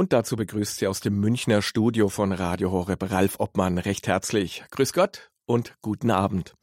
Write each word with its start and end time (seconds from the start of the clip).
Und 0.00 0.14
dazu 0.14 0.34
begrüßt 0.34 0.78
sie 0.78 0.86
aus 0.86 1.00
dem 1.00 1.20
Münchner 1.20 1.60
Studio 1.60 2.08
von 2.08 2.32
Radio 2.32 2.72
Horeb 2.72 3.10
Ralf 3.10 3.38
Obmann 3.38 3.76
recht 3.76 4.06
herzlich. 4.06 4.64
Grüß 4.70 4.94
Gott 4.94 5.30
und 5.44 5.76
guten 5.82 6.10
Abend. 6.10 6.54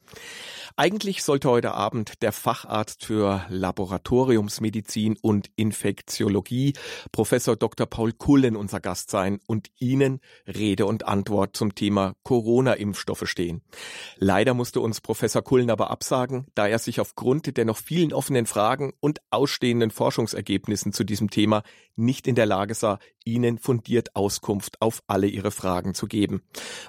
Eigentlich 0.80 1.24
sollte 1.24 1.48
heute 1.48 1.72
Abend 1.72 2.22
der 2.22 2.30
Facharzt 2.30 3.04
für 3.04 3.44
Laboratoriumsmedizin 3.48 5.16
und 5.20 5.50
Infektiologie, 5.56 6.74
Professor 7.10 7.56
Dr. 7.56 7.86
Paul 7.86 8.12
Kullen, 8.12 8.54
unser 8.54 8.78
Gast 8.78 9.10
sein 9.10 9.40
und 9.46 9.70
Ihnen 9.80 10.20
Rede 10.46 10.86
und 10.86 11.06
Antwort 11.06 11.56
zum 11.56 11.74
Thema 11.74 12.14
Corona-Impfstoffe 12.22 13.26
stehen. 13.26 13.62
Leider 14.18 14.54
musste 14.54 14.80
uns 14.80 15.00
Professor 15.00 15.42
Kullen 15.42 15.70
aber 15.70 15.90
absagen, 15.90 16.46
da 16.54 16.68
er 16.68 16.78
sich 16.78 17.00
aufgrund 17.00 17.56
der 17.56 17.64
noch 17.64 17.78
vielen 17.78 18.12
offenen 18.12 18.46
Fragen 18.46 18.92
und 19.00 19.20
ausstehenden 19.30 19.90
Forschungsergebnissen 19.90 20.92
zu 20.92 21.02
diesem 21.02 21.28
Thema 21.28 21.64
nicht 21.96 22.28
in 22.28 22.36
der 22.36 22.46
Lage 22.46 22.74
sah, 22.74 23.00
Ihnen 23.28 23.58
fundiert 23.58 24.16
Auskunft 24.16 24.80
auf 24.80 25.02
alle 25.06 25.26
Ihre 25.26 25.50
Fragen 25.50 25.94
zu 25.94 26.06
geben. 26.06 26.42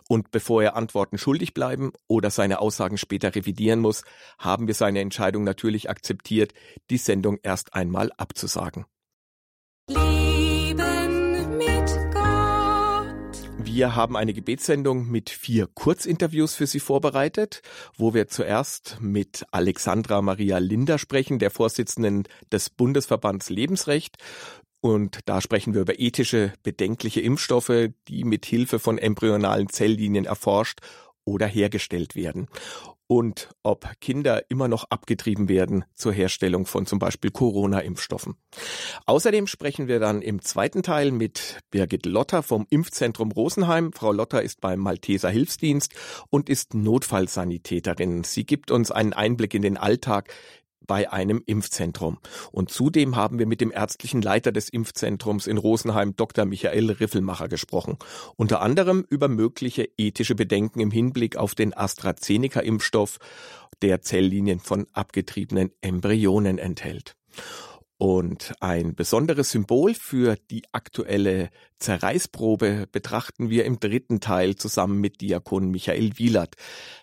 Und 0.08 0.32
bevor 0.32 0.64
er 0.64 0.76
Antworten 0.78 1.18
schuldig 1.18 1.54
bleiben 1.54 1.92
oder 2.08 2.30
seine 2.30 2.60
Aussagen 2.60 2.98
später 2.98 3.36
revidieren 3.36 3.80
muss, 3.82 4.04
haben 4.38 4.68
wir 4.68 4.74
seine 4.74 5.02
Entscheidung 5.02 5.44
natürlich 5.44 5.90
akzeptiert, 5.90 6.54
die 6.90 6.98
Sendung 6.98 7.40
erst 7.44 7.74
einmal 7.74 8.12
abzusagen. 8.18 8.86
Leben 9.90 11.58
mit 11.58 11.88
Gott. 12.14 13.40
Wir 13.62 13.96
haben 13.96 14.16
eine 14.16 14.34
Gebetssendung 14.34 15.10
mit 15.10 15.30
vier 15.30 15.68
Kurzinterviews 15.68 16.56
für 16.56 16.68
Sie 16.68 16.80
vorbereitet, 16.80 17.62
wo 17.98 18.14
wir 18.14 18.28
zuerst 18.28 18.98
mit 19.02 19.46
Alexandra 19.52 20.22
Maria 20.22 20.60
Linder 20.60 20.98
sprechen, 20.98 21.40
der 21.40 21.52
Vorsitzenden 21.52 22.24
des 22.52 22.70
Bundesverbands 22.70 23.50
Lebensrecht, 23.50 24.18
und 24.82 25.20
da 25.26 25.42
sprechen 25.42 25.74
wir 25.74 25.82
über 25.82 26.00
ethische, 26.00 26.54
bedenkliche 26.64 27.22
Impfstoffe, 27.22 27.90
die 28.08 28.24
mit 28.24 28.46
Hilfe 28.46 28.80
von 28.80 28.98
embryonalen 28.98 29.70
Zelllinien 29.70 30.26
erforscht 30.26 30.80
oder 31.26 31.48
hergestellt 31.48 32.16
werden. 32.16 32.48
Und 33.12 33.50
ob 33.64 33.90
Kinder 34.02 34.44
immer 34.50 34.68
noch 34.68 34.84
abgetrieben 34.92 35.50
werden 35.50 35.84
zur 35.96 36.14
Herstellung 36.14 36.68
von 36.68 36.86
zum 36.86 37.00
Beispiel 37.00 37.32
Corona-Impfstoffen. 37.32 38.36
Außerdem 39.08 39.48
sprechen 39.48 39.88
wir 39.88 40.00
dann 40.00 40.22
im 40.22 40.44
zweiten 40.44 40.84
Teil 40.84 41.10
mit 41.10 41.58
Birgit 41.72 42.06
Lotter 42.06 42.44
vom 42.44 42.68
Impfzentrum 42.70 43.32
Rosenheim. 43.32 43.94
Frau 43.94 44.12
Lotter 44.12 44.44
ist 44.44 44.62
beim 44.62 44.80
Malteser 44.80 45.32
Hilfsdienst 45.32 45.96
und 46.30 46.50
ist 46.50 46.76
Notfallsanitäterin. 46.76 48.24
Sie 48.26 48.46
gibt 48.46 48.70
uns 48.70 48.92
einen 48.92 49.14
Einblick 49.14 49.56
in 49.56 49.64
den 49.64 49.78
Alltag 49.78 50.32
bei 50.90 51.14
einem 51.14 51.44
Impfzentrum. 51.46 52.18
Und 52.52 52.72
zudem 52.72 53.16
haben 53.16 53.38
wir 53.38 53.46
mit 53.46 53.62
dem 53.62 53.72
ärztlichen 53.72 54.24
Leiter 54.24 54.52
des 54.52 54.70
Impfzentrums 54.70 55.46
in 55.46 55.60
Rosenheim, 55.60 56.16
Dr. 56.16 56.46
Michael 56.46 56.90
Riffelmacher, 56.90 57.48
gesprochen. 57.48 57.98
Unter 58.38 58.62
anderem 58.62 59.06
über 59.08 59.28
mögliche 59.28 59.88
ethische 59.98 60.34
Bedenken 60.34 60.80
im 60.80 60.90
Hinblick 60.90 61.38
auf 61.38 61.54
den 61.54 61.78
AstraZeneca-Impfstoff, 61.78 63.20
der 63.84 64.02
Zelllinien 64.02 64.60
von 64.60 64.88
abgetriebenen 64.92 65.72
Embryonen 65.82 66.58
enthält. 66.58 67.16
Und 68.02 68.54
ein 68.62 68.96
besonderes 68.96 69.52
Symbol 69.52 69.94
für 69.94 70.38
die 70.50 70.64
aktuelle 70.72 71.50
Zerreißprobe 71.80 72.88
betrachten 72.90 73.50
wir 73.50 73.66
im 73.66 73.82
dritten 73.82 74.22
Teil 74.22 74.56
zusammen 74.56 75.02
mit 75.02 75.20
Diakon 75.20 75.70
Michael 75.70 76.18
Wielert. 76.18 76.56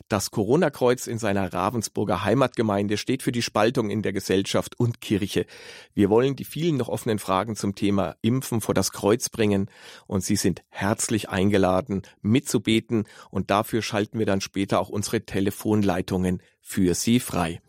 Das 0.08 0.30
Corona-Kreuz 0.30 1.06
in 1.06 1.18
seiner 1.18 1.52
Ravensburger 1.52 2.24
Heimatgemeinde 2.24 2.96
steht 2.96 3.22
für 3.22 3.30
die 3.30 3.42
Spaltung 3.42 3.90
in 3.90 4.00
der 4.00 4.14
Gesellschaft 4.14 4.80
und 4.80 5.02
Kirche. 5.02 5.44
Wir 5.92 6.08
wollen 6.08 6.34
die 6.34 6.46
vielen 6.46 6.78
noch 6.78 6.88
offenen 6.88 7.18
Fragen 7.18 7.56
zum 7.56 7.74
Thema 7.74 8.16
Impfen 8.22 8.62
vor 8.62 8.74
das 8.74 8.90
Kreuz 8.90 9.28
bringen 9.28 9.68
und 10.06 10.24
Sie 10.24 10.36
sind 10.36 10.62
herzlich 10.70 11.28
eingeladen, 11.28 12.04
mitzubeten 12.22 13.04
und 13.30 13.50
dafür 13.50 13.82
schalten 13.82 14.18
wir 14.18 14.24
dann 14.24 14.40
später 14.40 14.80
auch 14.80 14.88
unsere 14.88 15.26
Telefonleitungen 15.26 16.40
für 16.62 16.94
Sie 16.94 17.20
frei. 17.20 17.60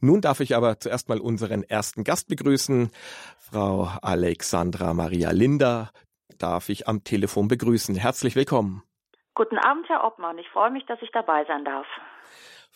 Nun 0.00 0.20
darf 0.20 0.40
ich 0.40 0.56
aber 0.56 0.80
zuerst 0.80 1.08
mal 1.08 1.20
unseren 1.20 1.62
ersten 1.62 2.04
Gast 2.04 2.28
begrüßen. 2.28 2.90
Frau 3.38 3.90
Alexandra 4.02 4.94
Maria 4.94 5.30
Linder 5.30 5.90
darf 6.38 6.68
ich 6.68 6.88
am 6.88 7.04
Telefon 7.04 7.48
begrüßen. 7.48 7.94
Herzlich 7.94 8.36
willkommen. 8.36 8.82
Guten 9.34 9.58
Abend, 9.58 9.88
Herr 9.88 10.04
Obmann. 10.04 10.38
Ich 10.38 10.48
freue 10.48 10.70
mich, 10.70 10.86
dass 10.86 10.98
ich 11.02 11.10
dabei 11.12 11.44
sein 11.46 11.64
darf. 11.64 11.86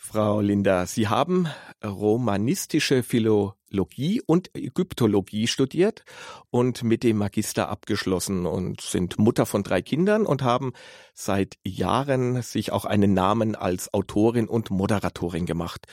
Frau 0.03 0.41
Linder, 0.41 0.87
Sie 0.87 1.07
haben 1.07 1.47
romanistische 1.85 3.03
Philologie 3.03 4.21
und 4.25 4.49
Ägyptologie 4.55 5.45
studiert 5.45 6.03
und 6.49 6.83
mit 6.83 7.03
dem 7.03 7.17
Magister 7.17 7.69
abgeschlossen 7.69 8.47
und 8.47 8.81
sind 8.81 9.19
Mutter 9.19 9.45
von 9.45 9.61
drei 9.61 9.83
Kindern 9.83 10.25
und 10.25 10.41
haben 10.41 10.73
seit 11.13 11.57
Jahren 11.63 12.41
sich 12.41 12.71
auch 12.71 12.85
einen 12.85 13.13
Namen 13.13 13.55
als 13.55 13.93
Autorin 13.93 14.47
und 14.47 14.71
Moderatorin 14.71 15.45
gemacht. 15.45 15.85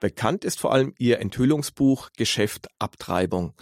Bekannt 0.00 0.44
ist 0.44 0.60
vor 0.60 0.72
allem 0.72 0.94
ihr 0.98 1.20
Enthüllungsbuch 1.20 2.10
Geschäft 2.16 2.68
Abtreibung. 2.78 3.54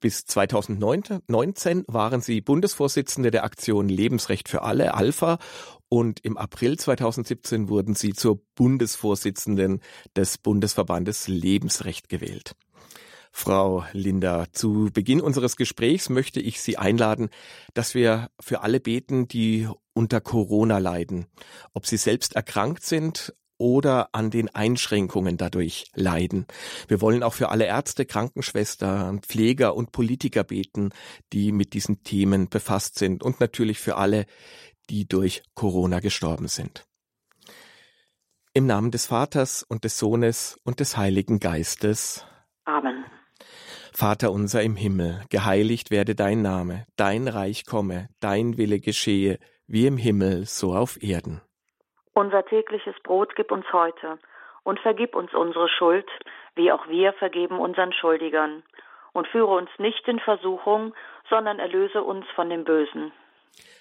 Bis 0.00 0.24
2019 0.24 1.84
waren 1.86 2.20
sie 2.20 2.40
Bundesvorsitzende 2.40 3.30
der 3.30 3.44
Aktion 3.44 3.88
Lebensrecht 3.88 4.48
für 4.48 4.62
alle, 4.62 4.94
Alpha, 4.94 5.38
und 5.88 6.20
im 6.24 6.38
April 6.38 6.78
2017 6.78 7.68
wurden 7.68 7.94
sie 7.94 8.14
zur 8.14 8.40
Bundesvorsitzenden 8.54 9.80
des 10.16 10.38
Bundesverbandes 10.38 11.28
Lebensrecht 11.28 12.08
gewählt. 12.08 12.56
Frau 13.30 13.84
Linda, 13.92 14.46
zu 14.52 14.90
Beginn 14.92 15.20
unseres 15.20 15.56
Gesprächs 15.56 16.08
möchte 16.10 16.40
ich 16.40 16.60
Sie 16.60 16.76
einladen, 16.76 17.30
dass 17.74 17.94
wir 17.94 18.30
für 18.40 18.62
alle 18.62 18.80
beten, 18.80 19.28
die 19.28 19.68
unter 19.94 20.20
Corona 20.20 20.78
leiden, 20.78 21.26
ob 21.72 21.86
sie 21.86 21.96
selbst 21.96 22.36
erkrankt 22.36 22.84
sind 22.84 23.34
oder 23.62 24.08
an 24.10 24.30
den 24.30 24.52
Einschränkungen 24.52 25.36
dadurch 25.36 25.86
leiden. 25.94 26.46
Wir 26.88 27.00
wollen 27.00 27.22
auch 27.22 27.32
für 27.32 27.50
alle 27.50 27.64
Ärzte, 27.64 28.04
Krankenschwestern, 28.04 29.22
Pfleger 29.22 29.76
und 29.76 29.92
Politiker 29.92 30.42
beten, 30.42 30.90
die 31.32 31.52
mit 31.52 31.72
diesen 31.72 32.02
Themen 32.02 32.48
befasst 32.48 32.98
sind 32.98 33.22
und 33.22 33.38
natürlich 33.38 33.78
für 33.78 33.96
alle, 33.96 34.26
die 34.90 35.06
durch 35.06 35.44
Corona 35.54 36.00
gestorben 36.00 36.48
sind. 36.48 36.84
Im 38.52 38.66
Namen 38.66 38.90
des 38.90 39.06
Vaters 39.06 39.62
und 39.62 39.84
des 39.84 39.96
Sohnes 39.96 40.58
und 40.64 40.80
des 40.80 40.96
Heiligen 40.96 41.38
Geistes. 41.38 42.26
Amen. 42.64 43.04
Vater 43.92 44.32
unser 44.32 44.62
im 44.62 44.74
Himmel, 44.74 45.22
geheiligt 45.28 45.92
werde 45.92 46.16
dein 46.16 46.42
Name, 46.42 46.84
dein 46.96 47.28
Reich 47.28 47.64
komme, 47.64 48.08
dein 48.18 48.56
Wille 48.58 48.80
geschehe, 48.80 49.38
wie 49.68 49.86
im 49.86 49.98
Himmel, 49.98 50.46
so 50.46 50.74
auf 50.74 51.00
Erden. 51.00 51.42
Unser 52.14 52.44
tägliches 52.44 52.94
Brot 53.02 53.34
gib 53.36 53.50
uns 53.50 53.64
heute 53.72 54.18
und 54.64 54.78
vergib 54.80 55.14
uns 55.14 55.32
unsere 55.34 55.68
Schuld, 55.68 56.08
wie 56.54 56.70
auch 56.70 56.86
wir 56.88 57.12
vergeben 57.14 57.58
unseren 57.58 57.92
Schuldigern. 57.92 58.62
Und 59.12 59.28
führe 59.28 59.54
uns 59.54 59.70
nicht 59.78 60.06
in 60.08 60.18
Versuchung, 60.20 60.94
sondern 61.28 61.58
erlöse 61.58 62.02
uns 62.02 62.24
von 62.34 62.48
dem 62.48 62.64
Bösen. 62.64 63.12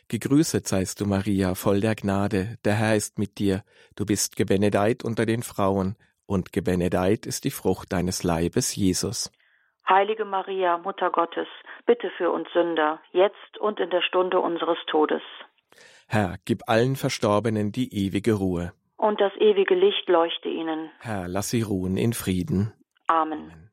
Gegrüßet 0.09 0.67
seist 0.67 0.99
du, 0.99 1.05
Maria, 1.05 1.55
voll 1.55 1.79
der 1.79 1.95
Gnade, 1.95 2.57
der 2.65 2.73
Herr 2.73 2.95
ist 2.95 3.17
mit 3.17 3.39
dir. 3.39 3.63
Du 3.95 4.05
bist 4.05 4.35
gebenedeit 4.35 5.03
unter 5.05 5.25
den 5.25 5.43
Frauen, 5.43 5.95
und 6.25 6.53
gebenedeit 6.53 7.25
ist 7.25 7.43
die 7.43 7.51
Frucht 7.51 7.91
deines 7.91 8.23
Leibes, 8.23 8.75
Jesus. 8.75 9.31
Heilige 9.87 10.25
Maria, 10.25 10.77
Mutter 10.77 11.09
Gottes, 11.11 11.47
bitte 11.85 12.09
für 12.17 12.31
uns 12.31 12.47
Sünder, 12.53 12.99
jetzt 13.11 13.57
und 13.59 13.79
in 13.79 13.89
der 13.89 14.01
Stunde 14.01 14.39
unseres 14.39 14.77
Todes. 14.87 15.21
Herr, 16.13 16.35
gib 16.43 16.67
allen 16.67 16.97
Verstorbenen 16.97 17.71
die 17.71 17.93
ewige 17.93 18.33
Ruhe. 18.33 18.73
Und 18.97 19.21
das 19.21 19.31
ewige 19.39 19.75
Licht 19.75 20.09
leuchte 20.09 20.49
ihnen. 20.49 20.89
Herr, 20.99 21.29
lass 21.29 21.51
sie 21.51 21.61
ruhen 21.61 21.95
in 21.95 22.11
Frieden. 22.11 22.73
Amen. 23.07 23.69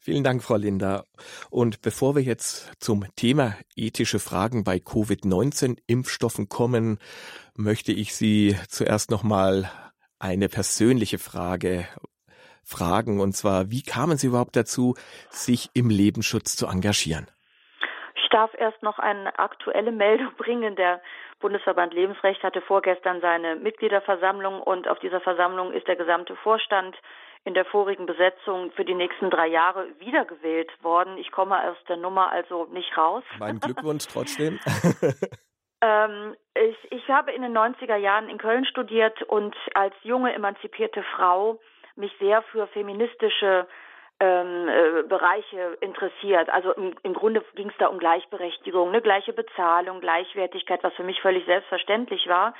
Vielen 0.00 0.24
Dank, 0.24 0.42
Frau 0.42 0.56
Linda. 0.56 1.04
Und 1.50 1.80
bevor 1.80 2.16
wir 2.16 2.22
jetzt 2.22 2.72
zum 2.80 3.06
Thema 3.14 3.56
ethische 3.76 4.18
Fragen 4.18 4.64
bei 4.64 4.80
Covid-19-Impfstoffen 4.80 6.48
kommen, 6.48 6.98
möchte 7.54 7.92
ich 7.92 8.16
Sie 8.16 8.56
zuerst 8.68 9.12
nochmal 9.12 9.70
eine 10.18 10.48
persönliche 10.48 11.18
Frage 11.18 11.86
fragen. 12.64 13.20
Und 13.20 13.36
zwar, 13.36 13.70
wie 13.70 13.82
kamen 13.82 14.18
Sie 14.18 14.26
überhaupt 14.26 14.56
dazu, 14.56 14.96
sich 15.30 15.70
im 15.72 15.88
Lebensschutz 15.88 16.56
zu 16.56 16.66
engagieren? 16.66 17.28
Ich 18.34 18.40
darf 18.40 18.54
erst 18.58 18.82
noch 18.82 18.98
eine 18.98 19.38
aktuelle 19.38 19.92
Meldung 19.92 20.34
bringen. 20.36 20.74
Der 20.74 21.00
Bundesverband 21.38 21.94
Lebensrecht 21.94 22.42
hatte 22.42 22.62
vorgestern 22.62 23.20
seine 23.20 23.54
Mitgliederversammlung 23.54 24.60
und 24.60 24.88
auf 24.88 24.98
dieser 24.98 25.20
Versammlung 25.20 25.72
ist 25.72 25.86
der 25.86 25.94
gesamte 25.94 26.34
Vorstand 26.34 26.96
in 27.44 27.54
der 27.54 27.64
vorigen 27.64 28.06
Besetzung 28.06 28.72
für 28.72 28.84
die 28.84 28.96
nächsten 28.96 29.30
drei 29.30 29.46
Jahre 29.46 29.86
wiedergewählt 30.00 30.72
worden. 30.82 31.16
Ich 31.16 31.30
komme 31.30 31.62
aus 31.62 31.76
der 31.88 31.96
Nummer 31.96 32.32
also 32.32 32.64
nicht 32.72 32.98
raus. 32.98 33.22
Mein 33.38 33.60
Glückwunsch 33.60 34.08
trotzdem. 34.08 34.58
ähm, 35.80 36.34
ich, 36.56 36.90
ich 36.90 37.08
habe 37.08 37.30
in 37.30 37.42
den 37.42 37.56
90er 37.56 37.94
Jahren 37.94 38.28
in 38.28 38.38
Köln 38.38 38.64
studiert 38.64 39.22
und 39.22 39.54
als 39.74 39.94
junge 40.02 40.34
emanzipierte 40.34 41.04
Frau 41.14 41.60
mich 41.94 42.10
sehr 42.18 42.42
für 42.50 42.66
feministische 42.66 43.68
ähm, 44.20 44.68
äh, 44.68 45.02
Bereiche 45.02 45.76
interessiert. 45.80 46.48
Also 46.50 46.72
im, 46.72 46.94
im 47.02 47.14
Grunde 47.14 47.44
ging 47.54 47.68
es 47.68 47.76
da 47.78 47.86
um 47.86 47.98
Gleichberechtigung, 47.98 48.88
eine 48.88 49.02
gleiche 49.02 49.32
Bezahlung, 49.32 50.00
Gleichwertigkeit, 50.00 50.82
was 50.82 50.94
für 50.94 51.02
mich 51.02 51.20
völlig 51.20 51.44
selbstverständlich 51.46 52.28
war. 52.28 52.54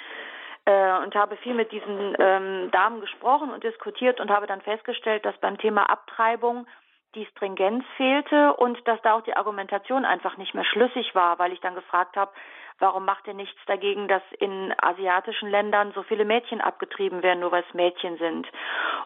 Äh, 0.66 0.98
und 1.02 1.14
habe 1.14 1.36
viel 1.36 1.54
mit 1.54 1.72
diesen 1.72 2.16
ähm, 2.18 2.70
Damen 2.70 3.00
gesprochen 3.00 3.50
und 3.50 3.62
diskutiert 3.62 4.20
und 4.20 4.30
habe 4.30 4.46
dann 4.46 4.62
festgestellt, 4.62 5.24
dass 5.24 5.36
beim 5.38 5.58
Thema 5.58 5.90
Abtreibung 5.90 6.66
die 7.14 7.26
Stringenz 7.26 7.84
fehlte 7.96 8.54
und 8.54 8.86
dass 8.88 9.00
da 9.02 9.14
auch 9.14 9.22
die 9.22 9.36
Argumentation 9.36 10.04
einfach 10.04 10.36
nicht 10.36 10.54
mehr 10.54 10.64
schlüssig 10.64 11.14
war, 11.14 11.38
weil 11.38 11.52
ich 11.52 11.60
dann 11.60 11.74
gefragt 11.74 12.16
habe, 12.16 12.32
warum 12.78 13.04
macht 13.04 13.26
ihr 13.26 13.34
nichts 13.34 13.60
dagegen, 13.66 14.08
dass 14.08 14.22
in 14.38 14.74
asiatischen 14.78 15.50
Ländern 15.50 15.92
so 15.92 16.02
viele 16.02 16.24
Mädchen 16.24 16.60
abgetrieben 16.60 17.22
werden, 17.22 17.40
nur 17.40 17.52
weil 17.52 17.64
es 17.66 17.74
Mädchen 17.74 18.16
sind? 18.18 18.46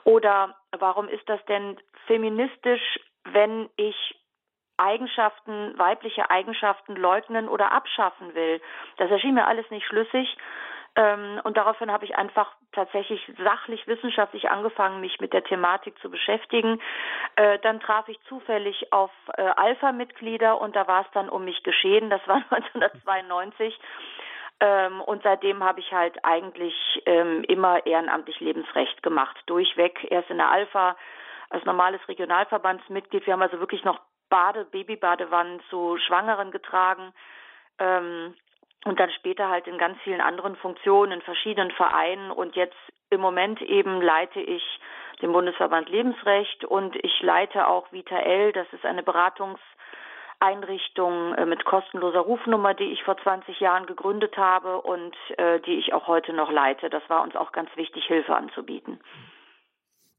Oder 0.05 0.57
warum 0.79 1.09
ist 1.09 1.29
das 1.29 1.45
denn 1.47 1.79
feministisch, 2.07 3.01
wenn 3.25 3.69
ich 3.77 3.97
Eigenschaften, 4.77 5.77
weibliche 5.77 6.31
Eigenschaften 6.31 6.97
leugnen 6.97 7.49
oder 7.49 7.73
abschaffen 7.73 8.35
will? 8.35 8.61
Das 8.97 9.11
erschien 9.11 9.35
mir 9.35 9.47
alles 9.47 9.69
nicht 9.71 9.87
schlüssig. 9.87 10.37
Ähm, 10.97 11.41
und 11.45 11.57
daraufhin 11.57 11.93
habe 11.93 12.05
ich 12.05 12.17
einfach 12.17 12.53
tatsächlich 12.73 13.21
sachlich, 13.43 13.87
wissenschaftlich 13.87 14.51
angefangen, 14.51 15.01
mich 15.01 15.21
mit 15.21 15.33
der 15.33 15.45
Thematik 15.45 15.99
zu 16.01 16.11
beschäftigen. 16.11 16.81
Äh, 17.37 17.59
dann 17.61 17.81
traf 17.81 18.09
ich 18.09 18.21
zufällig 18.29 18.93
auf 18.93 19.11
äh, 19.37 19.43
Alpha-Mitglieder 19.43 20.61
und 20.61 20.77
da 20.77 20.87
war 20.87 21.03
es 21.03 21.11
dann 21.13 21.29
um 21.29 21.45
mich 21.45 21.63
geschehen. 21.63 22.11
Das 22.11 22.27
war 22.27 22.37
1992. 22.51 23.79
Ähm, 24.61 25.01
und 25.01 25.23
seitdem 25.23 25.63
habe 25.63 25.81
ich 25.81 25.93
halt 25.93 26.25
eigentlich 26.25 26.75
ähm, 27.07 27.45
immer 27.45 27.87
ehrenamtlich 27.87 28.41
Lebensrecht 28.41 29.03
gemacht, 29.03 29.37
durchweg. 29.47 30.07
Erst 30.11 30.31
in 30.31 30.39
der 30.39 30.51
Alpha 30.51 30.97
als 31.51 31.65
normales 31.65 32.01
Regionalverbandsmitglied. 32.09 33.27
Wir 33.27 33.35
haben 33.35 33.43
also 33.43 33.61
wirklich 33.61 33.85
noch 33.85 34.01
Bade, 34.29 34.65
Babybadewannen 34.65 35.61
zu 35.71 35.97
Schwangeren 35.99 36.51
getragen. 36.51 37.13
Ähm, 37.79 38.35
und 38.85 39.01
dann 39.01 39.11
später 39.11 39.49
halt 39.49 39.67
in 39.67 39.79
ganz 39.79 39.99
vielen 40.03 40.21
anderen 40.21 40.55
Funktionen, 40.57 41.13
in 41.13 41.23
verschiedenen 41.23 41.71
Vereinen 41.73 42.31
und 42.31 42.55
jetzt 42.57 42.77
im 43.11 43.21
Moment 43.21 43.61
eben 43.63 44.01
leite 44.01 44.41
ich 44.41 44.63
den 45.23 45.33
Bundesverband 45.33 45.89
Lebensrecht 45.89 46.65
und 46.65 46.95
ich 46.97 47.21
leite 47.23 47.67
auch 47.67 47.91
Vita 47.93 48.19
L, 48.19 48.53
das 48.53 48.67
ist 48.73 48.85
eine 48.85 49.03
Beratungseinrichtung 49.03 51.35
äh, 51.35 51.47
mit 51.47 51.65
kostenloser 51.65 52.21
Rufnummer, 52.21 52.75
die 52.75 52.93
ich 52.93 53.03
vor 53.03 53.17
20 53.17 53.59
Jahren 53.59 53.87
gegründet 53.87 54.37
habe 54.37 54.81
und 54.83 55.17
äh, 55.37 55.59
die 55.61 55.79
ich 55.79 55.93
auch 55.93 56.07
heute 56.07 56.33
noch 56.33 56.53
leite. 56.53 56.89
Das 56.91 57.03
war 57.09 57.23
uns 57.23 57.35
auch 57.35 57.51
ganz 57.53 57.71
wichtig, 57.77 58.05
Hilfe 58.07 58.37
anzubieten. 58.37 59.01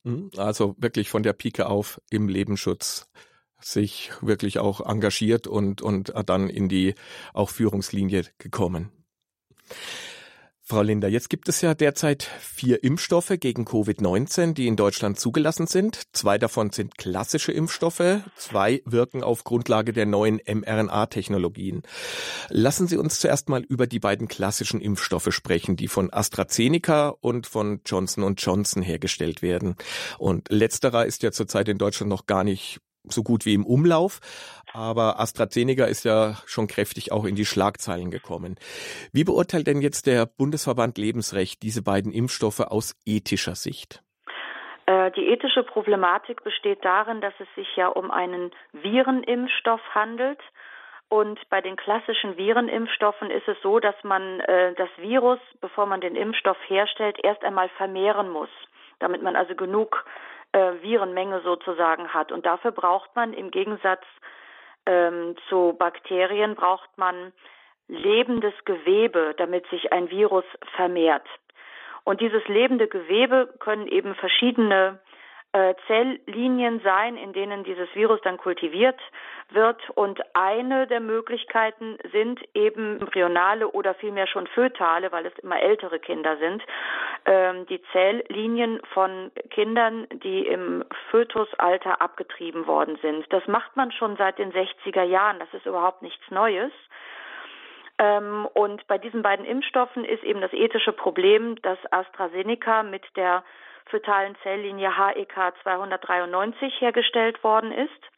Mhm. 0.03 0.31
Also 0.37 0.75
wirklich 0.77 1.09
von 1.09 1.23
der 1.23 1.33
Pike 1.33 1.67
auf 1.67 2.01
im 2.09 2.27
Lebensschutz 2.27 3.09
sich 3.61 4.11
wirklich 4.21 4.59
auch 4.59 4.81
engagiert 4.81 5.47
und, 5.47 5.81
und 5.81 6.13
dann 6.25 6.49
in 6.49 6.69
die 6.69 6.95
auch 7.33 7.49
Führungslinie 7.49 8.25
gekommen. 8.37 8.91
Frau 10.71 10.83
Linder, 10.83 11.07
jetzt 11.07 11.31
gibt 11.31 11.49
es 11.49 11.61
ja 11.61 11.73
derzeit 11.73 12.29
vier 12.39 12.83
Impfstoffe 12.83 13.33
gegen 13.39 13.65
Covid-19, 13.65 14.53
die 14.53 14.67
in 14.67 14.75
Deutschland 14.75 15.19
zugelassen 15.19 15.65
sind. 15.65 16.03
Zwei 16.13 16.37
davon 16.37 16.69
sind 16.69 16.95
klassische 16.95 17.51
Impfstoffe, 17.51 18.19
zwei 18.35 18.83
wirken 18.85 19.23
auf 19.23 19.43
Grundlage 19.43 19.93
der 19.93 20.05
neuen 20.05 20.39
mRNA-Technologien. 20.45 21.81
Lassen 22.49 22.87
Sie 22.87 22.97
uns 22.97 23.19
zuerst 23.19 23.49
mal 23.49 23.63
über 23.63 23.87
die 23.87 23.97
beiden 23.97 24.27
klassischen 24.27 24.79
Impfstoffe 24.79 25.33
sprechen, 25.33 25.75
die 25.75 25.87
von 25.87 26.13
AstraZeneca 26.13 27.15
und 27.19 27.47
von 27.47 27.81
Johnson 27.83 28.35
Johnson 28.35 28.83
hergestellt 28.83 29.41
werden. 29.41 29.73
Und 30.19 30.49
letzterer 30.51 31.07
ist 31.07 31.23
ja 31.23 31.31
zurzeit 31.31 31.67
in 31.67 31.79
Deutschland 31.79 32.11
noch 32.11 32.27
gar 32.27 32.43
nicht 32.43 32.79
so 33.03 33.23
gut 33.23 33.45
wie 33.45 33.53
im 33.53 33.65
Umlauf. 33.65 34.19
Aber 34.73 35.19
AstraZeneca 35.19 35.85
ist 35.85 36.03
ja 36.05 36.35
schon 36.45 36.67
kräftig 36.67 37.11
auch 37.11 37.25
in 37.25 37.35
die 37.35 37.45
Schlagzeilen 37.45 38.11
gekommen. 38.11 38.55
Wie 39.11 39.23
beurteilt 39.23 39.67
denn 39.67 39.81
jetzt 39.81 40.07
der 40.07 40.25
Bundesverband 40.25 40.97
Lebensrecht 40.97 41.63
diese 41.63 41.83
beiden 41.83 42.11
Impfstoffe 42.11 42.59
aus 42.59 42.95
ethischer 43.05 43.55
Sicht? 43.55 44.03
Äh, 44.85 45.11
die 45.11 45.27
ethische 45.27 45.63
Problematik 45.63 46.43
besteht 46.43 46.83
darin, 46.83 47.21
dass 47.21 47.33
es 47.39 47.47
sich 47.55 47.67
ja 47.75 47.87
um 47.87 48.11
einen 48.11 48.51
Virenimpfstoff 48.73 49.81
handelt. 49.93 50.39
Und 51.09 51.39
bei 51.49 51.61
den 51.61 51.75
klassischen 51.75 52.37
Virenimpfstoffen 52.37 53.31
ist 53.31 53.47
es 53.47 53.57
so, 53.63 53.79
dass 53.79 53.95
man 54.03 54.39
äh, 54.41 54.75
das 54.75 54.89
Virus, 54.97 55.39
bevor 55.59 55.87
man 55.87 56.01
den 56.01 56.15
Impfstoff 56.15 56.57
herstellt, 56.67 57.17
erst 57.23 57.43
einmal 57.43 57.69
vermehren 57.69 58.29
muss, 58.29 58.49
damit 58.99 59.23
man 59.23 59.35
also 59.35 59.55
genug 59.55 60.05
äh, 60.51 60.81
Virenmenge 60.81 61.41
sozusagen 61.41 62.13
hat. 62.13 62.31
Und 62.31 62.45
dafür 62.45 62.71
braucht 62.71 63.15
man 63.15 63.33
im 63.33 63.51
Gegensatz 63.51 64.03
ähm, 64.85 65.35
zu 65.47 65.75
Bakterien 65.77 66.55
braucht 66.55 66.89
man 66.97 67.33
lebendes 67.87 68.53
Gewebe, 68.65 69.33
damit 69.37 69.67
sich 69.67 69.91
ein 69.91 70.09
Virus 70.09 70.45
vermehrt. 70.75 71.27
Und 72.03 72.21
dieses 72.21 72.47
lebende 72.47 72.87
Gewebe 72.87 73.53
können 73.59 73.87
eben 73.87 74.15
verschiedene 74.15 74.99
äh, 75.51 75.73
Zelllinien 75.87 76.79
sein, 76.83 77.17
in 77.17 77.33
denen 77.33 77.63
dieses 77.63 77.87
Virus 77.95 78.21
dann 78.21 78.37
kultiviert 78.37 78.99
wird. 79.49 79.77
Und 79.95 80.21
eine 80.35 80.85
der 80.85 80.99
Möglichkeiten 80.99 81.97
sind 82.11 82.39
eben 82.53 82.99
embryonale 83.01 83.67
oder 83.67 83.95
vielmehr 83.95 84.27
schon 84.27 84.45
fötale, 84.47 85.11
weil 85.11 85.25
es 85.25 85.37
immer 85.39 85.59
ältere 85.59 85.99
Kinder 85.99 86.37
sind, 86.37 86.61
ähm, 87.25 87.65
die 87.65 87.81
Zelllinien 87.91 88.79
von 88.93 89.31
Kindern, 89.49 90.07
die 90.11 90.45
im 90.45 90.83
Fötusalter 91.09 91.99
abgetrieben 91.99 92.67
worden 92.67 92.97
sind. 93.01 93.25
Das 93.33 93.47
macht 93.47 93.75
man 93.75 93.91
schon 93.91 94.17
seit 94.17 94.37
den 94.37 94.51
60er 94.53 95.03
Jahren. 95.03 95.39
Das 95.39 95.51
ist 95.53 95.65
überhaupt 95.65 96.03
nichts 96.03 96.29
Neues. 96.29 96.71
Ähm, 97.97 98.47
und 98.53 98.85
bei 98.87 98.97
diesen 98.97 99.23
beiden 99.23 99.45
Impfstoffen 99.45 100.05
ist 100.05 100.23
eben 100.23 100.41
das 100.41 100.53
ethische 100.53 100.93
Problem, 100.93 101.61
dass 101.63 101.79
AstraZeneca 101.91 102.83
mit 102.83 103.03
der 103.15 103.43
fötalen 103.89 104.35
Zelllinie 104.43 104.95
HEK 104.97 105.53
293 105.63 106.81
hergestellt 106.81 107.43
worden 107.43 107.71
ist. 107.71 108.09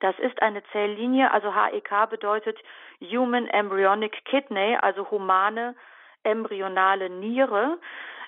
Das 0.00 0.18
ist 0.18 0.40
eine 0.40 0.62
Zelllinie, 0.72 1.30
also 1.30 1.54
HEK 1.54 2.08
bedeutet 2.08 2.58
Human 3.00 3.46
Embryonic 3.48 4.24
Kidney, 4.24 4.76
also 4.80 5.10
humane 5.10 5.74
embryonale 6.22 7.10
Niere. 7.10 7.78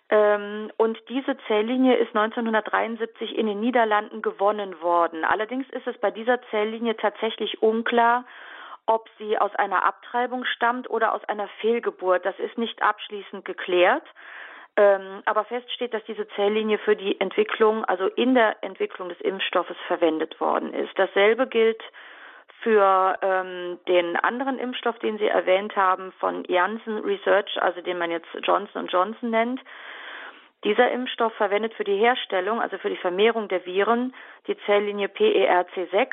Ähm, 0.08 0.70
und 0.76 0.98
diese 1.08 1.36
Zelllinie 1.46 1.96
ist 1.96 2.14
1973 2.14 3.36
in 3.36 3.46
den 3.46 3.60
Niederlanden 3.60 4.20
gewonnen 4.22 4.80
worden. 4.82 5.24
Allerdings 5.24 5.68
ist 5.70 5.86
es 5.86 5.96
bei 5.98 6.10
dieser 6.10 6.42
Zelllinie 6.50 6.96
tatsächlich 6.96 7.62
unklar, 7.62 8.24
ob 8.86 9.08
sie 9.18 9.38
aus 9.38 9.54
einer 9.54 9.84
Abtreibung 9.84 10.44
stammt 10.44 10.90
oder 10.90 11.14
aus 11.14 11.24
einer 11.24 11.48
Fehlgeburt. 11.60 12.26
Das 12.26 12.38
ist 12.38 12.58
nicht 12.58 12.82
abschließend 12.82 13.44
geklärt. 13.44 14.04
Ähm, 14.76 15.22
aber 15.26 15.44
fest 15.44 15.70
steht, 15.72 15.92
dass 15.92 16.04
diese 16.04 16.26
Zelllinie 16.28 16.78
für 16.78 16.96
die 16.96 17.20
Entwicklung, 17.20 17.84
also 17.84 18.06
in 18.06 18.34
der 18.34 18.56
Entwicklung 18.62 19.10
des 19.10 19.20
Impfstoffes 19.20 19.76
verwendet 19.86 20.40
worden 20.40 20.72
ist. 20.72 20.98
Dasselbe 20.98 21.46
gilt 21.46 21.82
für 22.62 23.18
ähm, 23.20 23.78
den 23.86 24.16
anderen 24.16 24.58
Impfstoff, 24.58 24.98
den 25.00 25.18
Sie 25.18 25.26
erwähnt 25.26 25.76
haben, 25.76 26.12
von 26.12 26.44
Janssen 26.44 26.98
Research, 27.00 27.60
also 27.60 27.82
den 27.82 27.98
man 27.98 28.10
jetzt 28.10 28.28
Johnson 28.42 28.86
Johnson 28.86 29.30
nennt. 29.30 29.60
Dieser 30.64 30.90
Impfstoff 30.92 31.34
verwendet 31.34 31.74
für 31.74 31.84
die 31.84 31.96
Herstellung, 31.96 32.60
also 32.60 32.78
für 32.78 32.88
die 32.88 32.96
Vermehrung 32.96 33.48
der 33.48 33.66
Viren, 33.66 34.14
die 34.46 34.56
Zelllinie 34.64 35.08
PERC6 35.08 36.12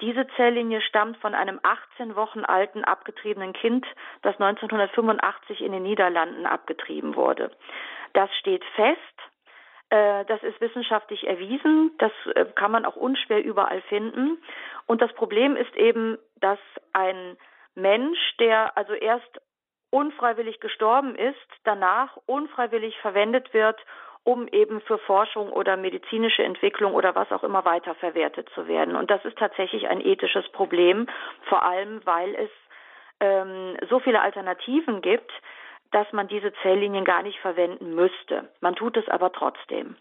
diese 0.00 0.26
Zelllinie 0.36 0.80
stammt 0.80 1.16
von 1.18 1.34
einem 1.34 1.58
18 1.62 2.14
Wochen 2.16 2.44
alten 2.44 2.84
abgetriebenen 2.84 3.52
Kind, 3.52 3.86
das 4.22 4.34
1985 4.40 5.60
in 5.60 5.72
den 5.72 5.82
Niederlanden 5.82 6.46
abgetrieben 6.46 7.16
wurde. 7.16 7.50
Das 8.12 8.30
steht 8.36 8.64
fest. 8.76 8.98
Äh, 9.90 10.24
das 10.26 10.42
ist 10.42 10.60
wissenschaftlich 10.60 11.26
erwiesen. 11.26 11.92
Das 11.98 12.12
äh, 12.34 12.44
kann 12.54 12.70
man 12.70 12.84
auch 12.84 12.96
unschwer 12.96 13.42
überall 13.42 13.80
finden. 13.82 14.38
Und 14.86 15.02
das 15.02 15.12
Problem 15.14 15.56
ist 15.56 15.74
eben, 15.76 16.18
dass 16.36 16.58
ein 16.92 17.36
Mensch, 17.74 18.18
der 18.38 18.76
also 18.76 18.92
erst 18.92 19.40
unfreiwillig 19.90 20.60
gestorben 20.60 21.14
ist, 21.14 21.36
danach 21.64 22.18
unfreiwillig 22.26 22.98
verwendet 22.98 23.54
wird, 23.54 23.78
um 24.28 24.46
eben 24.48 24.82
für 24.82 24.98
Forschung 24.98 25.50
oder 25.50 25.78
medizinische 25.78 26.42
Entwicklung 26.44 26.92
oder 26.92 27.14
was 27.14 27.32
auch 27.32 27.42
immer 27.42 27.64
weiterverwertet 27.64 28.46
zu 28.54 28.68
werden. 28.68 28.94
Und 28.94 29.10
das 29.10 29.24
ist 29.24 29.38
tatsächlich 29.38 29.88
ein 29.88 30.02
ethisches 30.02 30.46
Problem, 30.50 31.06
vor 31.48 31.62
allem 31.62 32.02
weil 32.04 32.34
es 32.34 32.50
ähm, 33.20 33.78
so 33.88 34.00
viele 34.00 34.20
Alternativen 34.20 35.00
gibt, 35.00 35.32
dass 35.92 36.12
man 36.12 36.28
diese 36.28 36.52
Zelllinien 36.60 37.06
gar 37.06 37.22
nicht 37.22 37.38
verwenden 37.38 37.94
müsste. 37.94 38.50
Man 38.60 38.74
tut 38.74 38.98
es 38.98 39.08
aber 39.08 39.32
trotzdem. 39.32 39.96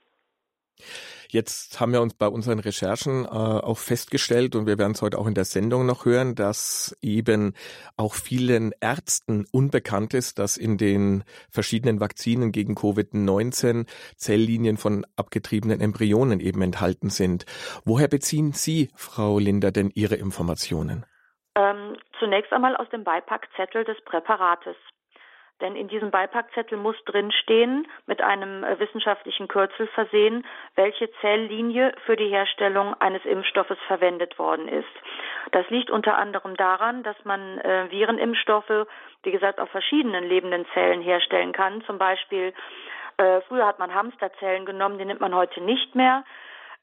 Jetzt 1.29 1.79
haben 1.79 1.91
wir 1.91 2.01
uns 2.01 2.13
bei 2.13 2.27
unseren 2.27 2.59
Recherchen 2.59 3.25
äh, 3.25 3.27
auch 3.27 3.77
festgestellt, 3.77 4.55
und 4.55 4.65
wir 4.65 4.77
werden 4.77 4.93
es 4.93 5.01
heute 5.01 5.17
auch 5.17 5.27
in 5.27 5.33
der 5.33 5.45
Sendung 5.45 5.85
noch 5.85 6.05
hören, 6.05 6.35
dass 6.35 6.97
eben 7.01 7.53
auch 7.97 8.13
vielen 8.13 8.71
Ärzten 8.79 9.45
unbekannt 9.51 10.13
ist, 10.13 10.39
dass 10.39 10.57
in 10.57 10.77
den 10.77 11.23
verschiedenen 11.49 11.99
Vakzinen 11.99 12.51
gegen 12.51 12.75
Covid-19 12.75 13.87
Zelllinien 14.15 14.77
von 14.77 15.05
abgetriebenen 15.15 15.81
Embryonen 15.81 16.39
eben 16.39 16.61
enthalten 16.61 17.09
sind. 17.09 17.45
Woher 17.83 18.07
beziehen 18.07 18.53
Sie, 18.53 18.89
Frau 18.95 19.39
Linder, 19.39 19.71
denn 19.71 19.91
Ihre 19.93 20.15
Informationen? 20.15 21.05
Ähm, 21.55 21.97
zunächst 22.19 22.53
einmal 22.53 22.75
aus 22.77 22.89
dem 22.89 23.03
Beipackzettel 23.03 23.83
des 23.83 23.97
Präparates. 24.05 24.75
Denn 25.61 25.75
in 25.75 25.87
diesem 25.87 26.11
Beipackzettel 26.11 26.77
muss 26.77 26.95
drinstehen, 27.05 27.87
mit 28.05 28.21
einem 28.21 28.63
äh, 28.63 28.79
wissenschaftlichen 28.79 29.47
Kürzel 29.47 29.87
versehen, 29.87 30.45
welche 30.75 31.09
Zelllinie 31.21 31.93
für 32.05 32.15
die 32.15 32.29
Herstellung 32.29 32.93
eines 32.99 33.25
Impfstoffes 33.25 33.77
verwendet 33.87 34.37
worden 34.37 34.67
ist. 34.67 34.85
Das 35.51 35.67
liegt 35.69 35.89
unter 35.89 36.17
anderem 36.17 36.55
daran, 36.55 37.03
dass 37.03 37.15
man 37.23 37.57
äh, 37.59 37.89
Virenimpfstoffe, 37.89 38.87
wie 39.23 39.31
gesagt, 39.31 39.59
auf 39.59 39.69
verschiedenen 39.69 40.25
lebenden 40.25 40.65
Zellen 40.73 41.01
herstellen 41.01 41.53
kann. 41.53 41.83
Zum 41.85 41.97
Beispiel, 41.97 42.53
äh, 43.17 43.41
früher 43.47 43.65
hat 43.65 43.79
man 43.79 43.95
Hamsterzellen 43.95 44.65
genommen, 44.65 44.99
die 44.99 45.05
nimmt 45.05 45.21
man 45.21 45.33
heute 45.33 45.61
nicht 45.61 45.95
mehr. 45.95 46.23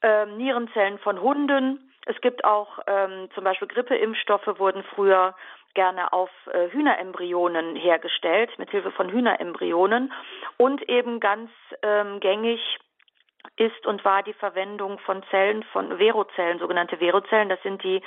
Äh, 0.01 0.25
Nierenzellen 0.25 0.99
von 0.99 1.21
Hunden. 1.21 1.91
Es 2.05 2.19
gibt 2.21 2.43
auch 2.43 2.79
ähm, 2.87 3.29
zum 3.33 3.43
Beispiel 3.43 3.67
Grippeimpfstoffe 3.67 4.59
wurden 4.59 4.83
früher 4.93 5.33
gerne 5.75 6.11
auf 6.11 6.31
äh, 6.51 6.69
Hühnerembryonen 6.71 7.75
hergestellt, 7.75 8.57
mit 8.57 8.71
Hilfe 8.71 8.91
von 8.91 9.09
Hühnerembryonen 9.09 10.11
und 10.57 10.89
eben 10.89 11.19
ganz 11.19 11.51
ähm, 11.83 12.19
gängig 12.19 12.59
ist 13.57 13.85
und 13.85 14.03
war 14.03 14.23
die 14.23 14.33
Verwendung 14.33 14.97
von 14.99 15.23
Zellen 15.29 15.63
von 15.71 15.97
Verozellen, 15.97 16.59
sogenannte 16.59 16.97
Verozellen. 16.97 17.49
Das 17.49 17.61
sind 17.61 17.83
die 17.83 18.01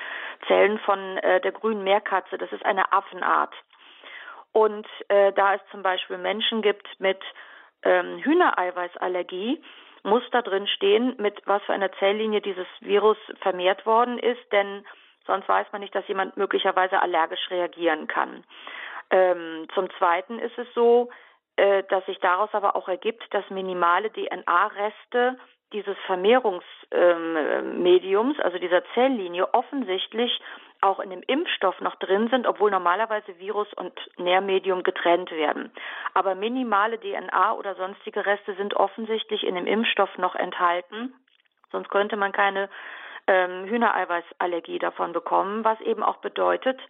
Zellen 0.47 0.79
von 0.81 1.19
äh, 1.19 1.41
der 1.41 1.53
grünen 1.53 1.85
Meerkatze. 1.85 2.39
Das 2.39 2.51
ist 2.53 2.65
eine 2.65 2.93
Affenart. 2.93 3.55
Und 4.53 4.87
äh, 5.09 5.33
da 5.33 5.55
es 5.55 5.61
zum 5.71 5.83
Beispiel 5.83 6.19
Menschen 6.19 6.63
gibt 6.63 6.89
mit 6.99 7.21
ähm, 7.83 8.19
Hühnereiweißallergie, 8.19 9.63
muss 10.03 10.23
da 10.33 10.43
drin 10.43 10.67
stehen, 10.67 11.15
mit 11.19 11.41
was 11.45 11.63
für 11.63 11.73
einer 11.73 11.93
Zelllinie 11.93 12.41
dieses 12.41 12.67
Virus 12.81 13.19
vermehrt 13.41 13.85
worden 13.87 14.19
ist, 14.19 14.53
denn 14.53 14.85
Sonst 15.29 15.49
weiß 15.49 15.69
man 15.71 15.83
nicht, 15.83 15.95
dass 15.95 16.09
jemand 16.09 16.37
möglicherweise 16.37 17.01
allergisch 17.01 17.49
reagieren 17.51 18.09
kann. 18.09 18.43
Ähm, 19.11 19.69
zum 19.75 19.89
Zweiten 19.99 20.41
ist 20.41 20.59
es 20.59 20.67
so, 20.75 21.11
äh, 21.57 21.85
dass 21.85 22.05
sich 22.07 22.19
daraus 22.19 22.49
aber 22.53 22.75
auch 22.75 22.89
ergibt, 22.89 23.33
dass 23.33 23.49
minimale 23.51 24.11
DNA-Reste 24.11 25.39
dieses 25.73 25.97
Vermehrungsmediums, 26.07 28.39
ähm, 28.39 28.43
also 28.43 28.59
dieser 28.59 28.83
Zelllinie, 28.95 29.53
offensichtlich 29.53 30.41
auch 30.81 31.01
in 31.01 31.11
dem 31.11 31.23
Impfstoff 31.27 31.79
noch 31.81 31.97
drin 31.97 32.29
sind, 32.31 32.47
obwohl 32.47 32.71
normalerweise 32.71 33.39
Virus 33.39 33.69
und 33.75 33.93
Nährmedium 34.17 34.83
getrennt 34.83 35.31
werden. 35.31 35.71
Aber 36.15 36.35
minimale 36.35 36.99
DNA 36.99 37.53
oder 37.53 37.75
sonstige 37.75 38.25
Reste 38.25 38.55
sind 38.55 38.73
offensichtlich 38.75 39.45
in 39.45 39.57
dem 39.57 39.67
Impfstoff 39.67 40.17
noch 40.17 40.37
enthalten. 40.37 41.13
Sonst 41.71 41.91
könnte 41.91 42.17
man 42.17 42.33
keine 42.33 42.71
ähm, 43.29 43.67
Hühnereiweißallergie 43.67 44.81
davon 44.81 45.13
bekommen, 45.13 45.65
was 45.65 45.81
eben 45.83 46.03
auch 46.03 46.17
bedeutet, 46.17 46.81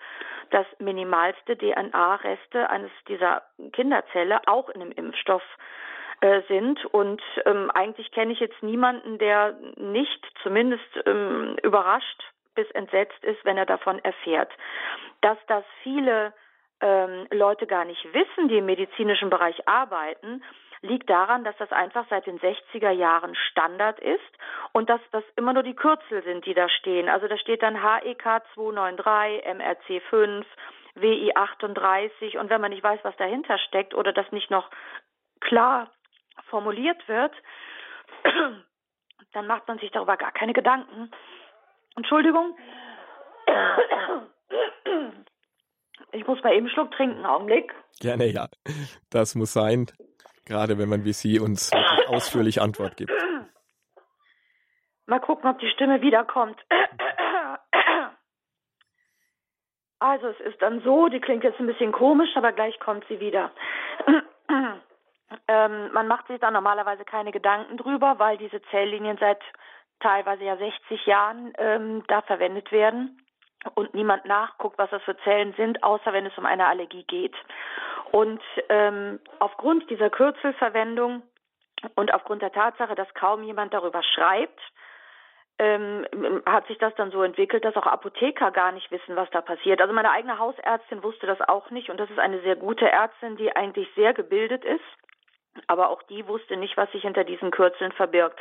dass 0.50 0.66
minimalste 0.78 1.58
DNA-Reste 1.58 2.70
eines 2.70 2.90
dieser 3.08 3.42
Kinderzelle 3.72 4.40
auch 4.46 4.70
in 4.70 4.80
dem 4.80 4.92
Impfstoff 4.92 5.42
äh, 6.20 6.40
sind. 6.48 6.84
Und 6.86 7.20
ähm, 7.44 7.70
eigentlich 7.74 8.10
kenne 8.12 8.32
ich 8.32 8.40
jetzt 8.40 8.62
niemanden, 8.62 9.18
der 9.18 9.54
nicht 9.76 10.26
zumindest 10.42 10.88
ähm, 11.04 11.56
überrascht 11.62 12.22
bis 12.54 12.70
entsetzt 12.70 13.22
ist, 13.22 13.44
wenn 13.44 13.58
er 13.58 13.66
davon 13.66 13.98
erfährt. 14.04 14.50
Dass 15.20 15.38
das 15.48 15.64
viele 15.82 16.32
ähm, 16.80 17.26
Leute 17.30 17.66
gar 17.66 17.84
nicht 17.84 18.04
wissen, 18.14 18.48
die 18.48 18.58
im 18.58 18.66
medizinischen 18.66 19.30
Bereich 19.30 19.68
arbeiten, 19.68 20.42
liegt 20.80 21.10
daran, 21.10 21.44
dass 21.44 21.56
das 21.58 21.72
einfach 21.72 22.06
seit 22.08 22.26
den 22.26 22.38
60er 22.38 22.90
Jahren 22.90 23.34
Standard 23.34 23.98
ist 24.00 24.20
und 24.72 24.88
dass 24.88 25.00
das 25.10 25.24
immer 25.36 25.52
nur 25.52 25.62
die 25.62 25.74
Kürzel 25.74 26.22
sind, 26.22 26.46
die 26.46 26.54
da 26.54 26.68
stehen. 26.68 27.08
Also 27.08 27.28
da 27.28 27.36
steht 27.38 27.62
dann 27.62 27.82
HEK 27.82 28.42
293, 28.54 29.44
MRC 29.54 30.02
5, 30.08 30.46
WI 30.94 31.32
38 31.34 32.38
und 32.38 32.50
wenn 32.50 32.60
man 32.60 32.70
nicht 32.70 32.82
weiß, 32.82 33.00
was 33.02 33.16
dahinter 33.16 33.58
steckt 33.58 33.94
oder 33.94 34.12
das 34.12 34.30
nicht 34.32 34.50
noch 34.50 34.70
klar 35.40 35.90
formuliert 36.48 37.06
wird, 37.08 37.32
dann 39.32 39.46
macht 39.46 39.68
man 39.68 39.78
sich 39.78 39.90
darüber 39.90 40.16
gar 40.16 40.32
keine 40.32 40.52
Gedanken. 40.52 41.10
Entschuldigung. 41.96 42.56
Ich 46.12 46.26
muss 46.26 46.42
mal 46.42 46.52
eben 46.52 46.66
einen 46.66 46.70
Schluck 46.70 46.90
trinken, 46.92 47.26
Augenblick. 47.26 47.74
Gerne, 48.00 48.26
ja. 48.26 48.48
Das 49.10 49.34
muss 49.34 49.52
sein. 49.52 49.86
Gerade 50.48 50.78
wenn 50.78 50.88
man 50.88 51.04
wie 51.04 51.12
Sie 51.12 51.38
uns 51.38 51.70
ausführlich 52.08 52.60
Antwort 52.62 52.96
gibt. 52.96 53.12
Mal 55.06 55.20
gucken, 55.20 55.48
ob 55.48 55.58
die 55.58 55.70
Stimme 55.70 56.00
wiederkommt. 56.00 56.58
Also 60.00 60.28
es 60.28 60.38
ist 60.40 60.62
dann 60.62 60.80
so, 60.82 61.08
die 61.08 61.20
klingt 61.20 61.42
jetzt 61.42 61.58
ein 61.58 61.66
bisschen 61.66 61.90
komisch, 61.90 62.30
aber 62.36 62.52
gleich 62.52 62.78
kommt 62.78 63.04
sie 63.08 63.18
wieder. 63.18 63.50
ähm, 65.48 65.90
man 65.92 66.06
macht 66.06 66.28
sich 66.28 66.38
da 66.38 66.52
normalerweise 66.52 67.04
keine 67.04 67.32
Gedanken 67.32 67.76
drüber, 67.78 68.20
weil 68.20 68.38
diese 68.38 68.62
Zelllinien 68.70 69.16
seit 69.18 69.40
teilweise 69.98 70.44
ja 70.44 70.56
60 70.56 71.04
Jahren 71.04 71.52
ähm, 71.58 72.04
da 72.06 72.22
verwendet 72.22 72.70
werden 72.70 73.20
und 73.74 73.94
niemand 73.94 74.24
nachguckt, 74.24 74.78
was 74.78 74.90
das 74.90 75.02
für 75.02 75.16
Zellen 75.18 75.54
sind, 75.56 75.82
außer 75.82 76.12
wenn 76.12 76.26
es 76.26 76.36
um 76.38 76.46
eine 76.46 76.66
Allergie 76.66 77.04
geht. 77.04 77.34
Und 78.12 78.40
ähm, 78.68 79.20
aufgrund 79.38 79.88
dieser 79.90 80.10
Kürzelverwendung 80.10 81.22
und 81.94 82.14
aufgrund 82.14 82.42
der 82.42 82.52
Tatsache, 82.52 82.94
dass 82.94 83.12
kaum 83.14 83.42
jemand 83.42 83.74
darüber 83.74 84.02
schreibt, 84.02 84.60
ähm, 85.58 86.06
hat 86.46 86.66
sich 86.68 86.78
das 86.78 86.94
dann 86.94 87.10
so 87.10 87.22
entwickelt, 87.22 87.64
dass 87.64 87.76
auch 87.76 87.86
Apotheker 87.86 88.52
gar 88.52 88.72
nicht 88.72 88.90
wissen, 88.90 89.16
was 89.16 89.28
da 89.30 89.40
passiert. 89.40 89.80
Also 89.80 89.92
meine 89.92 90.12
eigene 90.12 90.38
Hausärztin 90.38 91.02
wusste 91.02 91.26
das 91.26 91.40
auch 91.40 91.70
nicht 91.70 91.90
und 91.90 91.98
das 91.98 92.10
ist 92.10 92.18
eine 92.18 92.40
sehr 92.42 92.56
gute 92.56 92.88
Ärztin, 92.88 93.36
die 93.36 93.54
eigentlich 93.54 93.88
sehr 93.96 94.14
gebildet 94.14 94.64
ist, 94.64 94.84
aber 95.66 95.90
auch 95.90 96.02
die 96.04 96.26
wusste 96.28 96.56
nicht, 96.56 96.76
was 96.76 96.90
sich 96.92 97.02
hinter 97.02 97.24
diesen 97.24 97.50
Kürzeln 97.50 97.92
verbirgt. 97.92 98.40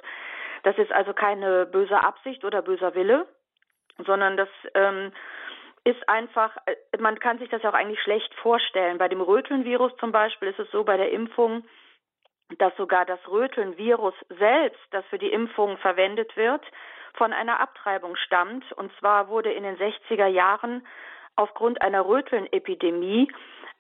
Das 0.64 0.78
ist 0.78 0.92
also 0.92 1.14
keine 1.14 1.66
böse 1.66 2.04
Absicht 2.04 2.46
oder 2.46 2.62
böser 2.62 2.94
Wille, 2.94 3.28
sondern 4.06 4.38
das 4.38 4.50
ähm, 4.74 5.12
ist 5.84 6.08
einfach, 6.10 6.56
äh, 6.66 6.76
man 7.00 7.20
kann 7.20 7.40
sich 7.40 7.50
das 7.50 7.64
auch 7.64 7.74
eigentlich 7.74 8.02
schlecht 8.02 8.34
vorstellen. 8.36 8.98
Bei 8.98 9.08
dem 9.08 9.22
Rötelnvirus 9.22 9.96
zum 10.00 10.12
Beispiel 10.12 10.50
ist 10.50 10.60
es 10.60 10.70
so 10.72 10.84
bei 10.84 10.98
der 10.98 11.12
Impfung, 11.12 11.64
dass 12.60 12.76
sogar 12.78 13.06
das 13.06 13.20
Rötelnvirus 13.28 14.14
selbst, 14.38 14.82
das 14.92 15.06
für 15.06 15.18
die 15.18 15.32
Impfung 15.32 15.78
verwendet 15.78 16.36
wird, 16.38 16.64
von 17.14 17.34
einer 17.34 17.60
Abtreibung 17.60 18.16
stammt. 18.16 18.72
Und 18.74 18.92
zwar 19.00 19.28
wurde 19.30 19.52
in 19.52 19.64
den 19.64 19.78
60er 19.78 20.28
Jahren 20.28 20.86
aufgrund 21.36 21.82
einer 21.82 22.06
Rötelnepidemie 22.06 23.32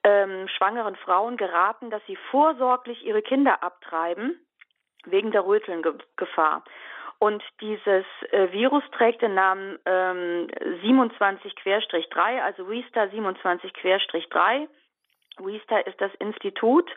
ähm, 0.03 0.47
schwangeren 0.47 0.95
Frauen 0.95 1.37
geraten, 1.37 1.89
dass 1.89 2.01
sie 2.07 2.17
vorsorglich 2.31 3.05
ihre 3.05 3.21
Kinder 3.21 3.63
abtreiben 3.63 4.39
wegen 5.05 5.31
der 5.31 5.45
Rötelngefahr. 5.45 6.63
Und 7.19 7.43
dieses 7.61 8.05
äh, 8.31 8.51
Virus 8.51 8.83
trägt 8.91 9.23
den 9.23 9.33
Namen 9.33 9.79
ähm, 9.85 10.47
27-3, 10.83 12.41
also 12.41 12.69
WISTA 12.69 13.03
27-3. 13.05 14.67
WISTA 15.39 15.77
ist 15.79 15.99
das 15.99 16.11
Institut 16.19 16.89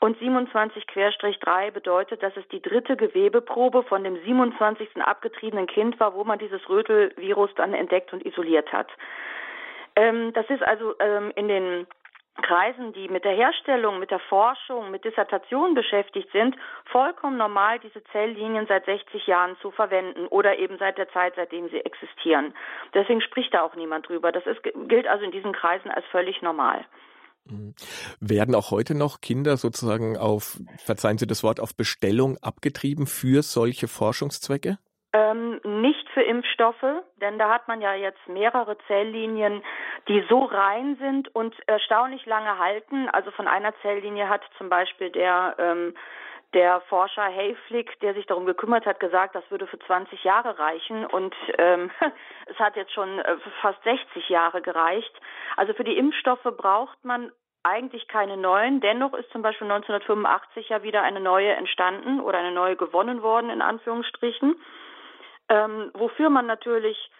und 0.00 0.18
27-3 0.18 1.70
bedeutet, 1.70 2.22
dass 2.22 2.36
es 2.36 2.46
die 2.48 2.60
dritte 2.60 2.96
Gewebeprobe 2.96 3.82
von 3.84 4.04
dem 4.04 4.16
27. 4.24 5.02
abgetriebenen 5.02 5.66
Kind 5.66 5.98
war, 5.98 6.14
wo 6.14 6.24
man 6.24 6.38
dieses 6.38 6.68
Rötelvirus 6.68 7.50
dann 7.56 7.74
entdeckt 7.74 8.12
und 8.12 8.24
isoliert 8.24 8.72
hat. 8.72 8.88
Ähm, 9.96 10.32
das 10.34 10.48
ist 10.50 10.62
also 10.62 10.94
ähm, 11.00 11.32
in 11.36 11.48
den 11.48 11.86
Kreisen, 12.42 12.92
die 12.92 13.08
mit 13.08 13.24
der 13.24 13.34
Herstellung, 13.34 13.98
mit 13.98 14.10
der 14.10 14.18
Forschung, 14.18 14.90
mit 14.90 15.04
Dissertationen 15.04 15.74
beschäftigt 15.74 16.30
sind, 16.32 16.56
vollkommen 16.84 17.36
normal, 17.36 17.78
diese 17.78 18.02
Zelllinien 18.12 18.66
seit 18.66 18.84
60 18.84 19.26
Jahren 19.26 19.56
zu 19.60 19.70
verwenden 19.70 20.26
oder 20.28 20.58
eben 20.58 20.78
seit 20.78 20.98
der 20.98 21.08
Zeit, 21.10 21.34
seitdem 21.36 21.68
sie 21.70 21.80
existieren. 21.80 22.54
Deswegen 22.94 23.20
spricht 23.20 23.54
da 23.54 23.62
auch 23.62 23.74
niemand 23.74 24.08
drüber. 24.08 24.32
Das 24.32 24.46
ist, 24.46 24.62
gilt 24.62 25.06
also 25.06 25.24
in 25.24 25.30
diesen 25.32 25.52
Kreisen 25.52 25.90
als 25.90 26.04
völlig 26.06 26.42
normal. 26.42 26.84
Mhm. 27.46 27.74
Werden 28.20 28.54
auch 28.54 28.70
heute 28.70 28.94
noch 28.94 29.20
Kinder 29.20 29.56
sozusagen 29.56 30.16
auf, 30.16 30.58
verzeihen 30.78 31.18
Sie 31.18 31.26
das 31.26 31.42
Wort, 31.42 31.60
auf 31.60 31.74
Bestellung 31.74 32.36
abgetrieben 32.42 33.06
für 33.06 33.42
solche 33.42 33.88
Forschungszwecke? 33.88 34.78
Ähm, 35.16 35.60
nicht 35.64 36.06
für 36.10 36.20
Impfstoffe, 36.20 36.84
denn 37.22 37.38
da 37.38 37.48
hat 37.48 37.68
man 37.68 37.80
ja 37.80 37.94
jetzt 37.94 38.28
mehrere 38.28 38.76
Zelllinien, 38.86 39.62
die 40.08 40.22
so 40.28 40.44
rein 40.44 40.96
sind 41.00 41.34
und 41.34 41.54
erstaunlich 41.66 42.26
lange 42.26 42.58
halten. 42.58 43.08
Also 43.08 43.30
von 43.30 43.48
einer 43.48 43.72
Zelllinie 43.80 44.28
hat 44.28 44.42
zum 44.58 44.68
Beispiel 44.68 45.10
der 45.10 45.54
ähm, 45.58 45.94
der 46.52 46.80
Forscher 46.82 47.24
Hayflick, 47.24 47.98
der 48.00 48.14
sich 48.14 48.26
darum 48.26 48.44
gekümmert 48.46 48.84
hat, 48.84 49.00
gesagt, 49.00 49.34
das 49.34 49.50
würde 49.50 49.66
für 49.66 49.78
20 49.78 50.22
Jahre 50.22 50.58
reichen 50.58 51.06
und 51.06 51.34
ähm, 51.56 51.90
es 52.46 52.58
hat 52.58 52.76
jetzt 52.76 52.92
schon 52.92 53.18
äh, 53.18 53.36
fast 53.62 53.82
60 53.84 54.28
Jahre 54.28 54.60
gereicht. 54.60 55.12
Also 55.56 55.72
für 55.72 55.84
die 55.84 55.96
Impfstoffe 55.96 56.44
braucht 56.56 57.02
man 57.04 57.32
eigentlich 57.62 58.06
keine 58.08 58.36
neuen. 58.36 58.80
Dennoch 58.80 59.14
ist 59.14 59.30
zum 59.30 59.42
Beispiel 59.42 59.70
1985 59.70 60.68
ja 60.68 60.82
wieder 60.82 61.02
eine 61.02 61.20
neue 61.20 61.52
entstanden 61.52 62.20
oder 62.20 62.38
eine 62.38 62.52
neue 62.52 62.76
gewonnen 62.76 63.22
worden, 63.22 63.50
in 63.50 63.62
Anführungsstrichen. 63.62 64.56
Ähm, 65.48 65.90
wofür 65.94 66.30
man 66.30 66.46
natürlich 66.46 67.10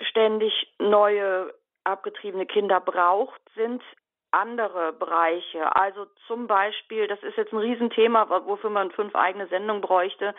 ständig 0.00 0.52
neue 0.78 1.52
abgetriebene 1.84 2.46
Kinder 2.46 2.80
braucht, 2.80 3.40
sind 3.54 3.82
andere 4.30 4.92
Bereiche. 4.94 5.74
Also 5.76 6.06
zum 6.26 6.46
Beispiel, 6.46 7.06
das 7.06 7.22
ist 7.22 7.36
jetzt 7.36 7.52
ein 7.52 7.58
Riesenthema, 7.58 8.28
wofür 8.46 8.70
man 8.70 8.90
fünf 8.90 9.14
eigene 9.14 9.46
Sendungen 9.48 9.82
bräuchte. 9.82 10.34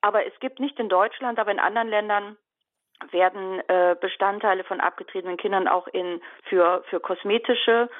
Aber 0.00 0.26
es 0.26 0.38
gibt 0.40 0.60
nicht 0.60 0.78
in 0.78 0.88
Deutschland, 0.88 1.38
aber 1.38 1.50
in 1.50 1.58
anderen 1.58 1.88
Ländern 1.88 2.36
werden 3.10 3.60
äh, 3.68 3.96
Bestandteile 4.00 4.64
von 4.64 4.80
abgetriebenen 4.80 5.36
Kindern 5.36 5.68
auch 5.68 5.86
in 5.88 6.20
für 6.44 6.82
für 6.88 7.00
kosmetische 7.00 7.90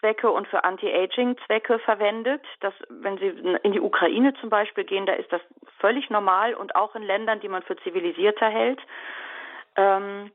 Zwecke 0.00 0.30
und 0.30 0.48
für 0.48 0.64
Anti-Aging-Zwecke 0.64 1.78
verwendet. 1.80 2.42
Das, 2.60 2.74
wenn 2.88 3.18
Sie 3.18 3.28
in 3.62 3.72
die 3.72 3.80
Ukraine 3.80 4.34
zum 4.40 4.50
Beispiel 4.50 4.84
gehen, 4.84 5.06
da 5.06 5.12
ist 5.12 5.32
das 5.32 5.40
völlig 5.78 6.10
normal 6.10 6.54
und 6.54 6.74
auch 6.74 6.94
in 6.96 7.02
Ländern, 7.02 7.40
die 7.40 7.48
man 7.48 7.62
für 7.62 7.76
zivilisierter 7.76 8.48
hält. 8.48 8.80
Ähm, 9.76 10.32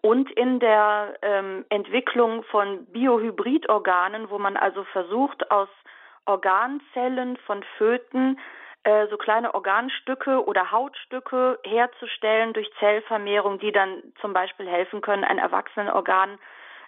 und 0.00 0.30
in 0.32 0.60
der 0.60 1.14
ähm, 1.22 1.64
Entwicklung 1.70 2.44
von 2.44 2.86
Biohybridorganen, 2.86 4.30
wo 4.30 4.38
man 4.38 4.56
also 4.56 4.84
versucht, 4.84 5.50
aus 5.50 5.68
Organzellen 6.24 7.36
von 7.38 7.64
Föten 7.78 8.38
äh, 8.84 9.08
so 9.08 9.16
kleine 9.16 9.54
Organstücke 9.54 10.44
oder 10.44 10.70
Hautstücke 10.70 11.58
herzustellen 11.64 12.52
durch 12.52 12.70
Zellvermehrung, 12.78 13.58
die 13.58 13.72
dann 13.72 14.02
zum 14.20 14.32
Beispiel 14.32 14.68
helfen 14.68 15.00
können, 15.00 15.24
ein 15.24 15.38
Erwachsenenorgan 15.38 16.38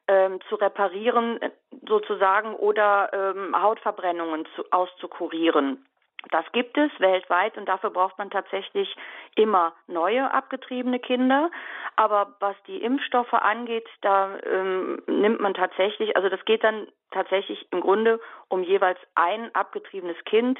ähm, 0.08 0.40
zu 0.48 0.56
reparieren 0.56 1.40
äh, 1.40 1.50
sozusagen 1.88 2.54
oder 2.54 3.10
ähm, 3.12 3.60
Hautverbrennungen 3.60 4.46
zu, 4.54 4.64
auszukurieren. 4.70 5.84
Das 6.30 6.44
gibt 6.52 6.78
es 6.78 6.90
weltweit 6.98 7.56
und 7.58 7.66
dafür 7.66 7.90
braucht 7.90 8.18
man 8.18 8.30
tatsächlich 8.30 8.94
immer 9.34 9.74
neue 9.86 10.32
abgetriebene 10.32 10.98
Kinder. 10.98 11.50
Aber 11.96 12.34
was 12.40 12.56
die 12.66 12.82
Impfstoffe 12.82 13.34
angeht, 13.34 13.86
da 14.00 14.38
ähm, 14.44 15.02
nimmt 15.06 15.40
man 15.40 15.54
tatsächlich, 15.54 16.16
also 16.16 16.28
das 16.28 16.44
geht 16.44 16.64
dann 16.64 16.88
tatsächlich 17.10 17.66
im 17.70 17.80
Grunde 17.80 18.20
um 18.48 18.62
jeweils 18.62 18.98
ein 19.14 19.54
abgetriebenes 19.54 20.16
Kind, 20.24 20.58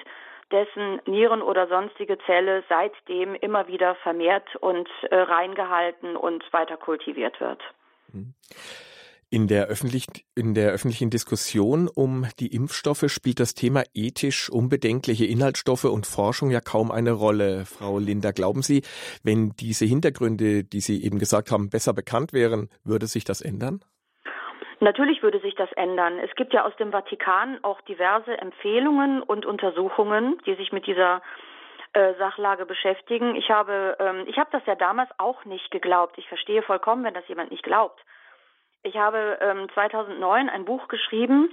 dessen 0.51 1.01
Nieren 1.07 1.41
oder 1.41 1.67
sonstige 1.69 2.19
Zelle 2.27 2.63
seitdem 2.69 3.35
immer 3.35 3.67
wieder 3.67 3.95
vermehrt 3.97 4.55
und 4.57 4.89
äh, 5.11 5.17
reingehalten 5.17 6.17
und 6.17 6.45
weiter 6.53 6.77
kultiviert 6.77 7.41
wird. 7.41 7.63
Mhm. 8.13 8.35
In 9.35 9.49
der, 9.49 9.67
öffentlich, 9.67 10.07
in 10.37 10.55
der 10.55 10.71
öffentlichen 10.71 11.11
Diskussion 11.11 11.89
um 11.93 12.25
die 12.39 12.55
Impfstoffe 12.55 13.07
spielt 13.09 13.41
das 13.41 13.55
Thema 13.55 13.83
ethisch 13.93 14.49
unbedenkliche 14.49 15.27
Inhaltsstoffe 15.27 15.87
und 15.87 16.07
Forschung 16.07 16.53
ja 16.53 16.61
kaum 16.61 16.93
eine 16.93 17.11
Rolle. 17.11 17.65
Frau 17.67 17.99
Linder, 17.99 18.33
glauben 18.33 18.63
Sie, 18.63 18.83
wenn 19.25 19.51
diese 19.59 19.87
Hintergründe, 19.87 20.63
die 20.63 20.79
Sie 20.79 21.03
eben 21.03 21.19
gesagt 21.19 21.51
haben, 21.51 21.69
besser 21.69 21.93
bekannt 21.93 22.33
wären, 22.33 22.69
würde 22.85 23.07
sich 23.07 23.25
das 23.25 23.41
ändern? 23.41 23.81
Natürlich 24.79 25.21
würde 25.25 25.41
sich 25.41 25.57
das 25.57 25.73
ändern. 25.73 26.21
Es 26.21 26.33
gibt 26.37 26.53
ja 26.53 26.65
aus 26.65 26.77
dem 26.77 26.93
Vatikan 26.93 27.59
auch 27.65 27.81
diverse 27.81 28.39
Empfehlungen 28.39 29.21
und 29.21 29.47
Untersuchungen, 29.47 30.39
die 30.47 30.55
sich 30.55 30.71
mit 30.71 30.87
dieser 30.87 31.23
äh, 31.93 32.15
Sachlage 32.19 32.67
beschäftigen. 32.67 33.35
Ich 33.35 33.51
habe, 33.51 33.97
ähm, 33.99 34.27
ich 34.29 34.39
habe 34.39 34.51
das 34.53 34.65
ja 34.67 34.77
damals 34.77 35.11
auch 35.19 35.45
nicht 35.45 35.73
geglaubt. 35.73 36.19
Ich 36.19 36.29
verstehe 36.29 36.63
vollkommen, 36.63 37.03
wenn 37.03 37.15
das 37.15 37.27
jemand 37.27 37.51
nicht 37.51 37.65
glaubt. 37.65 38.01
Ich 38.85 38.97
habe 38.97 39.39
ähm, 39.41 39.69
2009 39.73 40.51
ein 40.51 40.65
Buch 40.67 40.89
geschrieben. 40.89 41.49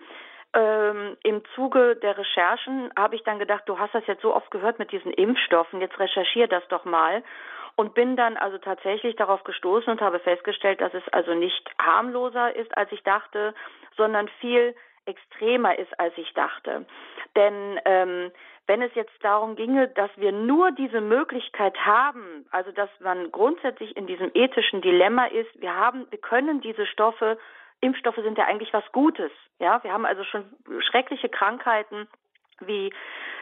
Ähm, 0.54 1.16
Im 1.24 1.42
Zuge 1.56 1.96
der 1.96 2.18
Recherchen 2.18 2.92
habe 2.98 3.16
ich 3.16 3.24
dann 3.24 3.40
gedacht, 3.40 3.64
du 3.68 3.80
hast 3.80 3.96
das 3.96 4.06
jetzt 4.06 4.22
so 4.22 4.36
oft 4.36 4.52
gehört 4.52 4.80
mit 4.80 4.92
diesen 4.92 5.14
Impfstoffen, 5.14 5.80
jetzt 5.80 5.98
recherchier 5.98 6.48
das 6.48 6.68
doch 6.68 6.84
mal. 6.84 7.24
Und 7.78 7.94
bin 7.94 8.18
dann 8.18 8.36
also 8.36 8.58
tatsächlich 8.58 9.16
darauf 9.16 9.46
gestoßen 9.46 9.90
und 9.94 10.02
habe 10.02 10.20
festgestellt, 10.20 10.82
dass 10.82 10.94
es 10.94 11.08
also 11.14 11.34
nicht 11.34 11.72
harmloser 11.82 12.54
ist, 12.54 12.78
als 12.78 12.92
ich 12.92 13.02
dachte, 13.04 13.56
sondern 13.96 14.28
viel 14.42 14.76
extremer 15.06 15.78
ist, 15.78 16.00
als 16.00 16.14
ich 16.18 16.34
dachte. 16.34 16.86
Denn 17.36 17.80
ähm, 17.86 18.32
wenn 18.68 18.82
es 18.82 18.94
jetzt 18.96 19.14
darum 19.22 19.56
ginge, 19.56 19.88
dass 19.90 20.12
wir 20.16 20.32
nur 20.32 20.72
diese 20.72 21.02
Möglichkeit 21.02 21.78
haben, 21.86 22.46
also 22.52 22.72
dass 22.72 22.90
man 23.00 23.32
grundsätzlich 23.32 23.98
in 23.98 24.08
diesem 24.08 24.32
ethischen 24.34 24.82
Dilemma 24.82 25.26
ist, 25.26 25.50
wir 25.60 25.76
haben, 25.76 26.08
wir 26.10 26.20
können 26.20 26.62
diese 26.62 26.86
Stoffe, 26.86 27.38
Impfstoffe 27.82 28.20
sind 28.24 28.38
ja 28.38 28.46
eigentlich 28.46 28.74
was 28.74 28.84
Gutes, 28.92 29.32
ja, 29.60 29.84
wir 29.84 29.92
haben 29.92 30.06
also 30.06 30.24
schon 30.24 30.46
schreckliche 30.90 31.30
Krankheiten 31.30 32.08
wie 32.60 32.94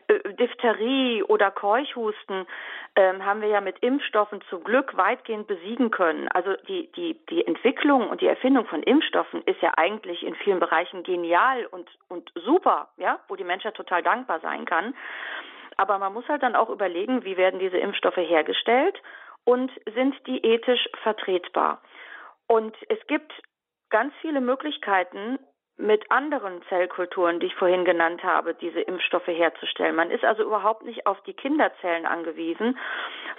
Diphtherie 0.10 1.24
oder 1.24 1.52
Keuchhusten 1.52 2.46
ähm, 2.96 3.26
haben 3.26 3.42
wir 3.42 3.50
ja 3.50 3.62
mit 3.62 3.80
Impfstoffen 3.80 4.42
zum 4.50 4.64
Glück 4.64 4.98
weitgehend 4.98 5.48
besiegen 5.48 5.92
können. 5.92 6.28
Also 6.30 6.56
die, 6.68 6.92
die, 6.94 7.20
die 7.30 7.46
Entwicklung 7.46 8.10
und 8.10 8.22
die 8.22 8.28
Erfindung 8.28 8.66
von 8.66 8.82
Impfstoffen 8.84 9.44
ist 9.44 9.62
ja 9.62 9.74
eigentlich 9.78 10.24
in 10.24 10.36
vielen 10.36 10.60
Bereichen 10.60 11.04
genial 11.04 11.66
und, 11.68 11.90
und 12.08 12.32
super, 12.36 12.90
ja, 12.98 13.20
wo 13.28 13.36
die 13.36 13.44
Menschheit 13.44 13.76
total 13.76 14.02
dankbar 14.02 14.40
sein 14.40 14.66
kann. 14.66 14.96
Aber 15.78 16.00
man 16.00 16.14
muss 16.14 16.28
halt 16.28 16.44
dann 16.44 16.56
auch 16.56 16.70
überlegen, 16.70 17.24
wie 17.24 17.38
werden 17.38 17.60
diese 17.60 17.78
Impfstoffe 17.78 18.18
hergestellt 18.18 19.00
und 19.46 19.72
sind 19.94 20.16
die 20.28 20.44
ethisch 20.44 20.90
vertretbar. 21.04 21.82
Und 22.48 22.76
es 22.90 23.00
gibt 23.08 23.32
ganz 23.90 24.14
viele 24.22 24.42
Möglichkeiten, 24.42 25.40
mit 25.80 26.12
anderen 26.12 26.62
Zellkulturen, 26.68 27.40
die 27.40 27.48
ich 27.48 27.56
vorhin 27.56 27.86
genannt 27.86 28.22
habe, 28.22 28.54
diese 28.54 28.82
Impfstoffe 28.82 29.28
herzustellen. 29.28 29.96
Man 29.96 30.12
ist 30.12 30.26
also 30.26 30.44
überhaupt 30.44 30.84
nicht 30.84 31.08
auf 31.08 31.22
die 31.24 31.34
Kinderzellen 31.34 32.06
angewiesen, 32.06 32.78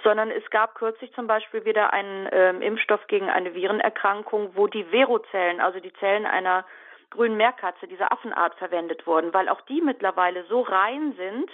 sondern 0.03 0.31
es 0.31 0.49
gab 0.49 0.73
kürzlich 0.73 1.13
zum 1.13 1.27
Beispiel 1.27 1.65
wieder 1.65 1.93
einen 1.93 2.27
ähm, 2.31 2.61
Impfstoff 2.63 3.05
gegen 3.07 3.29
eine 3.29 3.53
Virenerkrankung, 3.53 4.55
wo 4.55 4.65
die 4.65 4.83
Verozellen, 4.85 5.61
also 5.61 5.79
die 5.79 5.93
Zellen 5.93 6.25
einer 6.25 6.65
grünen 7.11 7.37
Meerkatze, 7.37 7.87
dieser 7.87 8.11
Affenart 8.11 8.55
verwendet 8.55 9.05
wurden, 9.05 9.33
weil 9.33 9.47
auch 9.47 9.61
die 9.61 9.81
mittlerweile 9.81 10.43
so 10.45 10.61
rein 10.61 11.13
sind 11.17 11.51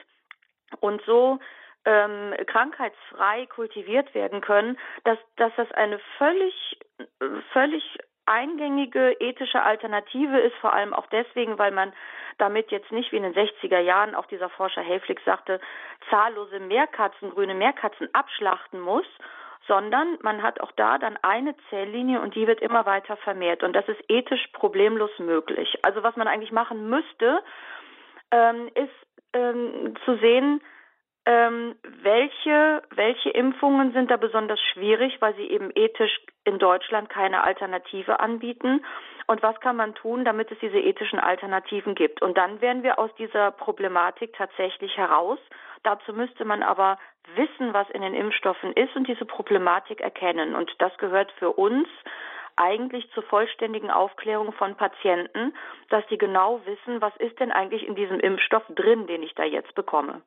und 0.79 1.01
so 1.05 1.39
ähm, 1.83 2.33
krankheitsfrei 2.45 3.45
kultiviert 3.47 4.13
werden 4.13 4.39
können, 4.39 4.77
dass, 5.03 5.17
dass 5.35 5.51
das 5.57 5.69
eine 5.73 5.99
völlig, 6.17 6.79
völlig 7.51 7.97
eingängige 8.27 9.15
ethische 9.19 9.61
Alternative 9.61 10.39
ist, 10.39 10.55
vor 10.57 10.73
allem 10.73 10.93
auch 10.93 11.07
deswegen, 11.07 11.57
weil 11.57 11.71
man 11.71 11.93
damit 12.37 12.71
jetzt 12.71 12.91
nicht 12.91 13.11
wie 13.11 13.17
in 13.17 13.23
den 13.23 13.33
60er 13.33 13.79
Jahren, 13.79 14.15
auch 14.15 14.27
dieser 14.27 14.49
Forscher 14.49 14.81
Helflich 14.81 15.19
sagte, 15.25 15.59
zahllose 16.09 16.59
Meerkatzen, 16.59 17.31
grüne 17.31 17.55
Meerkatzen 17.55 18.09
abschlachten 18.13 18.79
muss, 18.79 19.05
sondern 19.67 20.17
man 20.21 20.43
hat 20.43 20.61
auch 20.61 20.71
da 20.73 20.97
dann 20.97 21.17
eine 21.21 21.55
Zelllinie 21.69 22.21
und 22.21 22.35
die 22.35 22.47
wird 22.47 22.61
immer 22.61 22.85
weiter 22.85 23.17
vermehrt. 23.17 23.63
Und 23.63 23.73
das 23.73 23.87
ist 23.87 24.01
ethisch 24.07 24.47
problemlos 24.53 25.11
möglich. 25.19 25.77
Also 25.81 26.03
was 26.03 26.15
man 26.15 26.27
eigentlich 26.27 26.51
machen 26.51 26.89
müsste, 26.89 27.43
ähm, 28.31 28.69
ist 28.75 28.93
ähm, 29.33 29.95
zu 30.05 30.17
sehen, 30.17 30.61
ähm, 31.27 31.75
welche, 32.03 32.81
welche 32.95 33.29
Impfungen 33.31 33.91
sind 33.91 34.09
da 34.09 34.15
besonders 34.15 34.61
schwierig, 34.71 35.17
weil 35.19 35.35
sie 35.35 35.49
eben 35.49 35.71
ethisch 35.75 36.21
in 36.45 36.57
Deutschland 36.57 37.09
keine 37.09 37.43
Alternative 37.43 38.21
anbieten? 38.21 38.85
Und 39.27 39.43
was 39.43 39.59
kann 39.59 39.75
man 39.75 39.93
tun, 39.93 40.23
damit 40.23 40.49
es 40.53 40.59
diese 40.59 40.79
ethischen 40.79 41.19
Alternativen 41.19 41.95
gibt? 41.95 42.21
Und 42.21 42.37
dann 42.37 42.61
wären 42.61 42.81
wir 42.81 42.97
aus 42.97 43.13
dieser 43.15 43.51
Problematik 43.51 44.33
tatsächlich 44.37 44.95
heraus. 44.95 45.37
Dazu 45.83 46.13
müsste 46.13 46.45
man 46.45 46.63
aber 46.63 46.97
wissen, 47.35 47.73
was 47.73 47.89
in 47.89 48.03
den 48.03 48.13
Impfstoffen 48.13 48.71
ist 48.71 48.95
und 48.95 49.05
diese 49.09 49.25
Problematik 49.25 49.99
erkennen. 49.99 50.55
Und 50.55 50.73
das 50.79 50.97
gehört 50.97 51.33
für 51.33 51.51
uns 51.51 51.89
eigentlich 52.55 53.11
zur 53.11 53.23
vollständigen 53.23 53.91
Aufklärung 53.91 54.53
von 54.53 54.75
Patienten, 54.75 55.53
dass 55.89 56.07
sie 56.07 56.17
genau 56.17 56.61
wissen, 56.63 57.01
was 57.01 57.15
ist 57.17 57.37
denn 57.41 57.51
eigentlich 57.51 57.85
in 57.85 57.95
diesem 57.95 58.21
Impfstoff 58.21 58.63
drin, 58.69 59.07
den 59.07 59.23
ich 59.23 59.35
da 59.35 59.43
jetzt 59.43 59.75
bekomme. 59.75 60.21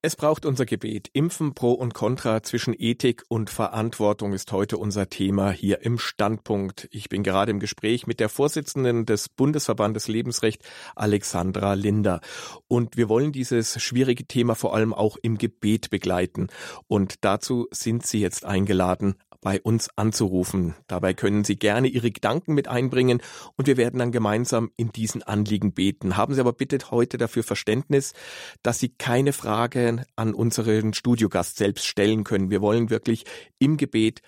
Es 0.00 0.14
braucht 0.14 0.46
unser 0.46 0.64
Gebet. 0.64 1.10
Impfen 1.12 1.54
pro 1.54 1.72
und 1.72 1.92
contra 1.92 2.44
zwischen 2.44 2.72
Ethik 2.78 3.24
und 3.26 3.50
Verantwortung 3.50 4.32
ist 4.32 4.52
heute 4.52 4.78
unser 4.78 5.08
Thema 5.08 5.50
hier 5.50 5.82
im 5.82 5.98
Standpunkt. 5.98 6.86
Ich 6.92 7.08
bin 7.08 7.24
gerade 7.24 7.50
im 7.50 7.58
Gespräch 7.58 8.06
mit 8.06 8.20
der 8.20 8.28
Vorsitzenden 8.28 9.06
des 9.06 9.28
Bundesverbandes 9.28 10.06
Lebensrecht, 10.06 10.62
Alexandra 10.94 11.74
Linder. 11.74 12.20
Und 12.68 12.96
wir 12.96 13.08
wollen 13.08 13.32
dieses 13.32 13.82
schwierige 13.82 14.24
Thema 14.24 14.54
vor 14.54 14.72
allem 14.72 14.94
auch 14.94 15.16
im 15.20 15.36
Gebet 15.36 15.90
begleiten. 15.90 16.46
Und 16.86 17.24
dazu 17.24 17.66
sind 17.72 18.06
Sie 18.06 18.20
jetzt 18.20 18.44
eingeladen 18.44 19.16
bei 19.40 19.60
uns 19.60 19.88
anzurufen. 19.96 20.74
Dabei 20.86 21.14
können 21.14 21.44
Sie 21.44 21.56
gerne 21.56 21.88
Ihre 21.88 22.10
Gedanken 22.10 22.54
mit 22.54 22.68
einbringen 22.68 23.22
und 23.56 23.66
wir 23.66 23.76
werden 23.76 23.98
dann 23.98 24.12
gemeinsam 24.12 24.70
in 24.76 24.90
diesen 24.90 25.22
Anliegen 25.22 25.72
beten. 25.72 26.16
Haben 26.16 26.34
Sie 26.34 26.40
aber 26.40 26.52
bitte 26.52 26.78
heute 26.90 27.18
dafür 27.18 27.44
Verständnis, 27.44 28.14
dass 28.62 28.78
Sie 28.78 28.88
keine 28.88 29.32
Frage 29.32 30.04
an 30.16 30.34
unseren 30.34 30.92
Studiogast 30.94 31.56
selbst 31.56 31.86
stellen 31.86 32.24
können. 32.24 32.50
Wir 32.50 32.60
wollen 32.60 32.90
wirklich 32.90 33.24
im 33.58 33.76
Gebet 33.76 34.22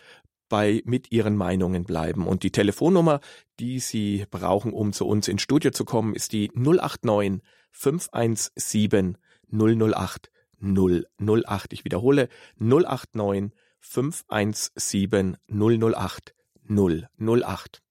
bei 0.48 0.82
mit 0.84 1.10
Ihren 1.10 1.36
Meinungen 1.36 1.84
bleiben. 1.84 2.26
Und 2.26 2.42
die 2.42 2.50
Telefonnummer, 2.50 3.20
die 3.58 3.80
Sie 3.80 4.26
brauchen, 4.30 4.72
um 4.72 4.92
zu 4.92 5.06
uns 5.06 5.28
ins 5.28 5.42
Studio 5.42 5.70
zu 5.70 5.84
kommen, 5.84 6.14
ist 6.14 6.32
die 6.32 6.50
089 6.54 7.40
517 7.72 9.16
008 9.50 10.30
008. 10.60 11.72
Ich 11.72 11.84
wiederhole 11.84 12.28
089 12.58 13.52
517 13.80 15.36
008 15.48 16.34
008. 16.68 17.82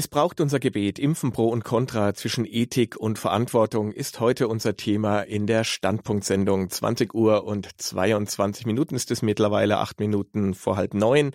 Es 0.00 0.08
braucht 0.08 0.40
unser 0.40 0.60
Gebet. 0.60 0.98
Impfen 0.98 1.30
pro 1.30 1.48
und 1.48 1.62
contra 1.62 2.14
zwischen 2.14 2.46
Ethik 2.46 2.96
und 2.96 3.18
Verantwortung 3.18 3.92
ist 3.92 4.18
heute 4.18 4.48
unser 4.48 4.74
Thema 4.74 5.20
in 5.20 5.46
der 5.46 5.62
Standpunktsendung. 5.62 6.70
20 6.70 7.12
Uhr 7.12 7.44
und 7.44 7.68
22 7.76 8.64
Minuten 8.64 8.94
ist 8.94 9.10
es 9.10 9.20
mittlerweile, 9.20 9.76
acht 9.76 10.00
Minuten 10.00 10.54
vor 10.54 10.78
halb 10.78 10.94
neun. 10.94 11.32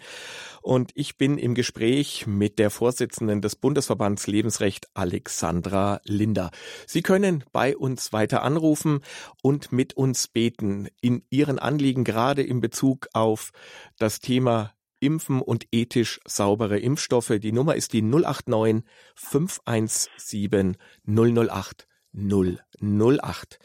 Und 0.63 0.89
ich 0.95 1.15
bin 1.15 1.37
im 1.37 1.53
Gespräch 1.53 2.25
mit 2.25 2.57
der 2.57 2.71
Vorsitzenden 2.71 3.39
des 3.39 3.55
Bundesverbands 3.55 4.25
Lebensrecht, 4.25 4.87
Alexandra 4.95 6.01
Linder. 6.03 6.49
Sie 6.87 7.03
können 7.03 7.43
bei 7.51 7.77
uns 7.77 8.13
weiter 8.13 8.41
anrufen 8.41 9.01
und 9.43 9.73
mit 9.73 9.95
uns 9.95 10.27
beten 10.27 10.87
in 11.01 11.21
Ihren 11.29 11.59
Anliegen, 11.59 12.03
gerade 12.03 12.41
in 12.41 12.61
Bezug 12.61 13.09
auf 13.13 13.51
das 13.99 14.21
Thema 14.21 14.74
Impfen 15.05 15.41
und 15.41 15.67
ethisch 15.71 16.19
saubere 16.25 16.79
Impfstoffe. 16.79 17.33
Die 17.39 17.51
Nummer 17.51 17.75
ist 17.75 17.93
die 17.93 18.01
089 18.01 18.83
517 19.15 20.77
008 21.05 21.87
008. 22.13 23.59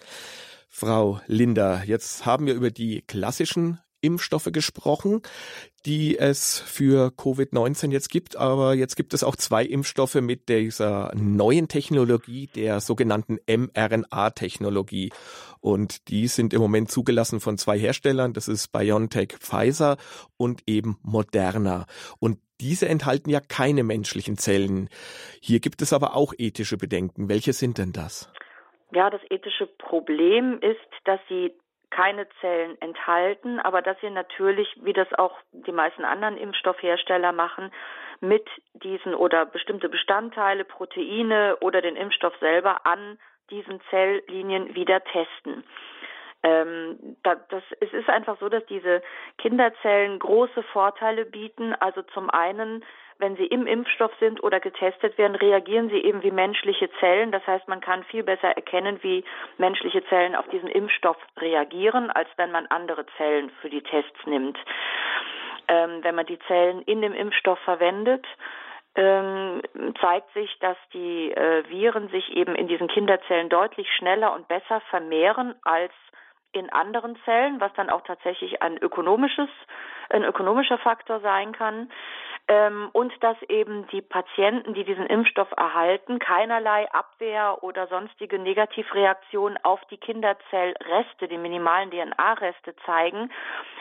Frau 0.68 1.20
Linder, 1.26 1.82
jetzt 1.84 2.26
haben 2.26 2.46
wir 2.46 2.54
über 2.54 2.70
die 2.70 3.02
klassischen 3.02 3.80
Impfstoffe 4.00 4.48
gesprochen, 4.52 5.22
die 5.86 6.18
es 6.18 6.58
für 6.60 7.08
Covid-19 7.16 7.90
jetzt 7.90 8.10
gibt. 8.10 8.36
Aber 8.36 8.74
jetzt 8.74 8.96
gibt 8.96 9.14
es 9.14 9.24
auch 9.24 9.36
zwei 9.36 9.64
Impfstoffe 9.64 10.16
mit 10.16 10.48
dieser 10.48 11.12
neuen 11.14 11.68
Technologie, 11.68 12.48
der 12.48 12.80
sogenannten 12.80 13.38
mRNA-Technologie. 13.46 15.12
Und 15.60 16.08
die 16.08 16.26
sind 16.26 16.52
im 16.52 16.60
Moment 16.60 16.90
zugelassen 16.90 17.40
von 17.40 17.58
zwei 17.58 17.78
Herstellern. 17.78 18.32
Das 18.32 18.48
ist 18.48 18.72
BioNTech 18.72 19.34
Pfizer 19.38 19.96
und 20.36 20.62
eben 20.66 20.98
Moderna. 21.02 21.86
Und 22.18 22.38
diese 22.60 22.88
enthalten 22.88 23.30
ja 23.30 23.40
keine 23.40 23.82
menschlichen 23.82 24.36
Zellen. 24.36 24.90
Hier 25.40 25.60
gibt 25.60 25.80
es 25.80 25.92
aber 25.92 26.14
auch 26.14 26.34
ethische 26.36 26.76
Bedenken. 26.76 27.28
Welche 27.28 27.54
sind 27.54 27.78
denn 27.78 27.92
das? 27.92 28.30
Ja, 28.92 29.08
das 29.08 29.20
ethische 29.30 29.66
Problem 29.66 30.58
ist, 30.60 30.80
dass 31.04 31.20
sie 31.28 31.52
keine 31.90 32.28
Zellen 32.40 32.80
enthalten, 32.80 33.58
aber 33.60 33.82
dass 33.82 34.00
sie 34.00 34.10
natürlich, 34.10 34.68
wie 34.82 34.92
das 34.92 35.12
auch 35.14 35.36
die 35.52 35.72
meisten 35.72 36.04
anderen 36.04 36.36
Impfstoffhersteller 36.36 37.32
machen, 37.32 37.72
mit 38.20 38.48
diesen 38.74 39.14
oder 39.14 39.46
bestimmte 39.46 39.88
Bestandteile, 39.88 40.64
Proteine 40.64 41.56
oder 41.60 41.80
den 41.80 41.96
Impfstoff 41.96 42.34
selber 42.38 42.86
an 42.86 43.18
diesen 43.50 43.80
Zelllinien 43.90 44.74
wieder 44.74 45.02
testen. 45.04 45.64
Ähm, 46.42 47.16
da, 47.22 47.34
das, 47.34 47.62
es 47.80 47.92
ist 47.92 48.08
einfach 48.08 48.38
so, 48.40 48.48
dass 48.48 48.64
diese 48.66 49.02
Kinderzellen 49.38 50.18
große 50.18 50.62
Vorteile 50.64 51.26
bieten. 51.26 51.74
Also 51.74 52.02
zum 52.14 52.30
einen 52.30 52.84
wenn 53.20 53.36
sie 53.36 53.46
im 53.46 53.66
Impfstoff 53.66 54.12
sind 54.18 54.42
oder 54.42 54.60
getestet 54.60 55.16
werden, 55.18 55.36
reagieren 55.36 55.90
sie 55.90 56.02
eben 56.02 56.22
wie 56.22 56.30
menschliche 56.30 56.90
Zellen. 56.98 57.30
Das 57.30 57.46
heißt, 57.46 57.68
man 57.68 57.80
kann 57.80 58.02
viel 58.04 58.22
besser 58.22 58.48
erkennen, 58.48 58.98
wie 59.02 59.24
menschliche 59.58 60.04
Zellen 60.06 60.34
auf 60.34 60.48
diesen 60.48 60.68
Impfstoff 60.68 61.18
reagieren, 61.38 62.10
als 62.10 62.28
wenn 62.36 62.50
man 62.50 62.66
andere 62.66 63.06
Zellen 63.16 63.50
für 63.60 63.70
die 63.70 63.82
Tests 63.82 64.26
nimmt. 64.26 64.58
Ähm, 65.68 66.02
wenn 66.02 66.14
man 66.14 66.26
die 66.26 66.38
Zellen 66.48 66.82
in 66.82 67.02
dem 67.02 67.12
Impfstoff 67.12 67.58
verwendet, 67.60 68.26
ähm, 68.96 69.62
zeigt 70.00 70.32
sich, 70.32 70.58
dass 70.60 70.76
die 70.92 71.30
äh, 71.32 71.62
Viren 71.68 72.08
sich 72.08 72.30
eben 72.32 72.56
in 72.56 72.66
diesen 72.66 72.88
Kinderzellen 72.88 73.48
deutlich 73.48 73.88
schneller 73.96 74.32
und 74.34 74.48
besser 74.48 74.80
vermehren 74.90 75.54
als 75.62 75.92
in 76.52 76.70
anderen 76.70 77.16
Zellen, 77.24 77.60
was 77.60 77.72
dann 77.74 77.90
auch 77.90 78.02
tatsächlich 78.02 78.60
ein 78.62 78.76
ökonomisches, 78.78 79.48
ein 80.08 80.24
ökonomischer 80.24 80.78
Faktor 80.78 81.20
sein 81.20 81.52
kann 81.52 81.88
und 82.92 83.12
dass 83.22 83.40
eben 83.48 83.86
die 83.88 84.02
Patienten, 84.02 84.74
die 84.74 84.84
diesen 84.84 85.06
Impfstoff 85.06 85.52
erhalten, 85.56 86.18
keinerlei 86.18 86.90
Abwehr 86.92 87.62
oder 87.62 87.86
sonstige 87.86 88.40
Negativreaktionen 88.40 89.56
auf 89.62 89.80
die 89.90 89.98
Kinderzellreste, 89.98 91.28
die 91.28 91.38
minimalen 91.38 91.90
DNA-Reste 91.90 92.74
zeigen, 92.84 93.30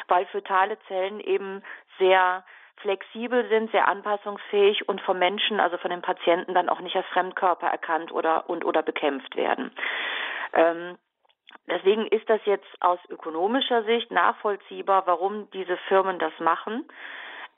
weil 0.07 0.27
fötale 0.27 0.77
Zellen 0.87 1.19
eben 1.19 1.63
sehr 1.97 2.43
flexibel 2.77 3.49
sind, 3.49 3.71
sehr 3.71 3.87
anpassungsfähig 3.87 4.87
und 4.87 5.01
vom 5.01 5.17
Menschen, 5.17 5.59
also 5.59 5.77
von 5.77 5.89
den 5.89 6.01
Patienten, 6.01 6.53
dann 6.53 6.69
auch 6.69 6.79
nicht 6.79 6.95
als 6.95 7.07
Fremdkörper 7.07 7.67
erkannt 7.67 8.11
oder 8.11 8.49
und 8.49 8.63
oder 8.65 8.83
bekämpft 8.83 9.35
werden. 9.35 9.71
Ähm, 10.53 10.97
Deswegen 11.67 12.07
ist 12.07 12.27
das 12.27 12.39
jetzt 12.45 12.67
aus 12.79 12.99
ökonomischer 13.09 13.83
Sicht 13.83 14.09
nachvollziehbar, 14.09 15.05
warum 15.05 15.49
diese 15.51 15.77
Firmen 15.87 16.17
das 16.17 16.33
machen. 16.39 16.85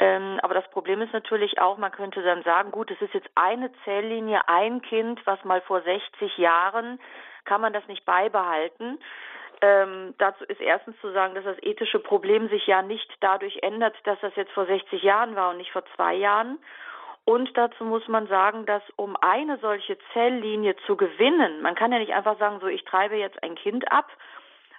Ähm, 0.01 0.39
aber 0.41 0.55
das 0.55 0.67
Problem 0.71 0.99
ist 1.03 1.13
natürlich 1.13 1.61
auch, 1.61 1.77
man 1.77 1.91
könnte 1.91 2.23
dann 2.23 2.41
sagen, 2.41 2.71
gut, 2.71 2.89
es 2.89 2.99
ist 3.03 3.13
jetzt 3.13 3.29
eine 3.35 3.71
Zelllinie, 3.85 4.41
ein 4.47 4.81
Kind, 4.81 5.21
was 5.27 5.43
mal 5.43 5.61
vor 5.61 5.81
60 5.81 6.39
Jahren, 6.39 6.99
kann 7.45 7.61
man 7.61 7.71
das 7.71 7.87
nicht 7.87 8.03
beibehalten. 8.03 8.97
Ähm, 9.61 10.15
dazu 10.17 10.43
ist 10.45 10.59
erstens 10.59 10.99
zu 11.01 11.11
sagen, 11.11 11.35
dass 11.35 11.43
das 11.43 11.61
ethische 11.61 11.99
Problem 11.99 12.49
sich 12.49 12.65
ja 12.65 12.81
nicht 12.81 13.07
dadurch 13.19 13.59
ändert, 13.61 13.95
dass 14.05 14.19
das 14.21 14.35
jetzt 14.35 14.51
vor 14.53 14.65
60 14.65 15.03
Jahren 15.03 15.35
war 15.35 15.51
und 15.51 15.57
nicht 15.57 15.71
vor 15.71 15.85
zwei 15.95 16.15
Jahren. 16.15 16.57
Und 17.23 17.55
dazu 17.55 17.83
muss 17.83 18.07
man 18.07 18.25
sagen, 18.25 18.65
dass 18.65 18.81
um 18.95 19.15
eine 19.21 19.59
solche 19.59 19.99
Zelllinie 20.13 20.75
zu 20.87 20.95
gewinnen, 20.97 21.61
man 21.61 21.75
kann 21.75 21.91
ja 21.91 21.99
nicht 21.99 22.15
einfach 22.15 22.39
sagen, 22.39 22.59
so 22.59 22.65
ich 22.65 22.83
treibe 22.85 23.17
jetzt 23.17 23.43
ein 23.43 23.53
Kind 23.53 23.91
ab 23.91 24.07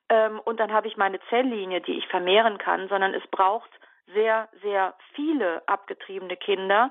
ähm, 0.08 0.40
und 0.40 0.58
dann 0.58 0.72
habe 0.72 0.88
ich 0.88 0.96
meine 0.96 1.20
Zelllinie, 1.28 1.80
die 1.80 1.96
ich 1.96 2.08
vermehren 2.08 2.58
kann, 2.58 2.88
sondern 2.88 3.14
es 3.14 3.24
braucht 3.28 3.70
sehr, 4.14 4.48
sehr 4.62 4.94
viele 5.14 5.62
abgetriebene 5.66 6.36
Kinder, 6.36 6.90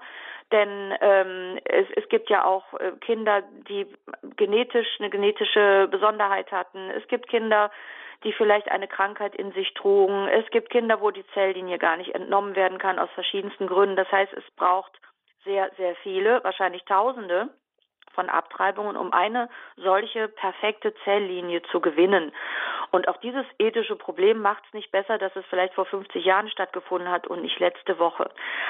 denn 0.52 0.94
ähm, 1.02 1.60
es, 1.66 1.88
es 1.96 2.10
gibt 2.10 2.30
ja 2.30 2.46
auch 2.46 2.74
äh, 2.74 2.92
Kinder, 3.02 3.42
die 3.70 3.88
genetisch 4.36 4.88
eine 5.00 5.10
genetische 5.10 5.88
Besonderheit 5.90 6.52
hatten. 6.52 6.90
Es 6.92 7.08
gibt 7.08 7.30
Kinder, 7.30 7.72
die 8.24 8.34
vielleicht 8.34 8.70
eine 8.70 8.88
Krankheit 8.88 9.36
in 9.36 9.52
sich 9.54 9.74
trugen. 9.74 10.28
Es 10.28 10.50
gibt 10.52 10.70
Kinder, 10.70 11.02
wo 11.02 11.12
die 11.12 11.26
Zelllinie 11.34 11.80
gar 11.80 11.98
nicht 11.98 12.14
entnommen 12.14 12.56
werden 12.56 12.78
kann 12.78 13.00
aus 13.00 13.10
verschiedensten 13.12 13.68
Gründen. 13.68 13.96
Das 13.96 14.12
heißt, 14.12 14.34
es 14.34 14.44
braucht 14.56 14.92
sehr, 15.44 15.72
sehr 15.78 15.96
viele, 15.98 16.44
wahrscheinlich 16.44 16.84
Tausende 16.86 17.50
von 18.14 18.30
Abtreibungen, 18.30 18.96
um 18.96 19.14
eine 19.14 19.50
solche 19.78 20.28
perfekte 20.28 20.94
Zelllinie 21.04 21.62
zu 21.72 21.80
gewinnen. 21.80 22.32
Und 22.92 23.08
auch 23.08 23.18
dieses 23.18 23.46
ethische 23.58 23.96
Problem 23.96 24.42
macht 24.42 24.64
es 24.68 24.74
nicht 24.74 24.92
besser, 24.92 25.18
dass 25.18 25.34
es 25.36 25.46
vielleicht 25.50 25.74
vor 25.74 25.86
50 25.86 26.26
Jahren 26.26 26.50
stattgefunden 26.50 27.10
hat 27.10 27.26
und 27.26 27.42
nicht 27.42 27.60
letzte 27.60 28.00
Woche. 28.00 28.30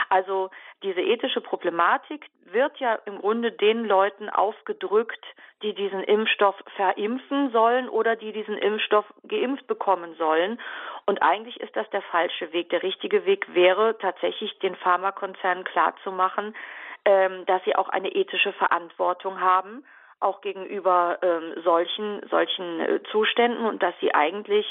Also 0.09 0.51
diese 0.83 1.01
ethische 1.01 1.41
Problematik 1.41 2.27
wird 2.45 2.77
ja 2.77 2.95
im 3.05 3.19
Grunde 3.19 3.51
den 3.51 3.85
Leuten 3.85 4.29
aufgedrückt, 4.29 5.25
die 5.63 5.73
diesen 5.73 6.03
Impfstoff 6.03 6.55
verimpfen 6.75 7.51
sollen 7.51 7.89
oder 7.89 8.15
die 8.15 8.31
diesen 8.31 8.57
Impfstoff 8.57 9.05
geimpft 9.27 9.65
bekommen 9.67 10.15
sollen. 10.15 10.59
Und 11.05 11.21
eigentlich 11.23 11.59
ist 11.59 11.75
das 11.75 11.89
der 11.89 12.01
falsche 12.03 12.53
Weg. 12.53 12.69
Der 12.69 12.83
richtige 12.83 13.25
Weg 13.25 13.53
wäre 13.55 13.97
tatsächlich 13.97 14.57
den 14.59 14.75
Pharmakonzernen 14.75 15.63
klarzumachen, 15.63 16.55
ähm, 17.05 17.45
dass 17.45 17.63
sie 17.63 17.75
auch 17.75 17.89
eine 17.89 18.09
ethische 18.09 18.53
Verantwortung 18.53 19.39
haben, 19.39 19.83
auch 20.19 20.41
gegenüber 20.41 21.17
ähm, 21.21 21.61
solchen 21.63 22.21
solchen 22.29 22.79
äh, 22.79 23.03
Zuständen 23.11 23.65
und 23.65 23.81
dass 23.81 23.95
sie 23.99 24.13
eigentlich 24.13 24.65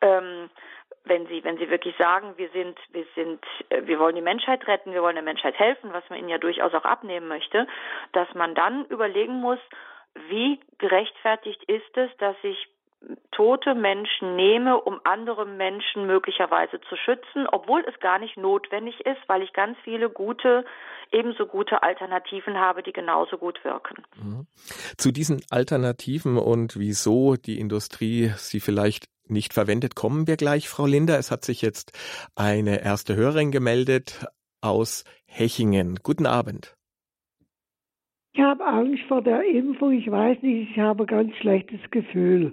ähm, 0.00 0.48
wenn 1.04 1.26
sie 1.26 1.42
wenn 1.44 1.58
sie 1.58 1.68
wirklich 1.68 1.96
sagen 1.96 2.34
wir 2.36 2.48
sind 2.50 2.78
wir 2.92 3.04
sind 3.14 3.44
äh, 3.70 3.82
wir 3.86 3.98
wollen 3.98 4.14
die 4.14 4.22
Menschheit 4.22 4.66
retten 4.66 4.92
wir 4.92 5.02
wollen 5.02 5.16
der 5.16 5.24
Menschheit 5.24 5.58
helfen 5.58 5.92
was 5.92 6.08
man 6.10 6.20
ihnen 6.20 6.28
ja 6.28 6.38
durchaus 6.38 6.72
auch 6.74 6.84
abnehmen 6.84 7.28
möchte 7.28 7.66
dass 8.12 8.32
man 8.34 8.54
dann 8.54 8.86
überlegen 8.86 9.40
muss 9.40 9.58
wie 10.28 10.60
gerechtfertigt 10.78 11.62
ist 11.64 11.96
es 11.96 12.16
dass 12.18 12.40
sich 12.42 12.68
tote 13.30 13.74
Menschen 13.74 14.36
nehme, 14.36 14.80
um 14.80 15.00
andere 15.04 15.46
Menschen 15.46 16.06
möglicherweise 16.06 16.80
zu 16.88 16.96
schützen, 16.96 17.46
obwohl 17.50 17.84
es 17.88 17.98
gar 18.00 18.18
nicht 18.18 18.36
notwendig 18.36 19.00
ist, 19.00 19.20
weil 19.26 19.42
ich 19.42 19.52
ganz 19.52 19.76
viele 19.84 20.08
gute, 20.08 20.64
ebenso 21.12 21.46
gute 21.46 21.82
Alternativen 21.82 22.58
habe, 22.58 22.82
die 22.82 22.92
genauso 22.92 23.38
gut 23.38 23.62
wirken. 23.64 24.02
Mhm. 24.16 24.46
Zu 24.96 25.12
diesen 25.12 25.42
Alternativen 25.50 26.38
und 26.38 26.78
wieso 26.78 27.36
die 27.36 27.58
Industrie 27.58 28.32
sie 28.36 28.60
vielleicht 28.60 29.06
nicht 29.26 29.54
verwendet, 29.54 29.94
kommen 29.94 30.26
wir 30.26 30.36
gleich, 30.36 30.68
Frau 30.68 30.86
Linder. 30.86 31.18
Es 31.18 31.30
hat 31.30 31.44
sich 31.44 31.62
jetzt 31.62 31.92
eine 32.36 32.82
erste 32.82 33.16
Hörerin 33.16 33.50
gemeldet 33.50 34.26
aus 34.60 35.04
Hechingen. 35.26 35.98
Guten 36.02 36.26
Abend. 36.26 36.76
Ich 38.34 38.40
habe 38.40 38.64
Angst 38.64 39.02
vor 39.08 39.22
der 39.22 39.44
Impfung. 39.44 39.92
Ich 39.92 40.10
weiß 40.10 40.42
nicht, 40.42 40.70
ich 40.70 40.78
habe 40.78 41.04
ein 41.04 41.06
ganz 41.06 41.36
schlechtes 41.36 41.80
Gefühl 41.90 42.52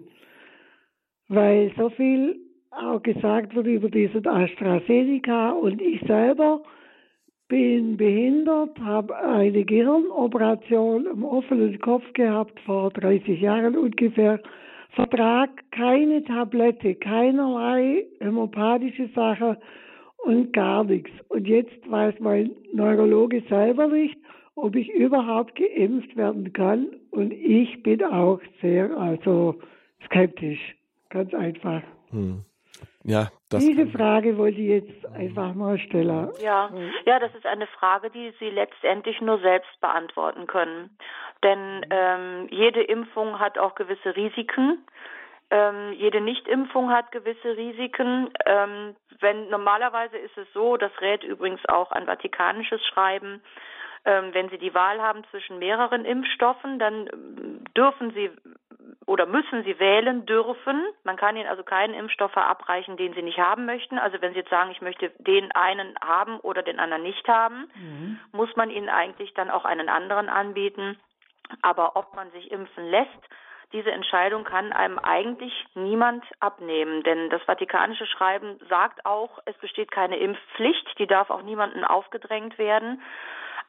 weil 1.31 1.71
so 1.77 1.89
viel 1.89 2.35
auch 2.71 3.01
gesagt 3.01 3.55
wird 3.55 3.65
über 3.65 3.89
diesen 3.89 4.27
AstraZeneca 4.27 5.51
und 5.51 5.81
ich 5.81 6.01
selber 6.01 6.61
bin 7.47 7.95
behindert, 7.95 8.77
habe 8.79 9.15
eine 9.17 9.63
Gehirnoperation 9.63 11.05
im 11.05 11.23
offenen 11.23 11.79
Kopf 11.79 12.03
gehabt 12.13 12.59
vor 12.61 12.91
30 12.91 13.39
Jahren 13.39 13.77
ungefähr, 13.77 14.41
vertrag 14.89 15.49
keine 15.71 16.21
Tablette, 16.25 16.95
keinerlei 16.95 18.05
homöopathische 18.21 19.07
Sache 19.15 19.57
und 20.25 20.51
gar 20.51 20.83
nichts. 20.83 21.11
Und 21.29 21.47
jetzt 21.47 21.89
weiß 21.89 22.15
mein 22.19 22.51
Neurologe 22.73 23.41
selber 23.47 23.87
nicht, 23.87 24.17
ob 24.55 24.75
ich 24.75 24.89
überhaupt 24.89 25.55
geimpft 25.55 26.15
werden 26.17 26.51
kann 26.51 26.87
und 27.11 27.31
ich 27.31 27.81
bin 27.83 28.03
auch 28.03 28.41
sehr 28.61 28.91
also 28.97 29.55
skeptisch. 30.05 30.75
Ganz 31.11 31.33
einfach. 31.33 31.81
Hm. 32.09 32.45
Ja, 33.03 33.29
Diese 33.51 33.87
Frage 33.87 34.37
wollte 34.37 34.59
ich 34.59 34.87
jetzt 34.87 35.05
einfach 35.07 35.53
mal 35.53 35.77
stellen. 35.79 36.31
Ja, 36.41 36.69
ja, 37.05 37.19
das 37.19 37.33
ist 37.35 37.45
eine 37.45 37.67
Frage, 37.67 38.09
die 38.09 38.31
Sie 38.39 38.49
letztendlich 38.49 39.19
nur 39.21 39.39
selbst 39.39 39.79
beantworten 39.81 40.47
können. 40.47 40.95
Denn 41.43 41.85
ähm, 41.89 42.47
jede 42.51 42.81
Impfung 42.81 43.39
hat 43.39 43.57
auch 43.57 43.75
gewisse 43.75 44.15
Risiken. 44.15 44.85
Ähm, 45.49 45.93
jede 45.93 46.21
Nichtimpfung 46.21 46.91
hat 46.91 47.11
gewisse 47.11 47.57
Risiken. 47.57 48.29
Ähm, 48.45 48.95
wenn 49.19 49.49
normalerweise 49.49 50.17
ist 50.17 50.37
es 50.37 50.47
so, 50.53 50.77
das 50.77 50.91
rät 51.01 51.23
übrigens 51.23 51.61
auch 51.67 51.91
ein 51.91 52.05
vatikanisches 52.05 52.85
Schreiben, 52.85 53.41
wenn 54.33 54.49
Sie 54.49 54.57
die 54.57 54.73
Wahl 54.73 55.01
haben 55.01 55.23
zwischen 55.29 55.59
mehreren 55.59 56.05
Impfstoffen, 56.05 56.79
dann 56.79 57.07
ähm, 57.11 57.63
dürfen 57.75 58.11
Sie 58.11 58.31
oder 59.05 59.25
müssen 59.25 59.63
sie 59.63 59.79
wählen 59.79 60.25
dürfen. 60.25 60.83
Man 61.03 61.17
kann 61.17 61.35
ihnen 61.35 61.49
also 61.49 61.63
keinen 61.63 61.93
Impfstoff 61.93 62.31
verabreichen, 62.31 62.97
den 62.97 63.13
sie 63.13 63.21
nicht 63.21 63.39
haben 63.39 63.65
möchten. 63.65 63.99
Also 63.99 64.21
wenn 64.21 64.33
sie 64.33 64.39
jetzt 64.39 64.49
sagen, 64.49 64.71
ich 64.71 64.81
möchte 64.81 65.11
den 65.19 65.51
einen 65.51 65.95
haben 66.01 66.39
oder 66.39 66.63
den 66.63 66.79
anderen 66.79 67.03
nicht 67.03 67.27
haben, 67.27 67.69
mhm. 67.75 68.19
muss 68.31 68.55
man 68.55 68.69
ihnen 68.69 68.89
eigentlich 68.89 69.33
dann 69.33 69.49
auch 69.49 69.65
einen 69.65 69.89
anderen 69.89 70.29
anbieten. 70.29 70.97
Aber 71.61 71.95
ob 71.95 72.15
man 72.15 72.31
sich 72.31 72.51
impfen 72.51 72.89
lässt, 72.89 73.09
diese 73.73 73.91
Entscheidung 73.91 74.43
kann 74.43 74.73
einem 74.73 74.99
eigentlich 74.99 75.53
niemand 75.75 76.23
abnehmen, 76.39 77.03
denn 77.03 77.29
das 77.29 77.41
Vatikanische 77.43 78.05
Schreiben 78.05 78.59
sagt 78.69 79.05
auch, 79.05 79.39
es 79.45 79.57
besteht 79.57 79.91
keine 79.91 80.17
Impfpflicht, 80.17 80.99
die 80.99 81.07
darf 81.07 81.29
auch 81.29 81.41
niemandem 81.41 81.85
aufgedrängt 81.85 82.57
werden. 82.57 83.01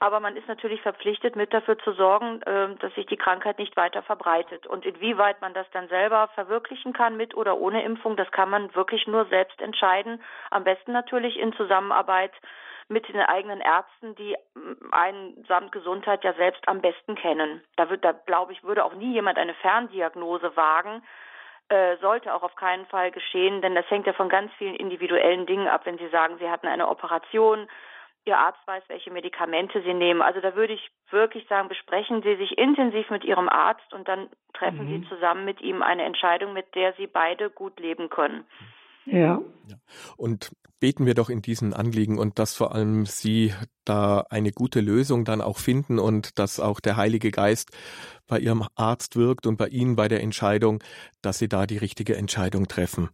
Aber 0.03 0.19
man 0.19 0.37
ist 0.37 0.49
natürlich 0.49 0.83
verpflichtet, 0.83 1.37
mit 1.37 1.55
dafür 1.55 1.79
zu 1.79 1.93
sorgen, 1.93 2.41
ähm, 2.47 2.77
dass 2.81 2.93
sich 2.97 3.07
die 3.07 3.17
Krankheit 3.17 3.61
nicht 3.61 3.77
weiter 3.77 4.03
verbreitet. 4.03 4.67
Und 4.67 4.85
inwieweit 4.85 5.41
man 5.41 5.55
das 5.55 5.71
dann 5.71 5.87
selber 5.87 6.27
verwirklichen 6.35 6.93
kann, 6.93 7.17
mit 7.17 7.37
oder 7.37 7.57
ohne 7.57 7.85
Impfung, 7.85 8.17
das 8.17 8.29
kann 8.33 8.51
man 8.51 8.75
wirklich 8.75 9.07
nur 9.07 9.27
selbst 9.27 9.63
entscheiden. 9.63 10.21
Am 10.51 10.65
besten 10.65 10.91
natürlich 10.91 11.39
in 11.39 11.53
Zusammenarbeit 11.53 12.33
mit 12.89 13.09
den 13.09 13.21
eigenen 13.21 13.61
Ärzten, 13.61 14.17
die 14.17 14.37
mm, 14.55 14.91
einen 14.93 15.45
samt 15.47 15.71
Gesundheit 15.71 16.25
ja 16.25 16.33
selbst 16.33 16.67
am 16.67 16.81
besten 16.81 17.15
kennen. 17.15 17.63
Da 17.77 17.89
wird, 17.89 18.05
da 18.05 18.11
glaube 18.11 18.55
ich, 18.55 18.65
würde 18.65 18.85
auch 18.85 18.95
nie 18.95 19.13
jemand 19.13 19.39
eine 19.39 19.55
Ferndiagnose 19.55 20.57
wagen, 20.57 21.05
äh, 21.69 21.97
sollte 21.99 22.35
auch 22.35 22.43
auf 22.43 22.57
keinen 22.57 22.87
Fall 22.87 23.13
geschehen, 23.13 23.63
denn 23.63 23.77
das 23.77 23.89
hängt 23.89 24.09
ja 24.09 24.15
von 24.15 24.29
ganz 24.29 24.53
vielen 24.59 24.75
individuellen 24.75 25.47
Dingen 25.47 25.69
ab. 25.69 25.83
Wenn 25.85 25.99
Sie 25.99 26.09
sagen, 26.09 26.39
Sie 26.41 26.51
hatten 26.51 26.67
eine 26.67 26.89
Operation, 26.89 27.69
Ihr 28.25 28.39
Arzt 28.39 28.61
weiß, 28.67 28.85
welche 28.89 29.11
Medikamente 29.11 29.83
Sie 29.83 29.95
nehmen. 29.95 30.23
Also 30.23 30.41
da 30.41 30.55
würde 30.55 30.75
ich 30.75 30.91
wirklich 31.11 31.47
sagen, 31.49 31.69
besprechen 31.69 32.23
Sie 32.23 32.37
sich 32.37 32.57
intensiv 32.57 33.11
mit 33.11 33.25
Ihrem 33.25 33.49
Arzt 33.49 33.93
und 33.93 34.07
dann 34.07 34.29
treffen 34.55 34.85
mhm. 34.85 35.03
Sie 35.03 35.09
zusammen 35.09 35.45
mit 35.45 35.61
ihm 35.61 35.83
eine 35.83 36.05
Entscheidung, 36.05 36.53
mit 36.53 36.75
der 36.75 36.93
Sie 36.95 37.07
beide 37.07 37.51
gut 37.51 37.81
leben 37.81 38.11
können. 38.11 38.45
Ja. 39.05 39.41
ja. 39.69 39.77
Und 40.17 40.53
beten 40.79 41.07
wir 41.07 41.15
doch 41.15 41.31
in 41.31 41.43
diesen 41.43 41.75
Anliegen 41.75 42.19
und 42.19 42.39
dass 42.39 42.55
vor 42.55 42.75
allem 42.75 43.07
Sie 43.07 43.53
da 43.85 44.25
eine 44.31 44.53
gute 44.53 44.81
Lösung 44.81 45.25
dann 45.25 45.41
auch 45.41 45.59
finden 45.59 45.99
und 45.99 46.39
dass 46.39 46.61
auch 46.61 46.81
der 46.81 46.97
Heilige 46.97 47.31
Geist 47.31 47.71
bei 48.29 48.39
Ihrem 48.39 48.65
Arzt 48.75 49.17
wirkt 49.17 49.47
und 49.47 49.57
bei 49.57 49.69
Ihnen 49.69 49.97
bei 49.97 50.09
der 50.09 50.23
Entscheidung, 50.23 50.83
dass 51.23 51.39
Sie 51.39 51.49
da 51.49 51.67
die 51.67 51.79
richtige 51.79 52.17
Entscheidung 52.17 52.69
treffen. 52.69 53.11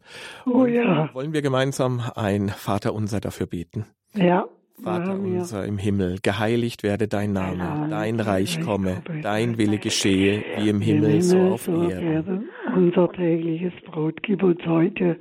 Oh 0.46 0.62
und 0.62 0.74
ja. 0.74 1.12
Wollen 1.14 1.32
wir 1.32 1.42
gemeinsam 1.42 2.02
ein 2.14 2.48
Vater 2.48 2.94
unser 2.94 3.20
dafür 3.20 3.46
beten? 3.46 3.86
Ja. 4.14 4.48
Vater 4.82 5.18
unser 5.18 5.64
im 5.64 5.78
Himmel, 5.78 6.18
geheiligt 6.22 6.82
werde 6.82 7.08
dein 7.08 7.32
Name, 7.32 7.88
dein 7.90 8.20
Reich 8.20 8.60
komme, 8.60 9.02
dein 9.22 9.58
Wille 9.58 9.78
geschehe, 9.78 10.42
wie 10.58 10.68
im 10.68 10.80
Himmel, 10.80 11.22
so 11.22 11.38
auf 11.38 11.68
Erden. 11.68 12.48
Unser 12.74 13.10
tägliches 13.12 13.72
Brot 13.86 14.22
gib 14.22 14.42
uns 14.42 14.60
heute 14.66 15.16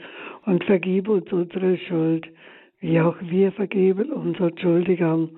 und 0.46 0.63
vergib 0.63 1.10
uns 1.10 1.32
unsere 1.32 1.78
Schuld, 1.78 2.28
wie 2.80 3.00
auch 3.02 3.15
wir 3.22 3.52
vergeben 3.52 4.12
unseren 4.12 4.58
Schuldigern. 4.58 5.30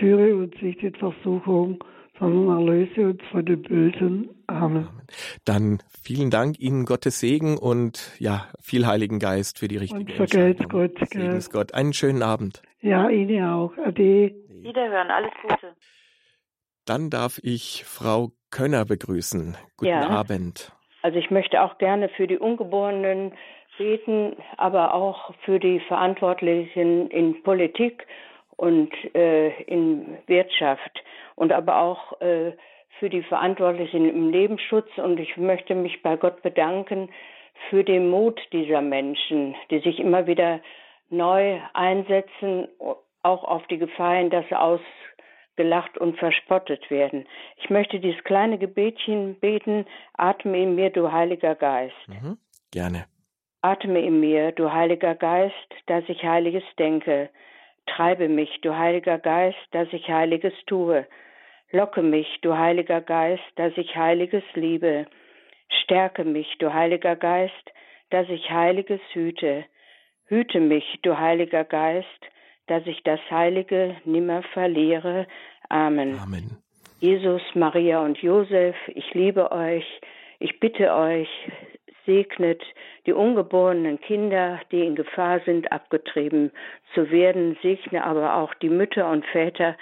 Führe 0.00 0.34
uns 0.36 0.54
nicht 0.60 0.82
in 0.82 0.94
Versuchung, 0.94 1.82
sondern 2.18 2.58
erlöse 2.58 3.08
uns 3.08 3.20
von 3.30 3.44
dem 3.44 3.62
Bösen. 3.62 4.28
Amen. 4.46 4.88
Dann 5.44 5.78
vielen 6.02 6.30
Dank 6.30 6.58
Ihnen, 6.58 6.84
Gottes 6.84 7.20
Segen 7.20 7.58
und 7.58 8.12
ja, 8.18 8.46
viel 8.60 8.86
Heiligen 8.86 9.18
Geist 9.18 9.58
für 9.58 9.68
die 9.68 9.76
richtige 9.76 10.00
und 10.00 10.10
Entscheidung. 10.10 10.68
Gott, 10.68 10.92
Segens 11.12 11.50
Gott. 11.50 11.74
Einen 11.74 11.92
schönen 11.92 12.22
Abend. 12.22 12.62
Ja, 12.80 13.08
Ihnen 13.08 13.44
auch. 13.44 13.76
Ade. 13.78 14.34
Wiederhören, 14.48 15.10
alles 15.10 15.32
Gute. 15.42 15.74
Dann 16.84 17.10
darf 17.10 17.38
ich 17.42 17.84
Frau 17.84 18.30
Könner 18.50 18.84
begrüßen. 18.84 19.56
Guten 19.76 19.90
ja. 19.90 20.08
Abend. 20.08 20.72
Also 21.02 21.18
ich 21.18 21.30
möchte 21.30 21.62
auch 21.62 21.78
gerne 21.78 22.08
für 22.10 22.26
die 22.26 22.38
Ungeborenen 22.38 23.32
beten, 23.78 24.36
aber 24.56 24.94
auch 24.94 25.34
für 25.44 25.58
die 25.58 25.80
Verantwortlichen 25.80 27.10
in 27.10 27.42
Politik 27.42 28.06
und 28.56 28.92
äh, 29.14 29.50
in 29.64 30.18
Wirtschaft 30.26 31.02
und 31.34 31.52
aber 31.52 31.80
auch 31.80 32.20
äh, 32.20 32.52
für 32.98 33.10
die 33.10 33.22
Verantwortlichen 33.22 34.08
im 34.08 34.30
Lebensschutz. 34.30 34.88
Und 34.96 35.20
ich 35.20 35.36
möchte 35.36 35.74
mich 35.74 36.02
bei 36.02 36.16
Gott 36.16 36.42
bedanken 36.42 37.10
für 37.68 37.84
den 37.84 38.08
Mut 38.08 38.40
dieser 38.52 38.80
Menschen, 38.80 39.54
die 39.70 39.80
sich 39.80 39.98
immer 39.98 40.26
wieder 40.26 40.60
neu 41.10 41.60
einsetzen, 41.74 42.68
auch 43.22 43.44
auf 43.44 43.66
die 43.66 43.78
Gefahr 43.78 44.16
hin, 44.16 44.30
dass 44.30 44.46
sie 44.48 44.58
ausgelacht 44.58 45.98
und 45.98 46.18
verspottet 46.18 46.90
werden. 46.90 47.26
Ich 47.56 47.70
möchte 47.70 47.98
dieses 48.00 48.22
kleine 48.24 48.58
Gebetchen 48.58 49.38
beten, 49.40 49.86
atme 50.14 50.62
in 50.62 50.74
mir, 50.74 50.90
du 50.90 51.10
Heiliger 51.10 51.54
Geist. 51.54 51.94
Mhm, 52.08 52.38
gerne. 52.70 53.06
Atme 53.62 54.00
in 54.00 54.20
mir, 54.20 54.52
du 54.52 54.72
Heiliger 54.72 55.14
Geist, 55.14 55.54
dass 55.86 56.04
ich 56.08 56.22
Heiliges 56.22 56.64
denke. 56.78 57.30
Treibe 57.86 58.28
mich, 58.28 58.60
du 58.62 58.76
Heiliger 58.76 59.18
Geist, 59.18 59.58
dass 59.72 59.88
ich 59.92 60.08
Heiliges 60.08 60.54
tue. 60.66 61.06
Locke 61.72 62.02
mich, 62.02 62.28
du 62.42 62.56
Heiliger 62.56 63.00
Geist, 63.00 63.42
dass 63.56 63.72
ich 63.76 63.96
Heiliges 63.96 64.44
liebe. 64.54 65.06
Stärke 65.82 66.24
mich, 66.24 66.58
du 66.58 66.72
Heiliger 66.72 67.16
Geist, 67.16 67.72
dass 68.10 68.28
ich 68.28 68.50
Heiliges 68.50 69.00
hüte. 69.12 69.64
Hüte 70.28 70.60
mich, 70.60 70.98
du 71.02 71.18
Heiliger 71.18 71.64
Geist, 71.64 72.06
dass 72.66 72.86
ich 72.86 73.02
das 73.04 73.20
Heilige 73.30 73.96
nimmer 74.04 74.42
verliere. 74.52 75.26
Amen. 75.68 76.18
Amen. 76.18 76.56
Jesus, 77.00 77.42
Maria 77.54 78.00
und 78.00 78.18
Josef, 78.18 78.74
ich 78.88 79.14
liebe 79.14 79.52
euch. 79.52 79.84
Ich 80.38 80.58
bitte 80.60 80.94
euch, 80.94 81.28
segnet 82.06 82.62
die 83.06 83.12
ungeborenen 83.12 84.00
Kinder, 84.00 84.60
die 84.72 84.84
in 84.84 84.94
Gefahr 84.96 85.40
sind, 85.44 85.70
abgetrieben 85.70 86.50
zu 86.94 87.10
werden. 87.10 87.56
Segne 87.62 88.04
aber 88.04 88.36
auch 88.36 88.54
die 88.54 88.68
Mütter 88.68 89.10
und 89.10 89.24
Väter, 89.26 89.76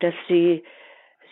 dass 0.00 0.14
sie 0.28 0.64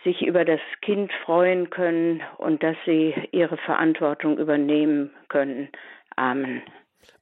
sich 0.04 0.22
über 0.22 0.44
das 0.44 0.60
Kind 0.82 1.12
freuen 1.24 1.70
können 1.70 2.22
und 2.38 2.62
dass 2.62 2.76
sie 2.84 3.14
ihre 3.32 3.56
Verantwortung 3.56 4.38
übernehmen 4.38 5.10
können. 5.28 5.68
Amen. 6.16 6.62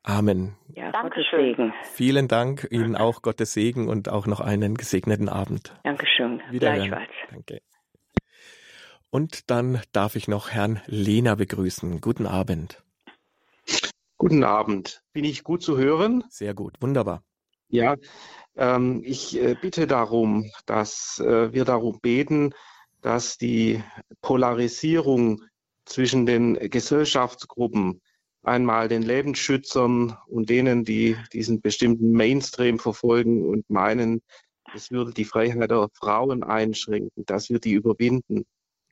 Amen. 0.02 0.56
Ja, 0.74 0.90
Gottes 1.02 1.26
Segen. 1.30 1.72
Vielen 1.82 2.28
Dank, 2.28 2.66
Ihnen 2.70 2.96
auch 2.96 3.22
Gottes 3.22 3.52
Segen 3.52 3.88
und 3.88 4.08
auch 4.08 4.26
noch 4.26 4.40
einen 4.40 4.76
gesegneten 4.76 5.28
Abend. 5.28 5.74
Dankeschön. 5.84 6.40
Wiederhören. 6.50 6.88
Gleichfalls. 6.88 7.12
Danke. 7.30 7.60
Und 9.10 9.50
dann 9.50 9.80
darf 9.92 10.16
ich 10.16 10.26
noch 10.26 10.50
Herrn 10.50 10.80
Lehner 10.86 11.36
begrüßen. 11.36 12.00
Guten 12.00 12.26
Abend. 12.26 12.82
Guten 14.16 14.44
Abend. 14.44 15.02
Bin 15.12 15.24
ich 15.24 15.44
gut 15.44 15.62
zu 15.62 15.76
hören? 15.76 16.24
Sehr 16.30 16.54
gut, 16.54 16.74
wunderbar. 16.80 17.22
Ja, 17.68 17.96
ähm, 18.56 19.02
ich 19.04 19.40
äh, 19.40 19.56
bitte 19.60 19.86
darum, 19.86 20.50
dass 20.66 21.18
äh, 21.18 21.52
wir 21.52 21.64
darum 21.64 21.98
beten, 22.00 22.54
dass 23.00 23.36
die 23.36 23.82
Polarisierung 24.20 25.42
zwischen 25.84 26.26
den 26.26 26.54
Gesellschaftsgruppen, 26.70 28.00
einmal 28.42 28.88
den 28.88 29.02
Lebensschützern 29.02 30.16
und 30.26 30.50
denen, 30.50 30.84
die 30.84 31.16
diesen 31.32 31.60
bestimmten 31.60 32.12
Mainstream 32.12 32.78
verfolgen 32.78 33.44
und 33.44 33.68
meinen, 33.70 34.22
es 34.74 34.90
würde 34.90 35.12
die 35.12 35.24
Freiheit 35.24 35.70
der 35.70 35.88
Frauen 35.94 36.42
einschränken, 36.42 37.24
dass 37.26 37.50
wir 37.50 37.60
die 37.60 37.72
überwinden, 37.72 38.44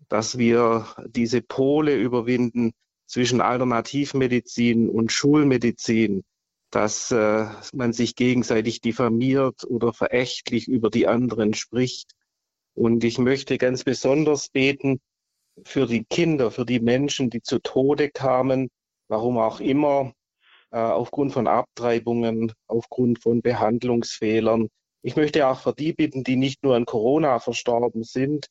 dass 0.08 0.38
wir 0.38 0.86
diese 1.08 1.42
Pole 1.42 1.96
überwinden, 1.96 2.72
zwischen 3.10 3.40
Alternativmedizin 3.40 4.88
und 4.88 5.10
Schulmedizin, 5.10 6.22
dass 6.70 7.10
äh, 7.10 7.46
man 7.74 7.92
sich 7.92 8.14
gegenseitig 8.14 8.80
diffamiert 8.80 9.64
oder 9.66 9.92
verächtlich 9.92 10.68
über 10.68 10.90
die 10.90 11.08
anderen 11.08 11.52
spricht. 11.54 12.12
Und 12.74 13.02
ich 13.02 13.18
möchte 13.18 13.58
ganz 13.58 13.82
besonders 13.82 14.48
beten 14.48 15.00
für 15.64 15.86
die 15.86 16.04
Kinder, 16.04 16.52
für 16.52 16.64
die 16.64 16.78
Menschen, 16.78 17.30
die 17.30 17.42
zu 17.42 17.58
Tode 17.58 18.10
kamen, 18.10 18.70
warum 19.10 19.38
auch 19.38 19.60
immer, 19.60 20.12
äh, 20.70 20.78
aufgrund 20.78 21.32
von 21.32 21.48
Abtreibungen, 21.48 22.52
aufgrund 22.66 23.20
von 23.20 23.42
Behandlungsfehlern. 23.42 24.68
Ich 25.02 25.16
möchte 25.16 25.46
auch 25.48 25.60
für 25.60 25.74
die 25.74 25.92
bitten, 25.92 26.24
die 26.24 26.36
nicht 26.36 26.62
nur 26.62 26.76
an 26.76 26.86
Corona 26.86 27.38
verstorben 27.40 28.04
sind, 28.04 28.46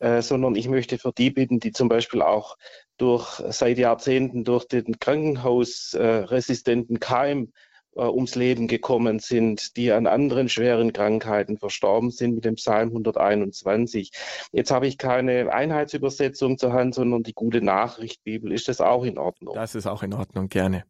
äh, 0.00 0.22
sondern 0.22 0.54
ich 0.54 0.68
möchte 0.68 0.98
für 0.98 1.12
die 1.12 1.30
bitten, 1.30 1.58
die 1.60 1.72
zum 1.72 1.88
Beispiel 1.88 2.22
auch 2.22 2.56
durch 2.96 3.42
seit 3.50 3.78
Jahrzehnten 3.78 4.44
durch 4.44 4.66
den 4.66 4.98
krankenhausresistenten 4.98 7.00
Keim 7.00 7.52
äh, 7.98 8.02
ums 8.02 8.36
Leben 8.36 8.68
gekommen 8.68 9.18
sind, 9.18 9.76
die 9.76 9.90
an 9.90 10.06
anderen 10.06 10.48
schweren 10.48 10.92
Krankheiten 10.92 11.58
verstorben 11.58 12.10
sind 12.10 12.36
mit 12.36 12.44
dem 12.44 12.54
Psalm 12.54 12.90
121. 12.90 14.12
Jetzt 14.52 14.70
habe 14.70 14.86
ich 14.86 14.98
keine 14.98 15.52
Einheitsübersetzung 15.52 16.58
zur 16.58 16.72
Hand, 16.72 16.94
sondern 16.94 17.24
die 17.24 17.34
gute 17.34 17.60
Nachricht 17.60 18.22
Bibel. 18.22 18.52
Ist 18.52 18.68
das 18.68 18.80
auch 18.80 19.04
in 19.04 19.18
Ordnung? 19.18 19.54
Das 19.54 19.74
ist 19.74 19.86
auch 19.86 20.04
in 20.04 20.14
Ordnung, 20.14 20.48
gerne. 20.48 20.84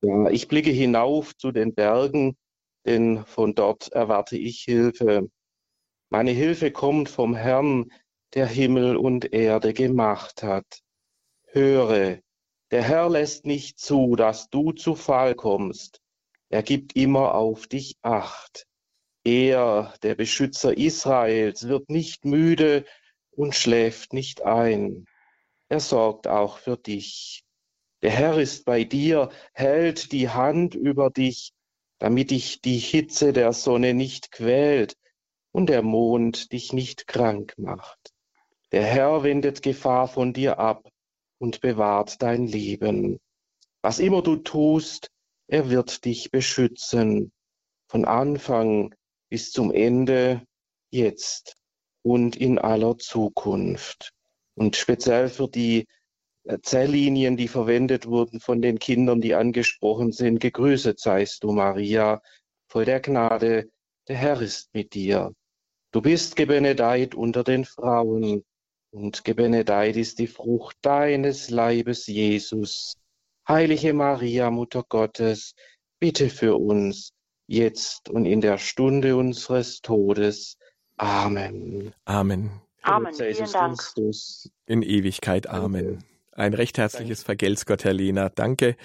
Ja, 0.00 0.30
ich 0.30 0.48
blicke 0.48 0.70
hinauf 0.70 1.36
zu 1.36 1.52
den 1.52 1.74
Bergen, 1.74 2.36
denn 2.86 3.24
von 3.26 3.54
dort 3.54 3.92
erwarte 3.92 4.38
ich 4.38 4.60
Hilfe. 4.60 5.28
Meine 6.08 6.30
Hilfe 6.30 6.70
kommt 6.70 7.10
vom 7.10 7.34
Herrn, 7.34 7.92
der 8.34 8.46
Himmel 8.46 8.96
und 8.96 9.32
Erde 9.34 9.74
gemacht 9.74 10.42
hat. 10.42 10.80
Höre, 11.48 12.18
der 12.70 12.82
Herr 12.82 13.10
lässt 13.10 13.44
nicht 13.44 13.78
zu, 13.78 14.16
dass 14.16 14.48
du 14.48 14.72
zu 14.72 14.94
Fall 14.94 15.34
kommst. 15.34 16.00
Er 16.48 16.62
gibt 16.62 16.96
immer 16.96 17.34
auf 17.34 17.66
dich 17.66 17.96
acht. 18.02 18.66
Er, 19.24 19.94
der 20.02 20.14
Beschützer 20.14 20.76
Israels, 20.76 21.66
wird 21.66 21.90
nicht 21.90 22.24
müde 22.24 22.84
und 23.32 23.54
schläft 23.54 24.12
nicht 24.12 24.42
ein. 24.42 25.06
Er 25.68 25.80
sorgt 25.80 26.28
auch 26.28 26.58
für 26.58 26.76
dich. 26.76 27.44
Der 28.02 28.10
Herr 28.10 28.38
ist 28.38 28.64
bei 28.64 28.84
dir, 28.84 29.30
hält 29.52 30.12
die 30.12 30.28
Hand 30.28 30.74
über 30.74 31.10
dich, 31.10 31.52
damit 31.98 32.30
dich 32.30 32.60
die 32.60 32.78
Hitze 32.78 33.32
der 33.32 33.52
Sonne 33.52 33.94
nicht 33.94 34.30
quält 34.30 34.96
und 35.50 35.68
der 35.68 35.82
Mond 35.82 36.52
dich 36.52 36.72
nicht 36.72 37.06
krank 37.06 37.54
macht. 37.56 38.12
Der 38.70 38.84
Herr 38.84 39.22
wendet 39.22 39.62
Gefahr 39.62 40.06
von 40.06 40.32
dir 40.32 40.58
ab 40.58 40.88
und 41.38 41.60
bewahrt 41.60 42.22
dein 42.22 42.46
Leben. 42.46 43.18
Was 43.82 43.98
immer 43.98 44.22
du 44.22 44.36
tust, 44.36 45.10
er 45.48 45.70
wird 45.70 46.04
dich 46.04 46.30
beschützen, 46.30 47.32
von 47.88 48.04
Anfang 48.04 48.94
bis 49.28 49.52
zum 49.52 49.72
Ende, 49.72 50.42
jetzt 50.90 51.56
und 52.02 52.36
in 52.36 52.58
aller 52.58 52.98
Zukunft. 52.98 54.12
Und 54.54 54.76
speziell 54.76 55.28
für 55.28 55.48
die 55.48 55.86
äh, 56.44 56.58
Zelllinien, 56.62 57.36
die 57.36 57.48
verwendet 57.48 58.06
wurden 58.06 58.40
von 58.40 58.62
den 58.62 58.78
Kindern, 58.78 59.20
die 59.20 59.34
angesprochen 59.34 60.12
sind, 60.12 60.40
gegrüßet 60.40 60.98
seist 60.98 61.44
du, 61.44 61.52
Maria, 61.52 62.22
voll 62.68 62.84
der 62.84 63.00
Gnade, 63.00 63.68
der 64.08 64.16
Herr 64.16 64.40
ist 64.40 64.72
mit 64.72 64.94
dir. 64.94 65.32
Du 65.92 66.00
bist 66.00 66.36
gebenedeit 66.36 67.14
unter 67.14 67.44
den 67.44 67.64
Frauen 67.64 68.44
und 68.90 69.24
gebenedeit 69.24 69.96
ist 69.96 70.18
die 70.18 70.26
Frucht 70.26 70.76
deines 70.82 71.50
Leibes, 71.50 72.06
Jesus. 72.06 72.96
Heilige 73.48 73.94
Maria, 73.94 74.50
Mutter 74.50 74.84
Gottes, 74.88 75.54
bitte 76.00 76.30
für 76.30 76.56
uns, 76.56 77.12
jetzt 77.46 78.08
und 78.08 78.26
in 78.26 78.40
der 78.40 78.58
Stunde 78.58 79.16
unseres 79.16 79.80
Todes. 79.80 80.56
Amen. 80.96 81.92
Amen. 82.04 82.60
Amen. 82.82 83.14
Vielen 83.14 83.52
Dank. 83.52 83.82
In 84.66 84.82
Ewigkeit. 84.82 85.46
Amen. 85.48 86.04
Ein 86.32 86.54
recht 86.54 86.78
herzliches 86.78 87.22
Vergelt's 87.22 87.66
Gott, 87.66 87.84
Herr 87.84 87.92
Lehner. 87.92 88.30
Danke 88.30 88.76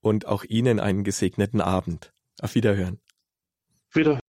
und 0.00 0.26
auch 0.26 0.44
Ihnen 0.44 0.80
einen 0.80 1.04
gesegneten 1.04 1.60
Abend. 1.60 2.12
Auf 2.40 2.54
Wiederhören. 2.54 3.00
Wieder. 3.92 4.20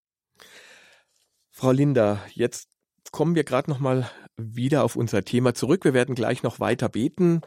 Frau 1.52 1.72
Linda, 1.72 2.24
jetzt 2.34 2.70
kommen 3.12 3.36
wir 3.36 3.44
gerade 3.44 3.70
noch 3.70 3.80
mal 3.80 4.10
wieder 4.38 4.84
auf 4.84 4.96
unser 4.96 5.24
Thema 5.24 5.54
zurück. 5.54 5.86
Wir 5.86 5.94
werden 5.94 6.16
gleich 6.16 6.44
noch 6.44 6.60
weiter 6.60 6.90
beten. 6.90 7.42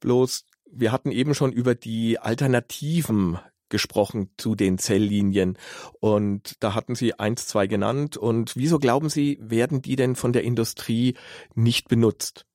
Bloß, 0.00 0.44
wir 0.72 0.92
hatten 0.92 1.10
eben 1.10 1.34
schon 1.34 1.52
über 1.52 1.74
die 1.74 2.18
Alternativen 2.18 3.38
gesprochen 3.68 4.30
zu 4.38 4.54
den 4.54 4.78
Zelllinien. 4.78 5.58
Und 6.00 6.62
da 6.62 6.74
hatten 6.74 6.94
Sie 6.94 7.18
eins, 7.18 7.46
zwei 7.46 7.66
genannt. 7.66 8.16
Und 8.16 8.56
wieso 8.56 8.78
glauben 8.78 9.08
Sie, 9.08 9.38
werden 9.40 9.82
die 9.82 9.96
denn 9.96 10.16
von 10.16 10.32
der 10.32 10.42
Industrie 10.42 11.16
nicht 11.54 11.88
benutzt? 11.88 12.46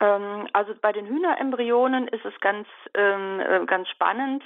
Ähm, 0.00 0.48
also 0.52 0.74
bei 0.80 0.92
den 0.92 1.06
Hühnerembryonen 1.06 2.08
ist 2.08 2.24
es 2.24 2.38
ganz, 2.40 2.66
ähm, 2.94 3.40
äh, 3.40 3.64
ganz 3.66 3.88
spannend. 3.88 4.42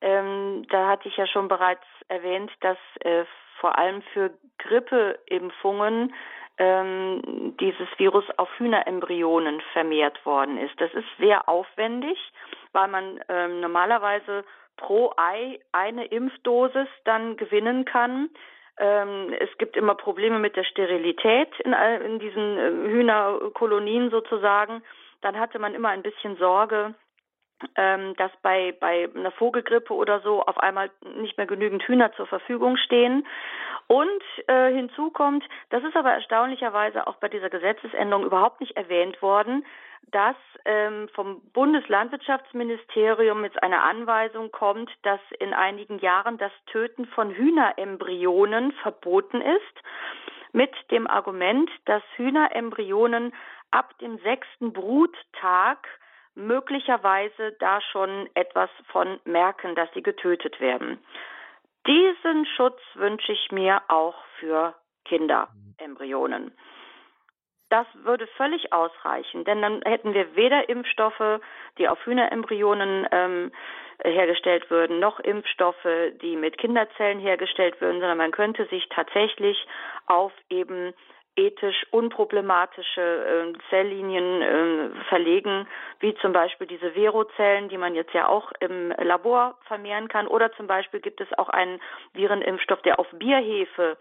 Ähm, 0.00 0.66
da 0.70 0.88
hatte 0.88 1.08
ich 1.08 1.16
ja 1.16 1.26
schon 1.26 1.48
bereits 1.48 1.84
erwähnt, 2.08 2.50
dass 2.60 2.78
äh, 3.00 3.24
vor 3.60 3.78
allem 3.78 4.02
für 4.12 4.30
Grippeimpfungen 4.58 6.12
ähm, 6.58 7.54
dieses 7.60 7.88
Virus 7.98 8.24
auf 8.36 8.48
Hühnerembryonen 8.58 9.60
vermehrt 9.72 10.24
worden 10.24 10.58
ist. 10.58 10.80
Das 10.80 10.92
ist 10.94 11.06
sehr 11.18 11.48
aufwendig, 11.48 12.18
weil 12.72 12.88
man 12.88 13.20
ähm, 13.28 13.60
normalerweise 13.60 14.44
pro 14.76 15.12
Ei 15.16 15.58
eine 15.72 16.06
Impfdosis 16.06 16.88
dann 17.04 17.36
gewinnen 17.36 17.84
kann. 17.84 18.30
Ähm, 18.78 19.34
es 19.38 19.48
gibt 19.58 19.76
immer 19.76 19.94
Probleme 19.94 20.38
mit 20.38 20.56
der 20.56 20.64
Sterilität 20.64 21.48
in, 21.60 21.72
in 21.72 22.18
diesen 22.18 22.58
äh, 22.58 22.90
Hühnerkolonien 22.90 24.10
sozusagen. 24.10 24.82
Dann 25.22 25.38
hatte 25.38 25.58
man 25.58 25.74
immer 25.74 25.88
ein 25.88 26.02
bisschen 26.02 26.36
Sorge, 26.36 26.94
ähm, 27.76 28.14
dass 28.16 28.30
bei, 28.42 28.74
bei 28.78 29.08
einer 29.14 29.30
Vogelgrippe 29.30 29.94
oder 29.94 30.20
so 30.20 30.42
auf 30.42 30.58
einmal 30.58 30.90
nicht 31.16 31.36
mehr 31.36 31.46
genügend 31.46 31.82
Hühner 31.84 32.12
zur 32.12 32.26
Verfügung 32.26 32.76
stehen. 32.76 33.26
Und 33.88 34.22
äh, 34.48 34.72
hinzu 34.72 35.10
kommt, 35.10 35.44
das 35.70 35.84
ist 35.84 35.96
aber 35.96 36.12
erstaunlicherweise 36.12 37.06
auch 37.06 37.16
bei 37.16 37.28
dieser 37.28 37.50
Gesetzesänderung 37.50 38.24
überhaupt 38.24 38.60
nicht 38.60 38.76
erwähnt 38.76 39.22
worden, 39.22 39.64
dass 40.10 40.36
ähm, 40.64 41.08
vom 41.14 41.40
Bundeslandwirtschaftsministerium 41.52 43.44
jetzt 43.44 43.62
eine 43.62 43.82
Anweisung 43.82 44.50
kommt, 44.50 44.90
dass 45.02 45.20
in 45.38 45.54
einigen 45.54 45.98
Jahren 45.98 46.38
das 46.38 46.52
Töten 46.66 47.06
von 47.06 47.30
Hühnerembryonen 47.30 48.72
verboten 48.72 49.40
ist, 49.40 49.82
mit 50.52 50.72
dem 50.90 51.06
Argument, 51.06 51.70
dass 51.84 52.02
Hühnerembryonen 52.16 53.34
ab 53.70 53.98
dem 53.98 54.18
sechsten 54.18 54.72
Bruttag 54.72 55.86
möglicherweise 56.36 57.52
da 57.58 57.80
schon 57.80 58.28
etwas 58.34 58.70
von 58.92 59.18
merken, 59.24 59.74
dass 59.74 59.88
sie 59.94 60.02
getötet 60.02 60.60
werden. 60.60 60.98
Diesen 61.86 62.46
Schutz 62.56 62.80
wünsche 62.94 63.32
ich 63.32 63.50
mir 63.50 63.82
auch 63.88 64.16
für 64.38 64.74
Kinderembryonen. 65.04 66.52
Das 67.68 67.86
würde 67.94 68.28
völlig 68.36 68.72
ausreichen, 68.72 69.44
denn 69.44 69.60
dann 69.60 69.82
hätten 69.82 70.14
wir 70.14 70.36
weder 70.36 70.68
Impfstoffe, 70.68 71.40
die 71.78 71.88
auf 71.88 71.98
Hühnerembryonen 72.06 73.08
ähm, 73.10 73.52
hergestellt 74.04 74.70
würden, 74.70 75.00
noch 75.00 75.18
Impfstoffe, 75.18 75.88
die 76.22 76.36
mit 76.36 76.58
Kinderzellen 76.58 77.18
hergestellt 77.18 77.80
würden, 77.80 78.00
sondern 78.00 78.18
man 78.18 78.30
könnte 78.30 78.66
sich 78.66 78.88
tatsächlich 78.90 79.66
auf 80.06 80.32
eben 80.48 80.92
ethisch 81.36 81.86
unproblematische 81.90 83.00
äh, 83.00 83.58
Zelllinien 83.70 84.42
äh, 84.42 85.04
verlegen, 85.08 85.68
wie 86.00 86.14
zum 86.16 86.32
Beispiel 86.32 86.66
diese 86.66 86.92
Verozellen, 86.92 87.68
die 87.68 87.78
man 87.78 87.94
jetzt 87.94 88.14
ja 88.14 88.28
auch 88.28 88.52
im 88.60 88.90
Labor 88.98 89.56
vermehren 89.66 90.08
kann. 90.08 90.26
Oder 90.26 90.52
zum 90.52 90.66
Beispiel 90.66 91.00
gibt 91.00 91.20
es 91.20 91.32
auch 91.38 91.48
einen 91.48 91.80
Virenimpfstoff, 92.14 92.82
der 92.82 92.98
auf 92.98 93.06
Bierhefe 93.12 93.96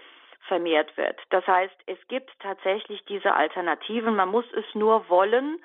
vermehrt 0.47 0.95
wird. 0.97 1.19
Das 1.29 1.45
heißt, 1.45 1.75
es 1.87 1.97
gibt 2.07 2.31
tatsächlich 2.39 3.03
diese 3.05 3.33
Alternativen. 3.33 4.15
Man 4.15 4.29
muss 4.29 4.45
es 4.53 4.65
nur 4.73 5.09
wollen. 5.09 5.59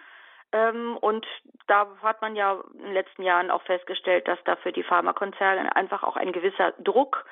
Ähm, 0.53 0.97
und 1.01 1.27
da 1.66 1.87
hat 2.03 2.21
man 2.23 2.35
ja 2.35 2.61
in 2.75 2.85
den 2.85 2.95
letzten 2.95 3.23
Jahren 3.23 3.51
auch 3.51 3.62
festgestellt, 3.62 4.27
dass 4.27 4.39
da 4.45 4.57
für 4.57 4.73
die 4.73 4.83
Pharmakonzerne 4.83 5.77
einfach 5.77 6.03
auch 6.03 6.16
ein 6.16 6.33
gewisser 6.33 6.73
Druck 6.79 7.25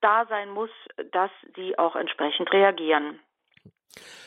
da 0.00 0.26
sein 0.26 0.50
muss, 0.50 0.70
dass 1.12 1.30
sie 1.56 1.78
auch 1.78 1.96
entsprechend 1.96 2.52
reagieren. 2.52 3.18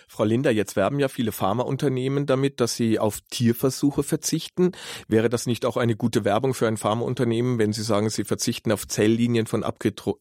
Frau 0.07 0.23
Linder, 0.23 0.51
jetzt 0.51 0.75
werben 0.75 0.99
ja 0.99 1.07
viele 1.07 1.31
Pharmaunternehmen 1.31 2.25
damit, 2.25 2.59
dass 2.59 2.75
sie 2.75 2.99
auf 2.99 3.19
Tierversuche 3.31 4.03
verzichten. 4.03 4.71
Wäre 5.07 5.29
das 5.29 5.47
nicht 5.47 5.65
auch 5.65 5.77
eine 5.77 5.95
gute 5.95 6.25
Werbung 6.25 6.53
für 6.53 6.67
ein 6.67 6.77
Pharmaunternehmen, 6.77 7.59
wenn 7.59 7.73
Sie 7.73 7.83
sagen, 7.83 8.09
Sie 8.09 8.23
verzichten 8.23 8.71
auf 8.71 8.87
Zelllinien 8.87 9.47
von 9.47 9.63
äh, 9.63 9.65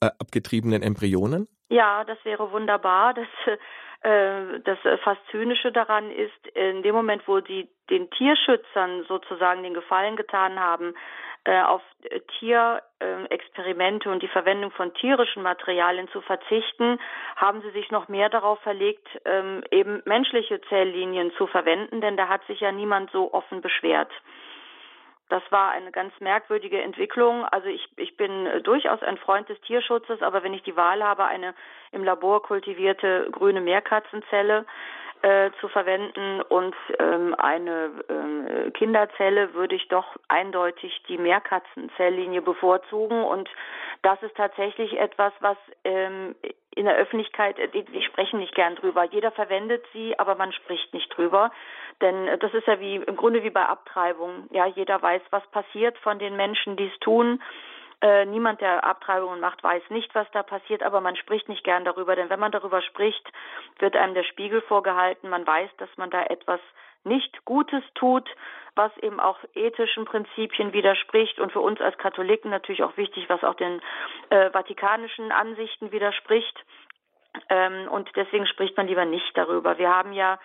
abgetriebenen 0.01 0.83
Embryonen? 0.83 1.49
Ja, 1.69 2.05
das 2.05 2.19
wäre 2.25 2.53
wunderbar. 2.53 3.15
Das 3.15 3.29
äh, 4.03 4.61
das 4.65 4.85
äh, 4.85 4.99
fast 4.99 5.21
zynische 5.31 5.71
daran 5.71 6.11
ist, 6.11 6.47
in 6.55 6.83
dem 6.83 6.95
Moment, 6.95 7.23
wo 7.29 7.41
sie 7.41 7.69
den 7.89 8.11
Tierschützern 8.11 9.05
sozusagen 9.07 9.63
den 9.63 9.75
Gefallen 9.75 10.17
getan 10.17 10.59
haben, 10.59 10.95
auf 11.51 11.83
Tierexperimente 12.39 14.11
und 14.11 14.23
die 14.23 14.29
Verwendung 14.29 14.71
von 14.71 14.95
tierischen 14.95 15.43
Materialien 15.43 16.09
zu 16.09 16.21
verzichten, 16.21 17.01
haben 17.37 17.63
sie 17.63 17.71
sich 17.71 17.91
noch 17.91 18.09
mehr 18.09 18.29
darauf 18.29 18.61
verlegt, 18.61 19.07
ähm, 19.25 19.65
eben 19.71 20.03
menschliche 20.05 20.61
Zelllinien 20.69 21.33
zu 21.37 21.47
verwenden, 21.49 22.01
denn 22.01 22.17
da 22.17 22.29
hat 22.29 22.45
sich 22.47 22.61
ja 22.61 22.71
niemand 22.71 23.11
so 23.11 23.35
offen 23.35 23.61
beschwert. 23.61 24.11
Das 25.33 25.43
war 25.51 25.71
eine 25.71 25.91
ganz 25.93 26.13
merkwürdige 26.21 26.83
Entwicklung. 26.83 27.47
Also 27.47 27.67
ich, 27.69 27.89
ich 27.97 28.19
bin 28.19 28.47
äh, 28.47 28.61
durchaus 28.61 29.03
ein 29.03 29.17
Freund 29.17 29.49
des 29.49 29.59
Tierschutzes, 29.63 30.21
aber 30.21 30.43
wenn 30.43 30.53
ich 30.53 30.63
die 30.63 30.77
Wahl 30.77 31.03
habe, 31.03 31.25
eine 31.25 31.55
im 31.91 32.05
Labor 32.05 32.43
kultivierte 32.43 33.29
grüne 33.33 33.63
Meerkatzenzelle 33.63 34.67
äh, 35.23 35.51
zu 35.61 35.69
verwenden 35.69 36.43
und 36.43 36.75
ähm, 36.99 37.35
eine 37.39 37.91
äh, 38.09 38.71
Kinderzelle, 38.73 39.55
würde 39.55 39.77
ich 39.77 39.89
doch 39.89 40.17
eindeutig 40.29 41.03
die 41.09 41.17
Meerkatzenzellinie 41.17 42.43
bevorzugen. 42.43 43.23
Und 43.23 43.49
das 44.03 44.21
ist 44.23 44.37
tatsächlich 44.37 44.99
etwas, 44.99 45.33
was 45.41 45.57
ähm, 45.85 46.35
in 46.75 46.87
der 46.87 46.97
Öffentlichkeit, 46.97 47.59
äh, 47.59 47.69
die 47.69 48.03
sprechen 48.03 48.41
nicht 48.41 48.55
gern 48.55 48.77
drüber. 48.77 49.05
Jeder 49.05 49.31
verwendet 49.31 49.85
sie, 49.93 50.19
aber 50.19 50.35
man 50.35 50.53
spricht 50.53 50.93
nicht 50.93 51.17
drüber. 51.17 51.53
Denn 52.01 52.27
äh, 52.27 52.39
das 52.39 52.53
ist 52.55 52.67
ja 52.67 52.81
wie 52.81 52.97
im 52.97 53.17
Grunde 53.17 53.45
wie 53.45 53.51
bei 53.51 53.65
Abtreibung. 53.65 54.49
Ja, 54.51 54.67
jeder 54.67 55.01
weiß, 55.01 55.23
was 55.31 55.47
passiert 55.53 55.97
von 55.99 56.19
den 56.19 56.37
Menschen, 56.37 56.77
die 56.77 56.87
es 56.87 56.99
tun. 57.01 57.41
Äh, 58.03 58.27
niemand, 58.27 58.61
der 58.61 58.83
Abtreibungen 58.83 59.39
macht, 59.39 59.63
weiß 59.63 59.85
nicht, 59.91 60.13
was 60.13 60.27
da 60.33 60.43
passiert, 60.43 60.83
aber 60.83 61.01
man 61.01 61.15
spricht 61.15 61.49
nicht 61.49 61.63
gern 61.63 61.85
darüber, 61.85 62.17
denn 62.17 62.31
wenn 62.31 62.41
man 62.41 62.51
darüber 62.51 62.83
spricht, 62.83 63.33
wird 63.79 63.95
einem 63.95 64.15
der 64.15 64.25
Spiegel 64.25 64.61
vorgehalten. 64.63 65.31
Man 65.31 65.47
weiß, 65.47 65.71
dass 65.79 65.89
man 65.97 66.11
da 66.11 66.25
etwas 66.25 66.61
nicht 67.05 67.45
Gutes 67.45 67.85
tut, 67.95 68.29
was 68.75 68.91
eben 68.99 69.21
auch 69.21 69.39
ethischen 69.55 70.05
Prinzipien 70.05 70.73
widerspricht 70.73 71.39
und 71.39 71.53
für 71.53 71.61
uns 71.61 71.81
als 71.81 71.97
Katholiken 71.99 72.51
natürlich 72.51 72.83
auch 72.83 72.97
wichtig, 72.97 73.29
was 73.29 73.45
auch 73.45 73.55
den 73.55 73.81
äh, 74.31 74.51
vatikanischen 74.51 75.31
Ansichten 75.31 75.93
widerspricht. 75.93 76.59
Ähm, 77.51 77.87
und 77.89 78.11
deswegen 78.17 78.47
spricht 78.47 78.77
man 78.77 78.89
lieber 78.89 79.05
nicht 79.05 79.37
darüber. 79.37 79.79
Wir 79.79 79.95
haben 79.95 80.13
ja 80.13 80.41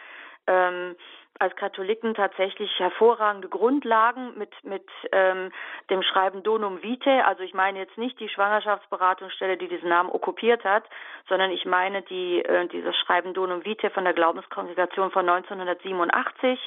ähm, 0.45 0.95
als 1.39 1.55
Katholiken 1.55 2.13
tatsächlich 2.15 2.71
hervorragende 2.79 3.49
Grundlagen 3.49 4.37
mit 4.37 4.51
mit 4.63 4.87
ähm, 5.11 5.51
dem 5.89 6.01
Schreiben 6.03 6.43
Donum 6.43 6.81
Vitae. 6.81 7.21
Also 7.21 7.43
ich 7.43 7.53
meine 7.53 7.79
jetzt 7.79 7.97
nicht 7.97 8.19
die 8.19 8.29
Schwangerschaftsberatungsstelle, 8.29 9.57
die 9.57 9.67
diesen 9.67 9.89
Namen 9.89 10.09
okkupiert 10.09 10.63
hat, 10.63 10.83
sondern 11.29 11.51
ich 11.51 11.65
meine 11.65 12.01
die 12.03 12.43
äh, 12.43 12.67
dieses 12.67 12.95
Schreiben 12.97 13.33
Donum 13.33 13.65
Vitae 13.65 13.89
von 13.89 14.03
der 14.03 14.13
Glaubenskongregation 14.13 15.11
von 15.11 15.27
1987. 15.29 16.59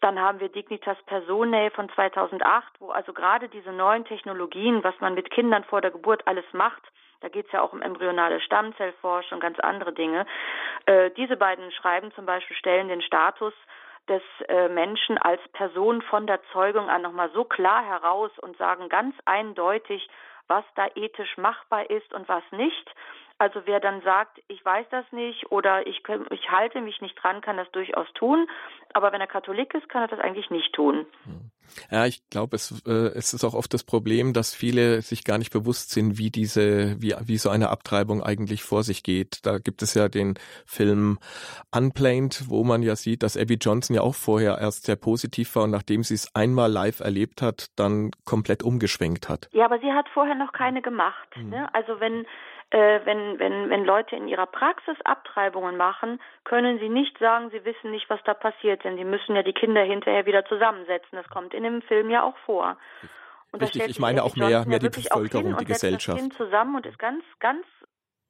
Dann 0.00 0.20
haben 0.20 0.38
wir 0.38 0.48
Dignitas 0.48 0.98
Personae 1.06 1.70
von 1.70 1.88
2008, 1.90 2.74
wo 2.78 2.90
also 2.90 3.12
gerade 3.12 3.48
diese 3.48 3.72
neuen 3.72 4.04
Technologien, 4.04 4.84
was 4.84 4.94
man 5.00 5.14
mit 5.14 5.30
Kindern 5.30 5.64
vor 5.64 5.80
der 5.80 5.90
Geburt 5.90 6.26
alles 6.26 6.44
macht, 6.52 6.82
da 7.20 7.28
geht 7.28 7.46
es 7.46 7.52
ja 7.52 7.62
auch 7.62 7.72
um 7.72 7.82
embryonale 7.82 8.40
Stammzellforschung, 8.40 9.40
ganz 9.40 9.58
andere 9.58 9.92
Dinge. 9.92 10.26
Äh, 10.86 11.10
diese 11.16 11.36
beiden 11.36 11.70
Schreiben 11.72 12.12
zum 12.12 12.26
Beispiel 12.26 12.56
stellen 12.56 12.88
den 12.88 13.02
Status 13.02 13.52
des 14.08 14.22
äh, 14.48 14.68
Menschen 14.68 15.18
als 15.18 15.40
Person 15.52 16.02
von 16.02 16.26
der 16.26 16.40
Zeugung 16.52 16.88
an 16.88 17.02
nochmal 17.02 17.30
so 17.32 17.44
klar 17.44 17.84
heraus 17.84 18.30
und 18.38 18.56
sagen 18.56 18.88
ganz 18.88 19.14
eindeutig, 19.24 20.08
was 20.46 20.64
da 20.74 20.86
ethisch 20.94 21.36
machbar 21.36 21.90
ist 21.90 22.12
und 22.12 22.28
was 22.28 22.42
nicht. 22.50 22.94
Also 23.38 23.62
wer 23.66 23.78
dann 23.78 24.02
sagt, 24.02 24.42
ich 24.48 24.64
weiß 24.64 24.86
das 24.90 25.04
nicht 25.12 25.50
oder 25.52 25.86
ich, 25.86 26.02
ich 26.30 26.50
halte 26.50 26.80
mich 26.80 27.00
nicht 27.00 27.14
dran, 27.22 27.40
kann 27.40 27.56
das 27.56 27.70
durchaus 27.70 28.12
tun. 28.14 28.48
Aber 28.94 29.12
wenn 29.12 29.20
er 29.20 29.28
Katholik 29.28 29.74
ist, 29.74 29.88
kann 29.88 30.02
er 30.02 30.08
das 30.08 30.18
eigentlich 30.18 30.50
nicht 30.50 30.72
tun. 30.74 31.06
Hm. 31.24 31.50
Ja, 31.90 32.06
ich 32.06 32.28
glaube, 32.30 32.56
es, 32.56 32.82
äh, 32.86 33.12
es 33.14 33.34
ist 33.34 33.44
auch 33.44 33.54
oft 33.54 33.72
das 33.72 33.84
Problem, 33.84 34.32
dass 34.32 34.54
viele 34.54 35.02
sich 35.02 35.24
gar 35.24 35.38
nicht 35.38 35.52
bewusst 35.52 35.90
sind, 35.90 36.18
wie 36.18 36.30
diese, 36.30 37.00
wie, 37.00 37.14
wie 37.22 37.36
so 37.36 37.50
eine 37.50 37.70
Abtreibung 37.70 38.22
eigentlich 38.22 38.62
vor 38.62 38.82
sich 38.82 39.02
geht. 39.02 39.44
Da 39.46 39.58
gibt 39.58 39.82
es 39.82 39.94
ja 39.94 40.08
den 40.08 40.34
Film 40.66 41.18
Unplanned, 41.74 42.48
wo 42.48 42.64
man 42.64 42.82
ja 42.82 42.96
sieht, 42.96 43.22
dass 43.22 43.36
Abby 43.36 43.58
Johnson 43.60 43.94
ja 43.96 44.02
auch 44.02 44.14
vorher 44.14 44.58
erst 44.58 44.86
sehr 44.86 44.96
positiv 44.96 45.54
war 45.56 45.64
und 45.64 45.70
nachdem 45.70 46.02
sie 46.02 46.14
es 46.14 46.34
einmal 46.34 46.70
live 46.70 47.00
erlebt 47.00 47.42
hat, 47.42 47.66
dann 47.76 48.10
komplett 48.24 48.62
umgeschwenkt 48.62 49.28
hat. 49.28 49.48
Ja, 49.52 49.66
aber 49.66 49.78
sie 49.78 49.92
hat 49.92 50.08
vorher 50.08 50.34
noch 50.34 50.52
keine 50.52 50.82
gemacht. 50.82 51.28
Mhm. 51.36 51.50
Ne? 51.50 51.74
Also 51.74 52.00
wenn 52.00 52.26
äh, 52.70 53.00
wenn, 53.04 53.38
wenn, 53.38 53.70
wenn 53.70 53.84
Leute 53.84 54.16
in 54.16 54.28
ihrer 54.28 54.46
Praxis 54.46 54.96
Abtreibungen 55.04 55.76
machen, 55.76 56.20
können 56.44 56.78
sie 56.78 56.88
nicht 56.88 57.18
sagen, 57.18 57.50
sie 57.50 57.64
wissen 57.64 57.90
nicht, 57.90 58.10
was 58.10 58.20
da 58.24 58.34
passiert, 58.34 58.84
denn 58.84 58.96
sie 58.96 59.04
müssen 59.04 59.34
ja 59.34 59.42
die 59.42 59.54
Kinder 59.54 59.82
hinterher 59.82 60.26
wieder 60.26 60.44
zusammensetzen. 60.44 61.10
Das 61.12 61.28
kommt 61.28 61.54
in 61.54 61.62
dem 61.62 61.82
Film 61.82 62.10
ja 62.10 62.22
auch 62.22 62.36
vor. 62.44 62.76
Und 63.52 63.62
Richtig, 63.62 63.88
ich 63.88 63.98
meine 63.98 64.22
auch 64.22 64.36
mehr, 64.36 64.66
mehr 64.66 64.78
die 64.78 64.90
Bevölkerung, 64.90 65.56
die 65.56 65.64
Gesellschaft. 65.64 66.18
Das 66.18 66.22
kind 66.22 66.34
zusammen 66.34 66.76
und 66.76 66.84
ist 66.84 66.98
ganz, 66.98 67.24
ganz 67.40 67.64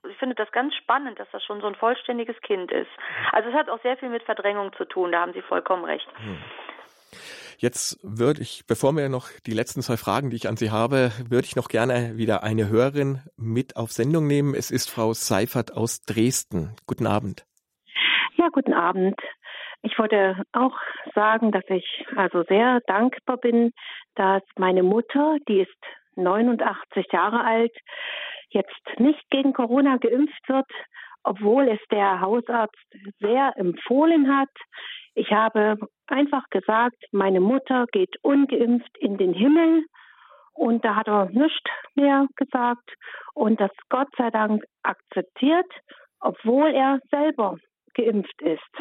ich 0.08 0.16
finde 0.16 0.36
das 0.36 0.50
ganz 0.52 0.74
spannend, 0.76 1.18
dass 1.18 1.28
das 1.32 1.42
schon 1.44 1.60
so 1.60 1.66
ein 1.66 1.74
vollständiges 1.74 2.40
Kind 2.42 2.70
ist. 2.70 2.90
Also 3.32 3.48
es 3.48 3.54
hat 3.54 3.68
auch 3.68 3.82
sehr 3.82 3.96
viel 3.96 4.08
mit 4.08 4.22
Verdrängung 4.22 4.72
zu 4.74 4.84
tun, 4.84 5.10
da 5.10 5.20
haben 5.20 5.32
Sie 5.32 5.42
vollkommen 5.42 5.84
recht. 5.84 6.06
Hm. 6.18 6.38
Jetzt 7.58 7.98
würde 8.02 8.42
ich, 8.42 8.64
bevor 8.66 8.92
wir 8.96 9.08
noch 9.08 9.28
die 9.46 9.52
letzten 9.52 9.82
zwei 9.82 9.96
Fragen, 9.96 10.30
die 10.30 10.36
ich 10.36 10.48
an 10.48 10.56
Sie 10.56 10.70
habe, 10.70 11.10
würde 11.28 11.46
ich 11.46 11.56
noch 11.56 11.68
gerne 11.68 12.16
wieder 12.16 12.42
eine 12.42 12.68
Hörerin 12.68 13.20
mit 13.36 13.76
auf 13.76 13.90
Sendung 13.90 14.26
nehmen. 14.26 14.54
Es 14.54 14.70
ist 14.70 14.90
Frau 14.90 15.12
Seifert 15.12 15.72
aus 15.76 16.02
Dresden. 16.02 16.76
Guten 16.86 17.06
Abend. 17.06 17.44
Ja, 18.36 18.48
guten 18.52 18.74
Abend. 18.74 19.16
Ich 19.82 19.98
wollte 19.98 20.42
auch 20.52 20.76
sagen, 21.14 21.52
dass 21.52 21.64
ich 21.68 22.06
also 22.16 22.44
sehr 22.44 22.80
dankbar 22.86 23.36
bin, 23.36 23.72
dass 24.14 24.42
meine 24.56 24.82
Mutter, 24.82 25.36
die 25.48 25.60
ist 25.60 25.78
89 26.16 27.06
Jahre 27.12 27.44
alt, 27.44 27.76
jetzt 28.50 28.98
nicht 28.98 29.28
gegen 29.30 29.52
Corona 29.52 29.96
geimpft 29.96 30.48
wird, 30.48 30.70
obwohl 31.28 31.68
es 31.68 31.80
der 31.90 32.22
Hausarzt 32.22 32.88
sehr 33.20 33.52
empfohlen 33.56 34.34
hat. 34.34 34.48
Ich 35.14 35.30
habe 35.30 35.76
einfach 36.06 36.44
gesagt, 36.48 36.96
meine 37.12 37.40
Mutter 37.40 37.84
geht 37.92 38.16
ungeimpft 38.22 38.96
in 38.98 39.18
den 39.18 39.34
Himmel. 39.34 39.84
Und 40.54 40.84
da 40.84 40.96
hat 40.96 41.06
er 41.06 41.26
nichts 41.26 41.70
mehr 41.94 42.26
gesagt 42.36 42.90
und 43.34 43.60
das 43.60 43.70
Gott 43.90 44.08
sei 44.16 44.30
Dank 44.30 44.64
akzeptiert, 44.82 45.70
obwohl 46.18 46.74
er 46.74 46.98
selber 47.10 47.58
geimpft 47.94 48.40
ist. 48.40 48.74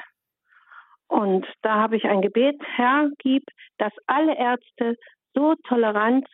Und 1.07 1.45
da 1.61 1.75
habe 1.75 1.97
ich 1.97 2.05
ein 2.05 2.21
Gebet, 2.21 2.59
Herr, 2.75 3.09
gib, 3.19 3.43
dass 3.77 3.93
alle 4.07 4.37
Ärzte 4.37 4.95
so 5.33 5.53
tolerant, 5.67 6.27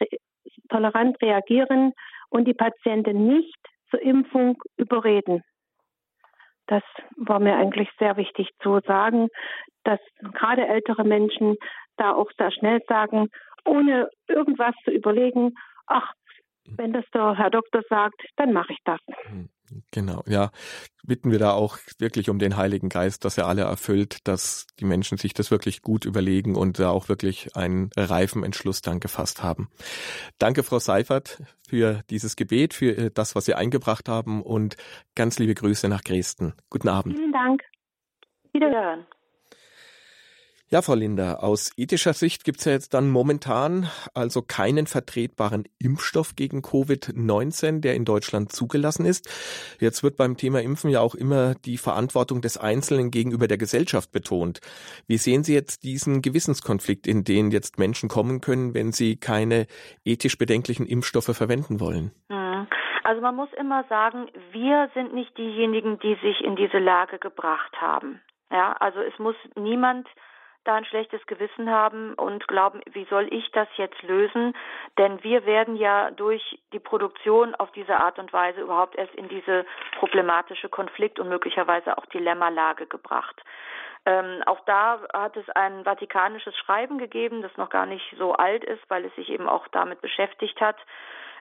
tolerant 0.70 1.20
reagieren 1.22 1.92
und 2.30 2.46
die 2.46 2.54
Patienten 2.54 3.28
nicht 3.28 3.60
zur 3.90 4.02
Impfung 4.02 4.62
überreden. 4.78 5.44
Das 6.68 6.84
war 7.18 7.40
mir 7.40 7.56
eigentlich 7.56 7.90
sehr 8.00 8.18
wichtig 8.18 8.50
zu 8.62 8.80
sagen, 8.86 9.28
dass 9.84 10.00
gerade 10.34 10.68
ältere 10.68 11.04
Menschen 11.04 11.58
da 11.98 12.14
auch 12.14 12.32
sehr 12.38 12.52
schnell 12.52 12.82
sagen, 12.88 13.28
ohne 13.66 14.10
irgendwas 14.28 14.76
zu 14.84 14.92
überlegen, 14.92 15.54
ach, 15.88 16.14
wenn 16.78 16.94
das 16.94 17.06
der 17.14 17.38
Herr 17.38 17.50
Doktor 17.50 17.82
sagt, 17.90 18.22
dann 18.38 18.54
mache 18.54 18.74
ich 18.74 18.80
das. 18.86 19.00
Genau, 19.92 20.24
ja. 20.28 20.52
Bitten 21.06 21.32
wir 21.32 21.40
da 21.40 21.52
auch 21.52 21.78
wirklich 22.00 22.30
um 22.30 22.40
den 22.40 22.56
Heiligen 22.56 22.90
Geist, 22.90 23.26
dass 23.26 23.38
er 23.38 23.48
alle 23.48 23.64
erfüllt, 23.64 24.28
dass 24.28 24.68
die 24.80 24.86
Menschen 24.86 25.18
sich 25.18 25.34
das 25.34 25.52
wirklich 25.52 25.82
gut 25.82 26.06
überlegen 26.06 26.56
und 26.56 26.80
da 26.80 26.90
auch 26.92 27.10
wirklich 27.10 27.56
einen 27.56 27.90
reifen 27.98 28.44
Entschluss 28.44 28.82
dann 28.82 29.00
gefasst 29.00 29.44
haben. 29.44 29.70
Danke, 30.38 30.64
Frau 30.64 30.80
Seifert, 30.80 31.42
für 31.68 32.04
dieses 32.10 32.36
Gebet, 32.36 32.74
für 32.74 32.98
äh, 32.98 33.12
das, 33.14 33.36
was 33.36 33.46
Sie 33.46 33.56
eingebracht 33.56 34.08
haben 34.08 34.42
und 34.42 34.78
ganz 35.16 35.40
liebe 35.40 35.56
Grüße 35.56 35.90
nach 35.90 36.02
Dresden. 36.02 36.54
Guten 36.70 36.88
Abend. 36.88 37.18
Vielen 37.18 37.34
Dank. 37.34 37.64
Wiederhören. 38.54 39.06
Ja, 40.74 40.82
Frau 40.82 40.96
Linder, 40.96 41.44
aus 41.44 41.72
ethischer 41.78 42.14
Sicht 42.14 42.46
gibt 42.46 42.58
es 42.58 42.66
ja 42.66 42.72
jetzt 42.72 42.96
dann 42.96 43.12
momentan 43.12 43.92
also 44.16 44.42
keinen 44.42 44.88
vertretbaren 44.88 45.66
Impfstoff 45.78 46.36
gegen 46.36 46.62
Covid-19, 46.62 47.82
der 47.82 47.94
in 47.94 48.06
Deutschland 48.06 48.52
zugelassen 48.52 49.06
ist. 49.06 49.30
Jetzt 49.80 50.02
wird 50.02 50.18
beim 50.18 50.36
Thema 50.36 50.64
Impfen 50.64 50.90
ja 50.90 51.02
auch 51.02 51.14
immer 51.14 51.54
die 51.54 51.78
Verantwortung 51.78 52.42
des 52.42 52.58
Einzelnen 52.58 53.12
gegenüber 53.12 53.48
der 53.48 53.60
Gesellschaft 53.60 54.12
betont. 54.12 54.62
Wie 55.06 55.18
sehen 55.18 55.44
Sie 55.44 55.54
jetzt 55.54 55.84
diesen 55.84 56.24
Gewissenskonflikt, 56.24 57.06
in 57.06 57.24
den 57.24 57.52
jetzt 57.52 57.78
Menschen 57.78 58.10
kommen 58.10 58.42
können, 58.42 58.74
wenn 58.74 58.92
sie 58.92 59.16
keine 59.16 59.68
ethisch 60.04 60.40
bedenklichen 60.40 60.88
Impfstoffe 60.88 61.38
verwenden 61.38 61.82
wollen? 61.82 62.14
Hm. 62.32 62.66
Also 63.04 63.22
man 63.22 63.36
muss 63.36 63.50
immer 63.60 63.84
sagen, 63.90 64.26
wir 64.52 64.90
sind 64.96 65.14
nicht 65.14 65.38
diejenigen, 65.38 66.00
die 66.00 66.18
sich 66.24 66.42
in 66.44 66.56
diese 66.56 66.80
Lage 66.80 67.20
gebracht 67.20 67.80
haben. 67.80 68.22
Ja, 68.50 68.74
also 68.80 69.02
es 69.02 69.20
muss 69.20 69.36
niemand 69.56 70.08
da 70.64 70.76
ein 70.76 70.86
schlechtes 70.86 71.26
Gewissen 71.28 71.70
haben 71.70 72.14
und 72.14 72.48
glauben, 72.48 72.82
wie 72.92 73.06
soll 73.06 73.28
ich 73.34 73.52
das 73.52 73.68
jetzt 73.78 74.02
lösen? 74.04 74.56
Denn 74.98 75.24
wir 75.24 75.46
werden 75.46 75.76
ja 75.76 76.12
durch 76.12 76.60
die 76.72 76.80
Produktion 76.80 77.56
auf 77.56 77.72
diese 77.72 77.98
Art 77.98 78.20
und 78.20 78.32
Weise 78.34 78.62
überhaupt 78.62 78.96
erst 78.96 79.14
in 79.16 79.30
diese 79.30 79.66
problematische 80.00 80.70
Konflikt- 80.70 81.20
und 81.20 81.30
möglicherweise 81.30 81.98
auch 81.98 82.06
Dilemmalage 82.08 82.88
gebracht. 82.88 83.42
Ähm, 84.06 84.44
auch 84.46 84.60
da 84.66 85.00
hat 85.14 85.38
es 85.38 85.50
ein 85.52 85.86
vatikanisches 85.86 86.56
Schreiben 86.58 86.98
gegeben, 86.98 87.42
das 87.42 87.56
noch 87.56 87.70
gar 87.70 87.86
nicht 87.86 88.16
so 88.18 88.34
alt 88.34 88.64
ist, 88.64 88.82
weil 88.90 89.06
es 89.06 89.16
sich 89.16 89.30
eben 89.30 89.48
auch 89.48 89.68
damit 89.70 90.02
beschäftigt 90.02 90.60
hat. 90.60 90.78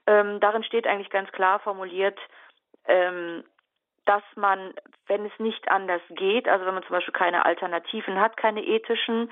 Ähm, 0.06 0.40
darin 0.40 0.62
steht 0.64 0.86
eigentlich 0.86 1.10
ganz 1.10 1.30
klar 1.32 1.58
formuliert, 1.60 2.18
ähm, 2.86 3.44
dass 4.05 4.22
man, 4.36 4.74
wenn 5.07 5.24
es 5.24 5.32
nicht 5.38 5.70
anders 5.70 6.03
geht, 6.11 6.48
also 6.48 6.66
wenn 6.66 6.74
man 6.74 6.82
zum 6.84 6.96
Beispiel 6.96 7.14
keine 7.14 7.44
Alternativen 7.44 8.20
hat, 8.20 8.36
keine 8.36 8.64
ethischen, 8.64 9.30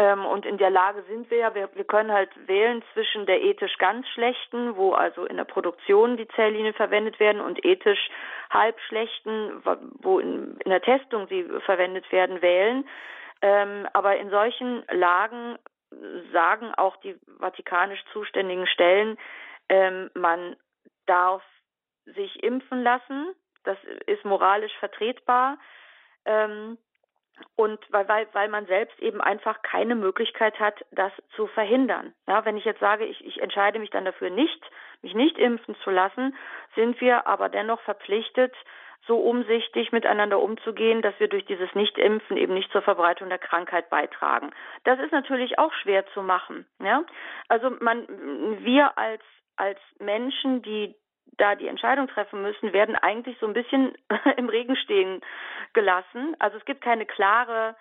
ähm, 0.00 0.24
und 0.24 0.46
in 0.46 0.56
der 0.56 0.70
Lage 0.70 1.02
sind 1.08 1.30
wir 1.30 1.38
ja, 1.38 1.54
wir, 1.54 1.68
wir 1.74 1.84
können 1.84 2.10
halt 2.10 2.30
wählen 2.48 2.82
zwischen 2.94 3.26
der 3.26 3.42
ethisch 3.42 3.76
ganz 3.76 4.08
schlechten, 4.08 4.74
wo 4.76 4.92
also 4.92 5.26
in 5.26 5.36
der 5.36 5.44
Produktion 5.44 6.16
die 6.16 6.28
Zelllinien 6.28 6.72
verwendet 6.72 7.20
werden, 7.20 7.42
und 7.42 7.62
ethisch 7.66 8.08
halb 8.48 8.80
schlechten, 8.88 9.62
wo 10.00 10.18
in, 10.18 10.56
in 10.64 10.70
der 10.70 10.80
Testung 10.80 11.26
sie 11.28 11.44
verwendet 11.66 12.10
werden, 12.12 12.40
wählen. 12.40 12.88
Ähm, 13.42 13.86
aber 13.92 14.16
in 14.16 14.30
solchen 14.30 14.84
Lagen 14.90 15.58
sagen 16.32 16.72
auch 16.76 16.96
die 16.96 17.16
vatikanisch 17.38 18.02
zuständigen 18.12 18.66
Stellen, 18.66 19.18
ähm, 19.68 20.10
man 20.14 20.56
darf 21.04 21.42
sich 22.06 22.42
impfen 22.42 22.82
lassen, 22.82 23.34
das 23.64 23.78
ist 24.06 24.24
moralisch 24.24 24.76
vertretbar. 24.78 25.58
Ähm, 26.24 26.78
und 27.56 27.80
weil, 27.90 28.06
weil, 28.08 28.28
weil 28.32 28.48
man 28.48 28.66
selbst 28.66 28.98
eben 29.00 29.20
einfach 29.20 29.62
keine 29.62 29.94
Möglichkeit 29.94 30.60
hat, 30.60 30.84
das 30.92 31.12
zu 31.36 31.46
verhindern. 31.46 32.12
Ja, 32.28 32.44
wenn 32.44 32.58
ich 32.58 32.66
jetzt 32.66 32.80
sage, 32.80 33.06
ich, 33.06 33.24
ich 33.24 33.40
entscheide 33.40 33.78
mich 33.78 33.90
dann 33.90 34.04
dafür 34.04 34.28
nicht, 34.28 34.62
mich 35.00 35.14
nicht 35.14 35.38
impfen 35.38 35.74
zu 35.82 35.90
lassen, 35.90 36.36
sind 36.74 37.00
wir 37.00 37.26
aber 37.26 37.48
dennoch 37.48 37.80
verpflichtet, 37.80 38.54
so 39.06 39.16
umsichtig 39.16 39.92
miteinander 39.92 40.38
umzugehen, 40.40 41.00
dass 41.00 41.18
wir 41.18 41.28
durch 41.28 41.46
dieses 41.46 41.74
Nichtimpfen 41.74 42.36
eben 42.36 42.52
nicht 42.52 42.70
zur 42.70 42.82
Verbreitung 42.82 43.30
der 43.30 43.38
Krankheit 43.38 43.88
beitragen. 43.88 44.50
Das 44.84 44.98
ist 45.00 45.12
natürlich 45.12 45.58
auch 45.58 45.72
schwer 45.72 46.06
zu 46.08 46.22
machen. 46.22 46.66
Ja? 46.78 47.04
Also 47.48 47.70
man, 47.80 48.06
wir 48.62 48.98
als 48.98 49.22
als 49.60 49.78
Menschen, 49.98 50.62
die 50.62 50.94
da 51.36 51.54
die 51.54 51.68
Entscheidung 51.68 52.08
treffen 52.08 52.42
müssen, 52.42 52.72
werden 52.72 52.96
eigentlich 52.96 53.36
so 53.38 53.46
ein 53.46 53.52
bisschen 53.52 53.96
im 54.36 54.48
Regen 54.48 54.76
stehen 54.76 55.20
gelassen. 55.72 56.36
Also 56.38 56.56
es 56.58 56.64
gibt 56.64 56.82
keine 56.82 57.06
klare 57.06 57.76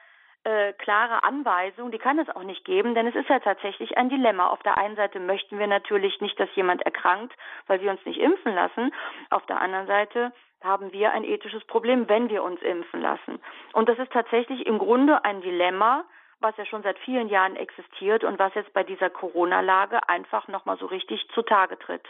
äh, 0.45 0.71
klare 0.73 1.23
Anweisung, 1.25 1.91
die 1.91 1.97
kann 1.97 2.17
es 2.17 2.29
auch 2.29 2.43
nicht 2.43 2.63
geben, 2.63 2.95
denn 2.95 3.07
es 3.07 3.15
ist 3.15 3.27
ja 3.27 3.39
tatsächlich 3.39 3.97
ein 3.97 4.09
Dilemma. 4.09 4.47
Auf 4.47 4.63
der 4.63 4.77
einen 4.77 4.95
Seite 4.95 5.19
möchten 5.19 5.59
wir 5.59 5.67
natürlich 5.67 6.21
nicht, 6.21 6.39
dass 6.39 6.47
jemand 6.55 6.81
erkrankt, 6.83 7.33
weil 7.67 7.81
wir 7.81 7.91
uns 7.91 8.05
nicht 8.05 8.19
impfen 8.19 8.55
lassen. 8.55 8.93
Auf 9.31 9.45
der 9.47 9.59
anderen 9.59 9.87
Seite 9.87 10.31
haben 10.63 10.91
wir 10.91 11.11
ein 11.11 11.23
ethisches 11.23 11.63
Problem, 11.65 12.07
wenn 12.07 12.29
wir 12.29 12.43
uns 12.43 12.61
impfen 12.61 13.01
lassen. 13.01 13.39
Und 13.73 13.89
das 13.89 13.99
ist 13.99 14.11
tatsächlich 14.11 14.65
im 14.65 14.77
Grunde 14.77 15.23
ein 15.25 15.41
Dilemma, 15.41 16.05
was 16.39 16.55
ja 16.57 16.65
schon 16.65 16.83
seit 16.83 16.97
vielen 16.99 17.27
Jahren 17.27 17.55
existiert 17.55 18.23
und 18.23 18.39
was 18.39 18.53
jetzt 18.53 18.73
bei 18.73 18.83
dieser 18.83 19.09
Corona-Lage 19.09 20.07
einfach 20.07 20.47
nochmal 20.47 20.77
so 20.77 20.85
richtig 20.85 21.27
zutage 21.33 21.77
tritt. 21.77 22.07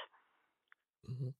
Mhm. 1.07 1.33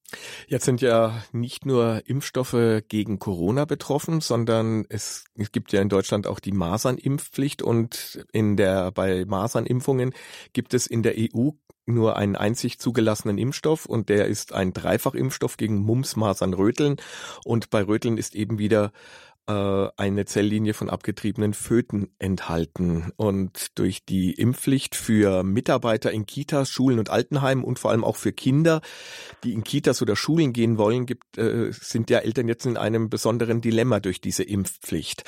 Jetzt 0.48 0.64
sind 0.64 0.80
ja 0.80 1.22
nicht 1.32 1.66
nur 1.66 2.02
Impfstoffe 2.06 2.82
gegen 2.88 3.18
Corona 3.18 3.64
betroffen, 3.64 4.20
sondern 4.20 4.84
es, 4.88 5.24
es 5.36 5.52
gibt 5.52 5.72
ja 5.72 5.80
in 5.80 5.88
Deutschland 5.88 6.26
auch 6.26 6.40
die 6.40 6.52
Masernimpfpflicht 6.52 7.62
und 7.62 8.24
in 8.32 8.56
der, 8.56 8.90
bei 8.90 9.24
Masernimpfungen 9.24 10.12
gibt 10.52 10.74
es 10.74 10.86
in 10.86 11.02
der 11.02 11.14
EU 11.16 11.50
nur 11.86 12.16
einen 12.16 12.36
einzig 12.36 12.78
zugelassenen 12.78 13.38
Impfstoff 13.38 13.86
und 13.86 14.08
der 14.08 14.26
ist 14.26 14.52
ein 14.52 14.72
Dreifachimpfstoff 14.72 15.56
gegen 15.56 15.78
Mumps, 15.78 16.16
Masern, 16.16 16.54
Röteln 16.54 16.96
und 17.44 17.70
bei 17.70 17.82
Röteln 17.82 18.16
ist 18.16 18.34
eben 18.34 18.58
wieder 18.58 18.92
äh, 19.50 19.90
eine 19.96 20.24
Zelllinie 20.26 20.74
von 20.74 20.88
abgetriebenen 20.88 21.54
Föten 21.54 22.14
enthalten. 22.18 23.12
Und 23.16 23.78
durch 23.78 24.04
die 24.04 24.32
Impfpflicht 24.32 24.94
für 24.94 25.42
Mitarbeiter 25.42 26.12
in 26.12 26.26
Kitas, 26.26 26.70
Schulen 26.70 26.98
und 26.98 27.10
Altenheimen 27.10 27.64
und 27.64 27.78
vor 27.78 27.90
allem 27.90 28.04
auch 28.04 28.16
für 28.16 28.32
Kinder, 28.32 28.80
die 29.42 29.52
in 29.52 29.64
Kitas 29.64 30.02
oder 30.02 30.14
Schulen 30.14 30.52
gehen 30.52 30.78
wollen, 30.78 31.06
gibt, 31.06 31.36
äh, 31.36 31.72
sind 31.72 32.10
ja 32.10 32.18
Eltern 32.18 32.48
jetzt 32.48 32.66
in 32.66 32.76
einem 32.76 33.10
besonderen 33.10 33.60
Dilemma 33.60 33.98
durch 34.00 34.20
diese 34.20 34.44
Impfpflicht. 34.44 35.24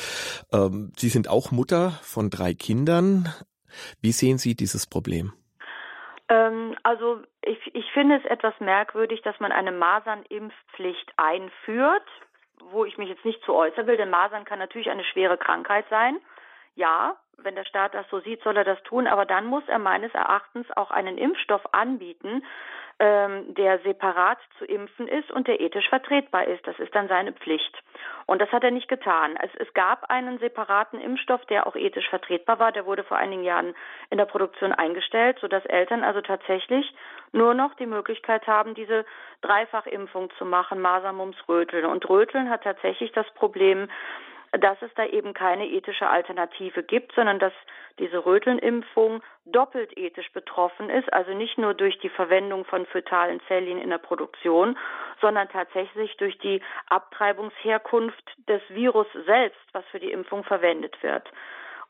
Ähm, 0.52 0.92
Sie 0.96 1.08
sind 1.08 1.28
auch 1.28 1.50
Mutter 1.50 1.90
von 2.02 2.30
drei 2.30 2.54
Kindern. 2.54 3.28
Wie 4.00 4.12
sehen 4.12 4.38
Sie 4.38 4.54
dieses 4.54 4.86
Problem? 4.86 5.32
Ähm, 6.28 6.76
also 6.82 7.22
ich, 7.42 7.58
ich 7.74 7.90
finde 7.92 8.16
es 8.16 8.24
etwas 8.30 8.54
merkwürdig, 8.60 9.22
dass 9.22 9.38
man 9.40 9.50
eine 9.50 9.72
Masernimpfpflicht 9.72 11.12
einführt 11.16 12.06
wo 12.72 12.84
ich 12.84 12.98
mich 12.98 13.08
jetzt 13.08 13.24
nicht 13.24 13.42
zu 13.44 13.54
äußern 13.54 13.86
will, 13.86 13.96
denn 13.96 14.10
Masern 14.10 14.44
kann 14.44 14.58
natürlich 14.58 14.90
eine 14.90 15.04
schwere 15.04 15.38
Krankheit 15.38 15.86
sein. 15.90 16.18
Ja, 16.74 17.16
wenn 17.38 17.54
der 17.54 17.64
Staat 17.64 17.94
das 17.94 18.08
so 18.10 18.20
sieht, 18.20 18.42
soll 18.42 18.56
er 18.56 18.64
das 18.64 18.82
tun, 18.84 19.06
aber 19.06 19.26
dann 19.26 19.46
muss 19.46 19.64
er 19.66 19.78
meines 19.78 20.12
Erachtens 20.14 20.66
auch 20.76 20.90
einen 20.90 21.18
Impfstoff 21.18 21.62
anbieten, 21.72 22.42
ähm, 22.98 23.54
der 23.54 23.80
separat 23.80 24.38
zu 24.58 24.64
impfen 24.64 25.08
ist 25.08 25.30
und 25.32 25.48
der 25.48 25.60
ethisch 25.60 25.88
vertretbar 25.88 26.46
ist. 26.46 26.64
Das 26.66 26.78
ist 26.78 26.94
dann 26.94 27.08
seine 27.08 27.32
Pflicht. 27.32 27.82
Und 28.26 28.40
das 28.40 28.52
hat 28.52 28.62
er 28.62 28.70
nicht 28.70 28.88
getan. 28.88 29.36
Es, 29.42 29.50
es 29.56 29.74
gab 29.74 30.08
einen 30.10 30.38
separaten 30.38 31.00
Impfstoff, 31.00 31.44
der 31.46 31.66
auch 31.66 31.74
ethisch 31.74 32.08
vertretbar 32.08 32.58
war. 32.58 32.70
Der 32.70 32.86
wurde 32.86 33.02
vor 33.02 33.16
einigen 33.16 33.42
Jahren 33.44 33.74
in 34.10 34.18
der 34.18 34.26
Produktion 34.26 34.72
eingestellt, 34.72 35.38
sodass 35.40 35.64
Eltern 35.66 36.04
also 36.04 36.20
tatsächlich 36.20 36.94
nur 37.32 37.54
noch 37.54 37.74
die 37.74 37.86
Möglichkeit 37.86 38.46
haben, 38.46 38.74
diese 38.74 39.04
Dreifachimpfung 39.40 40.30
zu 40.38 40.44
machen, 40.44 40.80
Masern, 40.80 41.16
Mumps, 41.16 41.38
Röteln. 41.48 41.86
Und 41.86 42.08
Röteln 42.08 42.50
hat 42.50 42.62
tatsächlich 42.62 43.10
das 43.12 43.28
Problem, 43.34 43.88
dass 44.60 44.80
es 44.82 44.92
da 44.94 45.06
eben 45.06 45.32
keine 45.32 45.66
ethische 45.66 46.08
Alternative 46.08 46.82
gibt, 46.82 47.14
sondern 47.14 47.38
dass 47.38 47.54
diese 47.98 48.24
Rötelnimpfung 48.24 49.22
doppelt 49.46 49.96
ethisch 49.96 50.30
betroffen 50.32 50.90
ist, 50.90 51.10
also 51.12 51.32
nicht 51.32 51.56
nur 51.56 51.72
durch 51.72 51.98
die 52.00 52.10
Verwendung 52.10 52.64
von 52.66 52.84
fötalen 52.86 53.40
Zelllinien 53.48 53.80
in 53.80 53.90
der 53.90 53.98
Produktion, 53.98 54.76
sondern 55.20 55.48
tatsächlich 55.48 56.16
durch 56.18 56.36
die 56.38 56.60
Abtreibungsherkunft 56.88 58.32
des 58.48 58.60
Virus 58.68 59.06
selbst, 59.24 59.60
was 59.72 59.84
für 59.86 60.00
die 60.00 60.12
Impfung 60.12 60.44
verwendet 60.44 61.02
wird. 61.02 61.30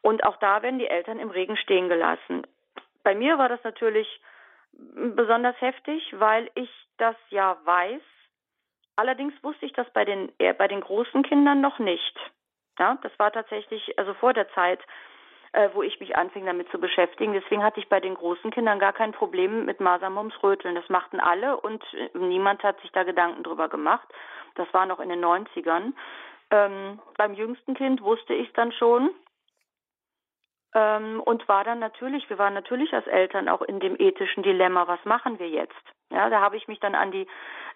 Und 0.00 0.24
auch 0.24 0.36
da 0.36 0.62
werden 0.62 0.78
die 0.78 0.88
Eltern 0.88 1.18
im 1.18 1.30
Regen 1.30 1.56
stehen 1.56 1.88
gelassen. 1.88 2.46
Bei 3.02 3.14
mir 3.14 3.38
war 3.38 3.48
das 3.48 3.62
natürlich 3.64 4.20
besonders 4.94 5.60
heftig, 5.60 6.14
weil 6.18 6.48
ich 6.54 6.70
das 6.98 7.16
ja 7.30 7.56
weiß. 7.64 8.02
Allerdings 8.94 9.34
wusste 9.42 9.66
ich 9.66 9.72
das 9.72 9.90
bei 9.92 10.04
den, 10.04 10.32
bei 10.38 10.68
den 10.68 10.80
großen 10.80 11.22
Kindern 11.24 11.60
noch 11.60 11.78
nicht. 11.80 12.18
Ja, 12.78 12.98
das 13.02 13.12
war 13.18 13.32
tatsächlich 13.32 13.98
also 13.98 14.14
vor 14.14 14.32
der 14.32 14.48
Zeit, 14.52 14.80
äh, 15.52 15.68
wo 15.74 15.82
ich 15.82 16.00
mich 16.00 16.16
anfing 16.16 16.46
damit 16.46 16.70
zu 16.70 16.78
beschäftigen. 16.78 17.34
Deswegen 17.34 17.62
hatte 17.62 17.80
ich 17.80 17.88
bei 17.88 18.00
den 18.00 18.14
großen 18.14 18.50
Kindern 18.50 18.78
gar 18.78 18.92
kein 18.92 19.12
Problem 19.12 19.66
mit 19.66 19.80
Masermums 19.80 20.34
Röteln. 20.42 20.74
Das 20.74 20.88
machten 20.88 21.20
alle 21.20 21.60
und 21.60 21.82
äh, 21.94 22.10
niemand 22.16 22.62
hat 22.62 22.80
sich 22.80 22.90
da 22.92 23.02
Gedanken 23.02 23.42
drüber 23.42 23.68
gemacht. 23.68 24.08
Das 24.54 24.72
war 24.72 24.86
noch 24.86 25.00
in 25.00 25.10
den 25.10 25.24
90ern. 25.24 25.92
Ähm, 26.50 27.00
beim 27.16 27.34
jüngsten 27.34 27.74
Kind 27.74 28.02
wusste 28.02 28.34
ich 28.34 28.48
es 28.48 28.54
dann 28.54 28.72
schon. 28.72 29.10
Ähm, 30.74 31.20
und 31.20 31.46
war 31.48 31.64
dann 31.64 31.80
natürlich, 31.80 32.28
wir 32.30 32.38
waren 32.38 32.54
natürlich 32.54 32.92
als 32.94 33.06
Eltern 33.06 33.48
auch 33.48 33.60
in 33.62 33.78
dem 33.78 33.96
ethischen 33.98 34.42
Dilemma, 34.42 34.88
was 34.88 35.04
machen 35.04 35.38
wir 35.38 35.48
jetzt? 35.48 35.74
Ja, 36.10 36.30
da 36.30 36.40
habe 36.40 36.56
ich 36.56 36.66
mich 36.66 36.80
dann 36.80 36.94
an 36.94 37.10
die 37.10 37.26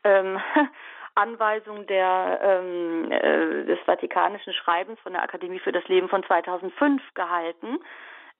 ähm, 0.05 0.41
Anweisung 1.17 1.87
der, 1.87 2.39
ähm, 2.43 3.11
äh, 3.11 3.65
des 3.65 3.79
Vatikanischen 3.81 4.53
Schreibens 4.53 5.01
von 5.01 5.13
der 5.13 5.23
Akademie 5.23 5.59
für 5.59 5.73
das 5.73 5.87
Leben 5.89 6.09
von 6.09 6.23
2005 6.25 7.03
gehalten. 7.15 7.79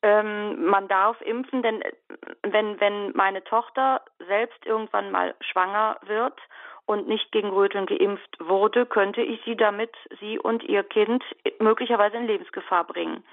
Ähm, 0.03 0.67
man 0.67 0.89
darf 0.89 1.21
impfen, 1.23 1.63
denn 1.63 1.83
äh, 1.83 1.93
wenn, 2.43 2.81
wenn 2.81 3.13
meine 3.17 3.43
Tochter 3.45 4.03
selbst 4.27 4.65
irgendwann 4.67 5.11
mal 5.11 5.35
schwanger 5.41 5.99
wird 6.03 6.39
und 6.85 7.09
nicht 7.09 7.33
gegen 7.33 7.51
Röteln 7.51 7.87
geimpft 7.87 8.37
wurde, 8.39 8.87
könnte 8.87 9.23
ich 9.23 9.41
sie 9.45 9.57
damit, 9.57 9.95
sie 10.21 10.39
und 10.39 10.63
ihr 10.63 10.85
Kind, 10.85 11.25
möglicherweise 11.59 12.17
in 12.17 12.27
Lebensgefahr 12.27 12.85
bringen. 12.85 13.25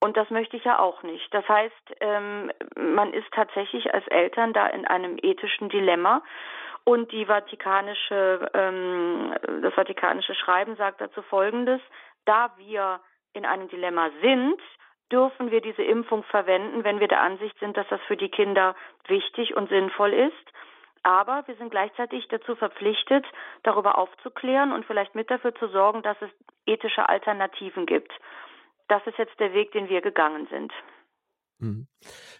Und 0.00 0.18
das 0.18 0.28
möchte 0.30 0.56
ich 0.56 0.64
ja 0.64 0.78
auch 0.78 1.02
nicht. 1.02 1.32
Das 1.32 1.48
heißt, 1.48 1.96
ähm, 2.00 2.52
man 2.76 3.12
ist 3.14 3.30
tatsächlich 3.32 3.92
als 3.94 4.06
Eltern 4.08 4.52
da 4.52 4.66
in 4.66 4.86
einem 4.86 5.16
ethischen 5.22 5.70
Dilemma. 5.70 6.22
Und 6.84 7.12
die 7.12 7.26
Vatikanische, 7.26 8.50
ähm, 8.52 9.34
das 9.62 9.72
Vatikanische 9.74 10.34
Schreiben 10.34 10.76
sagt 10.76 11.00
dazu 11.00 11.22
Folgendes: 11.22 11.80
Da 12.24 12.52
wir 12.58 13.00
in 13.32 13.46
einem 13.46 13.68
Dilemma 13.68 14.10
sind, 14.22 14.60
dürfen 15.10 15.50
wir 15.50 15.60
diese 15.60 15.82
Impfung 15.82 16.24
verwenden, 16.24 16.84
wenn 16.84 17.00
wir 17.00 17.08
der 17.08 17.22
Ansicht 17.22 17.58
sind, 17.58 17.76
dass 17.76 17.86
das 17.88 18.00
für 18.06 18.16
die 18.16 18.28
Kinder 18.28 18.74
wichtig 19.06 19.56
und 19.56 19.68
sinnvoll 19.68 20.12
ist. 20.12 20.52
Aber 21.02 21.42
wir 21.46 21.54
sind 21.56 21.70
gleichzeitig 21.70 22.26
dazu 22.28 22.56
verpflichtet, 22.56 23.26
darüber 23.62 23.98
aufzuklären 23.98 24.72
und 24.72 24.86
vielleicht 24.86 25.14
mit 25.14 25.30
dafür 25.30 25.54
zu 25.54 25.68
sorgen, 25.68 26.02
dass 26.02 26.16
es 26.22 26.30
ethische 26.66 27.08
Alternativen 27.08 27.84
gibt 27.84 28.12
das 28.88 29.02
ist 29.06 29.18
jetzt 29.18 29.38
der 29.38 29.52
Weg, 29.52 29.72
den 29.72 29.88
wir 29.88 30.00
gegangen 30.00 30.46
sind. 30.50 30.72
Mhm. 31.58 31.86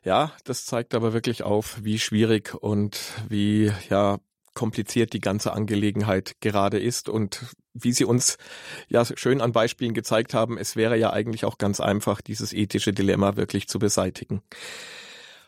Ja, 0.03 0.33
das 0.45 0.65
zeigt 0.65 0.95
aber 0.95 1.13
wirklich 1.13 1.43
auf, 1.43 1.83
wie 1.83 1.99
schwierig 1.99 2.55
und 2.55 2.99
wie 3.29 3.73
ja 3.89 4.19
kompliziert 4.55 5.13
die 5.13 5.21
ganze 5.21 5.53
Angelegenheit 5.53 6.37
gerade 6.41 6.79
ist 6.79 7.09
und 7.09 7.45
wie 7.75 7.93
Sie 7.93 8.05
uns 8.05 8.39
ja 8.89 9.05
schön 9.05 9.41
an 9.41 9.53
Beispielen 9.53 9.95
gezeigt 9.95 10.33
haben, 10.33 10.57
es 10.57 10.77
wäre 10.77 10.97
ja 10.97 11.13
eigentlich 11.13 11.45
auch 11.45 11.59
ganz 11.59 11.81
einfach, 11.81 12.21
dieses 12.21 12.53
ethische 12.53 12.93
Dilemma 12.93 13.37
wirklich 13.37 13.69
zu 13.69 13.79
beseitigen. 13.79 14.43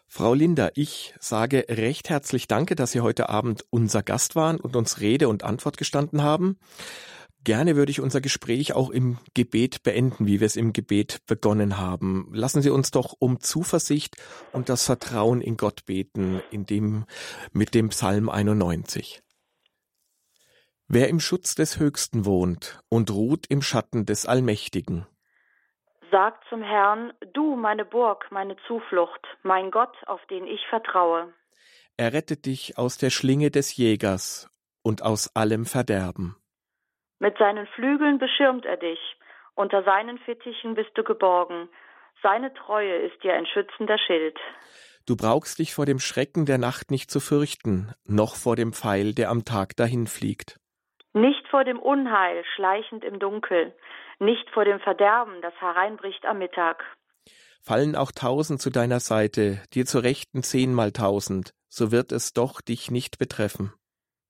Frau 0.09 0.35
Linder, 0.35 0.71
ich 0.75 1.15
sage 1.21 1.67
recht 1.69 2.09
herzlich 2.09 2.49
Danke, 2.49 2.75
dass 2.75 2.93
Sie 2.93 3.01
heute 3.01 3.29
Abend 3.29 3.65
unser 3.71 4.03
Gast 4.03 4.37
waren 4.37 4.59
und 4.59 4.77
uns 4.77 5.01
Rede 5.01 5.29
und 5.29 5.45
Antwort 5.45 5.77
gestanden 5.77 6.23
haben. 6.23 6.59
Gerne 7.47 7.77
würde 7.77 7.93
ich 7.93 8.01
unser 8.01 8.21
Gespräch 8.21 8.73
auch 8.73 8.91
im 8.91 9.19
Gebet 9.33 9.85
beenden, 9.85 10.27
wie 10.27 10.41
wir 10.41 10.47
es 10.47 10.57
im 10.57 10.73
Gebet 10.73 11.25
begonnen 11.29 11.79
haben. 11.79 12.29
Lassen 12.33 12.61
Sie 12.61 12.71
uns 12.71 12.91
doch 12.91 13.15
um 13.21 13.39
Zuversicht 13.39 14.17
und 14.53 14.69
das 14.69 14.85
Vertrauen 14.85 15.41
in 15.41 15.57
Gott 15.57 15.87
beten, 15.87 16.43
in 16.51 16.67
dem, 16.67 17.05
mit 17.53 17.77
dem 17.77 17.91
Psalm 17.91 18.29
91. 18.29 19.23
Wer 20.89 21.09
im 21.09 21.21
Schutz 21.21 21.55
des 21.55 21.79
Höchsten 21.79 22.25
wohnt 22.25 22.81
und 22.89 23.13
ruht 23.13 23.47
im 23.49 23.63
Schatten 23.63 24.07
des 24.07 24.27
Allmächtigen. 24.27 25.07
Sagt 26.11 26.43
zum 26.49 26.63
Herrn, 26.63 27.13
du 27.33 27.55
meine 27.55 27.85
Burg, 27.85 28.27
meine 28.33 28.57
Zuflucht, 28.67 29.25
mein 29.45 29.71
Gott, 29.71 29.97
auf 30.07 30.21
den 30.29 30.49
ich 30.49 30.67
vertraue. 30.69 31.33
Er 31.97 32.13
rettet 32.13 32.45
dich 32.47 32.77
aus 32.77 32.99
der 32.99 33.11
Schlinge 33.11 33.53
des 33.53 33.77
Jägers 33.77 34.51
und 34.83 35.03
aus 35.03 35.37
allem 35.37 35.65
Verderben. 35.65 36.35
Mit 37.19 37.39
seinen 37.39 37.67
Flügeln 37.69 38.19
beschirmt 38.19 38.67
er 38.67 38.77
dich, 38.77 38.99
unter 39.55 39.83
seinen 39.85 40.19
Fittichen 40.19 40.75
bist 40.75 40.91
du 40.95 41.03
geborgen, 41.03 41.69
seine 42.23 42.53
Treue 42.55 42.97
ist 42.97 43.23
dir 43.23 43.35
ein 43.35 43.47
schützender 43.47 43.99
Schild. 43.99 44.39
Du 45.07 45.17
brauchst 45.17 45.59
dich 45.59 45.75
vor 45.75 45.87
dem 45.87 45.99
Schrecken 45.99 46.47
der 46.47 46.59
Nacht 46.59 46.91
nicht 46.91 47.11
zu 47.11 47.21
fürchten, 47.21 47.93
noch 48.05 48.35
vor 48.35 48.57
dem 48.57 48.73
Pfeil, 48.73 49.15
der 49.15 49.31
am 49.31 49.45
Tag 49.45 49.77
dahinfliegt. 49.77 50.59
Nicht 51.13 51.47
vor 51.49 51.65
dem 51.65 51.79
Unheil, 51.79 52.45
schleichend 52.55 53.05
im 53.05 53.19
Dunkel, 53.19 53.75
nicht 54.19 54.51
vor 54.51 54.65
dem 54.65 54.81
Verderben, 54.81 55.41
das 55.43 55.55
hereinbricht 55.61 56.27
am 56.27 56.39
Mittag. 56.39 56.83
Fallen 57.63 57.97
auch 57.97 58.13
tausend 58.13 58.61
zu 58.61 58.71
deiner 58.71 59.01
Seite, 59.01 59.63
dir 59.73 59.87
zur 59.87 60.03
Rechten 60.03 60.43
zehnmal 60.43 60.93
tausend, 60.93 61.53
so 61.69 61.93
wird 61.93 62.13
es 62.13 62.33
doch 62.33 62.61
dich 62.61 62.91
nicht 62.91 63.19
betreffen. 63.19 63.73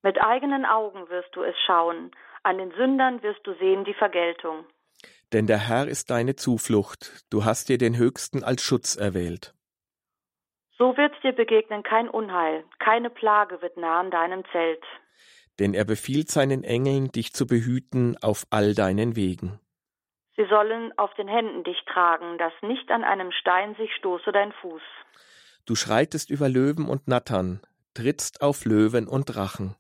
Mit 0.03 0.23
eigenen 0.23 0.65
Augen 0.65 1.09
wirst 1.09 1.35
du 1.35 1.43
es 1.43 1.57
schauen, 1.67 2.13
an 2.43 2.59
den 2.59 2.73
Sündern 2.73 3.23
wirst 3.23 3.47
du 3.47 3.55
sehen 3.55 3.85
die 3.85 3.95
Vergeltung. 3.95 4.65
Denn 5.33 5.47
der 5.47 5.59
Herr 5.59 5.89
ist 5.89 6.11
deine 6.11 6.37
Zuflucht, 6.37 7.25
du 7.31 7.45
hast 7.45 7.69
dir 7.69 7.79
den 7.79 7.97
Höchsten 7.97 8.45
als 8.45 8.63
Schutz 8.63 8.97
erwählt. 8.97 9.55
So 10.79 10.97
wird 10.97 11.13
dir 11.23 11.33
begegnen 11.33 11.83
kein 11.83 12.09
Unheil, 12.09 12.65
keine 12.79 13.11
Plage 13.11 13.61
wird 13.63 13.77
nah 13.77 14.01
an 14.01 14.11
deinem 14.11 14.45
Zelt. 14.53 14.85
Denn 15.59 15.73
er 15.73 15.85
befiehlt 15.85 16.31
seinen 16.31 16.65
Engeln, 16.65 17.09
dich 17.09 17.33
zu 17.33 17.47
behüten 17.47 18.17
auf 18.23 18.47
all 18.51 18.75
deinen 18.75 19.17
Wegen. 19.17 19.59
Sie 20.37 20.45
sollen 20.51 20.93
auf 20.99 21.15
den 21.15 21.29
Händen 21.29 21.65
dich 21.65 21.83
tragen, 21.87 22.37
dass 22.37 22.53
nicht 22.61 22.91
an 22.91 23.05
einem 23.05 23.33
Stein 23.33 23.75
sich 23.77 23.91
stoße 23.95 24.33
dein 24.33 24.53
Fuß. 24.53 24.83
Du 25.65 25.75
schreitest 25.75 26.31
über 26.31 26.51
Löwen 26.51 26.89
und 26.89 27.09
Nattern, 27.09 27.61
trittst 27.95 28.43
auf 28.43 28.67
Löwen 28.67 29.09
und 29.09 29.35
Drachen. 29.35 29.75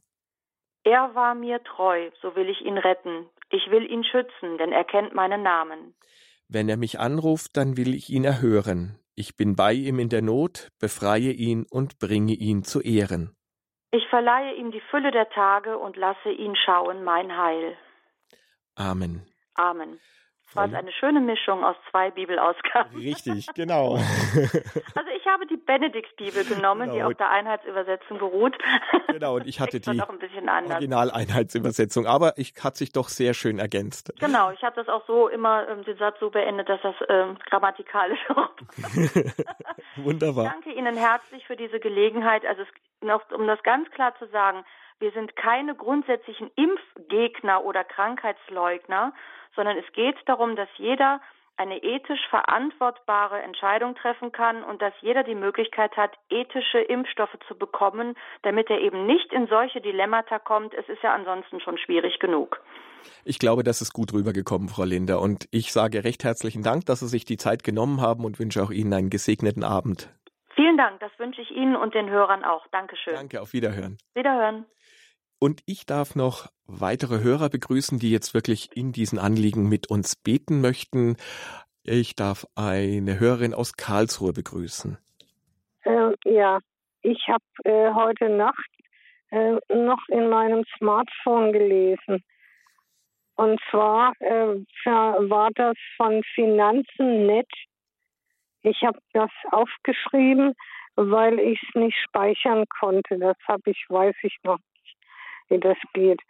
Er 0.86 1.16
war 1.16 1.34
mir 1.34 1.60
treu, 1.64 2.10
so 2.22 2.36
will 2.36 2.48
ich 2.48 2.60
ihn 2.60 2.78
retten. 2.78 3.28
Ich 3.50 3.68
will 3.72 3.90
ihn 3.90 4.04
schützen, 4.04 4.56
denn 4.56 4.70
er 4.70 4.84
kennt 4.84 5.14
meinen 5.14 5.42
Namen. 5.42 5.96
Wenn 6.48 6.68
er 6.68 6.76
mich 6.76 7.00
anruft, 7.00 7.56
dann 7.56 7.76
will 7.76 7.92
ich 7.92 8.08
ihn 8.08 8.22
erhören. 8.22 8.96
Ich 9.16 9.36
bin 9.36 9.56
bei 9.56 9.72
ihm 9.72 9.98
in 9.98 10.10
der 10.10 10.22
Not, 10.22 10.68
befreie 10.78 11.32
ihn 11.32 11.66
und 11.68 11.98
bringe 11.98 12.34
ihn 12.34 12.62
zu 12.62 12.80
Ehren. 12.80 13.34
Ich 13.90 14.06
verleihe 14.10 14.54
ihm 14.54 14.70
die 14.70 14.82
Fülle 14.92 15.10
der 15.10 15.28
Tage 15.30 15.76
und 15.76 15.96
lasse 15.96 16.30
ihn 16.30 16.54
schauen 16.54 17.02
mein 17.02 17.36
Heil. 17.36 17.76
Amen. 18.76 19.26
Amen 19.54 19.98
war 20.56 20.66
es 20.66 20.74
eine 20.74 20.92
schöne 20.92 21.20
Mischung 21.20 21.64
aus 21.64 21.76
zwei 21.90 22.10
Bibelausgaben. 22.10 22.98
Richtig, 22.98 23.46
genau. 23.54 23.94
also 23.94 25.10
ich 25.16 25.26
habe 25.26 25.46
die 25.46 25.56
Benedikt-Bibel 25.56 26.44
genommen, 26.44 26.90
genau. 26.90 26.94
die 26.94 27.02
auf 27.02 27.14
der 27.14 27.30
Einheitsübersetzung 27.30 28.18
beruht. 28.18 28.56
Genau, 29.08 29.36
und 29.36 29.46
ich 29.46 29.60
hatte 29.60 29.80
die 29.80 29.98
Original-Einheitsübersetzung, 29.98 32.06
aber 32.06 32.36
ich 32.36 32.52
hat 32.62 32.76
sich 32.76 32.92
doch 32.92 33.08
sehr 33.08 33.32
schön 33.32 33.58
ergänzt. 33.58 34.12
Genau, 34.20 34.50
ich 34.50 34.62
habe 34.62 34.76
das 34.76 34.88
auch 34.88 35.06
so 35.06 35.28
immer 35.28 35.66
ähm, 35.68 35.84
den 35.84 35.96
Satz 35.96 36.20
so 36.20 36.28
beendet, 36.28 36.68
dass 36.68 36.82
das 36.82 36.94
ähm, 37.08 37.38
grammatikalisch 37.48 38.18
auch. 38.28 38.50
Wunderbar. 39.96 40.44
Ich 40.44 40.50
danke 40.50 40.72
Ihnen 40.72 40.96
herzlich 40.96 41.46
für 41.46 41.56
diese 41.56 41.80
Gelegenheit. 41.80 42.44
Also 42.44 42.62
es, 42.62 42.68
noch, 43.00 43.22
um 43.30 43.46
das 43.46 43.62
ganz 43.62 43.90
klar 43.90 44.14
zu 44.18 44.26
sagen, 44.26 44.64
wir 44.98 45.12
sind 45.12 45.36
keine 45.36 45.74
grundsätzlichen 45.74 46.50
Impfgegner 46.56 47.64
oder 47.64 47.84
Krankheitsleugner, 47.84 49.12
sondern 49.54 49.76
es 49.76 49.92
geht 49.92 50.16
darum, 50.26 50.56
dass 50.56 50.68
jeder 50.76 51.20
eine 51.58 51.82
ethisch 51.82 52.20
verantwortbare 52.28 53.40
Entscheidung 53.42 53.94
treffen 53.94 54.30
kann 54.30 54.62
und 54.62 54.82
dass 54.82 54.92
jeder 55.00 55.24
die 55.24 55.34
Möglichkeit 55.34 55.96
hat, 55.96 56.12
ethische 56.28 56.78
Impfstoffe 56.78 57.36
zu 57.48 57.56
bekommen, 57.56 58.14
damit 58.42 58.68
er 58.68 58.80
eben 58.80 59.06
nicht 59.06 59.32
in 59.32 59.46
solche 59.46 59.80
Dilemmata 59.80 60.38
kommt. 60.38 60.74
Es 60.74 60.88
ist 60.88 61.02
ja 61.02 61.14
ansonsten 61.14 61.60
schon 61.60 61.78
schwierig 61.78 62.18
genug. 62.18 62.60
Ich 63.24 63.38
glaube, 63.38 63.62
das 63.62 63.80
ist 63.80 63.92
gut 63.92 64.12
rübergekommen, 64.12 64.68
Frau 64.68 64.84
Linder. 64.84 65.20
Und 65.20 65.48
ich 65.50 65.72
sage 65.72 66.04
recht 66.04 66.24
herzlichen 66.24 66.62
Dank, 66.62 66.86
dass 66.86 67.00
Sie 67.00 67.08
sich 67.08 67.24
die 67.24 67.36
Zeit 67.36 67.64
genommen 67.64 68.00
haben 68.00 68.24
und 68.24 68.38
wünsche 68.38 68.62
auch 68.62 68.70
Ihnen 68.70 68.92
einen 68.92 69.10
gesegneten 69.10 69.64
Abend. 69.64 70.10
Vielen 70.54 70.76
Dank, 70.76 71.00
das 71.00 71.12
wünsche 71.18 71.42
ich 71.42 71.50
Ihnen 71.50 71.76
und 71.76 71.94
den 71.94 72.10
Hörern 72.10 72.44
auch. 72.44 72.66
Dankeschön. 72.68 73.14
Danke, 73.14 73.40
auf 73.40 73.52
Wiederhören. 73.52 73.98
Wiederhören. 74.14 74.66
Und 75.38 75.60
ich 75.66 75.86
darf 75.86 76.16
noch 76.16 76.48
weitere 76.66 77.22
Hörer 77.22 77.48
begrüßen, 77.50 77.98
die 77.98 78.10
jetzt 78.10 78.34
wirklich 78.34 78.76
in 78.76 78.92
diesen 78.92 79.18
Anliegen 79.18 79.68
mit 79.68 79.90
uns 79.90 80.16
beten 80.16 80.60
möchten. 80.60 81.16
Ich 81.82 82.16
darf 82.16 82.46
eine 82.54 83.20
Hörerin 83.20 83.54
aus 83.54 83.76
Karlsruhe 83.76 84.32
begrüßen. 84.32 84.98
Äh, 85.84 86.12
ja, 86.24 86.58
ich 87.02 87.28
habe 87.28 87.44
äh, 87.64 87.92
heute 87.92 88.28
Nacht 88.30 88.70
äh, 89.30 89.56
noch 89.72 90.08
in 90.08 90.28
meinem 90.28 90.64
Smartphone 90.76 91.52
gelesen. 91.52 92.24
Und 93.36 93.60
zwar 93.70 94.12
äh, 94.20 94.56
war 94.86 95.50
das 95.54 95.76
von 95.96 96.22
Finanzen 96.34 97.26
nett. 97.26 97.50
Ich 98.62 98.82
habe 98.82 98.98
das 99.12 99.30
aufgeschrieben, 99.52 100.54
weil 100.96 101.38
ich 101.38 101.62
es 101.62 101.74
nicht 101.74 101.96
speichern 102.02 102.64
konnte. 102.80 103.18
Das 103.18 103.36
habe 103.46 103.70
ich, 103.70 103.84
weiß 103.88 104.16
ich 104.22 104.36
noch 104.42 104.58
wie 105.48 105.58
das 105.58 105.78
geht. 105.92 106.20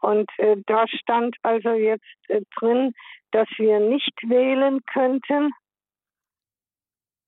Und 0.00 0.28
äh, 0.38 0.56
da 0.66 0.86
stand 0.88 1.36
also 1.42 1.70
jetzt 1.70 2.04
äh, 2.28 2.40
drin, 2.58 2.92
dass 3.30 3.48
wir 3.56 3.78
nicht 3.78 4.14
wählen 4.24 4.80
könnten, 4.92 5.52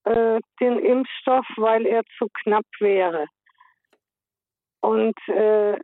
äh, 0.03 0.39
den 0.59 0.79
Impfstoff, 0.79 1.45
weil 1.55 1.85
er 1.85 2.03
zu 2.17 2.27
knapp 2.43 2.65
wäre. 2.79 3.27
Und 4.81 5.17
äh, 5.27 5.77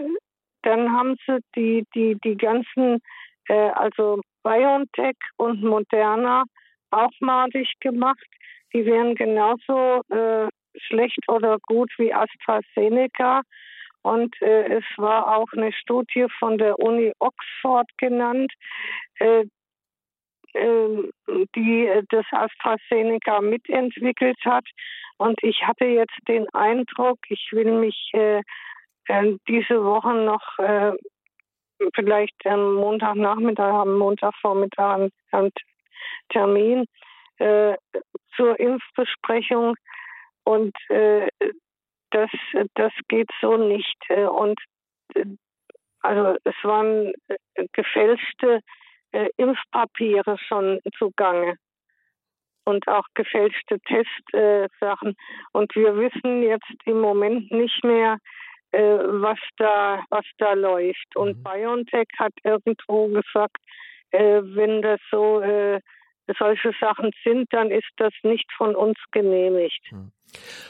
dann 0.64 0.92
haben 0.92 1.16
sie 1.26 1.40
die, 1.56 1.86
die, 1.96 2.18
die 2.24 2.38
ganzen, 2.38 3.02
äh, 3.48 3.70
also 3.72 4.22
BioNTech 4.44 5.18
und 5.38 5.64
Moderna 5.64 6.44
auch 6.92 7.12
madig 7.20 7.72
gemacht. 7.80 8.26
Die 8.74 8.86
wären 8.86 9.16
genauso 9.16 10.02
äh, 10.10 10.50
schlecht 10.78 11.28
oder 11.28 11.58
gut 11.68 11.92
wie 11.98 12.14
AstraZeneca. 12.14 13.42
Und 14.04 14.40
äh, 14.42 14.78
es 14.78 14.84
war 14.98 15.38
auch 15.38 15.52
eine 15.54 15.72
Studie 15.74 16.26
von 16.40 16.58
der 16.58 16.80
Uni 16.80 17.14
Oxford 17.20 17.88
genannt, 17.98 18.52
äh, 19.20 19.46
äh, 20.54 21.12
die 21.56 21.90
das 22.10 22.26
AstraZeneca 22.32 23.42
mitentwickelt 23.42 24.40
hat. 24.44 24.66
Und 25.18 25.42
ich 25.44 25.62
hatte 25.64 25.86
jetzt 25.86 26.18
den 26.28 26.48
Eindruck, 26.54 27.20
ich 27.30 27.50
will 27.52 27.72
mich 27.80 28.10
äh, 28.14 28.42
äh, 29.08 29.38
diese 29.48 29.84
Woche 29.84 30.14
noch 30.14 30.58
äh, 30.60 30.94
vielleicht 31.96 32.46
am 32.46 32.76
Montagnachmittag, 32.76 33.74
am 33.74 33.98
Montagvormittag 33.98 35.10
einen 35.32 35.52
Termin 36.30 36.86
zur 38.36 38.60
Impfbesprechung 38.60 39.76
und 40.44 40.76
äh, 40.90 41.28
das, 42.12 42.30
das 42.76 42.92
geht 43.08 43.30
so 43.42 43.58
nicht. 43.58 43.98
Äh, 44.10 44.26
und 44.26 44.60
äh, 45.16 45.26
also 46.02 46.38
es 46.44 46.56
waren 46.64 47.14
äh, 47.28 47.68
gefälschte 47.74 48.62
Impfpapiere 49.36 50.38
schon 50.38 50.80
zugange 50.98 51.58
und 52.64 52.88
auch 52.88 53.04
gefälschte 53.14 53.78
Testsachen. 53.82 55.18
Und 55.52 55.76
wir 55.76 55.98
wissen 55.98 56.44
jetzt 56.44 56.78
im 56.86 57.02
Moment 57.02 57.52
nicht 57.52 57.84
mehr, 57.84 58.20
was 58.72 59.38
da 59.58 60.06
was 60.12 60.24
da 60.38 60.54
läuft. 60.54 61.14
Und 61.18 61.40
mhm. 61.40 61.44
BioNTech 61.44 62.08
hat 62.20 62.32
irgendwo 62.46 63.10
gesagt, 63.10 63.58
wenn 64.12 64.82
das 64.82 65.02
so 65.12 65.42
solche 66.38 66.72
Sachen 66.80 67.12
sind, 67.26 67.52
dann 67.52 67.70
ist 67.70 67.92
das 67.98 68.14
nicht 68.24 68.50
von 68.54 68.78
uns 68.78 68.98
genehmigt. 69.12 69.92
Mhm. 69.92 70.14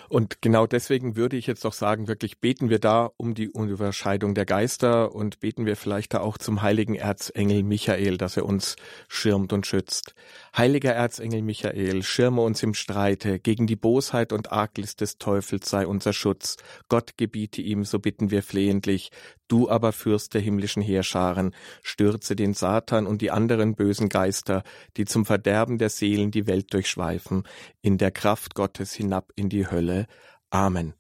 Und 0.10 0.42
genau 0.42 0.68
deswegen 0.68 1.16
würde 1.16 1.38
ich 1.38 1.48
jetzt 1.48 1.64
doch 1.64 1.74
sagen, 1.74 2.08
wirklich 2.08 2.40
beten 2.40 2.70
wir 2.70 2.80
da 2.80 3.12
um 3.18 3.34
die 3.34 3.50
Unterscheidung 3.50 4.36
der 4.36 4.46
Geister 4.46 5.16
und 5.16 5.40
beten 5.40 5.66
wir 5.66 5.76
vielleicht 5.76 6.14
da 6.14 6.22
auch 6.22 6.38
zum 6.38 6.62
heiligen 6.62 6.96
Erzengel 6.96 7.64
Michael, 7.64 8.18
dass 8.18 8.38
er 8.38 8.46
uns 8.46 8.76
schirmt 9.08 9.54
und 9.54 9.66
schützt. 9.66 10.14
Heiliger 10.56 10.94
Erzengel 10.94 11.42
Michael, 11.42 12.04
schirme 12.04 12.42
uns 12.42 12.62
im 12.64 12.74
Streite, 12.74 13.40
gegen 13.40 13.68
die 13.68 13.76
Bosheit 13.76 14.34
und 14.34 14.52
Arglist 14.52 15.02
des 15.02 15.18
Teufels 15.18 15.70
sei 15.70 15.88
unser 15.88 16.14
Schutz. 16.14 16.58
Gott 16.90 17.18
gebiete 17.18 17.62
ihm, 17.62 17.86
so 17.86 18.00
bitten 18.00 18.32
wir 18.32 18.44
flehentlich. 18.44 19.12
Du 19.52 19.70
aber 19.70 19.92
Fürst 19.92 20.34
der 20.34 20.40
himmlischen 20.40 20.82
Heerscharen, 20.82 21.54
stürze 21.84 22.38
den 22.38 22.54
Satan 22.54 23.06
und 23.06 23.22
die 23.22 23.32
anderen 23.32 23.76
bösen 23.76 24.08
Geister, 24.08 24.64
die 24.96 25.04
zum 25.04 25.26
Verderben 25.26 25.78
der 25.78 25.90
Seelen 25.90 26.32
die 26.32 26.48
Welt 26.48 26.74
durchschweifen, 26.74 27.44
in 27.82 27.98
der 27.98 28.12
Kraft 28.12 28.56
Gottes 28.56 28.94
hinab 28.94 29.34
in 29.36 29.50
die 29.50 29.70
Hölle. 29.70 30.08
Amen. 30.52 30.94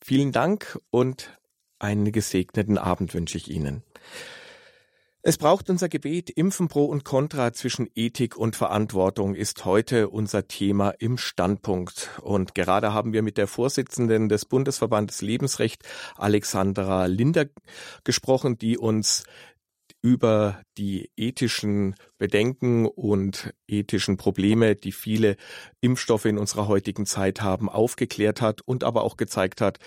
Vielen 0.00 0.30
Dank 0.30 0.78
und 0.90 1.36
einen 1.80 2.12
gesegneten 2.12 2.78
Abend 2.78 3.12
wünsche 3.12 3.36
ich 3.36 3.50
Ihnen. 3.50 3.82
Es 5.22 5.36
braucht 5.36 5.68
unser 5.68 5.90
Gebet. 5.90 6.30
Impfen 6.30 6.68
pro 6.68 6.86
und 6.86 7.04
contra 7.04 7.52
zwischen 7.52 7.90
Ethik 7.94 8.38
und 8.38 8.56
Verantwortung 8.56 9.34
ist 9.34 9.66
heute 9.66 10.08
unser 10.08 10.48
Thema 10.48 10.94
im 10.98 11.18
Standpunkt. 11.18 12.08
Und 12.22 12.54
gerade 12.54 12.94
haben 12.94 13.12
wir 13.12 13.20
mit 13.20 13.36
der 13.36 13.46
Vorsitzenden 13.46 14.30
des 14.30 14.46
Bundesverbandes 14.46 15.20
Lebensrecht, 15.20 15.82
Alexandra 16.16 17.04
Linder, 17.04 17.44
gesprochen, 18.02 18.56
die 18.56 18.78
uns 18.78 19.24
über 20.00 20.62
die 20.78 21.10
ethischen 21.18 21.96
Bedenken 22.16 22.86
und 22.86 23.52
ethischen 23.68 24.16
Probleme, 24.16 24.74
die 24.74 24.92
viele 24.92 25.36
Impfstoffe 25.82 26.24
in 26.24 26.38
unserer 26.38 26.66
heutigen 26.66 27.04
Zeit 27.04 27.42
haben, 27.42 27.68
aufgeklärt 27.68 28.40
hat 28.40 28.62
und 28.62 28.84
aber 28.84 29.02
auch 29.02 29.18
gezeigt 29.18 29.60
hat, 29.60 29.80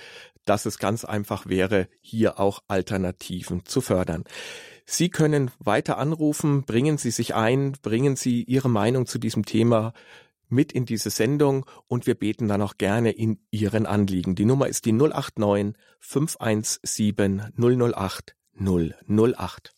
dass 0.46 0.68
es 0.68 0.78
ganz 0.78 1.06
einfach 1.06 1.48
wäre, 1.48 1.88
hier 2.02 2.40
auch 2.40 2.60
Alternativen 2.68 3.66
zu 3.66 3.82
fördern. 3.82 4.26
Sie 4.86 5.10
können 5.10 5.52
weiter 5.60 5.98
anrufen, 5.98 6.64
bringen 6.64 6.98
Sie 6.98 7.12
sich 7.12 7.36
ein, 7.36 7.74
bringen 7.82 8.16
Sie 8.16 8.44
Ihre 8.44 8.70
Meinung 8.70 9.06
zu 9.06 9.18
diesem 9.18 9.46
Thema 9.46 9.94
mit 10.50 10.72
in 10.72 10.86
diese 10.86 11.10
Sendung 11.10 11.66
und 11.88 12.06
wir 12.06 12.16
beten 12.16 12.48
dann 12.48 12.62
auch 12.62 12.78
gerne 12.78 13.12
in 13.12 13.40
Ihren 13.50 13.86
Anliegen. 13.86 14.36
Die 14.36 14.46
Nummer 14.46 14.68
ist 14.68 14.86
die 14.86 14.94
089 14.94 15.76
517 16.00 17.54
008 17.58 18.36
008. 18.60 19.73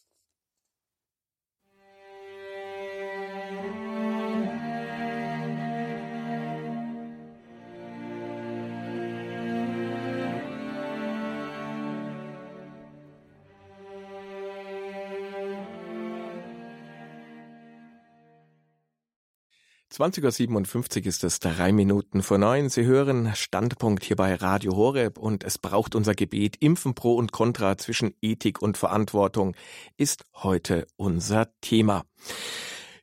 20.57 19.96 21.00
Uhr 21.00 21.06
ist 21.06 21.24
es, 21.24 21.39
drei 21.39 21.72
Minuten 21.72 22.22
vor 22.22 22.38
neun. 22.38 22.68
Sie 22.68 22.84
hören 22.84 23.34
Standpunkt 23.34 24.04
hier 24.04 24.18
bei 24.18 24.36
Radio 24.36 24.76
Horeb 24.76 25.18
und 25.18 25.46
es 25.46 25.58
braucht 25.58 25.96
unser 25.96 26.14
Gebet. 26.14 26.58
Impfen 26.60 26.96
pro 26.96 27.16
und 27.16 27.32
contra 27.32 27.78
zwischen 27.78 28.14
Ethik 28.22 28.62
und 28.62 28.78
Verantwortung 28.78 29.56
ist 29.96 30.26
heute 30.34 30.86
unser 30.98 31.48
Thema. 31.62 32.04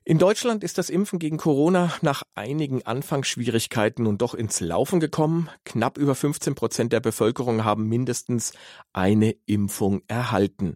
In 0.05 0.17
Deutschland 0.17 0.65
ist 0.65 0.77
das 0.77 0.89
Impfen 0.89 1.17
gegen 1.17 1.37
Corona 1.37 1.93
nach 2.01 2.23
einigen 2.35 2.85
Anfangsschwierigkeiten 2.85 4.03
nun 4.03 4.17
doch 4.17 4.33
ins 4.33 4.59
Laufen 4.59 4.99
gekommen. 4.99 5.49
Knapp 5.63 5.97
über 5.97 6.13
15 6.13 6.55
Prozent 6.55 6.91
der 6.91 6.99
Bevölkerung 6.99 7.63
haben 7.63 7.87
mindestens 7.87 8.51
eine 8.91 9.33
Impfung 9.45 10.01
erhalten. 10.09 10.75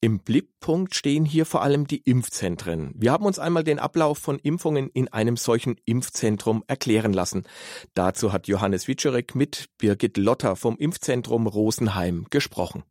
Im 0.00 0.20
Blickpunkt 0.20 0.94
stehen 0.94 1.26
hier 1.26 1.44
vor 1.44 1.60
allem 1.60 1.86
die 1.86 1.98
Impfzentren. 1.98 2.94
Wir 2.96 3.12
haben 3.12 3.26
uns 3.26 3.38
einmal 3.38 3.64
den 3.64 3.78
Ablauf 3.78 4.16
von 4.16 4.38
Impfungen 4.38 4.88
in 4.88 5.08
einem 5.08 5.36
solchen 5.36 5.76
Impfzentrum 5.84 6.64
erklären 6.66 7.12
lassen. 7.12 7.44
Dazu 7.92 8.32
hat 8.32 8.48
Johannes 8.48 8.88
Witscherek 8.88 9.34
mit 9.34 9.68
Birgit 9.76 10.16
Lotter 10.16 10.56
vom 10.56 10.78
Impfzentrum 10.78 11.46
Rosenheim 11.46 12.28
gesprochen. 12.30 12.82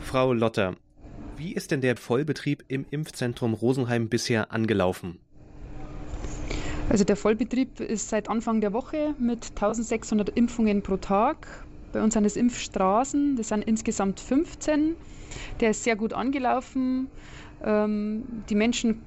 Frau 0.00 0.32
Lotter, 0.32 0.74
wie 1.36 1.52
ist 1.52 1.70
denn 1.70 1.80
der 1.80 1.96
Vollbetrieb 1.96 2.64
im 2.68 2.86
Impfzentrum 2.90 3.54
Rosenheim 3.54 4.08
bisher 4.08 4.52
angelaufen? 4.52 5.18
Also 6.88 7.04
der 7.04 7.16
Vollbetrieb 7.16 7.80
ist 7.80 8.10
seit 8.10 8.28
Anfang 8.28 8.60
der 8.60 8.72
Woche 8.72 9.14
mit 9.18 9.50
1600 9.50 10.28
Impfungen 10.30 10.82
pro 10.82 10.96
Tag. 10.96 11.46
Bei 11.92 12.02
uns 12.02 12.14
sind 12.14 12.24
es 12.24 12.36
Impfstraßen, 12.36 13.36
das 13.36 13.48
sind 13.48 13.62
insgesamt 13.62 14.20
15. 14.20 14.96
Der 15.60 15.70
ist 15.70 15.84
sehr 15.84 15.96
gut 15.96 16.12
angelaufen. 16.12 17.08
Ähm, 17.64 18.24
die 18.50 18.54
Menschen 18.54 19.02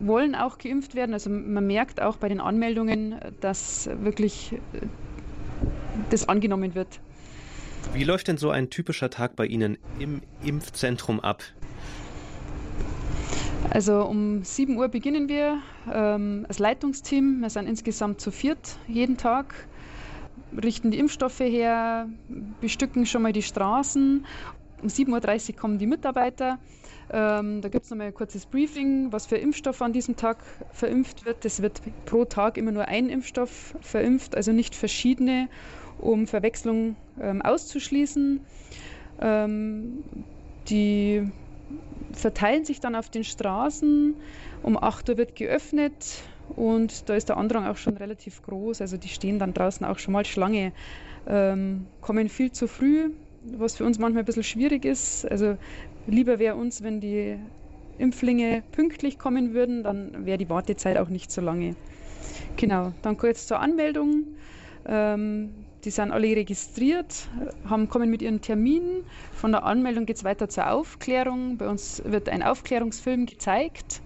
wollen 0.00 0.34
auch 0.34 0.58
geimpft 0.58 0.94
werden. 0.94 1.12
Also 1.12 1.30
man 1.30 1.66
merkt 1.66 2.00
auch 2.00 2.16
bei 2.16 2.28
den 2.28 2.40
Anmeldungen, 2.40 3.14
dass 3.40 3.88
wirklich 4.02 4.52
äh, 4.52 4.86
das 6.10 6.28
angenommen 6.28 6.74
wird. 6.74 7.00
Wie 7.92 8.04
läuft 8.04 8.28
denn 8.28 8.38
so 8.38 8.50
ein 8.50 8.70
typischer 8.70 9.10
Tag 9.10 9.36
bei 9.36 9.46
Ihnen 9.46 9.78
im 9.98 10.22
Impfzentrum 10.44 11.20
ab? 11.20 11.42
Also 13.70 14.04
um 14.04 14.44
7 14.44 14.76
Uhr 14.76 14.88
beginnen 14.88 15.28
wir 15.28 15.58
ähm, 15.92 16.44
als 16.48 16.58
Leitungsteam. 16.58 17.40
Wir 17.40 17.50
sind 17.50 17.66
insgesamt 17.66 18.20
zu 18.20 18.30
viert 18.30 18.78
jeden 18.86 19.16
Tag, 19.16 19.54
richten 20.62 20.90
die 20.90 20.98
Impfstoffe 20.98 21.40
her, 21.40 22.08
bestücken 22.60 23.06
schon 23.06 23.22
mal 23.22 23.32
die 23.32 23.42
Straßen. 23.42 24.26
Um 24.82 24.88
7.30 24.88 25.50
Uhr 25.50 25.56
kommen 25.56 25.78
die 25.78 25.86
Mitarbeiter. 25.86 26.58
Ähm, 27.10 27.60
da 27.60 27.68
gibt 27.68 27.84
es 27.84 27.90
nochmal 27.90 28.08
ein 28.08 28.14
kurzes 28.14 28.46
Briefing, 28.46 29.12
was 29.12 29.26
für 29.26 29.36
Impfstoff 29.36 29.82
an 29.82 29.92
diesem 29.92 30.16
Tag 30.16 30.38
verimpft 30.72 31.24
wird. 31.24 31.44
Es 31.44 31.60
wird 31.62 31.80
pro 32.06 32.24
Tag 32.24 32.56
immer 32.56 32.72
nur 32.72 32.88
ein 32.88 33.08
Impfstoff 33.08 33.76
verimpft, 33.80 34.36
also 34.36 34.52
nicht 34.52 34.74
verschiedene, 34.74 35.48
um 36.04 36.26
Verwechslung 36.26 36.96
ähm, 37.20 37.42
auszuschließen. 37.42 38.40
Ähm, 39.20 40.04
die 40.68 41.28
verteilen 42.12 42.64
sich 42.64 42.80
dann 42.80 42.94
auf 42.94 43.10
den 43.10 43.24
Straßen. 43.24 44.14
Um 44.62 44.82
8 44.82 45.08
Uhr 45.10 45.16
wird 45.16 45.34
geöffnet 45.34 46.22
und 46.56 47.08
da 47.08 47.14
ist 47.14 47.28
der 47.28 47.36
Andrang 47.36 47.66
auch 47.66 47.76
schon 47.76 47.96
relativ 47.96 48.42
groß. 48.42 48.80
Also 48.80 48.96
die 48.96 49.08
stehen 49.08 49.38
dann 49.38 49.54
draußen 49.54 49.84
auch 49.84 49.98
schon 49.98 50.12
mal 50.12 50.24
Schlange, 50.24 50.72
ähm, 51.26 51.86
kommen 52.00 52.28
viel 52.28 52.52
zu 52.52 52.68
früh, 52.68 53.10
was 53.56 53.76
für 53.76 53.84
uns 53.84 53.98
manchmal 53.98 54.22
ein 54.22 54.26
bisschen 54.26 54.44
schwierig 54.44 54.84
ist. 54.84 55.30
Also 55.30 55.56
lieber 56.06 56.38
wäre 56.38 56.56
uns, 56.56 56.82
wenn 56.82 57.00
die 57.00 57.36
Impflinge 57.98 58.62
pünktlich 58.72 59.18
kommen 59.18 59.54
würden, 59.54 59.82
dann 59.82 60.26
wäre 60.26 60.38
die 60.38 60.48
Wartezeit 60.48 60.98
auch 60.98 61.08
nicht 61.08 61.30
so 61.30 61.40
lange. 61.40 61.76
Genau, 62.56 62.92
dann 63.02 63.16
kurz 63.16 63.46
zur 63.46 63.60
Anmeldung. 63.60 64.24
Ähm, 64.86 65.63
die 65.84 65.90
sind 65.90 66.10
alle 66.10 66.36
registriert, 66.36 67.28
haben, 67.68 67.88
kommen 67.88 68.10
mit 68.10 68.22
ihren 68.22 68.40
Terminen. 68.40 69.04
Von 69.32 69.52
der 69.52 69.64
Anmeldung 69.64 70.06
geht 70.06 70.16
es 70.16 70.24
weiter 70.24 70.48
zur 70.48 70.70
Aufklärung. 70.70 71.56
Bei 71.58 71.68
uns 71.68 72.02
wird 72.04 72.28
ein 72.28 72.42
Aufklärungsfilm 72.42 73.26
gezeigt. 73.26 74.00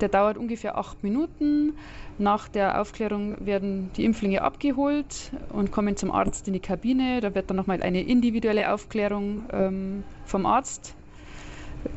Der 0.00 0.08
dauert 0.08 0.36
ungefähr 0.36 0.76
acht 0.76 1.02
Minuten. 1.02 1.74
Nach 2.18 2.48
der 2.48 2.80
Aufklärung 2.80 3.36
werden 3.44 3.90
die 3.96 4.04
Impflinge 4.04 4.42
abgeholt 4.42 5.32
und 5.50 5.70
kommen 5.70 5.96
zum 5.96 6.10
Arzt 6.10 6.46
in 6.46 6.54
die 6.54 6.60
Kabine. 6.60 7.20
Da 7.20 7.34
wird 7.34 7.50
dann 7.50 7.56
nochmal 7.56 7.82
eine 7.82 8.02
individuelle 8.02 8.72
Aufklärung 8.72 9.44
ähm, 9.52 10.04
vom 10.24 10.46
Arzt 10.46 10.94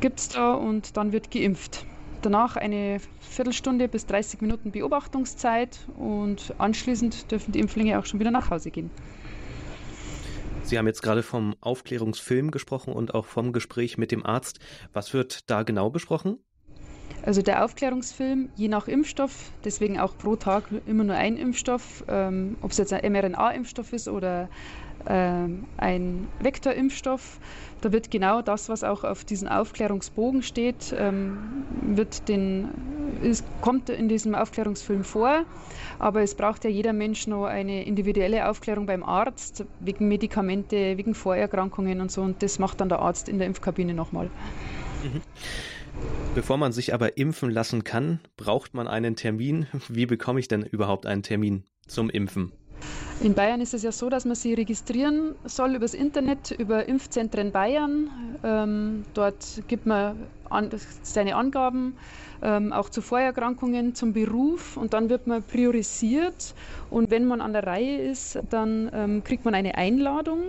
gibt 0.00 0.20
es 0.20 0.28
da 0.28 0.54
und 0.54 0.96
dann 0.96 1.12
wird 1.12 1.30
geimpft. 1.30 1.84
Danach 2.22 2.56
eine 2.56 2.98
Viertelstunde 3.20 3.88
bis 3.88 4.06
30 4.06 4.42
Minuten 4.42 4.72
Beobachtungszeit 4.72 5.80
und 5.96 6.54
anschließend 6.58 7.30
dürfen 7.30 7.52
die 7.52 7.60
Impflinge 7.60 7.98
auch 7.98 8.04
schon 8.04 8.20
wieder 8.20 8.30
nach 8.30 8.50
Hause 8.50 8.70
gehen. 8.70 8.90
Sie 10.62 10.78
haben 10.78 10.86
jetzt 10.86 11.02
gerade 11.02 11.22
vom 11.22 11.56
Aufklärungsfilm 11.60 12.50
gesprochen 12.50 12.92
und 12.92 13.14
auch 13.14 13.24
vom 13.24 13.52
Gespräch 13.52 13.98
mit 13.98 14.12
dem 14.12 14.24
Arzt. 14.24 14.60
Was 14.92 15.14
wird 15.14 15.50
da 15.50 15.62
genau 15.62 15.90
besprochen? 15.90 16.38
Also 17.22 17.42
der 17.42 17.64
Aufklärungsfilm, 17.64 18.50
je 18.54 18.68
nach 18.68 18.86
Impfstoff, 18.86 19.50
deswegen 19.64 19.98
auch 19.98 20.16
pro 20.16 20.36
Tag 20.36 20.64
immer 20.86 21.04
nur 21.04 21.16
ein 21.16 21.36
Impfstoff, 21.36 22.04
ähm, 22.08 22.56
ob 22.62 22.70
es 22.70 22.78
jetzt 22.78 22.92
ein 22.92 23.12
mRNA-Impfstoff 23.12 23.92
ist 23.92 24.08
oder 24.08 24.48
ein 25.06 26.28
Vektorimpfstoff. 26.40 27.38
Da 27.80 27.92
wird 27.92 28.10
genau 28.10 28.42
das, 28.42 28.68
was 28.68 28.84
auch 28.84 29.04
auf 29.04 29.24
diesem 29.24 29.48
Aufklärungsbogen 29.48 30.42
steht, 30.42 30.94
ähm, 30.96 31.64
wird 31.82 32.28
den, 32.28 32.68
ist, 33.22 33.44
kommt 33.62 33.88
in 33.88 34.08
diesem 34.08 34.34
Aufklärungsfilm 34.34 35.04
vor. 35.04 35.44
Aber 35.98 36.20
es 36.20 36.34
braucht 36.34 36.64
ja 36.64 36.70
jeder 36.70 36.92
Mensch 36.92 37.26
noch 37.26 37.46
eine 37.46 37.84
individuelle 37.84 38.48
Aufklärung 38.48 38.86
beim 38.86 39.02
Arzt 39.02 39.64
wegen 39.80 40.08
Medikamente, 40.08 40.98
wegen 40.98 41.14
Vorerkrankungen 41.14 42.00
und 42.00 42.12
so. 42.12 42.22
Und 42.22 42.42
das 42.42 42.58
macht 42.58 42.80
dann 42.80 42.90
der 42.90 42.98
Arzt 42.98 43.28
in 43.28 43.38
der 43.38 43.46
Impfkabine 43.46 43.94
nochmal. 43.94 44.26
Mhm. 45.02 45.22
Bevor 46.34 46.58
man 46.58 46.72
sich 46.72 46.94
aber 46.94 47.16
impfen 47.16 47.50
lassen 47.50 47.82
kann, 47.82 48.20
braucht 48.36 48.74
man 48.74 48.86
einen 48.86 49.16
Termin. 49.16 49.66
Wie 49.88 50.06
bekomme 50.06 50.40
ich 50.40 50.48
denn 50.48 50.62
überhaupt 50.62 51.06
einen 51.06 51.22
Termin 51.22 51.64
zum 51.86 52.10
Impfen? 52.10 52.52
In 53.20 53.34
Bayern 53.34 53.60
ist 53.60 53.74
es 53.74 53.82
ja 53.82 53.92
so, 53.92 54.08
dass 54.08 54.24
man 54.24 54.34
sich 54.34 54.56
registrieren 54.56 55.34
soll 55.44 55.74
übers 55.74 55.92
Internet, 55.92 56.52
über 56.52 56.88
Impfzentren 56.88 57.52
Bayern. 57.52 58.10
Ähm, 58.42 59.04
dort 59.12 59.62
gibt 59.68 59.84
man 59.84 60.16
an, 60.48 60.70
seine 61.02 61.36
Angaben, 61.36 61.96
ähm, 62.42 62.72
auch 62.72 62.88
zu 62.88 63.02
Vorerkrankungen, 63.02 63.94
zum 63.94 64.12
Beruf 64.14 64.76
und 64.76 64.94
dann 64.94 65.10
wird 65.10 65.26
man 65.26 65.42
priorisiert. 65.42 66.54
Und 66.88 67.10
wenn 67.10 67.26
man 67.26 67.40
an 67.40 67.52
der 67.52 67.66
Reihe 67.66 67.98
ist, 67.98 68.38
dann 68.48 68.90
ähm, 68.94 69.22
kriegt 69.22 69.44
man 69.44 69.54
eine 69.54 69.76
Einladung 69.76 70.40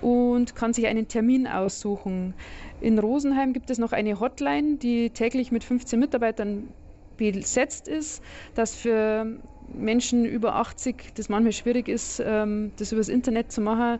und 0.00 0.54
kann 0.54 0.72
sich 0.72 0.86
einen 0.86 1.08
Termin 1.08 1.46
aussuchen. 1.46 2.34
In 2.80 2.98
Rosenheim 2.98 3.52
gibt 3.52 3.70
es 3.70 3.78
noch 3.78 3.92
eine 3.92 4.20
Hotline, 4.20 4.76
die 4.76 5.10
täglich 5.10 5.50
mit 5.50 5.64
15 5.64 5.98
Mitarbeitern 5.98 6.68
besetzt 7.16 7.88
ist, 7.88 8.22
dass 8.54 8.74
für 8.74 9.26
Menschen 9.74 10.24
über 10.24 10.54
80 10.56 11.14
das 11.14 11.28
manchmal 11.28 11.52
schwierig 11.52 11.88
ist, 11.88 12.22
ähm, 12.24 12.72
das 12.78 12.92
übers 12.92 13.08
Internet 13.08 13.52
zu 13.52 13.60
machen. 13.60 13.98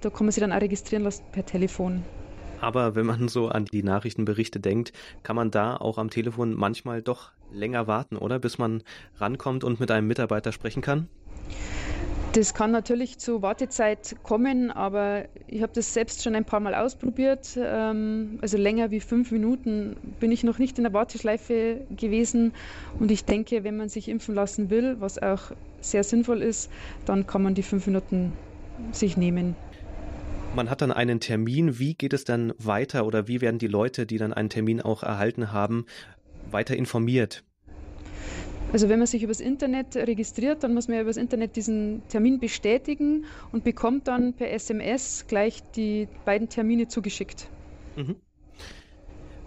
Da 0.00 0.10
kann 0.10 0.26
man 0.26 0.32
sich 0.32 0.40
dann 0.40 0.52
auch 0.52 0.60
registrieren 0.60 1.04
lassen 1.04 1.24
per 1.32 1.44
Telefon. 1.44 2.02
Aber 2.60 2.94
wenn 2.94 3.06
man 3.06 3.28
so 3.28 3.48
an 3.48 3.64
die 3.64 3.82
Nachrichtenberichte 3.82 4.60
denkt, 4.60 4.92
kann 5.22 5.36
man 5.36 5.50
da 5.50 5.76
auch 5.76 5.98
am 5.98 6.10
Telefon 6.10 6.54
manchmal 6.54 7.02
doch 7.02 7.30
länger 7.52 7.86
warten, 7.86 8.16
oder? 8.16 8.38
Bis 8.38 8.58
man 8.58 8.82
rankommt 9.16 9.64
und 9.64 9.80
mit 9.80 9.90
einem 9.90 10.06
Mitarbeiter 10.06 10.52
sprechen 10.52 10.82
kann? 10.82 11.08
Das 12.38 12.54
kann 12.54 12.70
natürlich 12.70 13.18
zu 13.18 13.42
Wartezeit 13.42 14.14
kommen, 14.22 14.70
aber 14.70 15.24
ich 15.48 15.60
habe 15.60 15.72
das 15.74 15.92
selbst 15.92 16.22
schon 16.22 16.36
ein 16.36 16.44
paar 16.44 16.60
Mal 16.60 16.72
ausprobiert. 16.72 17.58
Ähm, 17.60 18.38
also 18.40 18.56
länger 18.56 18.92
wie 18.92 19.00
fünf 19.00 19.32
Minuten 19.32 19.96
bin 20.20 20.30
ich 20.30 20.44
noch 20.44 20.60
nicht 20.60 20.78
in 20.78 20.84
der 20.84 20.92
Warteschleife 20.92 21.80
gewesen. 21.90 22.52
Und 23.00 23.10
ich 23.10 23.24
denke, 23.24 23.64
wenn 23.64 23.76
man 23.76 23.88
sich 23.88 24.08
impfen 24.08 24.36
lassen 24.36 24.70
will, 24.70 25.00
was 25.00 25.20
auch 25.20 25.50
sehr 25.80 26.04
sinnvoll 26.04 26.42
ist, 26.42 26.70
dann 27.06 27.26
kann 27.26 27.42
man 27.42 27.56
die 27.56 27.64
fünf 27.64 27.88
Minuten 27.88 28.32
sich 28.92 29.16
nehmen. 29.16 29.56
Man 30.54 30.70
hat 30.70 30.80
dann 30.80 30.92
einen 30.92 31.18
Termin. 31.18 31.80
Wie 31.80 31.94
geht 31.94 32.12
es 32.12 32.22
dann 32.22 32.54
weiter 32.56 33.04
oder 33.04 33.26
wie 33.26 33.40
werden 33.40 33.58
die 33.58 33.66
Leute, 33.66 34.06
die 34.06 34.16
dann 34.16 34.32
einen 34.32 34.48
Termin 34.48 34.80
auch 34.80 35.02
erhalten 35.02 35.50
haben, 35.50 35.86
weiter 36.52 36.76
informiert? 36.76 37.42
Also 38.72 38.88
wenn 38.90 38.98
man 38.98 39.06
sich 39.06 39.22
übers 39.22 39.40
Internet 39.40 39.96
registriert, 39.96 40.62
dann 40.62 40.74
muss 40.74 40.88
man 40.88 40.96
ja 40.96 41.02
übers 41.02 41.16
Internet 41.16 41.56
diesen 41.56 42.02
Termin 42.08 42.38
bestätigen 42.38 43.24
und 43.50 43.64
bekommt 43.64 44.08
dann 44.08 44.34
per 44.34 44.50
SMS 44.52 45.24
gleich 45.26 45.62
die 45.74 46.06
beiden 46.24 46.48
Termine 46.48 46.86
zugeschickt. 46.86 47.48
Mhm. 47.96 48.16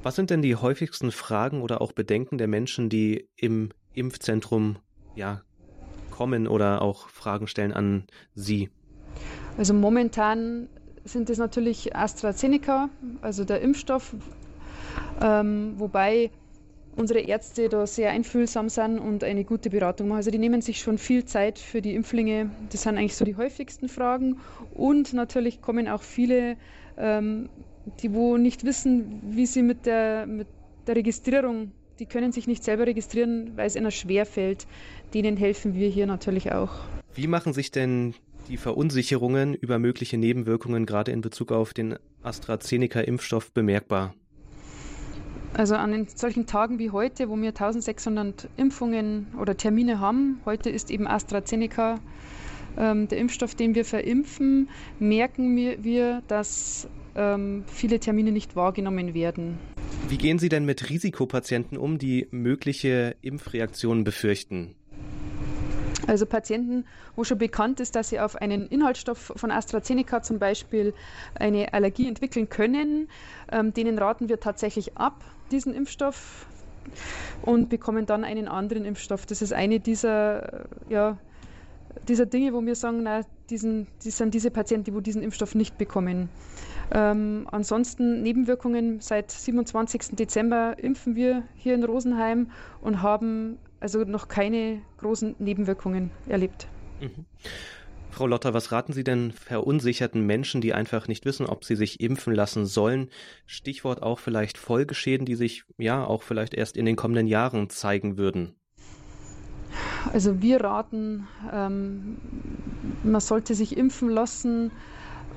Was 0.02 0.16
sind 0.16 0.32
denn 0.32 0.42
die 0.42 0.56
häufigsten 0.56 1.12
Fragen 1.12 1.62
oder 1.62 1.82
auch 1.82 1.92
Bedenken 1.92 2.40
der 2.40 2.48
Menschen, 2.48 2.90
die 2.90 3.30
im 3.36 3.70
Impfzentrum 3.94 4.78
ja, 5.16 5.44
kommen 6.10 6.48
oder 6.48 6.82
auch 6.82 7.08
Fragen 7.10 7.46
stellen 7.46 7.74
an 7.74 8.08
Sie? 8.34 8.72
Also 9.58 9.76
momentan 9.76 10.68
sind 11.04 11.30
es 11.30 11.38
natürlich 11.38 11.96
AstraZeneca, 11.96 12.90
also 13.22 13.44
der 13.44 13.62
Impfstoff, 13.62 14.16
ähm, 15.22 15.74
wobei 15.78 16.32
unsere 16.96 17.20
Ärzte 17.20 17.70
da 17.70 17.88
sehr 17.88 18.12
einfühlsam 18.12 18.70
sind 18.70 19.00
und 19.00 19.24
eine 19.24 19.44
gute 19.44 19.70
Beratung 19.70 20.10
machen. 20.10 20.18
Also 20.18 20.32
die 20.32 20.38
nehmen 20.38 20.62
sich 20.62 20.80
schon 20.80 20.98
viel 20.98 21.26
Zeit 21.26 21.60
für 21.60 21.82
die 21.82 21.96
Impflinge. 21.96 22.50
Das 22.72 22.84
sind 22.84 22.98
eigentlich 22.98 23.16
so 23.16 23.26
die 23.26 23.36
häufigsten 23.36 23.90
Fragen. 23.90 24.38
Und 24.74 25.14
natürlich 25.14 25.62
kommen 25.62 25.88
auch 25.88 26.04
viele, 26.04 26.58
ähm, 26.98 27.50
die 28.02 28.14
wo 28.14 28.38
nicht 28.38 28.64
wissen, 28.64 29.22
wie 29.24 29.46
sie 29.46 29.64
mit 29.64 29.86
der, 29.86 30.26
mit 30.28 30.48
der 30.88 30.96
Registrierung, 30.96 31.72
die 32.00 32.06
können 32.06 32.32
sich 32.32 32.48
nicht 32.48 32.64
selber 32.64 32.88
registrieren, 32.88 33.52
weil 33.56 33.68
es 33.68 33.76
ihnen 33.76 33.92
schwer 33.92 34.26
fällt. 34.26 34.66
Denen 35.14 35.38
helfen 35.38 35.76
wir 35.76 35.88
hier 35.88 36.08
natürlich 36.08 36.52
auch. 36.52 36.72
Wie 37.14 37.28
machen 37.28 37.54
sich 37.54 37.72
denn 37.72 38.16
die 38.48 38.58
Verunsicherungen 38.58 39.54
über 39.54 39.80
mögliche 39.80 40.18
Nebenwirkungen 40.18 40.86
gerade 40.86 41.12
in 41.12 41.22
Bezug 41.22 41.52
auf 41.52 41.74
den 41.74 41.96
AstraZeneca-Impfstoff 42.24 43.52
bemerkbar? 43.52 44.16
Also 45.54 45.76
an 45.76 46.08
solchen 46.16 46.46
Tagen 46.46 46.80
wie 46.80 46.92
heute, 46.92 47.30
wo 47.30 47.36
wir 47.36 47.50
1600 47.50 48.48
Impfungen 48.56 49.28
oder 49.40 49.58
Termine 49.58 50.00
haben, 50.00 50.40
heute 50.46 50.70
ist 50.70 50.90
eben 50.90 51.08
AstraZeneca 51.08 52.00
ähm, 52.78 53.10
der 53.10 53.18
Impfstoff, 53.18 53.54
den 53.54 53.76
wir 53.76 53.84
verimpfen, 53.84 54.70
merken 55.00 55.56
wir, 55.84 56.22
dass 56.28 56.88
ähm, 57.16 57.64
viele 57.68 58.00
Termine 58.00 58.32
nicht 58.32 58.56
wahrgenommen 58.56 59.14
werden. 59.14 59.60
Wie 60.08 60.18
gehen 60.18 60.40
Sie 60.40 60.50
denn 60.50 60.66
mit 60.66 60.90
Risikopatienten 60.90 61.78
um, 61.78 61.98
die 61.98 62.28
mögliche 62.32 63.16
Impfreaktionen 63.22 64.06
befürchten? 64.06 64.76
Also 66.08 66.26
Patienten, 66.26 66.86
wo 67.16 67.24
schon 67.24 67.38
bekannt 67.38 67.80
ist, 67.80 67.96
dass 67.96 68.10
sie 68.10 68.20
auf 68.20 68.36
einen 68.36 68.68
Inhaltsstoff 68.68 69.34
von 69.36 69.52
AstraZeneca 69.52 70.22
zum 70.22 70.40
Beispiel 70.40 70.94
eine 71.36 71.74
Allergie 71.74 72.08
entwickeln 72.08 72.50
können, 72.50 73.08
ähm, 73.52 73.74
denen 73.74 74.00
raten 74.00 74.28
wir 74.28 74.40
tatsächlich 74.40 74.98
ab, 74.98 75.24
diesen 75.52 75.74
Impfstoff 75.74 76.46
und 77.42 77.70
bekommen 77.70 78.06
dann 78.06 78.24
einen 78.24 78.48
anderen 78.48 78.86
Impfstoff. 78.86 79.26
Das 79.26 79.42
ist 79.42 79.54
eine 79.54 79.80
dieser, 79.80 80.66
ja, 80.90 81.18
dieser 82.08 82.26
Dinge, 82.26 82.54
wo 82.54 82.66
wir 82.66 82.76
sagen, 82.76 83.04
na, 83.04 83.22
diesen, 83.50 83.88
das 84.04 84.18
sind 84.18 84.34
diese 84.34 84.52
Patienten, 84.52 84.94
die 84.96 85.02
diesen 85.02 85.22
Impfstoff 85.22 85.56
nicht 85.56 85.78
bekommen. 85.78 86.30
Ähm, 86.94 87.48
ansonsten 87.52 88.22
Nebenwirkungen. 88.22 89.00
Seit 89.02 89.32
27. 89.32 90.16
Dezember 90.16 90.76
impfen 90.78 91.16
wir 91.16 91.44
hier 91.56 91.74
in 91.74 91.84
Rosenheim 91.84 92.52
und 92.82 93.02
haben 93.02 93.60
also 93.80 94.04
noch 94.04 94.28
keine 94.28 94.82
großen 94.98 95.36
Nebenwirkungen 95.40 96.12
erlebt. 96.28 96.68
Mhm. 97.00 97.26
Frau 98.12 98.28
Lotter, 98.28 98.54
was 98.54 98.72
raten 98.72 98.92
Sie 98.92 99.06
denn 99.06 99.32
verunsicherten 99.32 100.26
Menschen, 100.26 100.60
die 100.60 100.74
einfach 100.74 101.08
nicht 101.08 101.26
wissen, 101.26 101.46
ob 101.46 101.64
sie 101.64 101.76
sich 101.76 102.02
impfen 102.02 102.36
lassen 102.36 102.66
sollen? 102.66 103.10
Stichwort 103.46 104.04
auch 104.04 104.20
vielleicht 104.20 104.58
Folgeschäden, 104.58 105.26
die 105.26 105.36
sich 105.36 105.64
ja 105.78 106.04
auch 106.06 106.22
vielleicht 106.22 106.54
erst 106.54 106.76
in 106.76 106.86
den 106.86 106.98
kommenden 106.98 107.28
Jahren 107.28 107.70
zeigen 107.70 108.18
würden. 108.18 108.54
Also 110.14 110.42
wir 110.42 110.62
raten, 110.62 111.28
ähm, 111.52 112.18
man 113.04 113.22
sollte 113.22 113.56
sich 113.56 113.78
impfen 113.78 114.10
lassen, 114.10 114.72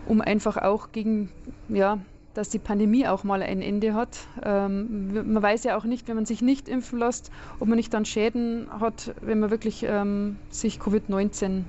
um 0.06 0.20
einfach 0.20 0.56
auch 0.56 0.90
gegen 0.90 1.30
ja, 1.68 2.00
dass 2.34 2.48
die 2.50 2.58
Pandemie 2.58 3.06
auch 3.06 3.22
mal 3.22 3.42
ein 3.42 3.62
Ende 3.62 3.94
hat. 3.94 4.18
Ähm, 4.42 5.32
man 5.32 5.42
weiß 5.42 5.62
ja 5.62 5.76
auch 5.76 5.84
nicht, 5.84 6.08
wenn 6.08 6.16
man 6.16 6.26
sich 6.26 6.42
nicht 6.42 6.68
impfen 6.68 6.98
lässt, 6.98 7.30
ob 7.60 7.68
man 7.68 7.76
nicht 7.76 7.94
dann 7.94 8.04
Schäden 8.04 8.66
hat, 8.80 9.14
wenn 9.20 9.38
man 9.38 9.50
wirklich 9.50 9.86
ähm, 9.88 10.36
sich 10.50 10.78
Covid-19 10.78 11.62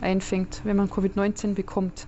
einfängt, 0.00 0.62
wenn 0.64 0.76
man 0.76 0.88
Covid-19 0.88 1.54
bekommt. 1.54 2.06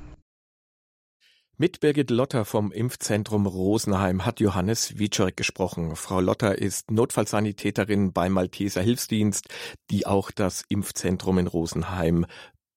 Mit 1.58 1.80
Birgit 1.80 2.10
Lotter 2.10 2.44
vom 2.44 2.70
Impfzentrum 2.70 3.46
Rosenheim 3.46 4.26
hat 4.26 4.40
Johannes 4.40 4.98
Wieczorek 4.98 5.38
gesprochen. 5.38 5.96
Frau 5.96 6.20
Lotter 6.20 6.58
ist 6.58 6.90
Notfallsanitäterin 6.90 8.12
beim 8.12 8.32
Malteser 8.32 8.82
Hilfsdienst, 8.82 9.48
die 9.90 10.06
auch 10.06 10.30
das 10.30 10.64
Impfzentrum 10.68 11.38
in 11.38 11.46
Rosenheim 11.46 12.26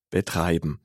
betreiben. 0.10 0.80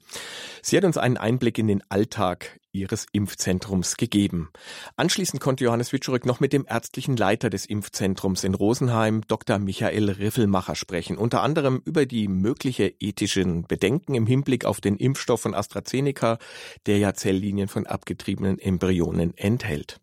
Sie 0.62 0.76
hat 0.76 0.84
uns 0.84 0.96
einen 0.96 1.16
Einblick 1.16 1.58
in 1.58 1.66
den 1.66 1.82
Alltag 1.88 2.60
ihres 2.72 3.06
Impfzentrums 3.12 3.96
gegeben. 3.96 4.50
Anschließend 4.96 5.40
konnte 5.40 5.64
Johannes 5.64 5.92
Witschurek 5.92 6.26
noch 6.26 6.40
mit 6.40 6.52
dem 6.52 6.66
ärztlichen 6.68 7.16
Leiter 7.16 7.48
des 7.48 7.66
Impfzentrums 7.66 8.44
in 8.44 8.54
Rosenheim, 8.54 9.22
Dr. 9.28 9.58
Michael 9.58 10.10
Riffelmacher, 10.10 10.74
sprechen, 10.74 11.16
unter 11.16 11.42
anderem 11.42 11.80
über 11.84 12.04
die 12.06 12.28
mögliche 12.28 12.92
ethischen 12.98 13.66
Bedenken 13.66 14.14
im 14.14 14.26
Hinblick 14.26 14.64
auf 14.64 14.80
den 14.80 14.96
Impfstoff 14.96 15.42
von 15.42 15.54
AstraZeneca, 15.54 16.38
der 16.86 16.98
ja 16.98 17.14
Zelllinien 17.14 17.68
von 17.68 17.86
abgetriebenen 17.86 18.58
Embryonen 18.58 19.36
enthält. 19.36 20.00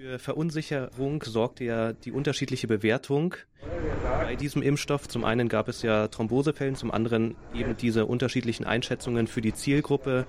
Für 0.00 0.18
Verunsicherung 0.18 1.22
sorgte 1.22 1.64
ja 1.64 1.92
die 1.92 2.10
unterschiedliche 2.10 2.66
Bewertung 2.66 3.34
bei 4.22 4.34
diesem 4.34 4.62
Impfstoff. 4.62 5.06
Zum 5.06 5.26
einen 5.26 5.50
gab 5.50 5.68
es 5.68 5.82
ja 5.82 6.08
Thrombosefällen, 6.08 6.74
zum 6.74 6.90
anderen 6.90 7.36
eben 7.54 7.76
diese 7.76 8.06
unterschiedlichen 8.06 8.64
Einschätzungen 8.64 9.26
für 9.26 9.42
die 9.42 9.52
Zielgruppe. 9.52 10.24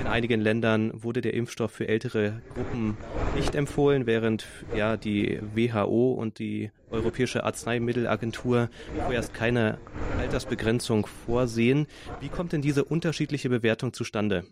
In 0.00 0.06
einigen 0.06 0.40
Ländern 0.40 0.92
wurde 1.02 1.20
der 1.20 1.34
Impfstoff 1.34 1.72
für 1.72 1.88
ältere 1.88 2.42
Gruppen 2.54 2.96
nicht 3.34 3.56
empfohlen, 3.56 4.06
während 4.06 4.46
ja 4.76 4.96
die 4.96 5.40
WHO 5.52 6.12
und 6.12 6.38
die 6.38 6.70
Europäische 6.92 7.42
Arzneimittelagentur 7.42 8.70
vorerst 9.02 9.34
keine 9.34 9.78
Altersbegrenzung 10.20 11.06
vorsehen. 11.06 11.88
Wie 12.20 12.28
kommt 12.28 12.52
denn 12.52 12.62
diese 12.62 12.84
unterschiedliche 12.84 13.48
Bewertung 13.48 13.92
zustande? 13.92 14.44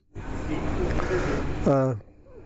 Äh, 1.66 1.94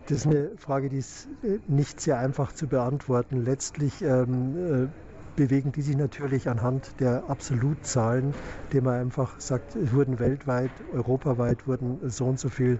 das 0.07 0.19
ist 0.19 0.27
eine 0.27 0.51
Frage, 0.57 0.89
die 0.89 0.97
ist 0.97 1.27
äh, 1.43 1.59
nicht 1.67 1.99
sehr 2.01 2.17
einfach 2.19 2.51
zu 2.51 2.67
beantworten. 2.67 3.43
Letztlich 3.43 4.01
ähm, 4.01 4.85
äh, 4.85 4.87
bewegen 5.35 5.71
die 5.71 5.81
sich 5.81 5.97
natürlich 5.97 6.49
anhand 6.49 6.99
der 6.99 7.29
Absolutzahlen, 7.29 8.33
indem 8.65 8.85
man 8.85 8.99
einfach 8.99 9.39
sagt, 9.39 9.75
es 9.75 9.93
wurden 9.93 10.19
weltweit, 10.19 10.71
europaweit 10.93 11.67
wurden 11.67 11.99
so 12.09 12.25
und 12.25 12.39
so 12.39 12.49
viel 12.49 12.79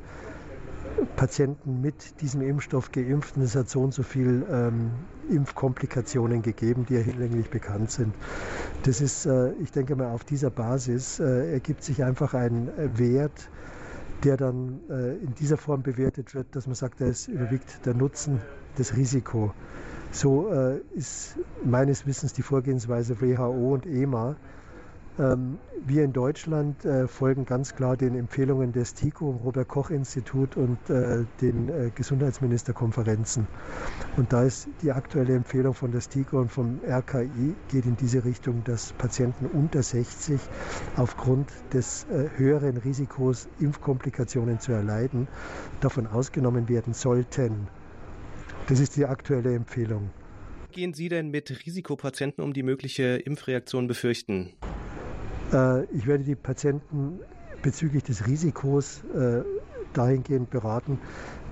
Patienten 1.15 1.81
mit 1.81 2.21
diesem 2.21 2.41
Impfstoff 2.41 2.91
geimpft 2.91 3.37
und 3.37 3.43
es 3.43 3.55
hat 3.55 3.69
so 3.69 3.81
und 3.81 3.93
so 3.93 4.03
viel 4.03 4.45
ähm, 4.51 4.91
Impfkomplikationen 5.29 6.41
gegeben, 6.41 6.85
die 6.87 6.95
ja 6.95 6.99
hinlänglich 7.01 7.49
bekannt 7.49 7.91
sind. 7.91 8.13
Das 8.83 9.01
ist, 9.01 9.25
äh, 9.25 9.53
ich 9.53 9.71
denke 9.71 9.95
mal, 9.95 10.11
auf 10.11 10.23
dieser 10.23 10.49
Basis 10.49 11.19
äh, 11.19 11.53
ergibt 11.53 11.83
sich 11.83 12.03
einfach 12.03 12.33
ein 12.33 12.69
Wert, 12.95 13.49
der 14.23 14.37
dann 14.37 14.79
äh, 14.89 15.15
in 15.15 15.33
dieser 15.35 15.57
Form 15.57 15.81
bewertet 15.83 16.35
wird, 16.35 16.55
dass 16.55 16.67
man 16.67 16.75
sagt, 16.75 17.01
es 17.01 17.27
überwiegt 17.27 17.85
der 17.85 17.93
Nutzen, 17.93 18.41
das 18.77 18.95
Risiko. 18.95 19.53
So 20.11 20.51
äh, 20.51 20.79
ist 20.93 21.37
meines 21.63 22.05
Wissens 22.05 22.33
die 22.33 22.41
Vorgehensweise 22.41 23.21
WHO 23.21 23.73
und 23.73 23.85
EMA. 23.85 24.35
Ähm, 25.21 25.59
wir 25.85 26.03
in 26.03 26.13
Deutschland 26.13 26.83
äh, 26.83 27.07
folgen 27.07 27.45
ganz 27.45 27.75
klar 27.75 27.95
den 27.95 28.15
Empfehlungen 28.15 28.71
des 28.71 28.93
TIKO, 28.95 29.39
Robert 29.43 29.67
Koch 29.67 29.91
Institut 29.91 30.57
und 30.57 30.77
äh, 30.89 31.25
den 31.41 31.69
äh, 31.69 31.91
Gesundheitsministerkonferenzen. 31.93 33.47
Und 34.17 34.33
da 34.33 34.43
ist 34.43 34.67
die 34.81 34.91
aktuelle 34.91 35.35
Empfehlung 35.35 35.73
von 35.73 35.91
der 35.91 36.01
STIKO 36.01 36.39
und 36.39 36.51
vom 36.51 36.79
RKI 36.87 37.55
geht 37.69 37.85
in 37.85 37.95
diese 37.97 38.25
Richtung, 38.25 38.63
dass 38.63 38.93
Patienten 38.93 39.45
unter 39.45 39.83
60 39.83 40.39
aufgrund 40.97 41.51
des 41.73 42.05
äh, 42.05 42.29
höheren 42.37 42.77
Risikos, 42.77 43.47
Impfkomplikationen 43.59 44.59
zu 44.59 44.71
erleiden, 44.71 45.27
davon 45.81 46.07
ausgenommen 46.07 46.67
werden 46.67 46.93
sollten. 46.93 47.67
Das 48.67 48.79
ist 48.79 48.95
die 48.95 49.05
aktuelle 49.05 49.53
Empfehlung. 49.53 50.09
Gehen 50.71 50.93
Sie 50.93 51.09
denn 51.09 51.29
mit 51.29 51.65
Risikopatienten 51.65 52.43
um, 52.43 52.53
die 52.53 52.63
mögliche 52.63 53.17
Impfreaktionen 53.17 53.87
befürchten? 53.87 54.53
Äh, 55.51 55.85
ich 55.85 56.07
werde 56.07 56.23
die 56.23 56.35
Patienten 56.35 57.19
bezüglich 57.61 58.03
des 58.03 58.27
Risikos 58.27 59.03
äh, 59.15 59.43
dahingehend 59.93 60.49
beraten, 60.49 60.99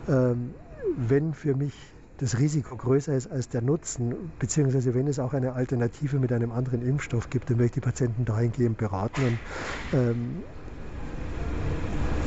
ähm, 0.07 0.53
wenn 0.97 1.33
für 1.33 1.55
mich 1.55 1.73
das 2.17 2.37
Risiko 2.37 2.75
größer 2.75 3.13
ist 3.13 3.31
als 3.31 3.47
der 3.47 3.61
Nutzen, 3.61 4.13
beziehungsweise 4.39 4.93
wenn 4.93 5.07
es 5.07 5.19
auch 5.19 5.33
eine 5.33 5.53
Alternative 5.53 6.19
mit 6.19 6.33
einem 6.33 6.51
anderen 6.51 6.81
Impfstoff 6.81 7.29
gibt, 7.29 7.49
dann 7.49 7.57
werde 7.57 7.67
ich 7.67 7.71
die 7.71 7.79
Patienten 7.79 8.25
dahingehend 8.25 8.77
beraten 8.77 9.21
und 9.21 9.39
ähm, 9.93 10.43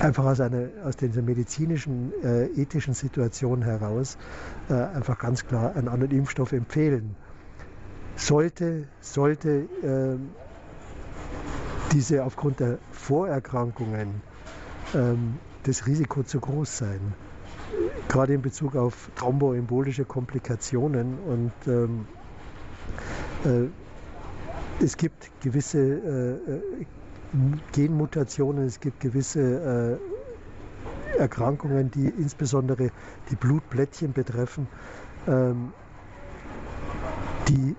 einfach 0.01 0.25
aus, 0.25 0.41
einer, 0.41 0.69
aus 0.85 0.97
dieser 0.97 1.21
medizinischen, 1.23 2.13
äh, 2.25 2.47
ethischen 2.47 2.95
Situation 2.95 3.63
heraus 3.63 4.17
äh, 4.71 4.75
einfach 4.75 5.19
ganz 5.19 5.47
klar 5.47 5.77
einen 5.77 5.89
anderen 5.89 6.17
Impfstoff 6.17 6.53
empfehlen. 6.53 7.15
Sollte, 8.17 8.89
sollte 9.01 9.69
äh, 9.83 10.17
diese 11.93 12.25
aufgrund 12.25 12.61
der 12.61 12.79
Vorerkrankungen 12.91 14.23
ähm, 14.95 15.39
das 15.65 15.87
Risiko 15.87 16.23
zu 16.23 16.41
groß 16.41 16.79
sein. 16.79 17.15
Gerade 18.09 18.35
in 18.35 18.43
Bezug 18.43 18.77
auf 18.77 19.11
thromboembolische 19.17 20.05
Komplikationen 20.05 21.19
und 21.27 21.53
ähm, 21.67 22.07
äh, 23.45 23.69
es 24.83 24.97
gibt 24.97 25.31
gewisse 25.41 25.79
äh, 25.79 26.53
äh 26.53 26.87
Genmutationen, 27.73 28.67
es 28.67 28.79
gibt 28.79 29.01
gewisse 29.01 29.99
äh, 31.17 31.19
Erkrankungen, 31.19 31.91
die 31.91 32.09
insbesondere 32.09 32.91
die 33.31 33.37
Blutplättchen 33.37 34.13
betreffen, 34.13 34.69
ähm, 35.27 35.73
die 37.49 37.75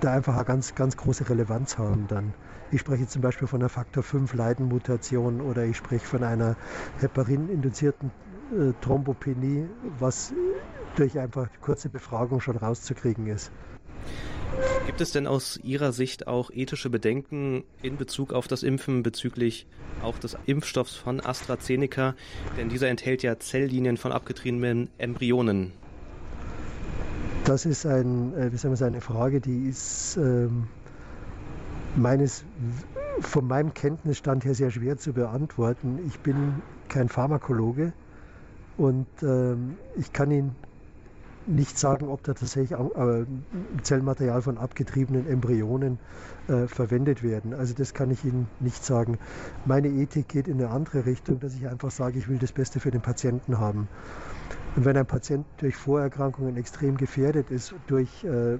da 0.00 0.12
einfach 0.12 0.34
eine 0.34 0.44
ganz, 0.44 0.74
ganz 0.74 0.98
große 0.98 1.30
Relevanz 1.30 1.78
haben 1.78 2.06
dann. 2.08 2.34
Ich 2.72 2.80
spreche 2.80 3.06
zum 3.08 3.20
Beispiel 3.20 3.48
von 3.48 3.60
einer 3.60 3.68
Faktor 3.68 4.02
5 4.02 4.32
Leidenmutation 4.34 5.40
oder 5.40 5.64
ich 5.64 5.76
spreche 5.76 6.06
von 6.06 6.22
einer 6.22 6.56
Heparin-induzierten 7.00 8.12
äh, 8.52 8.72
Thrombopenie, 8.80 9.66
was 9.98 10.32
durch 10.94 11.18
einfach 11.18 11.48
kurze 11.60 11.88
Befragung 11.88 12.40
schon 12.40 12.56
rauszukriegen 12.56 13.26
ist. 13.26 13.50
Gibt 14.86 15.00
es 15.00 15.12
denn 15.12 15.26
aus 15.26 15.58
Ihrer 15.62 15.92
Sicht 15.92 16.26
auch 16.26 16.50
ethische 16.52 16.90
Bedenken 16.90 17.64
in 17.82 17.96
Bezug 17.96 18.32
auf 18.32 18.48
das 18.48 18.62
Impfen 18.62 19.02
bezüglich 19.02 19.66
auch 20.02 20.18
des 20.18 20.36
Impfstoffs 20.46 20.94
von 20.94 21.20
AstraZeneca? 21.20 22.14
Denn 22.56 22.68
dieser 22.68 22.88
enthält 22.88 23.22
ja 23.22 23.38
Zelllinien 23.38 23.96
von 23.96 24.12
abgetriebenen 24.12 24.90
Embryonen. 24.98 25.72
Das 27.44 27.66
ist 27.66 27.86
ein, 27.86 28.34
äh, 28.34 28.52
wie 28.52 28.56
sagen 28.56 28.78
wir, 28.78 28.86
eine 28.86 29.00
Frage, 29.00 29.40
die 29.40 29.68
ist 29.68 30.16
ähm, 30.16 30.68
meines, 31.96 32.44
von 33.20 33.46
meinem 33.46 33.74
Kenntnisstand 33.74 34.44
her 34.44 34.54
sehr 34.54 34.70
schwer 34.70 34.96
zu 34.98 35.12
beantworten. 35.12 35.98
Ich 36.06 36.20
bin 36.20 36.62
kein 36.88 37.08
Pharmakologe 37.08 37.92
und 38.76 39.06
ähm, 39.22 39.76
ich 39.96 40.12
kann 40.12 40.30
Ihnen 40.30 40.56
nicht 41.46 41.78
sagen, 41.78 42.08
ob 42.08 42.22
da 42.22 42.34
tatsächlich 42.34 42.78
äh, 42.78 43.24
Zellmaterial 43.82 44.42
von 44.42 44.58
abgetriebenen 44.58 45.26
Embryonen 45.26 45.98
äh, 46.48 46.66
verwendet 46.66 47.22
werden. 47.22 47.54
Also 47.54 47.74
das 47.74 47.94
kann 47.94 48.10
ich 48.10 48.24
Ihnen 48.24 48.46
nicht 48.60 48.84
sagen. 48.84 49.18
Meine 49.64 49.88
Ethik 49.88 50.28
geht 50.28 50.48
in 50.48 50.60
eine 50.60 50.70
andere 50.70 51.06
Richtung, 51.06 51.40
dass 51.40 51.54
ich 51.54 51.66
einfach 51.66 51.90
sage, 51.90 52.18
ich 52.18 52.28
will 52.28 52.38
das 52.38 52.52
Beste 52.52 52.78
für 52.80 52.90
den 52.90 53.00
Patienten 53.00 53.58
haben. 53.58 53.88
Und 54.76 54.84
wenn 54.84 54.96
ein 54.96 55.06
Patient 55.06 55.44
durch 55.58 55.74
Vorerkrankungen 55.74 56.56
extrem 56.56 56.96
gefährdet 56.96 57.50
ist, 57.50 57.74
durch 57.88 58.24
äh, 58.24 58.58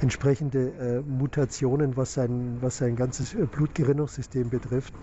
entsprechende 0.00 0.72
äh, 0.80 1.00
Mutationen, 1.00 1.96
was 1.96 2.14
sein, 2.14 2.58
was 2.60 2.78
sein 2.78 2.96
ganzes 2.96 3.34
äh, 3.34 3.44
Blutgerinnungssystem 3.44 4.48
betrifft, 4.48 4.94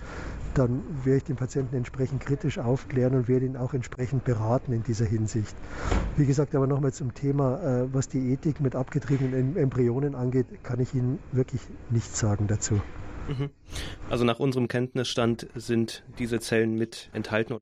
dann 0.55 0.81
werde 1.03 1.17
ich 1.17 1.23
den 1.25 1.35
Patienten 1.35 1.75
entsprechend 1.75 2.21
kritisch 2.21 2.57
aufklären 2.57 3.13
und 3.13 3.27
werde 3.27 3.45
ihn 3.45 3.55
auch 3.55 3.73
entsprechend 3.73 4.23
beraten 4.23 4.73
in 4.73 4.83
dieser 4.83 5.05
Hinsicht. 5.05 5.55
Wie 6.17 6.25
gesagt, 6.25 6.55
aber 6.55 6.65
nochmal 6.65 6.91
zum 6.91 7.13
Thema, 7.13 7.61
äh, 7.61 7.93
was 7.93 8.07
die 8.07 8.31
Ethik 8.33 8.59
mit 8.59 8.75
abgetriebenen 8.75 9.55
Embryonen 9.57 10.15
angeht, 10.15 10.47
kann 10.63 10.79
ich 10.79 10.93
Ihnen 10.95 11.19
wirklich 11.31 11.61
nichts 11.91 12.19
sagen 12.19 12.47
dazu. 12.47 12.81
Mhm. 13.29 13.49
Also 14.09 14.25
nach 14.25 14.39
unserem 14.39 14.67
Kenntnisstand 14.67 15.47
sind 15.55 16.03
diese 16.17 16.39
Zellen 16.39 16.75
mit 16.75 17.09
enthalten. 17.13 17.57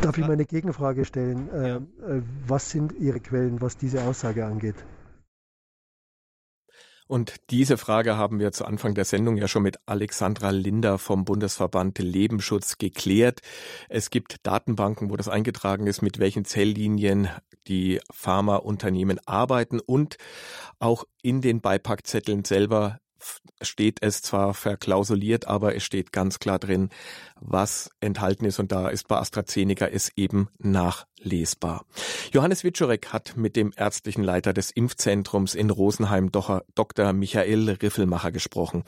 Darf 0.00 0.16
ich 0.16 0.26
meine 0.26 0.44
Gegenfrage 0.44 1.04
stellen? 1.04 1.48
Ja. 1.52 1.76
Ähm, 1.76 1.88
äh, 2.00 2.22
was 2.46 2.70
sind 2.70 2.92
Ihre 2.92 3.20
Quellen, 3.20 3.60
was 3.60 3.76
diese 3.76 4.04
Aussage 4.04 4.46
angeht? 4.46 4.76
Und 7.08 7.36
diese 7.48 7.78
Frage 7.78 8.18
haben 8.18 8.38
wir 8.38 8.52
zu 8.52 8.66
Anfang 8.66 8.94
der 8.94 9.06
Sendung 9.06 9.38
ja 9.38 9.48
schon 9.48 9.62
mit 9.62 9.78
Alexandra 9.86 10.50
Linder 10.50 10.98
vom 10.98 11.24
Bundesverband 11.24 11.98
Lebensschutz 11.98 12.76
geklärt. 12.76 13.40
Es 13.88 14.10
gibt 14.10 14.46
Datenbanken, 14.46 15.10
wo 15.10 15.16
das 15.16 15.28
eingetragen 15.28 15.86
ist, 15.86 16.02
mit 16.02 16.18
welchen 16.18 16.44
Zelllinien 16.44 17.28
die 17.66 17.98
Pharmaunternehmen 18.12 19.18
arbeiten 19.24 19.80
und 19.80 20.18
auch 20.78 21.04
in 21.22 21.40
den 21.40 21.62
Beipackzetteln 21.62 22.44
selber 22.44 22.98
steht 23.60 23.98
es 24.02 24.22
zwar 24.22 24.54
verklausuliert, 24.54 25.46
aber 25.46 25.74
es 25.74 25.84
steht 25.84 26.12
ganz 26.12 26.38
klar 26.38 26.58
drin, 26.58 26.90
was 27.40 27.90
enthalten 28.00 28.44
ist 28.44 28.58
und 28.58 28.72
da 28.72 28.88
ist 28.88 29.08
bei 29.08 29.16
AstraZeneca 29.16 29.86
es 29.86 30.10
eben 30.16 30.48
nachlesbar. 30.58 31.84
Johannes 32.32 32.64
Wiczorek 32.64 33.12
hat 33.12 33.36
mit 33.36 33.56
dem 33.56 33.72
ärztlichen 33.76 34.22
Leiter 34.22 34.52
des 34.52 34.70
Impfzentrums 34.70 35.54
in 35.54 35.70
Rosenheim, 35.70 36.30
Dr. 36.30 37.12
Michael 37.12 37.70
Riffelmacher, 37.70 38.32
gesprochen. 38.32 38.84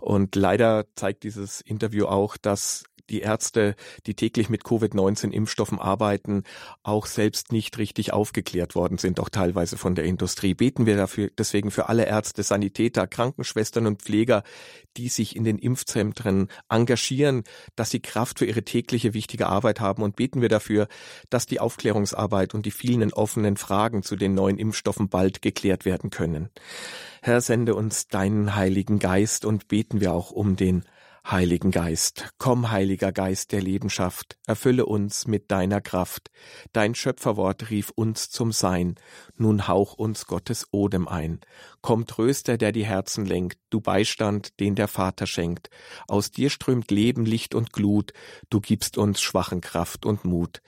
Und 0.00 0.34
leider 0.36 0.86
zeigt 0.94 1.22
dieses 1.24 1.60
Interview 1.60 2.06
auch, 2.06 2.36
dass 2.36 2.84
die 3.10 3.20
Ärzte, 3.20 3.74
die 4.06 4.14
täglich 4.14 4.48
mit 4.48 4.64
Covid-19-Impfstoffen 4.64 5.78
arbeiten, 5.78 6.44
auch 6.82 7.06
selbst 7.06 7.52
nicht 7.52 7.78
richtig 7.78 8.12
aufgeklärt 8.12 8.74
worden 8.74 8.98
sind, 8.98 9.20
auch 9.20 9.28
teilweise 9.28 9.76
von 9.76 9.94
der 9.94 10.04
Industrie. 10.04 10.54
Beten 10.54 10.86
wir 10.86 10.96
dafür 10.96 11.30
deswegen 11.36 11.70
für 11.70 11.88
alle 11.88 12.06
Ärzte, 12.06 12.42
Sanitäter, 12.42 13.06
Krankenschwestern 13.06 13.86
und 13.86 14.02
Pfleger, 14.02 14.42
die 14.96 15.08
sich 15.08 15.36
in 15.36 15.44
den 15.44 15.58
Impfzentren 15.58 16.48
engagieren, 16.68 17.44
dass 17.76 17.90
sie 17.90 18.00
Kraft 18.00 18.38
für 18.38 18.46
ihre 18.46 18.62
tägliche 18.62 19.14
wichtige 19.14 19.46
Arbeit 19.46 19.80
haben 19.80 20.02
und 20.02 20.16
beten 20.16 20.40
wir 20.40 20.48
dafür, 20.48 20.88
dass 21.30 21.46
die 21.46 21.60
Aufklärungsarbeit 21.60 22.54
und 22.54 22.66
die 22.66 22.70
vielen 22.70 23.12
offenen 23.12 23.56
Fragen 23.56 24.02
zu 24.02 24.16
den 24.16 24.34
neuen 24.34 24.58
Impfstoffen 24.58 25.08
bald 25.08 25.42
geklärt 25.42 25.84
werden 25.84 26.10
können. 26.10 26.50
Herr, 27.22 27.40
sende 27.40 27.74
uns 27.74 28.08
deinen 28.08 28.56
Heiligen 28.56 28.98
Geist 28.98 29.44
und 29.44 29.68
beten 29.68 30.00
wir 30.00 30.12
auch 30.12 30.30
um 30.30 30.56
den 30.56 30.84
Heiligen 31.24 31.70
Geist, 31.70 32.30
komm, 32.36 32.72
Heiliger 32.72 33.12
Geist 33.12 33.52
der 33.52 33.62
Lebenschaft, 33.62 34.38
erfülle 34.48 34.86
uns 34.86 35.28
mit 35.28 35.52
deiner 35.52 35.80
Kraft. 35.80 36.32
Dein 36.72 36.96
Schöpferwort 36.96 37.70
rief 37.70 37.90
uns 37.90 38.28
zum 38.28 38.50
Sein, 38.50 38.96
nun 39.36 39.68
hauch 39.68 39.94
uns 39.94 40.26
Gottes 40.26 40.66
Odem 40.72 41.06
ein. 41.06 41.40
Komm, 41.80 42.06
Tröster, 42.06 42.58
der 42.58 42.72
die 42.72 42.84
Herzen 42.84 43.24
lenkt, 43.24 43.60
du 43.70 43.80
Beistand, 43.80 44.58
den 44.58 44.74
der 44.74 44.88
Vater 44.88 45.28
schenkt. 45.28 45.70
Aus 46.08 46.32
dir 46.32 46.50
strömt 46.50 46.90
Leben, 46.90 47.24
Licht 47.24 47.54
und 47.54 47.72
Glut, 47.72 48.12
du 48.50 48.60
gibst 48.60 48.98
uns 48.98 49.22
schwachen 49.22 49.60
Kraft 49.60 50.04
und 50.04 50.24
Mut. 50.24 50.60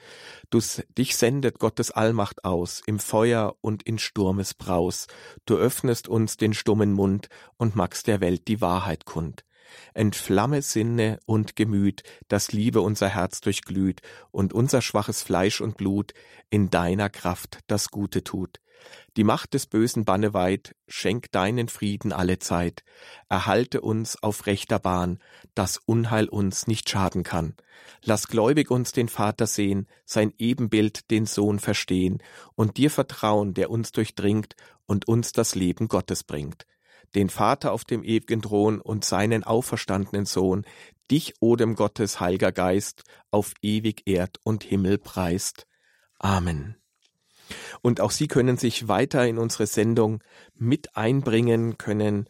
Du, 0.51 0.61
dich 0.97 1.17
sendet 1.17 1.59
Gottes 1.59 1.91
Allmacht 1.91 2.45
aus, 2.45 2.81
im 2.85 2.99
Feuer 2.99 3.57
und 3.59 3.83
in 3.83 3.99
Sturmes 3.99 4.53
Braus. 4.53 5.07
Du 5.45 5.57
öffnest 5.57 6.07
uns 6.07 6.37
den 6.37 6.53
stummen 6.53 6.93
Mund 6.93 7.27
und 7.57 7.75
magst 7.75 8.07
der 8.07 8.21
Welt 8.21 8.47
die 8.47 8.61
Wahrheit 8.61 9.03
kund. 9.03 9.43
Entflamme 9.93 10.61
Sinne 10.61 11.19
und 11.25 11.55
Gemüt, 11.55 12.03
dass 12.27 12.51
Liebe 12.51 12.81
unser 12.81 13.09
Herz 13.09 13.41
durchglüht 13.41 14.01
und 14.31 14.53
unser 14.53 14.81
schwaches 14.81 15.23
Fleisch 15.23 15.61
und 15.61 15.77
Blut 15.77 16.13
in 16.49 16.69
deiner 16.69 17.09
Kraft 17.09 17.59
das 17.67 17.89
Gute 17.89 18.23
tut. 18.23 18.59
Die 19.17 19.23
Macht 19.23 19.53
des 19.53 19.67
Bösen 19.67 20.05
banne 20.05 20.33
weit, 20.33 20.75
schenk 20.87 21.31
deinen 21.31 21.69
Frieden 21.69 22.11
alle 22.11 22.39
Zeit, 22.39 22.83
erhalte 23.29 23.81
uns 23.81 24.21
auf 24.21 24.45
rechter 24.45 24.79
Bahn, 24.79 25.19
dass 25.53 25.77
Unheil 25.85 26.27
uns 26.27 26.67
nicht 26.67 26.89
schaden 26.89 27.23
kann. 27.23 27.55
Lass 28.03 28.27
gläubig 28.27 28.71
uns 28.71 28.91
den 28.91 29.07
Vater 29.07 29.47
sehen, 29.47 29.87
sein 30.05 30.33
Ebenbild 30.37 31.09
den 31.11 31.25
Sohn 31.25 31.59
verstehen 31.59 32.21
und 32.55 32.77
dir 32.77 32.91
vertrauen, 32.91 33.53
der 33.53 33.69
uns 33.69 33.91
durchdringt 33.91 34.55
und 34.85 35.07
uns 35.07 35.31
das 35.31 35.55
Leben 35.55 35.87
Gottes 35.87 36.23
bringt 36.23 36.65
den 37.15 37.29
Vater 37.29 37.71
auf 37.71 37.85
dem 37.85 38.03
ewigen 38.03 38.41
Thron 38.41 38.81
und 38.81 39.05
seinen 39.05 39.43
auferstandenen 39.43 40.25
Sohn, 40.25 40.65
dich, 41.09 41.35
Odem 41.39 41.75
Gottes, 41.75 42.19
Heiliger 42.19 42.51
Geist, 42.51 43.03
auf 43.31 43.53
ewig 43.61 44.03
Erd 44.05 44.39
und 44.43 44.63
Himmel 44.63 44.97
preist. 44.97 45.65
Amen. 46.19 46.75
Und 47.81 48.01
auch 48.01 48.11
Sie 48.11 48.27
können 48.27 48.57
sich 48.57 48.87
weiter 48.87 49.27
in 49.27 49.37
unsere 49.37 49.67
Sendung 49.67 50.23
mit 50.55 50.95
einbringen, 50.97 51.77
können 51.77 52.27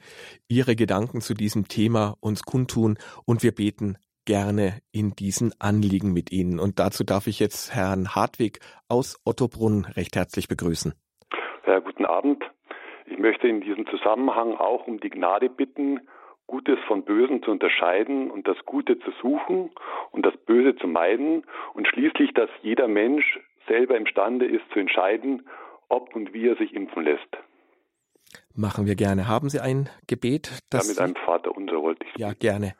Ihre 0.48 0.76
Gedanken 0.76 1.22
zu 1.22 1.34
diesem 1.34 1.68
Thema 1.68 2.16
uns 2.20 2.44
kundtun 2.44 2.98
und 3.26 3.44
wir 3.44 3.54
beten 3.54 3.98
gerne 4.26 4.80
in 4.92 5.12
diesen 5.16 5.54
Anliegen 5.62 6.12
mit 6.12 6.32
Ihnen. 6.32 6.60
Und 6.60 6.80
dazu 6.80 7.04
darf 7.04 7.28
ich 7.28 7.40
jetzt 7.40 7.74
Herrn 7.74 8.16
Hartwig 8.16 8.60
aus 8.90 9.20
Ottobrunn 9.24 9.86
recht 9.86 10.16
herzlich 10.16 10.48
begrüßen. 10.48 10.94
Ja, 11.66 11.80
guten 11.80 12.06
Abend. 12.06 12.44
Ich 13.06 13.18
möchte 13.20 13.48
in 13.48 13.62
diesem 13.62 13.86
Zusammenhang 13.88 14.56
auch 14.56 14.88
um 14.88 15.00
die 15.00 15.10
Gnade 15.10 15.50
bitten, 15.50 16.02
Gutes 16.48 16.78
von 16.88 17.04
Bösen 17.04 17.42
zu 17.42 17.52
unterscheiden 17.52 18.30
und 18.30 18.48
das 18.48 18.58
Gute 18.66 19.00
zu 19.00 19.12
suchen 19.22 19.72
und 20.12 20.26
das 20.26 20.38
Böse 20.46 20.76
zu 20.76 20.88
meiden 20.88 21.44
und 21.74 21.88
schließlich, 21.88 22.34
dass 22.34 22.50
jeder 22.62 22.88
Mensch 22.88 23.40
selber 23.68 23.98
imstande 23.98 24.46
ist 24.46 24.64
zu 24.72 24.80
entscheiden, 24.80 25.48
ob 25.90 26.16
und 26.16 26.34
wie 26.34 26.48
er 26.48 26.56
sich 26.56 26.74
impfen 26.74 27.04
lässt. 27.04 27.38
Machen 28.54 28.86
wir 28.86 28.96
gerne. 28.96 29.28
Haben 29.28 29.50
Sie 29.50 29.60
ein 29.60 29.90
Gebet? 30.08 30.62
Das 30.70 30.88
ja, 30.88 30.94
mit 30.94 31.00
einem 31.02 31.26
Vater 31.26 31.56
unser 31.56 31.82
wollte 31.82 32.06
ich. 32.06 32.20
Ja, 32.20 32.34
gerne. 32.34 32.74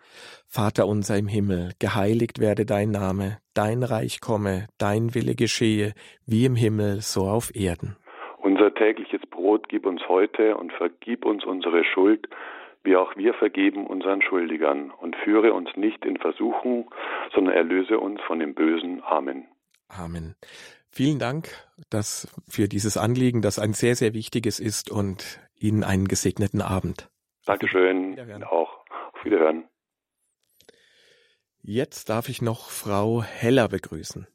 Vater 0.48 0.88
unser 0.88 1.18
im 1.18 1.28
Himmel, 1.28 1.72
geheiligt 1.80 2.40
werde 2.40 2.66
dein 2.66 2.92
Name, 2.92 3.40
dein 3.54 3.84
Reich 3.84 4.22
komme, 4.22 4.68
dein 4.78 5.16
Wille 5.16 5.36
geschehe, 5.36 5.94
wie 6.26 6.46
im 6.46 6.56
Himmel, 6.56 7.02
so 7.02 7.22
auf 7.28 7.54
Erden. 7.56 7.98
Unser 8.38 8.74
tägliches 8.74 9.25
Brot 9.46 9.70
gib 9.70 9.86
uns 9.86 10.02
heute 10.08 10.58
und 10.58 10.74
vergib 10.74 11.24
uns 11.24 11.46
unsere 11.46 11.84
Schuld, 11.84 12.28
wie 12.84 12.96
auch 12.96 13.16
wir 13.16 13.36
vergeben 13.36 13.86
unseren 13.86 14.24
Schuldigern. 14.24 14.90
Und 14.90 15.16
führe 15.18 15.54
uns 15.54 15.70
nicht 15.76 16.04
in 16.04 16.18
Versuchung, 16.18 16.92
sondern 17.32 17.54
erlöse 17.54 18.00
uns 18.00 18.20
von 18.26 18.40
dem 18.40 18.56
Bösen. 18.56 19.04
Amen. 19.04 19.48
Amen. 19.88 20.36
Vielen 20.90 21.20
Dank 21.20 21.50
dass 21.90 22.28
für 22.48 22.68
dieses 22.68 22.98
Anliegen, 22.98 23.42
das 23.42 23.60
ein 23.60 23.74
sehr, 23.74 23.96
sehr 23.96 24.14
wichtiges 24.14 24.60
ist 24.60 24.90
und 24.90 25.40
Ihnen 25.56 25.84
einen 25.84 26.08
gesegneten 26.08 26.62
Abend. 26.62 27.10
Dankeschön. 27.46 28.18
Auch. 28.46 28.80
Auf 29.14 29.26
Wiederhören. 29.26 29.66
Jetzt 31.62 32.10
darf 32.10 32.30
ich 32.30 32.42
noch 32.42 32.70
Frau 32.70 33.22
Heller 33.22 33.68
begrüßen. 33.68 34.28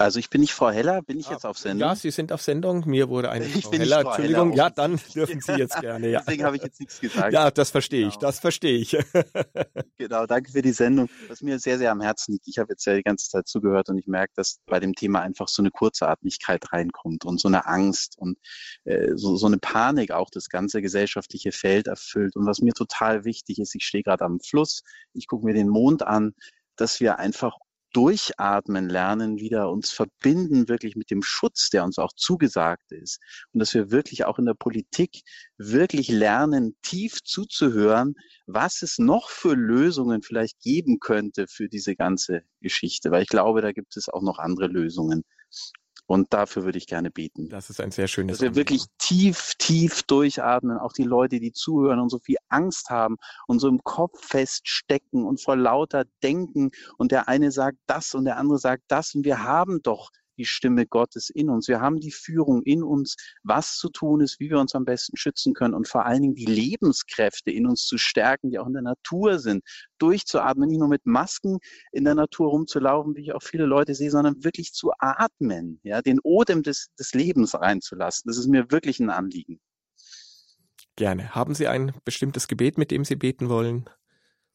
Also 0.00 0.20
ich 0.20 0.30
bin 0.30 0.42
nicht 0.42 0.52
Frau 0.52 0.70
Heller, 0.70 1.02
bin 1.02 1.18
ich 1.18 1.26
ah, 1.26 1.32
jetzt 1.32 1.44
auf 1.44 1.58
Sendung? 1.58 1.88
Ja, 1.88 1.96
Sie 1.96 2.12
sind 2.12 2.30
auf 2.30 2.40
Sendung. 2.40 2.84
Mir 2.86 3.08
wurde 3.08 3.30
eine 3.32 3.44
ich 3.46 3.64
Frau 3.64 3.72
Heller. 3.72 4.02
Frau 4.02 4.10
Entschuldigung, 4.10 4.50
Heller. 4.50 4.62
ja, 4.62 4.70
dann 4.70 5.00
dürfen 5.12 5.40
Sie 5.40 5.52
jetzt 5.54 5.80
gerne. 5.80 6.08
Ja. 6.08 6.20
Deswegen 6.26 6.44
habe 6.44 6.54
ich 6.54 6.62
jetzt 6.62 6.78
nichts 6.78 7.00
gesagt. 7.00 7.32
Ja, 7.32 7.50
das 7.50 7.72
verstehe 7.72 8.02
genau. 8.02 8.12
ich, 8.12 8.18
das 8.18 8.38
verstehe 8.38 8.78
ich. 8.78 8.96
genau, 9.98 10.26
danke 10.26 10.52
für 10.52 10.62
die 10.62 10.70
Sendung. 10.70 11.08
Was 11.26 11.42
mir 11.42 11.58
sehr, 11.58 11.78
sehr 11.78 11.90
am 11.90 12.00
Herzen 12.00 12.30
liegt. 12.30 12.46
Ich 12.46 12.58
habe 12.58 12.74
jetzt 12.74 12.84
ja 12.84 12.94
die 12.94 13.02
ganze 13.02 13.28
Zeit 13.28 13.48
zugehört 13.48 13.88
und 13.88 13.98
ich 13.98 14.06
merke, 14.06 14.32
dass 14.36 14.60
bei 14.66 14.78
dem 14.78 14.94
Thema 14.94 15.20
einfach 15.20 15.48
so 15.48 15.62
eine 15.62 15.72
Kurzatmigkeit 15.72 16.72
reinkommt 16.72 17.24
und 17.24 17.40
so 17.40 17.48
eine 17.48 17.66
Angst 17.66 18.16
und 18.18 18.38
äh, 18.84 19.16
so, 19.16 19.34
so 19.34 19.48
eine 19.48 19.58
Panik 19.58 20.12
auch 20.12 20.30
das 20.30 20.48
ganze 20.48 20.80
gesellschaftliche 20.80 21.50
Feld 21.50 21.88
erfüllt. 21.88 22.36
Und 22.36 22.46
was 22.46 22.60
mir 22.60 22.72
total 22.72 23.24
wichtig 23.24 23.58
ist, 23.58 23.74
ich 23.74 23.84
stehe 23.84 24.04
gerade 24.04 24.24
am 24.24 24.38
Fluss, 24.38 24.84
ich 25.12 25.26
gucke 25.26 25.44
mir 25.44 25.54
den 25.54 25.68
Mond 25.68 26.04
an, 26.04 26.34
dass 26.76 27.00
wir 27.00 27.18
einfach 27.18 27.56
Durchatmen 27.92 28.88
lernen, 28.88 29.38
wieder 29.38 29.70
uns 29.70 29.90
verbinden 29.90 30.68
wirklich 30.68 30.96
mit 30.96 31.10
dem 31.10 31.22
Schutz, 31.22 31.70
der 31.70 31.84
uns 31.84 31.98
auch 31.98 32.12
zugesagt 32.12 32.92
ist. 32.92 33.20
Und 33.52 33.60
dass 33.60 33.74
wir 33.74 33.90
wirklich 33.90 34.24
auch 34.24 34.38
in 34.38 34.46
der 34.46 34.54
Politik 34.54 35.22
wirklich 35.56 36.08
lernen, 36.08 36.76
tief 36.82 37.22
zuzuhören, 37.22 38.14
was 38.46 38.82
es 38.82 38.98
noch 38.98 39.30
für 39.30 39.54
Lösungen 39.54 40.22
vielleicht 40.22 40.60
geben 40.60 41.00
könnte 41.00 41.46
für 41.48 41.68
diese 41.68 41.96
ganze 41.96 42.42
Geschichte. 42.60 43.10
Weil 43.10 43.22
ich 43.22 43.28
glaube, 43.28 43.62
da 43.62 43.72
gibt 43.72 43.96
es 43.96 44.08
auch 44.08 44.22
noch 44.22 44.38
andere 44.38 44.66
Lösungen. 44.66 45.24
Und 46.08 46.32
dafür 46.32 46.64
würde 46.64 46.78
ich 46.78 46.86
gerne 46.86 47.10
beten. 47.10 47.50
Das 47.50 47.68
ist 47.68 47.82
ein 47.82 47.90
sehr 47.90 48.08
schönes. 48.08 48.38
Dass 48.38 48.42
wir 48.42 48.54
wirklich 48.54 48.86
tief, 48.96 49.52
tief 49.58 50.02
durchatmen. 50.04 50.78
Auch 50.78 50.94
die 50.94 51.02
Leute, 51.02 51.38
die 51.38 51.52
zuhören 51.52 52.00
und 52.00 52.08
so 52.08 52.18
viel 52.18 52.38
Angst 52.48 52.88
haben 52.88 53.18
und 53.46 53.58
so 53.58 53.68
im 53.68 53.84
Kopf 53.84 54.18
feststecken 54.24 55.26
und 55.26 55.42
vor 55.42 55.54
lauter 55.54 56.06
Denken. 56.22 56.70
Und 56.96 57.12
der 57.12 57.28
eine 57.28 57.52
sagt 57.52 57.76
das 57.86 58.14
und 58.14 58.24
der 58.24 58.38
andere 58.38 58.58
sagt 58.58 58.84
das. 58.88 59.14
Und 59.14 59.26
wir 59.26 59.44
haben 59.44 59.82
doch 59.82 60.08
die 60.38 60.46
Stimme 60.46 60.86
Gottes 60.86 61.30
in 61.30 61.50
uns. 61.50 61.68
Wir 61.68 61.80
haben 61.80 62.00
die 62.00 62.12
Führung 62.12 62.62
in 62.62 62.82
uns, 62.82 63.16
was 63.42 63.76
zu 63.76 63.90
tun 63.90 64.20
ist, 64.20 64.40
wie 64.40 64.50
wir 64.50 64.58
uns 64.58 64.74
am 64.74 64.84
besten 64.84 65.16
schützen 65.16 65.52
können 65.52 65.74
und 65.74 65.88
vor 65.88 66.06
allen 66.06 66.22
Dingen 66.22 66.34
die 66.34 66.46
Lebenskräfte 66.46 67.50
in 67.50 67.66
uns 67.66 67.84
zu 67.84 67.98
stärken, 67.98 68.50
die 68.50 68.58
auch 68.58 68.66
in 68.66 68.72
der 68.72 68.82
Natur 68.82 69.38
sind, 69.38 69.62
durchzuatmen, 69.98 70.68
nicht 70.68 70.78
nur 70.78 70.88
mit 70.88 71.04
Masken 71.04 71.58
in 71.92 72.04
der 72.04 72.14
Natur 72.14 72.50
rumzulaufen, 72.50 73.16
wie 73.16 73.22
ich 73.22 73.34
auch 73.34 73.42
viele 73.42 73.66
Leute 73.66 73.94
sehe, 73.94 74.10
sondern 74.10 74.42
wirklich 74.44 74.72
zu 74.72 74.92
atmen, 74.98 75.80
ja, 75.82 76.00
den 76.00 76.20
Odem 76.22 76.62
des, 76.62 76.88
des 76.98 77.12
Lebens 77.14 77.54
reinzulassen. 77.54 78.28
Das 78.28 78.38
ist 78.38 78.46
mir 78.46 78.70
wirklich 78.70 79.00
ein 79.00 79.10
Anliegen. 79.10 79.60
Gerne. 80.96 81.34
Haben 81.34 81.54
Sie 81.54 81.68
ein 81.68 81.92
bestimmtes 82.04 82.48
Gebet, 82.48 82.76
mit 82.76 82.90
dem 82.90 83.04
Sie 83.04 83.14
beten 83.14 83.48
wollen? 83.48 83.88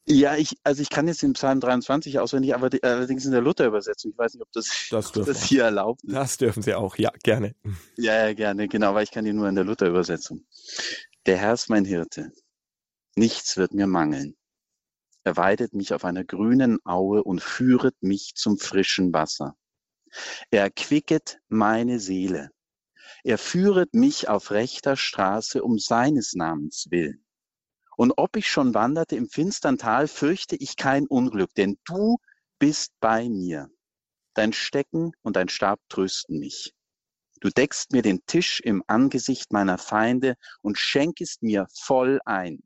Ja, 0.06 0.36
ich, 0.36 0.58
also 0.64 0.82
ich 0.82 0.90
kann 0.90 1.08
jetzt 1.08 1.22
den 1.22 1.32
Psalm 1.32 1.60
23 1.60 2.18
auswendig, 2.18 2.54
aber 2.54 2.68
die, 2.68 2.82
allerdings 2.82 3.24
in 3.24 3.32
der 3.32 3.40
Luther-Übersetzung. 3.40 4.10
Ich 4.10 4.18
weiß 4.18 4.34
nicht, 4.34 4.42
ob 4.42 4.52
das, 4.52 4.68
das, 4.90 5.16
ob 5.16 5.24
das 5.24 5.44
hier 5.44 5.64
erlaubt 5.64 6.04
ist. 6.04 6.14
Das 6.14 6.36
dürfen 6.36 6.62
Sie 6.62 6.74
auch, 6.74 6.96
ja, 6.96 7.10
gerne. 7.22 7.54
Ja, 7.96 8.26
ja, 8.26 8.34
gerne, 8.34 8.68
genau, 8.68 8.94
weil 8.94 9.04
ich 9.04 9.10
kann 9.10 9.24
die 9.24 9.32
nur 9.32 9.48
in 9.48 9.54
der 9.54 9.64
Luther-Übersetzung. 9.64 10.44
Der 11.24 11.38
Herr 11.38 11.54
ist 11.54 11.70
mein 11.70 11.86
Hirte. 11.86 12.32
Nichts 13.16 13.56
wird 13.56 13.72
mir 13.72 13.86
mangeln. 13.86 14.36
Er 15.22 15.38
weidet 15.38 15.72
mich 15.72 15.94
auf 15.94 16.04
einer 16.04 16.24
grünen 16.24 16.84
Aue 16.84 17.24
und 17.24 17.42
führet 17.42 18.02
mich 18.02 18.34
zum 18.34 18.58
frischen 18.58 19.14
Wasser. 19.14 19.56
Er 20.50 20.64
erquicket 20.64 21.38
meine 21.48 21.98
Seele. 21.98 22.50
Er 23.22 23.38
führet 23.38 23.94
mich 23.94 24.28
auf 24.28 24.50
rechter 24.50 24.96
Straße 24.96 25.62
um 25.62 25.78
seines 25.78 26.34
Namens 26.34 26.88
willen. 26.90 27.23
Und 27.96 28.12
ob 28.16 28.36
ich 28.36 28.48
schon 28.48 28.74
wanderte 28.74 29.16
im 29.16 29.28
finstern 29.28 29.78
Tal, 29.78 30.08
fürchte 30.08 30.56
ich 30.56 30.76
kein 30.76 31.06
Unglück, 31.06 31.54
denn 31.54 31.78
du 31.84 32.18
bist 32.58 32.92
bei 33.00 33.28
mir. 33.28 33.70
Dein 34.34 34.52
Stecken 34.52 35.12
und 35.22 35.36
dein 35.36 35.48
Stab 35.48 35.80
trösten 35.88 36.38
mich. 36.38 36.74
Du 37.40 37.50
deckst 37.50 37.92
mir 37.92 38.02
den 38.02 38.24
Tisch 38.26 38.60
im 38.60 38.82
Angesicht 38.86 39.52
meiner 39.52 39.78
Feinde 39.78 40.36
und 40.62 40.78
schenkest 40.78 41.42
mir 41.42 41.66
voll 41.72 42.20
ein. 42.24 42.62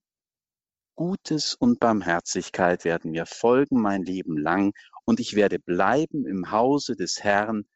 Gutes 0.94 1.54
und 1.54 1.78
Barmherzigkeit 1.78 2.84
werden 2.84 3.12
mir 3.12 3.26
folgen 3.26 3.80
mein 3.80 4.02
Leben 4.02 4.36
lang 4.36 4.72
und 5.04 5.20
ich 5.20 5.34
werde 5.34 5.58
bleiben 5.58 6.26
im 6.26 6.50
Hause 6.50 6.96
des 6.96 7.22
Herrn 7.22 7.66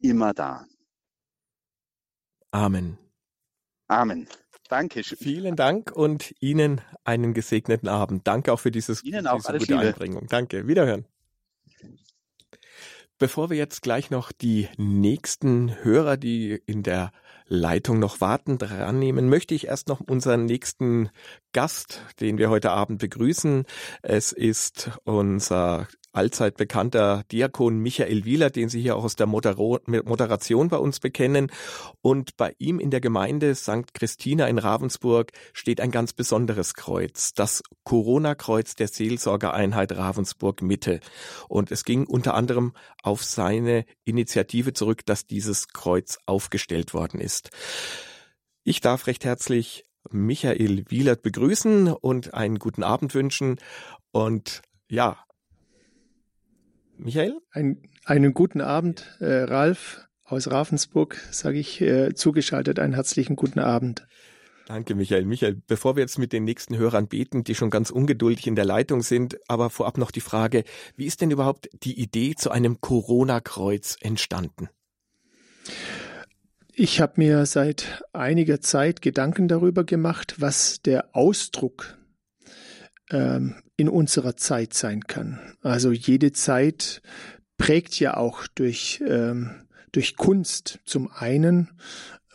immer 0.00 0.32
da. 0.32 0.66
Amen. 2.52 2.98
Amen. 3.88 4.28
Danke. 4.70 5.02
Vielen 5.02 5.56
Dank 5.56 5.90
und 5.90 6.32
Ihnen 6.38 6.80
einen 7.04 7.34
gesegneten 7.34 7.88
Abend. 7.88 8.26
Danke 8.26 8.52
auch 8.52 8.60
für 8.60 8.70
dieses, 8.70 9.02
Ihnen 9.02 9.26
auch 9.26 9.38
diese 9.38 9.58
gute 9.58 9.72
Liebe. 9.74 9.86
Einbringung. 9.88 10.26
Danke. 10.28 10.68
Wiederhören. 10.68 11.06
Bevor 13.18 13.50
wir 13.50 13.56
jetzt 13.56 13.82
gleich 13.82 14.10
noch 14.10 14.32
die 14.32 14.68
nächsten 14.78 15.74
Hörer, 15.84 16.16
die 16.16 16.62
in 16.66 16.82
der 16.82 17.12
Leitung 17.46 17.98
noch 17.98 18.20
warten, 18.20 18.58
dran 18.58 19.00
nehmen, 19.00 19.28
möchte 19.28 19.54
ich 19.56 19.66
erst 19.66 19.88
noch 19.88 20.00
unseren 20.00 20.46
nächsten 20.46 21.10
Gast, 21.52 22.00
den 22.20 22.38
wir 22.38 22.48
heute 22.48 22.70
Abend 22.70 23.00
begrüßen. 23.00 23.64
Es 24.02 24.30
ist 24.30 24.92
unser 25.02 25.88
allzeit 26.12 26.56
bekannter 26.56 27.24
Diakon 27.30 27.78
Michael 27.78 28.24
Wieler, 28.24 28.50
den 28.50 28.68
Sie 28.68 28.80
hier 28.80 28.96
auch 28.96 29.04
aus 29.04 29.16
der 29.16 29.26
Moderation 29.26 30.68
bei 30.68 30.76
uns 30.76 31.00
bekennen. 31.00 31.50
Und 32.02 32.36
bei 32.36 32.54
ihm 32.58 32.80
in 32.80 32.90
der 32.90 33.00
Gemeinde 33.00 33.54
St. 33.54 33.94
Christina 33.94 34.48
in 34.48 34.58
Ravensburg 34.58 35.32
steht 35.52 35.80
ein 35.80 35.90
ganz 35.90 36.12
besonderes 36.12 36.74
Kreuz, 36.74 37.32
das 37.34 37.62
Corona-Kreuz 37.84 38.74
der 38.74 38.88
Seelsorgereinheit 38.88 39.92
Ravensburg 39.92 40.62
Mitte. 40.62 41.00
Und 41.48 41.70
es 41.70 41.84
ging 41.84 42.06
unter 42.06 42.34
anderem 42.34 42.72
auf 43.02 43.22
seine 43.24 43.84
Initiative 44.04 44.72
zurück, 44.72 45.06
dass 45.06 45.26
dieses 45.26 45.68
Kreuz 45.68 46.18
aufgestellt 46.26 46.94
worden 46.94 47.20
ist. 47.20 47.50
Ich 48.64 48.80
darf 48.80 49.06
recht 49.06 49.24
herzlich 49.24 49.84
Michael 50.10 50.84
Wielert 50.88 51.22
begrüßen 51.22 51.92
und 51.92 52.34
einen 52.34 52.58
guten 52.58 52.82
Abend 52.82 53.14
wünschen. 53.14 53.58
Und 54.12 54.62
ja, 54.88 55.18
Michael? 57.02 57.40
Ein, 57.50 57.82
einen 58.04 58.34
guten 58.34 58.60
Abend, 58.60 59.16
äh, 59.20 59.42
Ralf 59.42 60.06
aus 60.24 60.50
Ravensburg, 60.50 61.16
sage 61.30 61.58
ich 61.58 61.80
äh, 61.80 62.14
zugeschaltet. 62.14 62.78
Einen 62.78 62.94
herzlichen 62.94 63.36
guten 63.36 63.58
Abend. 63.58 64.06
Danke, 64.66 64.94
Michael. 64.94 65.24
Michael, 65.24 65.60
bevor 65.66 65.96
wir 65.96 66.02
jetzt 66.02 66.18
mit 66.18 66.32
den 66.32 66.44
nächsten 66.44 66.76
Hörern 66.76 67.08
beten, 67.08 67.42
die 67.42 67.56
schon 67.56 67.70
ganz 67.70 67.90
ungeduldig 67.90 68.46
in 68.46 68.54
der 68.54 68.64
Leitung 68.64 69.02
sind, 69.02 69.38
aber 69.48 69.68
vorab 69.68 69.98
noch 69.98 70.12
die 70.12 70.20
Frage, 70.20 70.62
wie 70.94 71.06
ist 71.06 71.20
denn 71.20 71.32
überhaupt 71.32 71.68
die 71.82 71.98
Idee 72.00 72.36
zu 72.36 72.50
einem 72.50 72.80
Corona-Kreuz 72.80 73.96
entstanden? 74.00 74.68
Ich 76.72 77.00
habe 77.00 77.14
mir 77.16 77.46
seit 77.46 78.04
einiger 78.12 78.60
Zeit 78.60 79.02
Gedanken 79.02 79.48
darüber 79.48 79.82
gemacht, 79.82 80.36
was 80.38 80.80
der 80.82 81.16
Ausdruck 81.16 81.98
ähm, 83.10 83.56
in 83.80 83.88
unserer 83.88 84.36
Zeit 84.36 84.74
sein 84.74 85.04
kann. 85.04 85.40
Also 85.62 85.90
jede 85.90 86.32
Zeit 86.32 87.00
prägt 87.56 87.98
ja 87.98 88.18
auch 88.18 88.46
durch, 88.54 89.02
ähm, 89.08 89.66
durch 89.90 90.16
Kunst 90.16 90.80
zum 90.84 91.10
einen, 91.10 91.70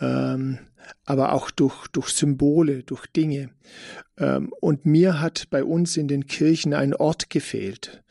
ähm, 0.02 0.58
aber 1.06 1.34
auch 1.34 1.52
durch, 1.52 1.88
durch 1.88 2.10
Symbole, 2.10 2.84
durch 2.84 3.06
Dinge. 3.08 3.50
Ähm, 4.18 4.52
und 4.60 4.86
mir 4.86 5.20
hat 5.22 5.48
bei 5.50 5.64
uns 5.64 5.98
in 5.98 6.08
den 6.08 6.26
Kirchen 6.28 6.74
ein 6.74 6.94
Ort 6.94 7.30
gefehlt 7.30 8.04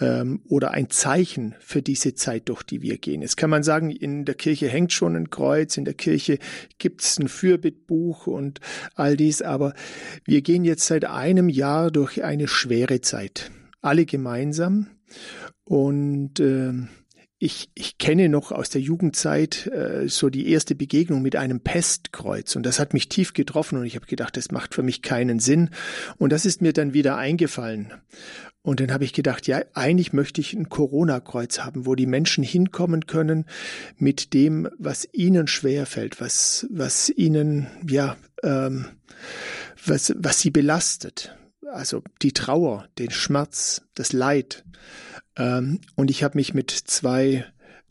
ähm, 0.00 0.42
oder 0.48 0.72
ein 0.72 0.90
Zeichen 0.90 1.54
für 1.60 1.82
diese 1.82 2.14
Zeit, 2.14 2.48
durch 2.48 2.62
die 2.62 2.82
wir 2.82 2.98
gehen. 2.98 3.22
Jetzt 3.22 3.36
kann 3.36 3.50
man 3.50 3.62
sagen, 3.62 3.90
in 3.90 4.24
der 4.24 4.34
Kirche 4.34 4.68
hängt 4.68 4.92
schon 4.92 5.14
ein 5.16 5.30
Kreuz, 5.30 5.76
in 5.76 5.84
der 5.84 5.94
Kirche 5.94 6.38
gibt 6.78 7.02
es 7.02 7.18
ein 7.18 7.28
Fürbittbuch 7.28 8.26
und 8.26 8.60
all 8.94 9.16
dies, 9.16 9.42
aber 9.42 9.74
wir 10.24 10.42
gehen 10.42 10.64
jetzt 10.64 10.86
seit 10.86 11.04
einem 11.04 11.48
Jahr 11.48 11.90
durch 11.90 12.24
eine 12.24 12.48
schwere 12.48 13.00
Zeit. 13.00 13.50
Alle 13.80 14.06
gemeinsam. 14.06 14.88
Und 15.64 16.40
äh, 16.40 16.72
ich, 17.42 17.70
ich 17.74 17.98
kenne 17.98 18.28
noch 18.28 18.52
aus 18.52 18.70
der 18.70 18.80
Jugendzeit 18.80 19.66
äh, 19.66 20.06
so 20.06 20.30
die 20.30 20.48
erste 20.48 20.76
Begegnung 20.76 21.22
mit 21.22 21.34
einem 21.34 21.58
Pestkreuz 21.58 22.54
und 22.54 22.64
das 22.64 22.78
hat 22.78 22.94
mich 22.94 23.08
tief 23.08 23.32
getroffen 23.32 23.78
und 23.78 23.84
ich 23.84 23.96
habe 23.96 24.06
gedacht, 24.06 24.36
das 24.36 24.52
macht 24.52 24.76
für 24.76 24.84
mich 24.84 25.02
keinen 25.02 25.40
Sinn 25.40 25.70
und 26.18 26.30
das 26.30 26.46
ist 26.46 26.62
mir 26.62 26.72
dann 26.72 26.94
wieder 26.94 27.16
eingefallen. 27.16 27.92
Und 28.62 28.78
dann 28.78 28.92
habe 28.92 29.02
ich 29.02 29.12
gedacht, 29.12 29.48
ja, 29.48 29.60
eigentlich 29.74 30.12
möchte 30.12 30.40
ich 30.40 30.52
ein 30.52 30.68
Corona-Kreuz 30.68 31.58
haben, 31.58 31.84
wo 31.84 31.96
die 31.96 32.06
Menschen 32.06 32.44
hinkommen 32.44 33.06
können 33.06 33.46
mit 33.96 34.34
dem, 34.34 34.68
was 34.78 35.08
ihnen 35.12 35.48
schwerfällt, 35.48 36.20
was, 36.20 36.68
was 36.70 37.10
ihnen, 37.10 37.66
ja, 37.88 38.16
ähm, 38.44 38.86
was, 39.84 40.14
was 40.16 40.38
sie 40.38 40.50
belastet. 40.50 41.36
Also 41.72 42.04
die 42.22 42.32
Trauer, 42.32 42.86
den 43.00 43.10
Schmerz, 43.10 43.82
das 43.96 44.12
Leid. 44.12 44.64
Ähm, 45.36 45.80
und 45.96 46.10
ich 46.10 46.22
habe 46.22 46.38
mich 46.38 46.54
mit 46.54 46.70
zwei 46.70 47.44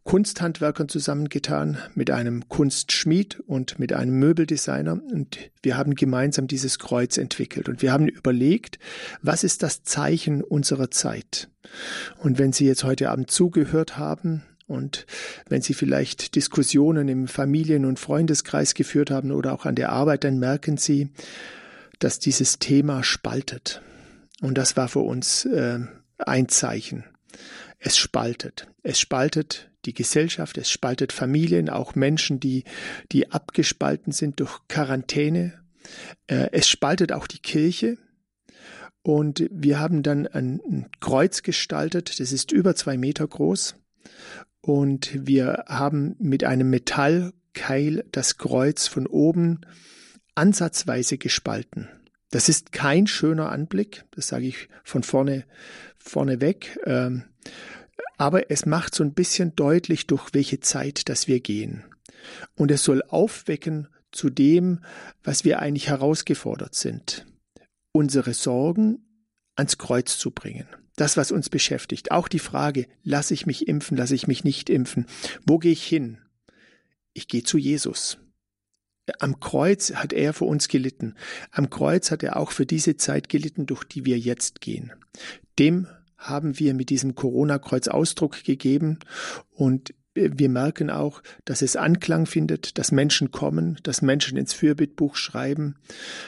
Kunsthandwerkern 0.04 0.90
zusammengetan, 0.90 1.78
mit 1.94 2.10
einem 2.10 2.50
Kunstschmied 2.50 3.40
und 3.42 3.78
mit 3.78 3.94
einem 3.94 4.18
Möbeldesigner 4.18 4.94
und 4.94 5.38
wir 5.62 5.78
haben 5.78 5.94
gemeinsam 5.94 6.48
dieses 6.48 6.80
Kreuz 6.80 7.18
entwickelt 7.18 7.70
und 7.70 7.84
wir 7.84 7.92
haben 7.92 8.08
überlegt, 8.08 8.80
was 9.22 9.44
ist 9.44 9.62
das 9.62 9.84
Zeichen 9.84 10.44
unserer 10.44 10.90
Zeit? 10.90 11.50
Und 12.18 12.40
wenn 12.40 12.52
Sie 12.52 12.66
jetzt 12.66 12.84
heute 12.84 13.12
Abend 13.12 13.30
zugehört 13.30 13.98
haben 13.98 14.44
und 14.66 15.06
wenn 15.48 15.62
Sie 15.62 15.76
vielleicht 15.76 16.36
Diskussionen 16.36 17.08
im 17.08 17.28
Familien- 17.28 17.86
und 17.86 18.00
Freundeskreis 18.00 18.74
geführt 18.74 19.12
haben 19.12 19.32
oder 19.32 19.54
auch 19.54 19.66
an 19.68 19.76
der 19.76 19.92
Arbeit, 19.92 20.24
dann 20.24 20.40
merken 20.40 20.78
Sie, 20.78 21.10
dass 22.00 22.18
dieses 22.18 22.58
Thema 22.58 23.04
spaltet. 23.04 23.84
Und 24.42 24.58
das 24.58 24.76
war 24.76 24.88
für 24.88 25.02
uns 25.02 25.46
äh, 25.46 25.80
ein 26.18 26.50
Zeichen. 26.50 27.04
Es 27.80 27.98
spaltet. 27.98 28.68
Es 28.84 29.00
spaltet 29.00 29.72
die 29.86 29.94
Gesellschaft, 29.94 30.58
es 30.58 30.70
spaltet 30.70 31.12
Familien, 31.12 31.70
auch 31.70 31.96
Menschen, 31.96 32.40
die, 32.40 32.64
die 33.12 33.32
abgespalten 33.32 34.14
sind 34.14 34.40
durch 34.40 34.60
Quarantäne. 34.68 35.54
Äh, 36.28 36.50
es 36.52 36.68
spaltet 36.68 37.12
auch 37.12 37.28
die 37.28 37.40
Kirche. 37.40 37.98
Und 39.04 39.48
wir 39.50 39.80
haben 39.80 40.04
dann 40.04 40.28
ein 40.28 40.88
Kreuz 41.00 41.42
gestaltet, 41.42 42.20
das 42.20 42.32
ist 42.32 42.52
über 42.52 42.76
zwei 42.76 42.98
Meter 42.98 43.28
groß. 43.28 43.76
Und 44.62 45.28
wir 45.28 45.66
haben 45.68 46.16
mit 46.20 46.44
einem 46.44 46.70
Metallkeil 46.70 48.06
das 48.12 48.38
Kreuz 48.38 48.88
von 48.88 49.08
oben 49.08 49.62
ansatzweise 50.36 51.18
gespalten. 51.18 51.90
Das 52.30 52.48
ist 52.48 52.72
kein 52.72 53.08
schöner 53.08 53.52
Anblick, 53.52 54.06
das 54.12 54.28
sage 54.28 54.46
ich 54.46 54.70
von 54.84 55.04
vorne, 55.04 55.46
vorne 56.04 56.42
weg. 56.42 56.80
Ähm, 56.86 57.24
aber 58.18 58.52
es 58.52 58.66
macht 58.66 58.94
so 58.94 59.04
ein 59.04 59.14
bisschen 59.14 59.56
deutlich, 59.56 60.08
durch 60.08 60.34
welche 60.34 60.60
Zeit 60.60 61.10
das 61.10 61.28
wir 61.28 61.40
gehen. 61.40 61.84
Und 62.56 62.72
es 62.72 62.84
soll 62.84 63.02
aufwecken 63.08 63.88
zu 64.12 64.30
dem, 64.30 64.84
was 65.24 65.44
wir 65.44 65.60
eigentlich 65.60 65.88
herausgefordert 65.88 66.76
sind. 66.76 67.26
Unsere 67.94 68.34
Sorgen 68.34 69.00
ans 69.56 69.78
Kreuz 69.78 70.18
zu 70.18 70.32
bringen. 70.32 70.68
Das, 70.98 71.18
was 71.18 71.32
uns 71.32 71.50
beschäftigt. 71.50 72.12
Auch 72.12 72.28
die 72.28 72.40
Frage, 72.40 72.86
lasse 73.04 73.34
ich 73.34 73.46
mich 73.46 73.68
impfen, 73.68 73.98
lasse 73.98 74.16
ich 74.16 74.28
mich 74.28 74.44
nicht 74.44 74.70
impfen? 74.70 75.06
Wo 75.46 75.58
gehe 75.58 75.72
ich 75.72 75.84
hin? 75.84 76.20
Ich 77.14 77.28
gehe 77.28 77.44
zu 77.44 77.58
Jesus. 77.58 78.18
Am 79.20 79.40
Kreuz 79.40 79.94
hat 79.94 80.14
er 80.14 80.34
für 80.34 80.46
uns 80.46 80.68
gelitten. 80.68 81.16
Am 81.52 81.70
Kreuz 81.70 82.12
hat 82.12 82.24
er 82.24 82.38
auch 82.38 82.52
für 82.52 82.66
diese 82.66 82.98
Zeit 82.98 83.30
gelitten, 83.30 83.66
durch 83.66 83.84
die 83.84 84.06
wir 84.06 84.18
jetzt 84.18 84.62
gehen. 84.62 84.92
Dem 85.60 85.88
haben 86.18 86.60
wir 86.60 86.74
mit 86.74 86.90
diesem 86.90 87.16
Corona-Kreuz 87.16 87.88
Ausdruck 87.88 88.44
gegeben 88.44 89.00
und 89.52 89.94
wir 90.14 90.50
merken 90.50 90.90
auch, 90.90 91.24
dass 91.46 91.62
es 91.62 91.78
Anklang 91.78 92.26
findet, 92.26 92.78
dass 92.78 92.92
Menschen 92.92 93.32
kommen, 93.32 93.78
dass 93.84 94.02
Menschen 94.02 94.38
ins 94.38 94.54
Fürbittbuch 94.54 95.16
schreiben, 95.16 95.76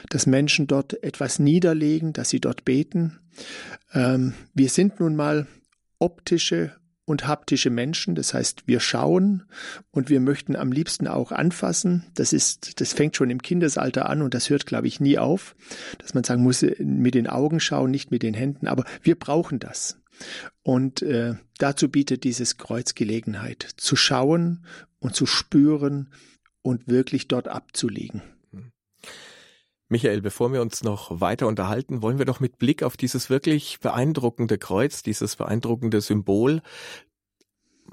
dass 0.09 0.25
Menschen 0.25 0.67
dort 0.67 1.03
etwas 1.03 1.37
niederlegen, 1.37 2.13
dass 2.13 2.29
sie 2.29 2.39
dort 2.39 2.63
beten. 2.63 3.19
Ähm, 3.93 4.33
wir 4.53 4.69
sind 4.69 5.01
nun 5.01 5.15
mal 5.15 5.47
optische 5.99 6.75
und 7.05 7.27
haptische 7.27 7.69
Menschen. 7.69 8.15
Das 8.15 8.33
heißt, 8.33 8.63
wir 8.65 8.79
schauen 8.79 9.43
und 9.91 10.09
wir 10.09 10.19
möchten 10.19 10.55
am 10.55 10.71
liebsten 10.71 11.07
auch 11.07 11.31
anfassen. 11.31 12.05
Das 12.13 12.33
ist, 12.33 12.79
das 12.79 12.93
fängt 12.93 13.15
schon 13.15 13.29
im 13.29 13.41
Kindesalter 13.41 14.09
an 14.09 14.21
und 14.21 14.33
das 14.33 14.49
hört, 14.49 14.65
glaube 14.65 14.87
ich, 14.87 14.99
nie 14.99 15.17
auf, 15.17 15.55
dass 15.99 16.13
man 16.13 16.23
sagen 16.23 16.43
muss, 16.43 16.65
mit 16.79 17.15
den 17.15 17.27
Augen 17.27 17.59
schauen, 17.59 17.91
nicht 17.91 18.11
mit 18.11 18.23
den 18.23 18.33
Händen. 18.33 18.67
Aber 18.67 18.85
wir 19.01 19.15
brauchen 19.15 19.59
das. 19.59 19.99
Und 20.61 21.01
äh, 21.01 21.35
dazu 21.57 21.89
bietet 21.89 22.23
dieses 22.23 22.57
Kreuz 22.57 22.95
Gelegenheit, 22.95 23.67
zu 23.77 23.95
schauen 23.95 24.65
und 24.99 25.15
zu 25.15 25.25
spüren 25.25 26.09
und 26.61 26.87
wirklich 26.87 27.27
dort 27.27 27.47
abzulegen. 27.47 28.21
Michael, 29.89 30.21
bevor 30.21 30.51
wir 30.51 30.61
uns 30.61 30.83
noch 30.83 31.21
weiter 31.21 31.47
unterhalten, 31.47 32.01
wollen 32.01 32.17
wir 32.17 32.25
doch 32.25 32.39
mit 32.39 32.57
Blick 32.57 32.83
auf 32.83 32.97
dieses 32.97 33.29
wirklich 33.29 33.79
beeindruckende 33.79 34.57
Kreuz, 34.57 35.03
dieses 35.03 35.35
beeindruckende 35.35 36.01
Symbol 36.01 36.61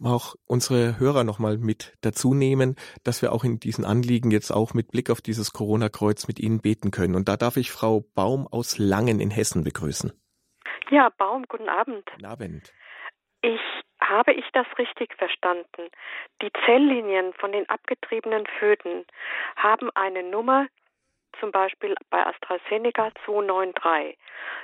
auch 0.04 0.34
unsere 0.46 0.98
Hörer 0.98 1.24
nochmal 1.24 1.58
mit 1.58 1.94
dazu 2.00 2.34
nehmen, 2.34 2.76
dass 3.04 3.22
wir 3.22 3.32
auch 3.32 3.44
in 3.44 3.58
diesen 3.60 3.84
Anliegen 3.84 4.30
jetzt 4.30 4.50
auch 4.50 4.74
mit 4.74 4.90
Blick 4.92 5.10
auf 5.10 5.20
dieses 5.20 5.52
Corona-Kreuz 5.52 6.28
mit 6.28 6.40
Ihnen 6.40 6.60
beten 6.60 6.90
können. 6.90 7.14
Und 7.14 7.28
da 7.28 7.36
darf 7.36 7.56
ich 7.56 7.70
Frau 7.70 8.04
Baum 8.14 8.46
aus 8.50 8.78
Langen 8.78 9.20
in 9.20 9.30
Hessen 9.30 9.64
begrüßen. 9.64 10.12
Ja, 10.90 11.10
Baum, 11.18 11.44
guten 11.48 11.68
Abend. 11.68 12.04
Guten 12.06 12.26
Abend. 12.26 12.72
Ich 13.42 13.60
habe 14.00 14.32
ich 14.32 14.44
das 14.52 14.66
richtig 14.78 15.14
verstanden? 15.16 15.88
Die 16.42 16.50
Zelllinien 16.64 17.32
von 17.34 17.52
den 17.52 17.68
abgetriebenen 17.68 18.46
Föten 18.58 19.04
haben 19.56 19.90
eine 19.94 20.22
Nummer, 20.22 20.66
zum 21.38 21.52
Beispiel 21.52 21.94
bei 22.10 22.24
AstraZeneca 22.26 23.10
293. 23.24 24.18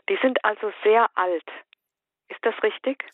Die 0.08 0.18
sind 0.22 0.44
also 0.44 0.72
sehr 0.82 1.08
alt. 1.14 1.46
Ist 2.28 2.40
das 2.42 2.54
richtig? 2.62 3.04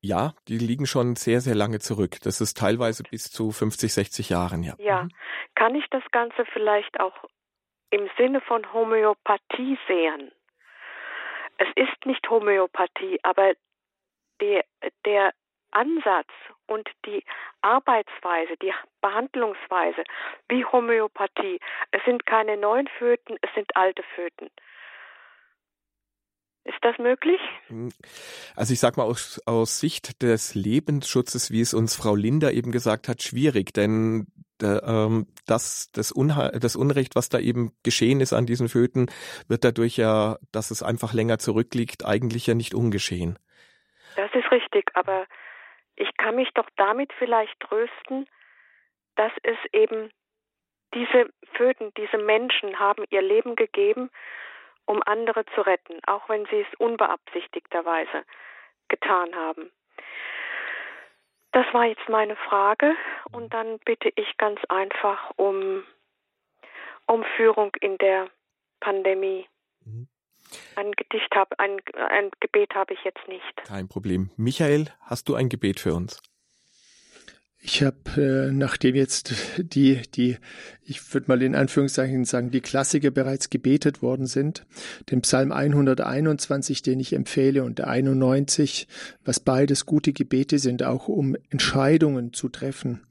Ja, 0.00 0.34
die 0.46 0.58
liegen 0.58 0.86
schon 0.86 1.16
sehr, 1.16 1.40
sehr 1.40 1.54
lange 1.54 1.80
zurück. 1.80 2.18
Das 2.22 2.40
ist 2.40 2.56
teilweise 2.56 3.02
bis 3.02 3.30
zu 3.30 3.50
50, 3.50 3.92
60 3.92 4.28
Jahren, 4.28 4.62
ja. 4.62 4.74
Ja. 4.78 5.04
Mhm. 5.04 5.10
Kann 5.54 5.74
ich 5.74 5.86
das 5.90 6.04
Ganze 6.12 6.44
vielleicht 6.52 7.00
auch 7.00 7.16
im 7.90 8.08
Sinne 8.16 8.40
von 8.40 8.72
Homöopathie 8.72 9.78
sehen? 9.88 10.30
Es 11.56 11.68
ist 11.74 12.06
nicht 12.06 12.28
Homöopathie, 12.30 13.18
aber 13.24 13.54
der, 14.40 14.64
der 15.04 15.32
Ansatz 15.70 16.28
und 16.66 16.88
die 17.06 17.24
Arbeitsweise, 17.62 18.56
die 18.62 18.72
Behandlungsweise 19.00 20.04
wie 20.48 20.64
Homöopathie, 20.64 21.60
es 21.90 22.02
sind 22.04 22.26
keine 22.26 22.56
neuen 22.56 22.88
Föten, 22.98 23.36
es 23.42 23.50
sind 23.54 23.76
alte 23.76 24.02
Föten. 24.14 24.50
Ist 26.64 26.78
das 26.82 26.98
möglich? 26.98 27.40
Hm. 27.68 27.90
Also 28.54 28.74
ich 28.74 28.80
sag 28.80 28.98
mal 28.98 29.04
aus, 29.04 29.40
aus 29.46 29.80
Sicht 29.80 30.22
des 30.22 30.54
Lebensschutzes, 30.54 31.50
wie 31.50 31.62
es 31.62 31.72
uns 31.72 31.96
Frau 31.96 32.14
Linder 32.14 32.52
eben 32.52 32.72
gesagt 32.72 33.08
hat, 33.08 33.22
schwierig, 33.22 33.72
denn 33.72 34.26
ähm, 34.62 35.26
das, 35.46 35.90
das, 35.92 36.12
das 36.12 36.76
Unrecht, 36.76 37.16
was 37.16 37.30
da 37.30 37.38
eben 37.38 37.72
geschehen 37.84 38.20
ist 38.20 38.34
an 38.34 38.44
diesen 38.44 38.68
Föten, 38.68 39.06
wird 39.48 39.64
dadurch 39.64 39.96
ja, 39.96 40.36
dass 40.52 40.70
es 40.70 40.82
einfach 40.82 41.14
länger 41.14 41.38
zurückliegt, 41.38 42.04
eigentlich 42.04 42.46
ja 42.46 42.54
nicht 42.54 42.74
ungeschehen. 42.74 43.38
Das 44.16 44.30
ist 44.34 44.50
richtig, 44.50 44.90
aber 44.94 45.26
ich 45.98 46.16
kann 46.16 46.36
mich 46.36 46.50
doch 46.54 46.68
damit 46.76 47.12
vielleicht 47.18 47.58
trösten, 47.60 48.28
dass 49.16 49.32
es 49.42 49.56
eben 49.72 50.10
diese 50.94 51.28
Föten, 51.54 51.92
diese 51.96 52.18
Menschen 52.18 52.78
haben 52.78 53.04
ihr 53.10 53.22
Leben 53.22 53.56
gegeben 53.56 54.10
um 54.88 55.02
andere 55.04 55.44
zu 55.54 55.60
retten, 55.60 56.00
auch 56.06 56.28
wenn 56.30 56.46
sie 56.46 56.60
es 56.60 56.78
unbeabsichtigterweise 56.78 58.24
getan 58.88 59.34
haben. 59.36 59.70
Das 61.52 61.66
war 61.74 61.84
jetzt 61.84 62.08
meine 62.08 62.36
Frage 62.36 62.96
und 63.30 63.52
dann 63.52 63.78
bitte 63.80 64.10
ich 64.16 64.36
ganz 64.38 64.60
einfach 64.70 65.30
um, 65.36 65.84
um 67.06 67.22
Führung 67.36 67.70
in 67.80 67.98
der 67.98 68.30
Pandemie. 68.80 69.46
Mhm. 69.84 70.08
Ein 70.76 70.92
Gedicht 70.92 71.34
habe, 71.34 71.58
ein, 71.58 71.78
ein 71.94 72.30
Gebet 72.40 72.74
habe 72.74 72.94
ich 72.94 73.00
jetzt 73.04 73.26
nicht. 73.28 73.56
Kein 73.66 73.88
Problem. 73.88 74.30
Michael, 74.36 74.86
hast 75.00 75.28
du 75.28 75.34
ein 75.34 75.48
Gebet 75.48 75.80
für 75.80 75.94
uns? 75.94 76.20
Ich 77.60 77.82
habe, 77.82 77.96
äh, 78.16 78.52
nachdem 78.52 78.94
jetzt 78.94 79.34
die, 79.58 80.00
die, 80.14 80.36
ich 80.84 81.12
würde 81.12 81.26
mal 81.26 81.42
in 81.42 81.56
Anführungszeichen 81.56 82.24
sagen, 82.24 82.52
die 82.52 82.60
Klassiker 82.60 83.10
bereits 83.10 83.50
gebetet 83.50 84.00
worden 84.00 84.26
sind, 84.26 84.64
den 85.10 85.22
Psalm 85.22 85.50
121, 85.50 86.82
den 86.82 87.00
ich 87.00 87.12
empfehle, 87.12 87.64
und 87.64 87.80
der 87.80 87.88
91, 87.88 88.86
was 89.24 89.40
beides 89.40 89.86
gute 89.86 90.12
Gebete 90.12 90.60
sind, 90.60 90.84
auch 90.84 91.08
um 91.08 91.36
Entscheidungen 91.50 92.32
zu 92.32 92.48
treffen, 92.48 93.06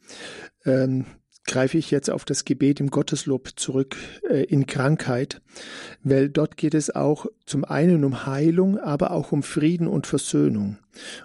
ähm, 0.65 1.05
greife 1.47 1.77
ich 1.77 1.89
jetzt 1.89 2.09
auf 2.09 2.25
das 2.25 2.45
Gebet 2.45 2.79
im 2.79 2.89
Gotteslob 2.91 3.51
zurück 3.55 3.95
äh, 4.29 4.43
in 4.43 4.67
Krankheit, 4.67 5.41
weil 6.03 6.29
dort 6.29 6.57
geht 6.57 6.73
es 6.73 6.93
auch 6.93 7.25
zum 7.45 7.65
einen 7.65 8.03
um 8.03 8.25
Heilung, 8.25 8.77
aber 8.77 9.11
auch 9.11 9.31
um 9.31 9.41
Frieden 9.41 9.87
und 9.87 10.05
Versöhnung. 10.05 10.77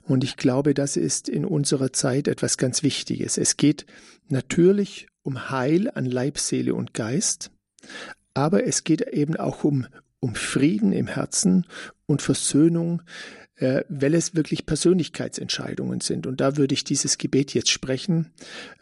Und 0.02 0.24
ich 0.24 0.36
glaube, 0.36 0.72
das 0.74 0.96
ist 0.96 1.28
in 1.28 1.44
unserer 1.44 1.92
Zeit 1.92 2.28
etwas 2.28 2.56
ganz 2.56 2.82
Wichtiges. 2.82 3.36
Es 3.36 3.56
geht 3.56 3.84
natürlich 4.28 5.08
um 5.22 5.50
Heil 5.50 5.90
an 5.92 6.06
Leib, 6.06 6.38
Seele 6.38 6.74
und 6.74 6.94
Geist, 6.94 7.50
aber 8.32 8.66
es 8.66 8.84
geht 8.84 9.02
eben 9.02 9.36
auch 9.36 9.64
um, 9.64 9.86
um 10.20 10.34
Frieden 10.34 10.92
im 10.92 11.08
Herzen 11.08 11.66
und 12.06 12.22
Versöhnung 12.22 13.02
äh, 13.62 13.84
weil 13.88 14.14
es 14.14 14.34
wirklich 14.34 14.66
Persönlichkeitsentscheidungen 14.66 16.00
sind. 16.00 16.26
Und 16.26 16.40
da 16.40 16.56
würde 16.56 16.74
ich 16.74 16.82
dieses 16.82 17.16
Gebet 17.16 17.54
jetzt 17.54 17.70
sprechen, 17.70 18.32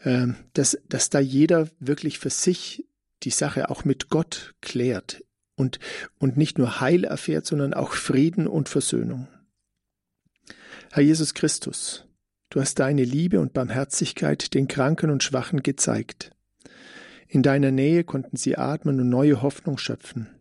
äh, 0.05 0.29
dass, 0.55 0.79
dass 0.89 1.11
da 1.11 1.21
jeder 1.21 1.69
wirklich 1.81 2.19
für 2.19 2.31
sich 2.31 2.87
die 3.23 3.31
Sache 3.31 3.69
auch 3.69 3.85
mit 3.85 4.09
Gott 4.09 4.55
klärt 4.63 5.23
und, 5.55 5.81
und 6.19 6.39
nicht 6.39 6.57
nur 6.57 6.81
Heil 6.81 7.05
erfährt, 7.05 7.45
sondern 7.45 7.75
auch 7.75 7.93
Frieden 7.93 8.47
und 8.47 8.71
Versöhnung. 8.71 9.29
Herr 10.91 11.03
Jesus 11.03 11.35
Christus, 11.35 12.07
du 12.49 12.63
hast 12.63 12.79
deine 12.79 13.05
Liebe 13.05 13.39
und 13.39 13.53
Barmherzigkeit 13.53 14.55
den 14.55 14.67
Kranken 14.67 15.11
und 15.11 15.23
Schwachen 15.23 15.63
gezeigt. 15.63 16.31
In 17.29 17.43
deiner 17.43 17.71
Nähe 17.71 18.03
konnten 18.03 18.39
sie 18.39 18.57
atmen 18.57 18.99
und 18.99 19.11
neue 19.11 19.43
Hoffnung 19.43 19.77
schöpfen. 19.77 20.40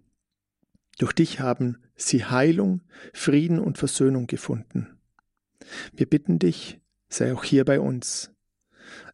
Durch 1.00 1.14
dich 1.14 1.40
haben 1.40 1.78
sie 1.96 2.26
Heilung, 2.26 2.82
Frieden 3.14 3.60
und 3.60 3.78
Versöhnung 3.78 4.28
gefunden. 4.28 5.00
Wir 5.94 6.08
bitten 6.08 6.40
dich, 6.40 6.80
sei 7.08 7.34
auch 7.34 7.44
hier 7.44 7.66
bei 7.66 7.80
uns. 7.80 8.32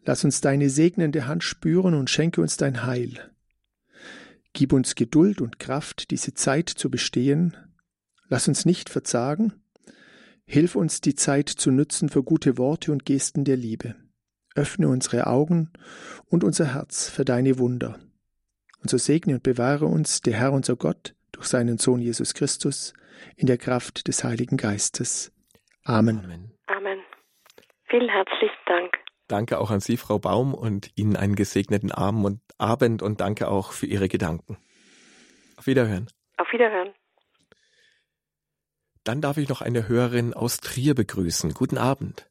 Lass 0.04 0.24
uns 0.24 0.42
deine 0.42 0.70
segnende 0.70 1.28
Hand 1.28 1.44
spüren 1.44 1.94
und 1.94 2.10
schenke 2.10 2.42
uns 2.42 2.58
dein 2.58 2.86
Heil. 2.86 3.32
Gib 4.54 4.74
uns 4.74 4.96
Geduld 4.96 5.42
und 5.42 5.60
Kraft, 5.60 6.10
diese 6.10 6.34
Zeit 6.34 6.70
zu 6.70 6.90
bestehen. 6.90 7.56
Lass 8.30 8.48
uns 8.48 8.66
nicht 8.66 8.90
verzagen. 8.90 9.54
Hilf 10.46 10.76
uns, 10.76 11.02
die 11.02 11.16
Zeit 11.16 11.50
zu 11.50 11.70
nützen 11.72 12.10
für 12.10 12.24
gute 12.24 12.58
Worte 12.58 12.92
und 12.92 13.06
Gesten 13.06 13.44
der 13.44 13.58
Liebe. 13.58 13.96
Öffne 14.56 14.88
unsere 14.88 15.28
Augen 15.28 15.72
und 16.26 16.44
unser 16.44 16.74
Herz 16.74 17.10
für 17.10 17.26
deine 17.26 17.60
Wunder. 17.60 18.00
Und 18.82 18.90
so 18.90 18.98
segne 18.98 19.36
und 19.36 19.44
bewahre 19.44 19.86
uns 19.86 20.22
der 20.22 20.36
Herr 20.36 20.54
unser 20.54 20.76
Gott, 20.76 21.15
durch 21.36 21.48
seinen 21.48 21.78
Sohn 21.78 22.00
Jesus 22.00 22.34
Christus 22.34 22.94
in 23.36 23.48
der 23.48 23.58
Kraft 23.58 24.08
des 24.08 24.24
Heiligen 24.24 24.58
Geistes. 24.58 25.34
Amen. 25.84 26.20
Amen. 26.24 26.52
Amen. 26.68 27.00
Vielen 27.90 28.10
herzlichen 28.10 28.56
Dank. 28.66 28.94
Danke 29.28 29.60
auch 29.60 29.72
an 29.72 29.80
Sie, 29.80 29.98
Frau 29.98 30.20
Baum, 30.20 30.54
und 30.54 30.92
Ihnen 30.96 31.16
einen 31.16 31.36
gesegneten 31.36 31.92
Abend 31.92 32.26
und, 32.26 32.42
Abend 32.58 33.02
und 33.02 33.22
danke 33.22 33.50
auch 33.50 33.72
für 33.72 33.86
Ihre 33.86 34.08
Gedanken. 34.08 34.58
Auf 35.58 35.68
Wiederhören. 35.68 36.08
Auf 36.38 36.52
Wiederhören. 36.52 36.94
Dann 39.04 39.22
darf 39.22 39.38
ich 39.38 39.50
noch 39.50 39.62
eine 39.62 39.88
Hörerin 39.88 40.34
aus 40.34 40.58
Trier 40.58 40.96
begrüßen. 40.96 41.54
Guten 41.54 41.78
Abend. 41.78 42.30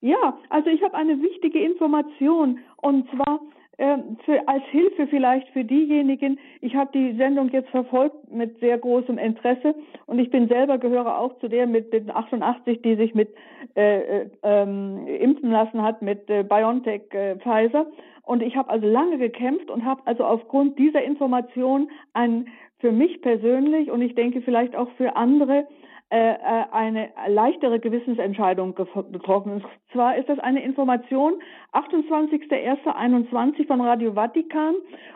Ja, 0.00 0.38
also 0.50 0.68
ich 0.68 0.82
habe 0.82 0.94
eine 0.94 1.22
wichtige 1.22 1.64
Information 1.64 2.58
und 2.76 3.08
zwar 3.10 3.40
für, 3.76 4.46
als 4.46 4.64
Hilfe 4.70 5.06
vielleicht 5.08 5.48
für 5.48 5.64
diejenigen, 5.64 6.38
ich 6.60 6.76
habe 6.76 6.90
die 6.94 7.16
Sendung 7.16 7.48
jetzt 7.50 7.70
verfolgt 7.70 8.30
mit 8.30 8.58
sehr 8.60 8.78
großem 8.78 9.18
Interesse 9.18 9.74
und 10.06 10.18
ich 10.18 10.30
bin 10.30 10.48
selber 10.48 10.78
gehöre 10.78 11.18
auch 11.18 11.38
zu 11.38 11.48
der 11.48 11.66
mit 11.66 11.92
den 11.92 12.10
88, 12.10 12.82
die 12.82 12.94
sich 12.94 13.14
mit 13.14 13.34
äh, 13.76 14.20
äh, 14.22 14.30
ähm, 14.42 15.06
impfen 15.08 15.50
lassen 15.50 15.82
hat 15.82 16.02
mit 16.02 16.30
äh, 16.30 16.44
BioNTech 16.44 17.12
äh, 17.12 17.36
Pfizer. 17.36 17.86
Und 18.22 18.42
ich 18.42 18.56
habe 18.56 18.70
also 18.70 18.86
lange 18.86 19.18
gekämpft 19.18 19.70
und 19.70 19.84
habe 19.84 20.02
also 20.04 20.24
aufgrund 20.24 20.78
dieser 20.78 21.02
Information 21.02 21.90
ein 22.12 22.46
für 22.78 22.92
mich 22.92 23.22
persönlich 23.22 23.90
und 23.90 24.02
ich 24.02 24.14
denke 24.14 24.42
vielleicht 24.42 24.76
auch 24.76 24.90
für 24.96 25.16
andere 25.16 25.66
eine 26.14 27.10
leichtere 27.28 27.80
Gewissensentscheidung 27.80 28.74
getroffen. 28.74 29.52
Und 29.52 29.64
zwar 29.92 30.16
ist 30.16 30.28
das 30.28 30.38
eine 30.38 30.62
Information 30.62 31.34
28.01.21 31.72 33.66
von 33.66 33.80
Radio 33.80 34.12
Vatikan. 34.12 34.74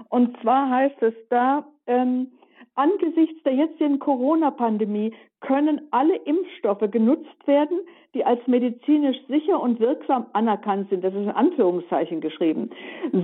Und 0.08 0.40
zwar 0.40 0.70
heißt 0.70 1.02
es 1.02 1.14
da, 1.30 1.66
ähm, 1.86 2.32
angesichts 2.74 3.42
der 3.44 3.54
jetzigen 3.54 3.98
Corona-Pandemie 3.98 5.12
können 5.40 5.82
alle 5.90 6.16
Impfstoffe 6.16 6.90
genutzt 6.90 7.46
werden, 7.46 7.80
die 8.14 8.24
als 8.24 8.44
medizinisch 8.46 9.18
sicher 9.28 9.60
und 9.60 9.78
wirksam 9.80 10.26
anerkannt 10.32 10.88
sind. 10.90 11.04
Das 11.04 11.14
ist 11.14 11.22
in 11.22 11.30
Anführungszeichen 11.30 12.20
geschrieben. 12.20 12.70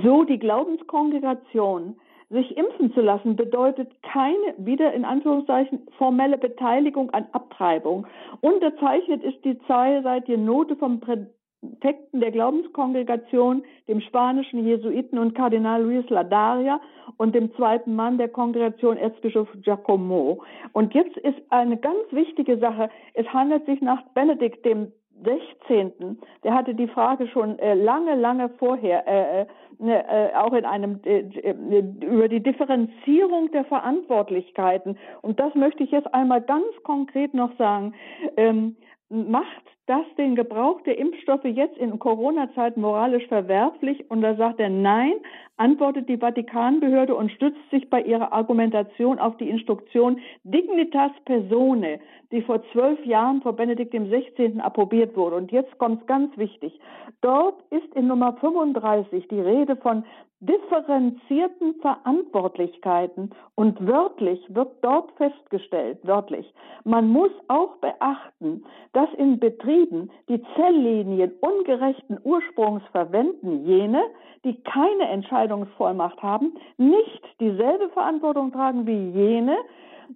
So 0.05 0.24
die 0.24 0.38
Glaubenskongregation 0.38 1.96
sich 2.30 2.56
impfen 2.56 2.92
zu 2.94 3.01
lassen 3.01 3.36
bedeutet 3.36 3.90
keine, 4.02 4.55
wieder 4.59 4.92
in 4.92 5.05
Anführungszeichen, 5.05 5.86
formelle 5.98 6.38
Beteiligung 6.38 7.10
an 7.10 7.26
Abtreibung. 7.32 8.06
Unterzeichnet 8.40 9.22
ist 9.22 9.44
die 9.44 9.59
zahlreiche 9.66 10.38
Note 10.38 10.76
vom 10.76 11.01
Präfekten 11.01 12.20
der 12.20 12.30
Glaubenskongregation, 12.30 13.62
dem 13.88 14.01
spanischen 14.01 14.66
Jesuiten 14.66 15.18
und 15.18 15.34
Kardinal 15.34 15.82
Luis 15.82 16.09
Ladaria 16.09 16.80
und 17.16 17.34
dem 17.34 17.55
zweiten 17.55 17.94
Mann 17.94 18.18
der 18.18 18.28
Kongregation 18.28 18.96
Erzbischof 18.96 19.48
Giacomo. 19.62 20.42
Und 20.72 20.94
jetzt 20.94 21.16
ist 21.18 21.40
eine 21.51 21.76
ganz 21.76 22.01
wichtige 22.10 22.59
Sache. 22.59 22.88
Es 23.12 23.26
handelt 23.28 23.66
sich 23.66 23.80
nach 23.80 24.02
Benedikt 24.14 24.64
dem 24.64 24.92
16., 25.23 26.19
der 26.43 26.55
hatte 26.55 26.74
die 26.74 26.89
Frage 26.89 27.28
schon 27.28 27.59
äh, 27.59 27.74
lange, 27.74 28.15
lange 28.15 28.49
vorher, 28.59 29.07
äh, 29.07 29.43
äh, 29.43 29.47
ne, 29.78 30.05
äh 30.09 30.35
auch 30.35 30.53
in 30.53 30.65
einem, 30.65 31.01
äh, 31.05 31.20
äh, 31.20 31.81
über 32.05 32.28
die 32.28 32.43
Differenzierung 32.43 33.51
der 33.53 33.65
Verantwortlichkeiten. 33.65 34.99
Und 35.23 35.39
das 35.41 35.55
möchte 35.55 35.85
ich 35.85 35.91
jetzt 35.91 36.12
einmal 36.12 36.41
ganz 36.41 36.66
konkret 36.82 37.35
noch 37.35 37.57
sagen. 37.57 37.95
Ähm, 38.36 38.77
macht 39.09 39.65
das 39.86 40.05
den 40.16 40.35
Gebrauch 40.35 40.81
der 40.82 40.98
Impfstoffe 40.98 41.44
jetzt 41.44 41.77
in 41.77 41.98
Corona-Zeiten 41.98 42.81
moralisch 42.81 43.27
verwerflich? 43.27 44.11
Und 44.11 44.23
da 44.23 44.35
sagt 44.35 44.61
er 44.61 44.70
nein, 44.70 45.15
antwortet 45.56 46.09
die 46.09 46.19
Vatikanbehörde 46.19 47.15
und 47.15 47.31
stützt 47.32 47.70
sich 47.70 47.89
bei 47.90 48.02
ihrer 48.02 48.32
Argumentation 48.32 49.19
auf 49.19 49.36
die 49.36 49.48
Instruktion 49.48 50.19
Dignitas 50.43 51.12
Persone, 51.24 52.01
die 52.32 52.43
vor 52.43 52.62
zwölf 52.73 53.05
Jahren 53.05 53.43
vor 53.43 53.55
Benedikt 53.55 53.93
XVI. 53.93 54.61
approbiert 54.61 55.16
wurde. 55.16 55.36
Und 55.36 55.52
jetzt 55.52 55.77
kommt 55.78 56.01
es 56.01 56.06
ganz 56.06 56.36
wichtig. 56.36 56.78
Dort 57.20 57.62
ist 57.70 57.94
in 57.94 58.06
Nummer 58.06 58.32
35 58.35 59.28
die 59.28 59.40
Rede 59.40 59.77
von 59.77 60.05
differenzierten 60.40 61.74
Verantwortlichkeiten 61.81 63.31
und 63.55 63.86
wörtlich 63.86 64.40
wird 64.48 64.73
dort 64.82 65.11
festgestellt, 65.12 65.98
wörtlich, 66.02 66.52
man 66.85 67.09
muss 67.09 67.31
auch 67.48 67.77
beachten, 67.77 68.65
dass 68.93 69.09
in 69.16 69.40
Betrieben 69.74 70.10
die 70.28 70.40
Zelllinien 70.55 71.32
ungerechten 71.40 72.18
Ursprungs 72.22 72.82
verwenden 72.92 73.64
jene, 73.66 74.02
die 74.44 74.55
keine 74.62 75.09
Entscheidungsvollmacht 75.09 76.22
haben, 76.22 76.52
nicht 76.76 77.22
dieselbe 77.40 77.88
Verantwortung 77.88 78.52
tragen 78.52 78.86
wie 78.86 79.10
jene, 79.10 79.56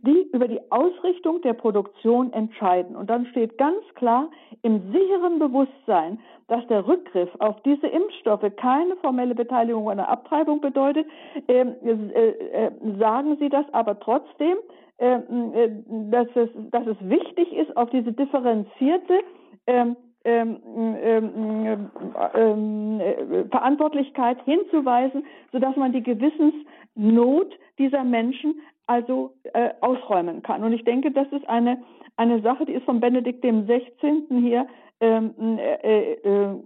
die 0.03 0.29
über 0.33 0.47
die 0.47 0.61
Ausrichtung 0.71 1.43
der 1.43 1.55
Produktion 1.55 2.33
entscheiden. 2.33 2.95
Und 2.95 3.11
dann 3.11 3.27
steht 3.27 3.59
ganz 3.59 3.83
klar 3.97 4.29
im 4.63 4.93
sicheren 4.93 5.41
Bewusstsein, 5.41 6.21
dass 6.47 6.65
der 6.69 6.87
Rückgriff 6.87 7.31
auf 7.41 7.61
diese 7.63 7.89
Impfstoffe 7.89 8.47
keine 8.57 8.95
formelle 8.97 9.35
Beteiligung 9.35 9.91
an 9.91 9.97
der 9.97 10.09
Abtreibung 10.09 10.61
bedeutet, 10.61 11.07
äh, 11.49 11.63
äh, 11.63 12.29
äh, 12.29 12.71
sagen 12.99 13.37
Sie 13.41 13.49
das 13.49 13.67
aber 13.73 13.99
trotzdem, 13.99 14.57
ähm, 15.01 15.53
äh, 15.55 15.69
dass, 16.11 16.29
es, 16.35 16.49
dass 16.71 16.87
es 16.87 16.97
wichtig 17.01 17.53
ist, 17.53 17.77
auf 17.77 17.91
diese 17.91 18.13
differenzierte 18.13 19.21
ähm, 19.69 19.97
ähm, 20.25 20.59
ähm, 21.03 21.91
ähm 22.35 23.01
äh, 23.01 23.45
Verantwortlichkeit 23.51 24.39
hinzuweisen, 24.45 25.25
sodass 25.53 25.77
man 25.77 25.93
die 25.93 26.03
Gewissensnot 26.03 27.55
dieser 27.79 28.03
Menschen 28.05 28.61
also 28.87 29.35
äh, 29.53 29.71
ausräumen 29.81 30.43
kann. 30.43 30.65
Und 30.65 30.73
ich 30.73 30.85
denke, 30.85 31.11
das 31.13 31.29
ist 31.31 31.49
eine, 31.49 31.83
eine 32.17 32.41
Sache, 32.41 32.65
die 32.65 32.73
ist 32.73 32.85
von 32.85 33.01
Benedikt 33.01 33.45
dem 33.45 33.67
16. 33.67 34.27
hier 34.43 34.67
ähm, 35.01 35.59
äh, 35.59 36.13
äh, 36.15 36.57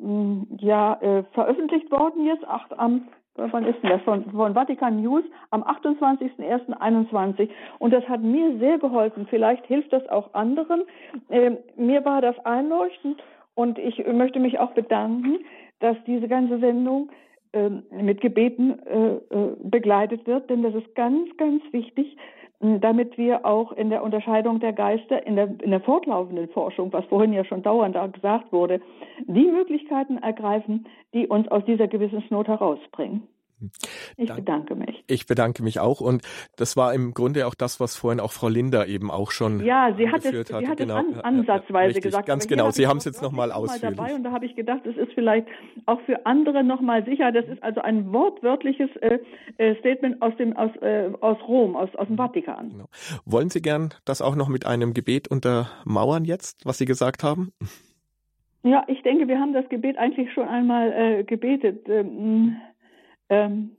ja, 0.58 0.94
äh, 1.02 1.24
veröffentlicht 1.32 1.90
worden 1.90 2.24
jetzt, 2.24 2.46
acht, 2.46 2.78
am 2.78 3.08
wann 3.36 3.64
ist 3.64 3.82
denn 3.82 3.90
das? 3.90 4.02
Von, 4.02 4.30
von 4.30 4.54
Vatikan 4.54 5.00
News 5.02 5.24
am 5.50 5.62
28.01.21. 5.62 7.48
Und 7.78 7.92
das 7.92 8.08
hat 8.08 8.22
mir 8.22 8.58
sehr 8.58 8.78
geholfen. 8.78 9.26
Vielleicht 9.28 9.66
hilft 9.66 9.92
das 9.92 10.06
auch 10.08 10.34
anderen. 10.34 10.82
Ähm, 11.30 11.58
mir 11.76 12.04
war 12.04 12.20
das 12.20 12.38
einleuchtend 12.44 13.22
und 13.54 13.78
ich 13.78 14.04
möchte 14.06 14.40
mich 14.40 14.58
auch 14.58 14.72
bedanken, 14.72 15.38
dass 15.80 15.96
diese 16.06 16.28
ganze 16.28 16.58
Sendung 16.58 17.10
ähm, 17.52 17.82
mit 17.90 18.20
Gebeten 18.20 18.78
äh, 18.86 19.14
äh, 19.14 19.56
begleitet 19.62 20.26
wird, 20.26 20.48
denn 20.48 20.62
das 20.62 20.74
ist 20.74 20.94
ganz, 20.94 21.28
ganz 21.36 21.62
wichtig, 21.72 22.16
damit 22.62 23.18
wir 23.18 23.44
auch 23.44 23.72
in 23.72 23.90
der 23.90 24.04
Unterscheidung 24.04 24.60
der 24.60 24.72
Geister, 24.72 25.26
in 25.26 25.34
der, 25.34 25.48
in 25.62 25.70
der 25.70 25.80
fortlaufenden 25.80 26.48
Forschung, 26.48 26.92
was 26.92 27.04
vorhin 27.06 27.32
ja 27.32 27.44
schon 27.44 27.62
dauernd 27.62 27.96
gesagt 28.14 28.52
wurde, 28.52 28.80
die 29.26 29.46
Möglichkeiten 29.46 30.18
ergreifen, 30.18 30.86
die 31.12 31.26
uns 31.26 31.48
aus 31.48 31.64
dieser 31.64 31.88
Gewissensnot 31.88 32.46
herausbringen. 32.46 33.26
Ich 34.16 34.28
Dank, 34.28 34.40
bedanke 34.40 34.74
mich. 34.74 35.04
Ich 35.06 35.26
bedanke 35.26 35.62
mich 35.62 35.80
auch 35.80 36.00
und 36.00 36.22
das 36.56 36.76
war 36.76 36.94
im 36.94 37.14
Grunde 37.14 37.46
auch 37.46 37.54
das, 37.54 37.80
was 37.80 37.96
vorhin 37.96 38.20
auch 38.20 38.32
Frau 38.32 38.48
Linder 38.48 38.86
eben 38.86 39.10
auch 39.10 39.30
schon 39.30 39.64
Ja, 39.64 39.94
sie 39.96 40.08
hat 40.10 40.24
es, 40.24 40.48
sie 40.48 40.54
hat 40.66 40.76
genau. 40.76 40.98
es 40.98 41.18
an, 41.18 41.38
ansatzweise 41.38 41.88
Richtig, 41.88 42.04
gesagt. 42.04 42.26
Ganz 42.26 42.46
genau, 42.46 42.70
Sie 42.70 42.86
haben 42.86 42.98
es 42.98 43.04
jetzt 43.04 43.22
nochmal 43.22 43.52
ausführlich. 43.52 43.96
dabei 43.96 44.14
und 44.14 44.24
da 44.24 44.32
habe 44.32 44.46
ich 44.46 44.54
gedacht, 44.56 44.86
es 44.86 44.96
ist 44.96 45.12
vielleicht 45.14 45.46
auch 45.86 46.00
für 46.02 46.26
andere 46.26 46.64
nochmal 46.64 47.04
sicher. 47.04 47.32
Das 47.32 47.46
ist 47.46 47.62
also 47.62 47.80
ein 47.80 48.12
wortwörtliches 48.12 48.90
äh, 49.00 49.18
äh, 49.58 49.76
Statement 49.80 50.20
aus 50.22 50.36
dem 50.36 50.56
aus, 50.56 50.70
äh, 50.80 51.10
aus 51.20 51.38
Rom, 51.46 51.76
aus, 51.76 51.94
aus 51.96 52.06
dem 52.06 52.14
mhm. 52.14 52.18
Vatikan. 52.18 52.70
Genau. 52.70 52.86
Wollen 53.24 53.50
Sie 53.50 53.62
gern 53.62 53.90
das 54.04 54.22
auch 54.22 54.36
noch 54.36 54.48
mit 54.48 54.66
einem 54.66 54.94
Gebet 54.94 55.28
untermauern 55.28 56.24
jetzt, 56.24 56.64
was 56.66 56.78
Sie 56.78 56.84
gesagt 56.84 57.22
haben? 57.22 57.52
Ja, 58.64 58.84
ich 58.86 59.02
denke, 59.02 59.26
wir 59.26 59.40
haben 59.40 59.52
das 59.52 59.68
Gebet 59.68 59.98
eigentlich 59.98 60.32
schon 60.32 60.46
einmal 60.46 60.92
äh, 60.92 61.24
gebetet. 61.24 61.88
Ähm, 61.88 62.56
ähm, 63.32 63.76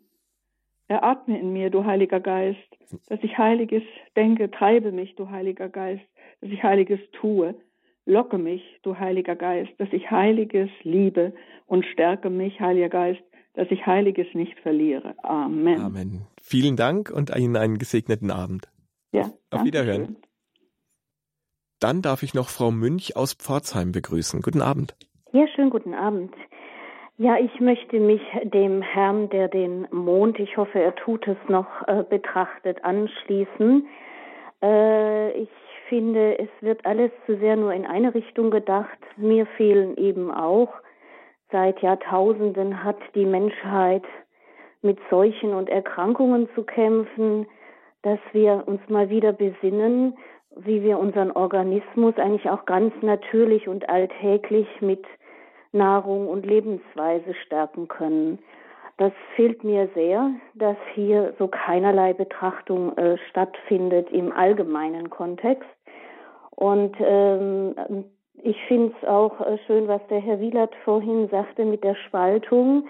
eratme 0.88 1.40
in 1.40 1.54
mir, 1.54 1.70
du 1.70 1.86
Heiliger 1.86 2.20
Geist, 2.20 2.58
dass 3.08 3.20
ich 3.22 3.38
Heiliges 3.38 3.84
denke, 4.16 4.50
treibe 4.52 4.92
mich, 4.92 5.16
du 5.16 5.30
Heiliger 5.30 5.70
Geist, 5.70 6.04
dass 6.42 6.50
ich 6.50 6.64
Heiliges 6.64 7.00
tue. 7.14 7.56
Locke 8.06 8.38
mich, 8.38 8.62
du 8.82 8.98
Heiliger 8.98 9.36
Geist, 9.36 9.72
dass 9.78 9.88
ich 9.94 10.12
Heiliges 10.12 10.70
liebe 10.82 11.34
und 11.68 11.86
stärke 11.86 12.30
mich, 12.30 12.60
Heiliger 12.60 12.90
Geist, 12.90 13.24
dass 13.54 13.68
ich 13.70 13.86
Heiliges 13.86 14.28
nicht 14.34 14.60
verliere. 14.60 15.16
Amen. 15.24 15.80
Amen. 15.80 16.28
Vielen 16.42 16.76
Dank 16.76 17.12
und 17.12 17.34
Ihnen 17.36 17.56
einen 17.56 17.78
gesegneten 17.78 18.32
Abend. 18.32 18.70
Ja. 19.14 19.32
Auf 19.52 19.64
Wiederhören. 19.64 20.06
Schön. 20.06 20.18
Dann 21.80 22.02
darf 22.02 22.24
ich 22.24 22.34
noch 22.34 22.50
Frau 22.50 22.72
Münch 22.72 23.16
aus 23.16 23.34
Pforzheim 23.34 23.92
begrüßen. 23.92 24.42
Guten 24.42 24.62
Abend. 24.62 24.96
Ja, 25.32 25.48
schönen 25.56 25.70
guten 25.70 25.94
Abend. 25.94 26.34
Ja, 27.18 27.38
ich 27.38 27.60
möchte 27.60 28.00
mich 28.00 28.22
dem 28.44 28.82
Herrn, 28.82 29.30
der 29.30 29.48
den 29.48 29.88
Mond, 29.92 30.40
ich 30.40 30.58
hoffe, 30.58 30.80
er 30.80 30.96
tut 30.96 31.28
es 31.28 31.38
noch, 31.48 31.68
äh, 31.88 32.04
betrachtet, 32.10 32.84
anschließen. 32.84 33.88
Äh, 34.64 35.32
ich 35.34 35.50
finde, 35.90 36.40
es 36.40 36.50
wird 36.62 36.84
alles 36.88 37.12
zu 37.28 37.38
sehr 37.38 37.56
nur 37.56 37.72
in 37.72 37.86
eine 37.86 38.16
Richtung 38.16 38.50
gedacht. 38.50 38.98
Mir 39.16 39.46
fehlen 39.46 39.96
eben 39.98 40.32
auch. 40.32 40.74
Seit 41.52 41.84
Jahrtausenden 41.84 42.84
hat 42.84 42.98
die 43.14 43.28
Menschheit 43.28 44.04
mit 44.82 44.98
Seuchen 45.12 45.54
und 45.54 45.70
Erkrankungen 45.70 46.50
zu 46.56 46.64
kämpfen, 46.64 47.46
dass 48.02 48.20
wir 48.32 48.64
uns 48.66 48.82
mal 48.90 49.12
wieder 49.12 49.34
besinnen, 49.34 50.18
wie 50.56 50.82
wir 50.82 50.98
unseren 50.98 51.30
Organismus 51.30 52.18
eigentlich 52.18 52.50
auch 52.50 52.66
ganz 52.66 52.92
natürlich 53.02 53.68
und 53.68 53.88
alltäglich 53.88 54.68
mit 54.82 55.06
Nahrung 55.74 56.28
und 56.30 56.46
Lebensweise 56.46 57.34
stärken 57.46 57.88
können. 57.88 58.40
Das 58.98 59.12
fehlt 59.36 59.64
mir 59.64 59.90
sehr, 59.96 60.32
dass 60.54 60.78
hier 60.94 61.34
so 61.40 61.48
keinerlei 61.48 62.14
Betrachtung 62.14 62.96
äh, 62.98 63.18
stattfindet 63.30 64.10
im 64.12 64.32
allgemeinen 64.32 65.10
Kontext. 65.10 65.68
Und 66.52 66.96
ähm, 67.00 68.06
ich 68.44 68.58
finde 68.68 68.94
es 69.02 69.08
auch 69.08 69.42
äh, 69.42 69.58
schön, 69.66 69.88
was 69.88 70.02
der 70.10 70.20
Herr 70.20 70.40
Wielert 70.40 70.76
vorhin 70.84 71.28
sagte 71.30 71.66
mit 71.66 71.84
der 71.84 71.96
Spaltung. 71.96 72.88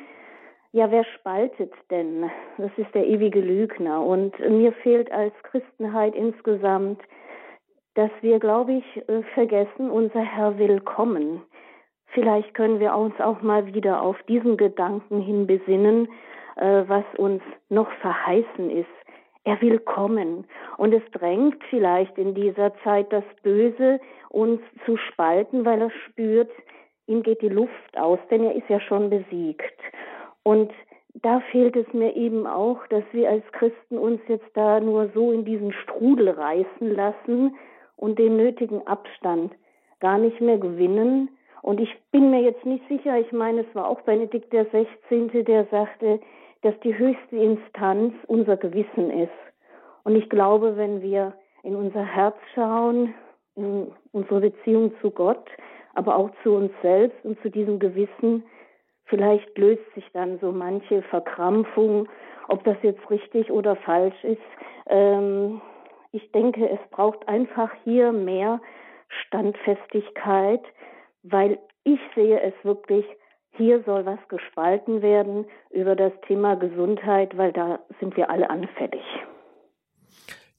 Ja, 0.74 0.92
wer 0.92 1.06
spaltet 1.06 1.72
denn? 1.90 2.30
Das 2.58 2.72
ist 2.78 2.94
der 2.94 3.08
ewige 3.08 3.40
Lügner. 3.40 4.04
Und 4.04 4.38
mir 4.40 4.74
fehlt 4.74 5.12
als 5.12 5.34
Christenheit 5.44 6.16
insgesamt, 6.16 7.00
dass 7.94 8.10
wir, 8.22 8.40
glaube 8.40 8.74
ich, 8.74 9.10
äh, 9.10 9.22
vergessen, 9.34 9.90
unser 9.90 10.22
Herr 10.22 10.58
will 10.58 10.82
kommen. 10.82 11.44
Vielleicht 12.14 12.54
können 12.54 12.80
wir 12.80 12.96
uns 12.96 13.20
auch 13.20 13.42
mal 13.42 13.74
wieder 13.74 14.02
auf 14.02 14.22
diesen 14.24 14.56
Gedanken 14.56 15.20
hin 15.20 15.48
besinnen, 15.48 16.08
äh, 16.56 16.84
was 16.88 17.04
uns 17.18 17.42
noch 17.70 17.92
verheißen 18.02 18.70
ist. 18.70 18.88
Er 19.46 19.60
will 19.62 19.80
kommen. 19.80 20.46
Und 20.78 20.94
es 20.94 21.04
drängt 21.12 21.62
vielleicht 21.70 22.18
in 22.18 22.34
dieser 22.36 22.74
Zeit 22.84 23.12
das 23.12 23.24
Böse, 23.42 24.00
uns 24.30 24.62
zu 24.86 24.96
spalten, 24.98 25.66
weil 25.66 25.82
er 25.82 25.92
spürt, 26.08 26.52
ihm 27.08 27.24
geht 27.24 27.42
die 27.42 27.50
Luft 27.50 27.98
aus, 27.98 28.20
denn 28.30 28.44
er 28.44 28.56
ist 28.56 28.70
ja 28.70 28.80
schon 28.80 29.10
besiegt. 29.10 29.74
Und 30.44 30.72
da 31.16 31.42
fehlt 31.52 31.76
es 31.76 31.92
mir 31.94 32.16
eben 32.16 32.48
auch, 32.48 32.86
dass 32.88 33.04
wir 33.12 33.30
als 33.30 33.44
Christen 33.52 33.98
uns 33.98 34.22
jetzt 34.28 34.50
da 34.54 34.80
nur 34.80 35.10
so 35.14 35.32
in 35.32 35.46
diesen 35.46 35.74
Strudel 35.74 36.30
reißen 36.30 36.96
lassen 36.96 37.56
und 37.98 38.20
den 38.20 38.38
nötigen 38.38 38.86
Abstand 38.88 39.54
gar 40.00 40.18
nicht 40.18 40.42
mehr 40.42 40.58
gewinnen, 40.58 41.30
und 41.64 41.80
ich 41.80 41.98
bin 42.12 42.30
mir 42.30 42.42
jetzt 42.42 42.66
nicht 42.66 42.86
sicher, 42.90 43.18
ich 43.18 43.32
meine, 43.32 43.62
es 43.62 43.74
war 43.74 43.88
auch 43.88 44.02
Benedikt 44.02 44.52
der 44.52 44.66
16., 44.66 45.46
der 45.46 45.66
sagte, 45.72 46.20
dass 46.62 46.78
die 46.82 46.98
höchste 46.98 47.38
Instanz 47.38 48.14
unser 48.28 48.58
Gewissen 48.58 49.10
ist. 49.10 49.32
Und 50.04 50.18
ich 50.18 50.30
glaube, 50.30 50.76
wenn 50.76 51.02
wir 51.02 51.34
in 51.64 51.78
unser 51.78 52.04
Herz 52.04 52.36
schauen, 52.54 53.14
in 53.56 53.88
unsere 54.12 54.42
Beziehung 54.42 54.92
zu 55.00 55.10
Gott, 55.10 55.46
aber 55.94 56.18
auch 56.18 56.32
zu 56.44 56.52
uns 56.52 56.72
selbst 56.82 57.24
und 57.24 57.42
zu 57.42 57.50
diesem 57.50 57.80
Gewissen, 57.80 58.44
vielleicht 59.06 59.58
löst 59.58 59.84
sich 59.96 60.06
dann 60.12 60.40
so 60.40 60.52
manche 60.52 61.02
Verkrampfung, 61.04 62.10
ob 62.50 62.66
das 62.66 62.76
jetzt 62.82 63.10
richtig 63.10 63.50
oder 63.50 63.78
falsch 63.78 64.22
ist. 64.26 64.42
Ähm, 64.88 65.62
ich 66.12 66.30
denke, 66.34 66.70
es 66.70 66.80
braucht 66.92 67.26
einfach 67.30 67.72
hier 67.86 68.12
mehr 68.12 68.60
Standfestigkeit, 69.08 70.62
weil 71.24 71.60
ich 71.84 72.00
sehe 72.16 72.40
es 72.42 72.54
wirklich, 72.64 73.06
hier 73.56 73.84
soll 73.84 74.06
was 74.06 74.20
gespalten 74.30 75.02
werden 75.02 75.46
über 75.72 75.96
das 75.96 76.14
Thema 76.28 76.56
Gesundheit, 76.56 77.38
weil 77.38 77.52
da 77.52 77.80
sind 78.00 78.16
wir 78.18 78.30
alle 78.30 78.50
anfällig. 78.50 79.04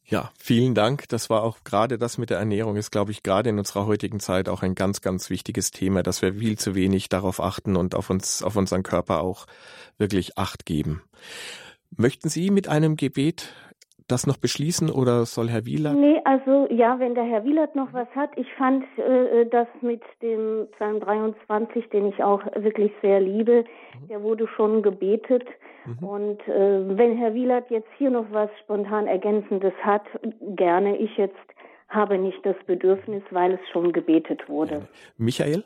Ja, 0.06 0.30
vielen 0.38 0.74
Dank. 0.74 1.08
Das 1.08 1.30
war 1.30 1.42
auch 1.42 1.64
gerade 1.64 1.96
das 1.96 2.18
mit 2.18 2.28
der 2.28 2.38
Ernährung 2.38 2.76
ist, 2.76 2.90
glaube 2.90 3.10
ich, 3.10 3.22
gerade 3.22 3.48
in 3.48 3.58
unserer 3.58 3.86
heutigen 3.86 4.20
Zeit 4.20 4.50
auch 4.50 4.62
ein 4.62 4.74
ganz, 4.74 5.00
ganz 5.00 5.30
wichtiges 5.30 5.70
Thema, 5.70 6.02
dass 6.02 6.20
wir 6.20 6.34
viel 6.34 6.58
zu 6.58 6.74
wenig 6.74 7.08
darauf 7.08 7.40
achten 7.40 7.74
und 7.74 7.94
auf 7.94 8.10
uns, 8.10 8.42
auf 8.42 8.56
unseren 8.56 8.82
Körper 8.82 9.22
auch 9.22 9.46
wirklich 9.96 10.36
Acht 10.36 10.66
geben. 10.66 11.02
Möchten 11.96 12.28
Sie 12.28 12.50
mit 12.50 12.68
einem 12.68 12.96
Gebet 12.96 13.54
das 14.08 14.26
noch 14.26 14.36
beschließen 14.36 14.90
oder 14.90 15.24
soll 15.24 15.48
Herr 15.48 15.64
Wielert? 15.64 15.96
Nee, 15.96 16.20
also 16.24 16.68
ja, 16.70 16.98
wenn 16.98 17.14
der 17.14 17.24
Herr 17.24 17.44
Wielert 17.44 17.74
noch 17.74 17.92
was 17.92 18.08
hat. 18.14 18.30
Ich 18.36 18.52
fand 18.54 18.84
äh, 18.98 19.42
äh 19.42 19.48
das 19.48 19.66
mit 19.80 20.02
dem 20.22 20.68
Psalm 20.76 21.00
23, 21.00 21.88
den 21.90 22.06
ich 22.06 22.22
auch 22.22 22.42
wirklich 22.56 22.92
sehr 23.00 23.20
liebe, 23.20 23.64
mhm. 23.64 24.08
der 24.08 24.22
wurde 24.22 24.46
schon 24.48 24.82
gebetet. 24.82 25.46
Mhm. 25.86 26.06
Und 26.06 26.48
äh, 26.48 26.98
wenn 26.98 27.16
Herr 27.16 27.34
Wielert 27.34 27.70
jetzt 27.70 27.88
hier 27.96 28.10
noch 28.10 28.26
was 28.30 28.50
spontan 28.62 29.06
Ergänzendes 29.06 29.74
hat, 29.82 30.04
gerne. 30.56 30.96
Ich 30.98 31.16
jetzt 31.16 31.34
habe 31.88 32.18
nicht 32.18 32.44
das 32.44 32.56
Bedürfnis, 32.66 33.22
weil 33.30 33.52
es 33.52 33.60
schon 33.72 33.92
gebetet 33.92 34.48
wurde. 34.48 34.88
Michael? 35.16 35.64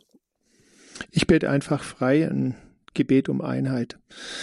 Ich 1.10 1.27
bete 1.27 1.48
einfach 1.48 1.82
frei 1.82 2.28
ein 2.28 2.56
Gebet 2.94 3.28
um 3.28 3.40
Einheit. 3.40 3.98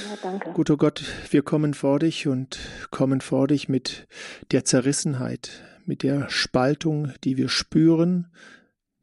Ja, 0.10 0.18
danke. 0.22 0.52
Guter 0.54 0.78
Gott, 0.78 1.04
wir 1.32 1.42
kommen 1.42 1.74
vor 1.74 2.00
dich 2.00 2.28
und 2.28 2.60
kommen 2.92 3.22
vor 3.22 3.48
dich 3.48 3.70
mit 3.70 4.08
der 4.52 4.66
Zerrissenheit, 4.66 5.64
mit 5.86 6.04
der 6.04 6.30
Spaltung, 6.30 7.12
die 7.24 7.38
wir 7.38 7.50
spüren, 7.50 8.32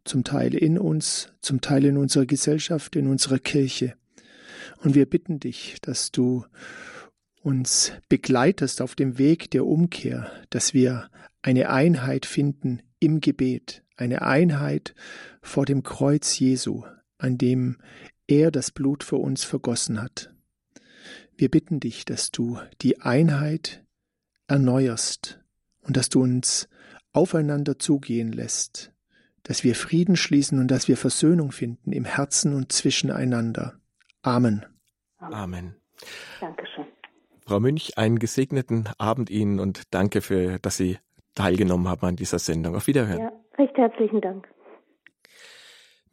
zum 0.04 0.24
Teil 0.24 0.54
in 0.54 0.78
uns, 0.78 1.32
zum 1.40 1.60
Teil 1.60 1.84
in 1.84 1.96
unserer 1.96 2.26
Gesellschaft, 2.26 2.96
in 2.96 3.06
unserer 3.06 3.38
Kirche. 3.38 3.94
Und 4.78 4.94
wir 4.94 5.06
bitten 5.06 5.38
dich, 5.38 5.76
dass 5.80 6.10
du 6.10 6.44
uns 7.42 7.92
begleitest 8.08 8.80
auf 8.82 8.94
dem 8.94 9.18
Weg 9.18 9.50
der 9.50 9.66
Umkehr, 9.66 10.30
dass 10.50 10.74
wir 10.74 11.10
eine 11.42 11.70
Einheit 11.70 12.26
finden 12.26 12.82
im 12.98 13.20
Gebet, 13.20 13.82
eine 13.96 14.22
Einheit 14.22 14.94
vor 15.40 15.66
dem 15.66 15.82
Kreuz 15.82 16.38
Jesu, 16.38 16.84
an 17.18 17.38
dem 17.38 17.78
er 18.32 18.50
das 18.50 18.70
Blut 18.70 19.04
für 19.04 19.16
uns 19.16 19.44
vergossen 19.44 20.00
hat. 20.02 20.34
Wir 21.36 21.50
bitten 21.50 21.80
dich, 21.80 22.04
dass 22.04 22.30
du 22.30 22.58
die 22.80 23.00
Einheit 23.00 23.84
erneuerst 24.48 25.40
und 25.82 25.96
dass 25.96 26.08
du 26.08 26.22
uns 26.22 26.68
aufeinander 27.12 27.78
zugehen 27.78 28.32
lässt, 28.32 28.92
dass 29.42 29.64
wir 29.64 29.74
Frieden 29.74 30.16
schließen 30.16 30.58
und 30.58 30.70
dass 30.70 30.88
wir 30.88 30.96
Versöhnung 30.96 31.52
finden 31.52 31.92
im 31.92 32.04
Herzen 32.04 32.54
und 32.54 32.72
zwischeneinander. 32.72 33.80
Amen. 34.22 34.64
Amen. 35.18 35.76
Dankeschön. 36.40 36.86
Frau 37.46 37.60
Münch, 37.60 37.98
einen 37.98 38.18
gesegneten 38.18 38.88
Abend 38.98 39.30
Ihnen 39.30 39.58
und 39.60 39.92
danke 39.92 40.20
für, 40.20 40.58
dass 40.58 40.76
Sie 40.76 40.98
teilgenommen 41.34 41.88
haben 41.88 42.06
an 42.06 42.16
dieser 42.16 42.38
Sendung. 42.38 42.76
Auf 42.76 42.86
Wiederhören. 42.86 43.18
Ja, 43.18 43.32
recht 43.58 43.76
herzlichen 43.76 44.20
Dank. 44.20 44.46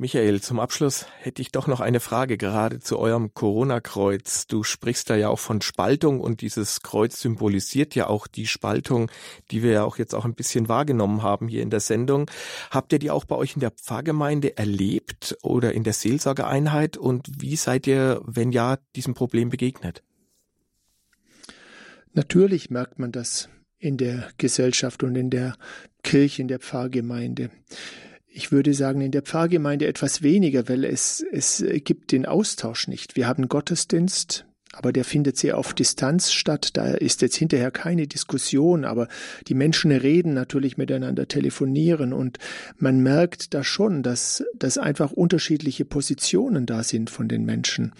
Michael, 0.01 0.39
zum 0.39 0.61
Abschluss 0.61 1.07
hätte 1.19 1.41
ich 1.41 1.51
doch 1.51 1.67
noch 1.67 1.81
eine 1.81 1.99
Frage 1.99 2.37
gerade 2.37 2.79
zu 2.79 2.97
eurem 2.97 3.33
Corona-Kreuz. 3.33 4.47
Du 4.47 4.63
sprichst 4.63 5.09
da 5.09 5.17
ja 5.17 5.27
auch 5.27 5.39
von 5.39 5.59
Spaltung 5.59 6.21
und 6.21 6.39
dieses 6.39 6.83
Kreuz 6.83 7.19
symbolisiert 7.19 7.95
ja 7.95 8.07
auch 8.07 8.25
die 8.25 8.47
Spaltung, 8.47 9.11
die 9.51 9.61
wir 9.61 9.71
ja 9.71 9.83
auch 9.83 9.97
jetzt 9.97 10.15
auch 10.15 10.23
ein 10.23 10.35
bisschen 10.35 10.69
wahrgenommen 10.69 11.21
haben 11.21 11.49
hier 11.49 11.61
in 11.61 11.69
der 11.69 11.81
Sendung. 11.81 12.31
Habt 12.71 12.93
ihr 12.93 12.99
die 12.99 13.11
auch 13.11 13.25
bei 13.25 13.35
euch 13.35 13.55
in 13.55 13.59
der 13.59 13.71
Pfarrgemeinde 13.71 14.55
erlebt 14.55 15.37
oder 15.41 15.73
in 15.73 15.83
der 15.83 15.91
Seelsorgeeinheit 15.91 16.95
und 16.95 17.27
wie 17.41 17.57
seid 17.57 17.85
ihr, 17.85 18.21
wenn 18.23 18.53
ja, 18.53 18.77
diesem 18.95 19.15
Problem 19.15 19.49
begegnet? 19.49 20.01
Natürlich 22.13 22.69
merkt 22.69 22.99
man 22.99 23.11
das 23.11 23.49
in 23.77 23.97
der 23.97 24.29
Gesellschaft 24.37 25.03
und 25.03 25.17
in 25.17 25.29
der 25.29 25.57
Kirche, 26.03 26.41
in 26.41 26.47
der 26.47 26.59
Pfarrgemeinde 26.59 27.49
ich 28.39 28.53
würde 28.53 28.73
sagen, 28.73 29.01
in 29.01 29.11
der 29.11 29.21
Pfarrgemeinde 29.21 29.85
etwas 29.85 30.21
weniger, 30.21 30.69
weil 30.69 30.85
es, 30.85 31.25
es 31.29 31.61
gibt 31.83 32.13
den 32.13 32.25
Austausch 32.25 32.87
nicht. 32.87 33.17
Wir 33.17 33.27
haben 33.27 33.49
Gottesdienst, 33.49 34.45
aber 34.71 34.93
der 34.93 35.03
findet 35.03 35.35
sehr 35.35 35.57
auf 35.57 35.73
Distanz 35.73 36.31
statt. 36.31 36.69
Da 36.77 36.93
ist 36.93 37.21
jetzt 37.21 37.35
hinterher 37.35 37.69
keine 37.69 38.07
Diskussion, 38.07 38.85
aber 38.85 39.09
die 39.49 39.55
Menschen 39.55 39.91
reden 39.91 40.33
natürlich 40.33 40.77
miteinander, 40.77 41.27
telefonieren 41.27 42.13
und 42.13 42.37
man 42.77 43.01
merkt 43.01 43.53
da 43.53 43.61
schon, 43.65 44.03
dass, 44.03 44.41
dass 44.57 44.77
einfach 44.77 45.11
unterschiedliche 45.11 45.83
Positionen 45.83 46.65
da 46.65 46.83
sind 46.83 47.09
von 47.09 47.27
den 47.27 47.43
Menschen 47.43 47.91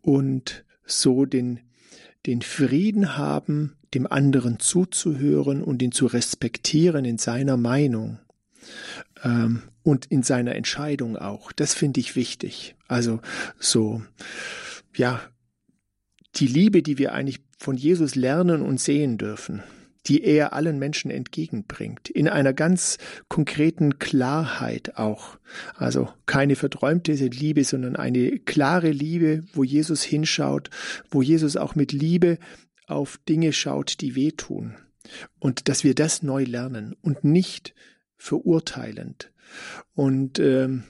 und 0.00 0.64
so 0.86 1.26
den, 1.26 1.60
den 2.24 2.40
Frieden 2.40 3.18
haben, 3.18 3.76
dem 3.92 4.06
anderen 4.10 4.58
zuzuhören 4.58 5.62
und 5.62 5.82
ihn 5.82 5.92
zu 5.92 6.06
respektieren 6.06 7.04
in 7.04 7.18
seiner 7.18 7.58
Meinung 7.58 8.20
ähm, 9.22 9.62
und 9.82 10.06
in 10.06 10.22
seiner 10.22 10.54
Entscheidung 10.54 11.16
auch. 11.16 11.52
Das 11.52 11.74
finde 11.74 12.00
ich 12.00 12.16
wichtig. 12.16 12.74
Also 12.88 13.20
so, 13.58 14.02
ja, 14.94 15.20
die 16.36 16.46
Liebe, 16.46 16.82
die 16.82 16.98
wir 16.98 17.12
eigentlich 17.12 17.40
von 17.58 17.76
Jesus 17.76 18.14
lernen 18.14 18.62
und 18.62 18.80
sehen 18.80 19.18
dürfen, 19.18 19.62
die 20.06 20.22
er 20.22 20.52
allen 20.52 20.78
Menschen 20.78 21.10
entgegenbringt, 21.10 22.10
in 22.10 22.28
einer 22.28 22.52
ganz 22.52 22.98
konkreten 23.28 23.98
Klarheit 23.98 24.96
auch. 24.96 25.38
Also 25.74 26.08
keine 26.26 26.56
verträumte 26.56 27.12
Liebe, 27.12 27.64
sondern 27.64 27.96
eine 27.96 28.38
klare 28.38 28.90
Liebe, 28.90 29.44
wo 29.52 29.64
Jesus 29.64 30.02
hinschaut, 30.02 30.70
wo 31.10 31.22
Jesus 31.22 31.56
auch 31.56 31.74
mit 31.74 31.92
Liebe 31.92 32.38
auf 32.86 33.18
Dinge 33.28 33.52
schaut, 33.52 34.00
die 34.00 34.14
wehtun. 34.14 34.76
Und 35.38 35.68
dass 35.68 35.84
wir 35.84 35.94
das 35.94 36.22
neu 36.22 36.44
lernen 36.44 36.94
und 37.00 37.24
nicht 37.24 37.74
verurteilend. 38.16 39.32
Und 39.94 40.38
ähm, 40.38 40.84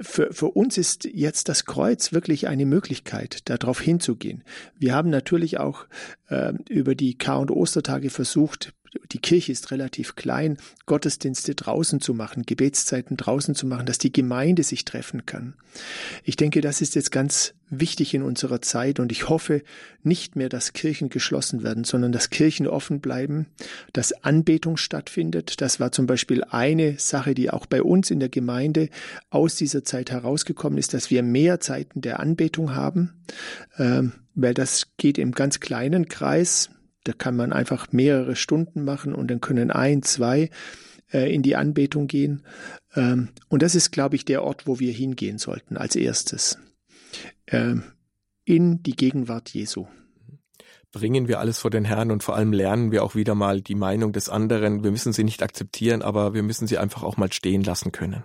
für, 0.00 0.32
für 0.32 0.46
uns 0.48 0.78
ist 0.78 1.04
jetzt 1.04 1.48
das 1.48 1.64
Kreuz 1.64 2.12
wirklich 2.12 2.46
eine 2.46 2.66
Möglichkeit, 2.66 3.48
darauf 3.48 3.80
hinzugehen. 3.80 4.44
Wir 4.76 4.94
haben 4.94 5.10
natürlich 5.10 5.58
auch 5.58 5.86
äh, 6.28 6.52
über 6.68 6.94
die 6.94 7.18
Kar- 7.18 7.40
und 7.40 7.50
Ostertage 7.50 8.10
versucht, 8.10 8.74
die 9.12 9.18
Kirche 9.18 9.52
ist 9.52 9.70
relativ 9.70 10.16
klein, 10.16 10.58
Gottesdienste 10.86 11.54
draußen 11.54 12.00
zu 12.00 12.14
machen, 12.14 12.44
Gebetszeiten 12.44 13.16
draußen 13.16 13.54
zu 13.54 13.66
machen, 13.66 13.86
dass 13.86 13.98
die 13.98 14.12
Gemeinde 14.12 14.62
sich 14.62 14.84
treffen 14.84 15.26
kann. 15.26 15.54
Ich 16.24 16.36
denke, 16.36 16.60
das 16.60 16.80
ist 16.80 16.94
jetzt 16.94 17.10
ganz 17.10 17.54
wichtig 17.70 18.14
in 18.14 18.22
unserer 18.22 18.62
Zeit 18.62 18.98
und 18.98 19.12
ich 19.12 19.28
hoffe 19.28 19.62
nicht 20.02 20.36
mehr, 20.36 20.48
dass 20.48 20.72
Kirchen 20.72 21.10
geschlossen 21.10 21.62
werden, 21.62 21.84
sondern 21.84 22.12
dass 22.12 22.30
Kirchen 22.30 22.66
offen 22.66 23.00
bleiben, 23.00 23.46
dass 23.92 24.12
Anbetung 24.24 24.76
stattfindet. 24.76 25.60
Das 25.60 25.78
war 25.78 25.92
zum 25.92 26.06
Beispiel 26.06 26.44
eine 26.44 26.98
Sache, 26.98 27.34
die 27.34 27.50
auch 27.50 27.66
bei 27.66 27.82
uns 27.82 28.10
in 28.10 28.20
der 28.20 28.30
Gemeinde 28.30 28.88
aus 29.30 29.56
dieser 29.56 29.84
Zeit 29.84 30.10
herausgekommen 30.10 30.78
ist, 30.78 30.94
dass 30.94 31.10
wir 31.10 31.22
mehr 31.22 31.60
Zeiten 31.60 32.00
der 32.00 32.20
Anbetung 32.20 32.74
haben, 32.74 33.12
ähm, 33.76 34.12
weil 34.34 34.54
das 34.54 34.88
geht 34.96 35.18
im 35.18 35.32
ganz 35.32 35.60
kleinen 35.60 36.08
Kreis. 36.08 36.70
Da 37.08 37.14
kann 37.14 37.36
man 37.36 37.54
einfach 37.54 37.90
mehrere 37.90 38.36
Stunden 38.36 38.84
machen 38.84 39.14
und 39.14 39.30
dann 39.30 39.40
können 39.40 39.70
ein, 39.70 40.02
zwei 40.02 40.50
äh, 41.10 41.32
in 41.32 41.42
die 41.42 41.56
Anbetung 41.56 42.06
gehen. 42.06 42.42
Ähm, 42.94 43.30
und 43.48 43.62
das 43.62 43.74
ist, 43.74 43.92
glaube 43.92 44.14
ich, 44.14 44.26
der 44.26 44.44
Ort, 44.44 44.66
wo 44.66 44.78
wir 44.78 44.92
hingehen 44.92 45.38
sollten 45.38 45.78
als 45.78 45.96
erstes. 45.96 46.58
Ähm, 47.46 47.82
in 48.44 48.82
die 48.82 48.94
Gegenwart 48.94 49.48
Jesu 49.48 49.86
bringen 50.92 51.28
wir 51.28 51.40
alles 51.40 51.58
vor 51.58 51.70
den 51.70 51.86
Herrn 51.86 52.10
und 52.10 52.22
vor 52.22 52.36
allem 52.36 52.52
lernen 52.52 52.92
wir 52.92 53.02
auch 53.02 53.14
wieder 53.14 53.34
mal 53.34 53.62
die 53.62 53.74
Meinung 53.74 54.12
des 54.12 54.28
anderen. 54.28 54.84
Wir 54.84 54.90
müssen 54.90 55.14
sie 55.14 55.24
nicht 55.24 55.42
akzeptieren, 55.42 56.02
aber 56.02 56.34
wir 56.34 56.42
müssen 56.42 56.66
sie 56.66 56.76
einfach 56.76 57.02
auch 57.02 57.16
mal 57.16 57.32
stehen 57.32 57.62
lassen 57.62 57.90
können. 57.90 58.24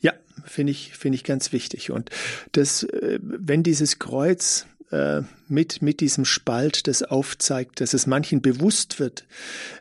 Ja, 0.00 0.12
finde 0.44 0.70
ich, 0.70 0.96
finde 0.96 1.16
ich 1.16 1.24
ganz 1.24 1.52
wichtig. 1.52 1.90
Und 1.90 2.10
das, 2.52 2.84
äh, 2.84 3.18
wenn 3.20 3.62
dieses 3.64 3.98
Kreuz 3.98 4.66
äh, 4.92 5.22
mit, 5.48 5.82
mit 5.82 6.00
diesem 6.00 6.24
Spalt 6.24 6.86
das 6.86 7.02
aufzeigt, 7.02 7.80
dass 7.80 7.94
es 7.94 8.06
manchen 8.06 8.42
bewusst 8.42 9.00
wird, 9.00 9.26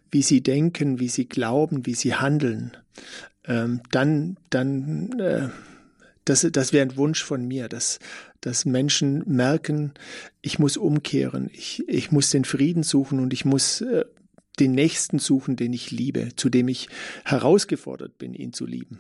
wie 0.10 0.22
sie 0.22 0.42
denken, 0.42 1.00
wie 1.00 1.10
sie 1.10 1.28
glauben, 1.28 1.86
wie 1.86 1.94
sie 1.94 2.16
handeln, 2.16 2.76
ähm, 3.46 3.82
dann, 3.92 4.38
dann, 4.50 5.20
äh, 5.20 5.50
das, 6.26 6.48
das 6.52 6.74
wäre 6.74 6.86
ein 6.86 6.98
Wunsch 6.98 7.24
von 7.24 7.46
mir, 7.48 7.68
dass, 7.68 8.00
dass 8.40 8.66
Menschen 8.66 9.24
merken, 9.28 9.94
ich 10.42 10.60
muss 10.60 10.78
umkehren, 10.78 11.50
ich, 11.54 11.88
ich 11.88 12.12
muss 12.12 12.30
den 12.30 12.46
Frieden 12.46 12.84
suchen 12.84 13.20
und 13.20 13.34
ich 13.34 13.46
muss 13.46 13.82
äh, 13.82 14.06
den 14.60 14.72
Nächsten 14.74 15.20
suchen, 15.20 15.56
den 15.56 15.74
ich 15.74 15.92
liebe, 15.92 16.30
zu 16.36 16.50
dem 16.50 16.68
ich 16.68 16.88
herausgefordert 17.26 18.18
bin, 18.18 18.34
ihn 18.34 18.54
zu 18.54 18.66
lieben. 18.66 19.00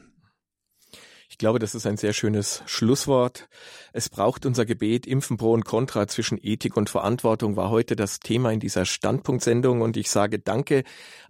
Ich 1.32 1.38
glaube, 1.38 1.60
das 1.60 1.76
ist 1.76 1.88
ein 1.88 1.96
sehr 1.96 2.12
schönes 2.12 2.62
Schlusswort. 2.66 3.48
Es 3.94 4.10
braucht 4.10 4.46
unser 4.46 4.66
Gebet. 4.66 5.08
Impfen 5.08 5.38
pro 5.38 5.54
und 5.54 5.64
contra 5.64 6.06
zwischen 6.06 6.38
Ethik 6.38 6.76
und 6.76 6.90
Verantwortung 6.90 7.56
war 7.56 7.70
heute 7.70 7.96
das 7.96 8.20
Thema 8.20 8.52
in 8.52 8.60
dieser 8.60 8.84
Standpunktsendung. 8.84 9.80
Und 9.80 9.96
ich 9.96 10.10
sage 10.10 10.40
Danke 10.40 10.84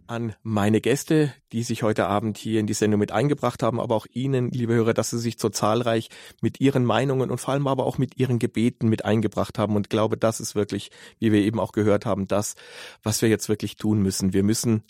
an 0.07 0.33
meine 0.41 0.81
Gäste, 0.81 1.31
die 1.51 1.61
sich 1.61 1.83
heute 1.83 2.07
Abend 2.07 2.39
hier 2.39 2.59
in 2.59 2.65
die 2.65 2.73
Sendung 2.73 2.99
mit 2.99 3.11
eingebracht 3.11 3.61
haben, 3.61 3.79
aber 3.79 3.95
auch 3.95 4.07
Ihnen, 4.11 4.49
liebe 4.49 4.73
Hörer, 4.73 4.95
dass 4.95 5.11
Sie 5.11 5.19
sich 5.19 5.35
so 5.37 5.49
zahlreich 5.49 6.09
mit 6.41 6.59
Ihren 6.59 6.83
Meinungen 6.83 7.29
und 7.29 7.37
vor 7.37 7.53
allem 7.53 7.67
aber 7.67 7.85
auch 7.85 7.99
mit 7.99 8.17
Ihren 8.17 8.39
Gebeten 8.39 8.89
mit 8.89 9.05
eingebracht 9.05 9.59
haben. 9.59 9.75
Und 9.75 9.91
glaube, 9.91 10.17
das 10.17 10.39
ist 10.39 10.55
wirklich, 10.55 10.89
wie 11.19 11.31
wir 11.31 11.41
eben 11.41 11.59
auch 11.59 11.73
gehört 11.73 12.07
haben, 12.07 12.27
das, 12.27 12.55
was 13.03 13.21
wir 13.21 13.29
jetzt 13.29 13.49
wirklich 13.49 13.75
tun 13.75 14.01
müssen. 14.01 14.33
Wir 14.33 14.41
müssen 14.41 14.81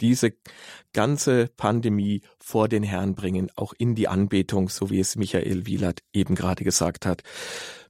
diese 0.00 0.32
ganze 0.92 1.48
Pandemie 1.56 2.22
vor 2.38 2.68
den 2.68 2.82
Herrn 2.82 3.14
bringen, 3.14 3.50
auch 3.56 3.72
in 3.76 3.94
die 3.94 4.08
Anbetung, 4.08 4.68
so 4.68 4.90
wie 4.90 5.00
es 5.00 5.16
Michael 5.16 5.66
Wielert 5.66 6.00
eben 6.12 6.34
gerade 6.34 6.64
gesagt 6.64 7.06
hat. 7.06 7.22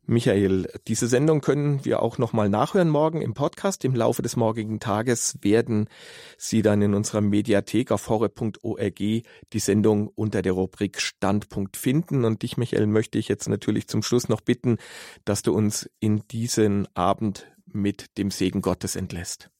Michael, 0.05 0.69
diese 0.89 1.07
Sendung 1.07 1.41
können 1.41 1.85
wir 1.85 2.03
auch 2.03 2.19
nochmal 2.19 2.49
nachhören 2.49 2.89
morgen 2.89 3.23
im 3.23 3.35
Podcast. 3.35 3.85
Im 3.85 3.95
Laufe 3.95 4.21
des 4.21 4.35
morgigen 4.35 4.81
Tages 4.81 5.39
werden 5.43 5.89
Sie 6.37 6.61
dann 6.61 6.83
in 6.83 6.95
unserer 6.95 7.21
Mediathek 7.21 7.93
auf 7.93 8.09
horre.org 8.09 8.99
die 8.99 9.25
Sendung 9.55 10.09
unter 10.09 10.43
der 10.43 10.55
Rubrik 10.55 11.01
Standpunkt 11.01 11.77
finden. 11.77 12.25
Und 12.25 12.43
dich, 12.43 12.57
Michael, 12.57 12.89
möchte 12.89 13.17
ich 13.17 13.29
jetzt 13.29 13.49
natürlich 13.49 13.87
zum 13.87 14.03
Schluss 14.03 14.29
noch 14.29 14.41
bitten, 14.41 14.79
dass 15.25 15.43
du 15.43 15.55
uns 15.55 15.89
in 16.01 16.27
diesen 16.33 16.89
Abend 16.97 17.47
mit 17.67 18.19
dem 18.19 18.33
Segen 18.33 18.61
Gottes 18.61 18.97
entlässt. 18.97 19.51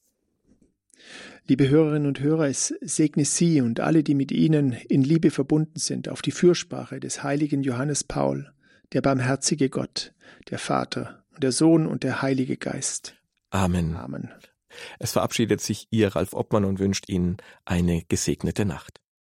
Liebe 1.45 1.67
Hörerinnen 1.67 2.07
und 2.07 2.21
Hörer, 2.21 2.47
es 2.47 2.67
segne 2.79 3.25
Sie 3.25 3.59
und 3.59 3.81
alle, 3.81 4.01
die 4.01 4.15
mit 4.15 4.31
Ihnen 4.31 4.71
in 4.71 5.03
Liebe 5.03 5.29
verbunden 5.29 5.77
sind, 5.77 6.07
auf 6.07 6.21
die 6.21 6.31
Fürsprache 6.31 7.01
des 7.01 7.21
heiligen 7.21 7.63
Johannes 7.63 8.05
Paul, 8.05 8.53
der 8.93 9.01
barmherzige 9.01 9.69
Gott, 9.69 10.13
der 10.49 10.57
Vater 10.57 11.25
und 11.33 11.43
der 11.43 11.51
Sohn 11.51 11.85
und 11.85 12.03
der 12.03 12.21
Heilige 12.21 12.55
Geist. 12.55 13.15
Amen. 13.49 13.97
Amen. 13.97 14.29
Es 14.99 15.11
verabschiedet 15.11 15.59
sich 15.59 15.87
Ihr 15.91 16.15
Ralf 16.15 16.33
Obmann 16.33 16.63
und 16.63 16.79
wünscht 16.79 17.09
Ihnen 17.09 17.37
eine 17.65 18.03
gesegnete 18.07 18.63
Nacht. 18.63 19.01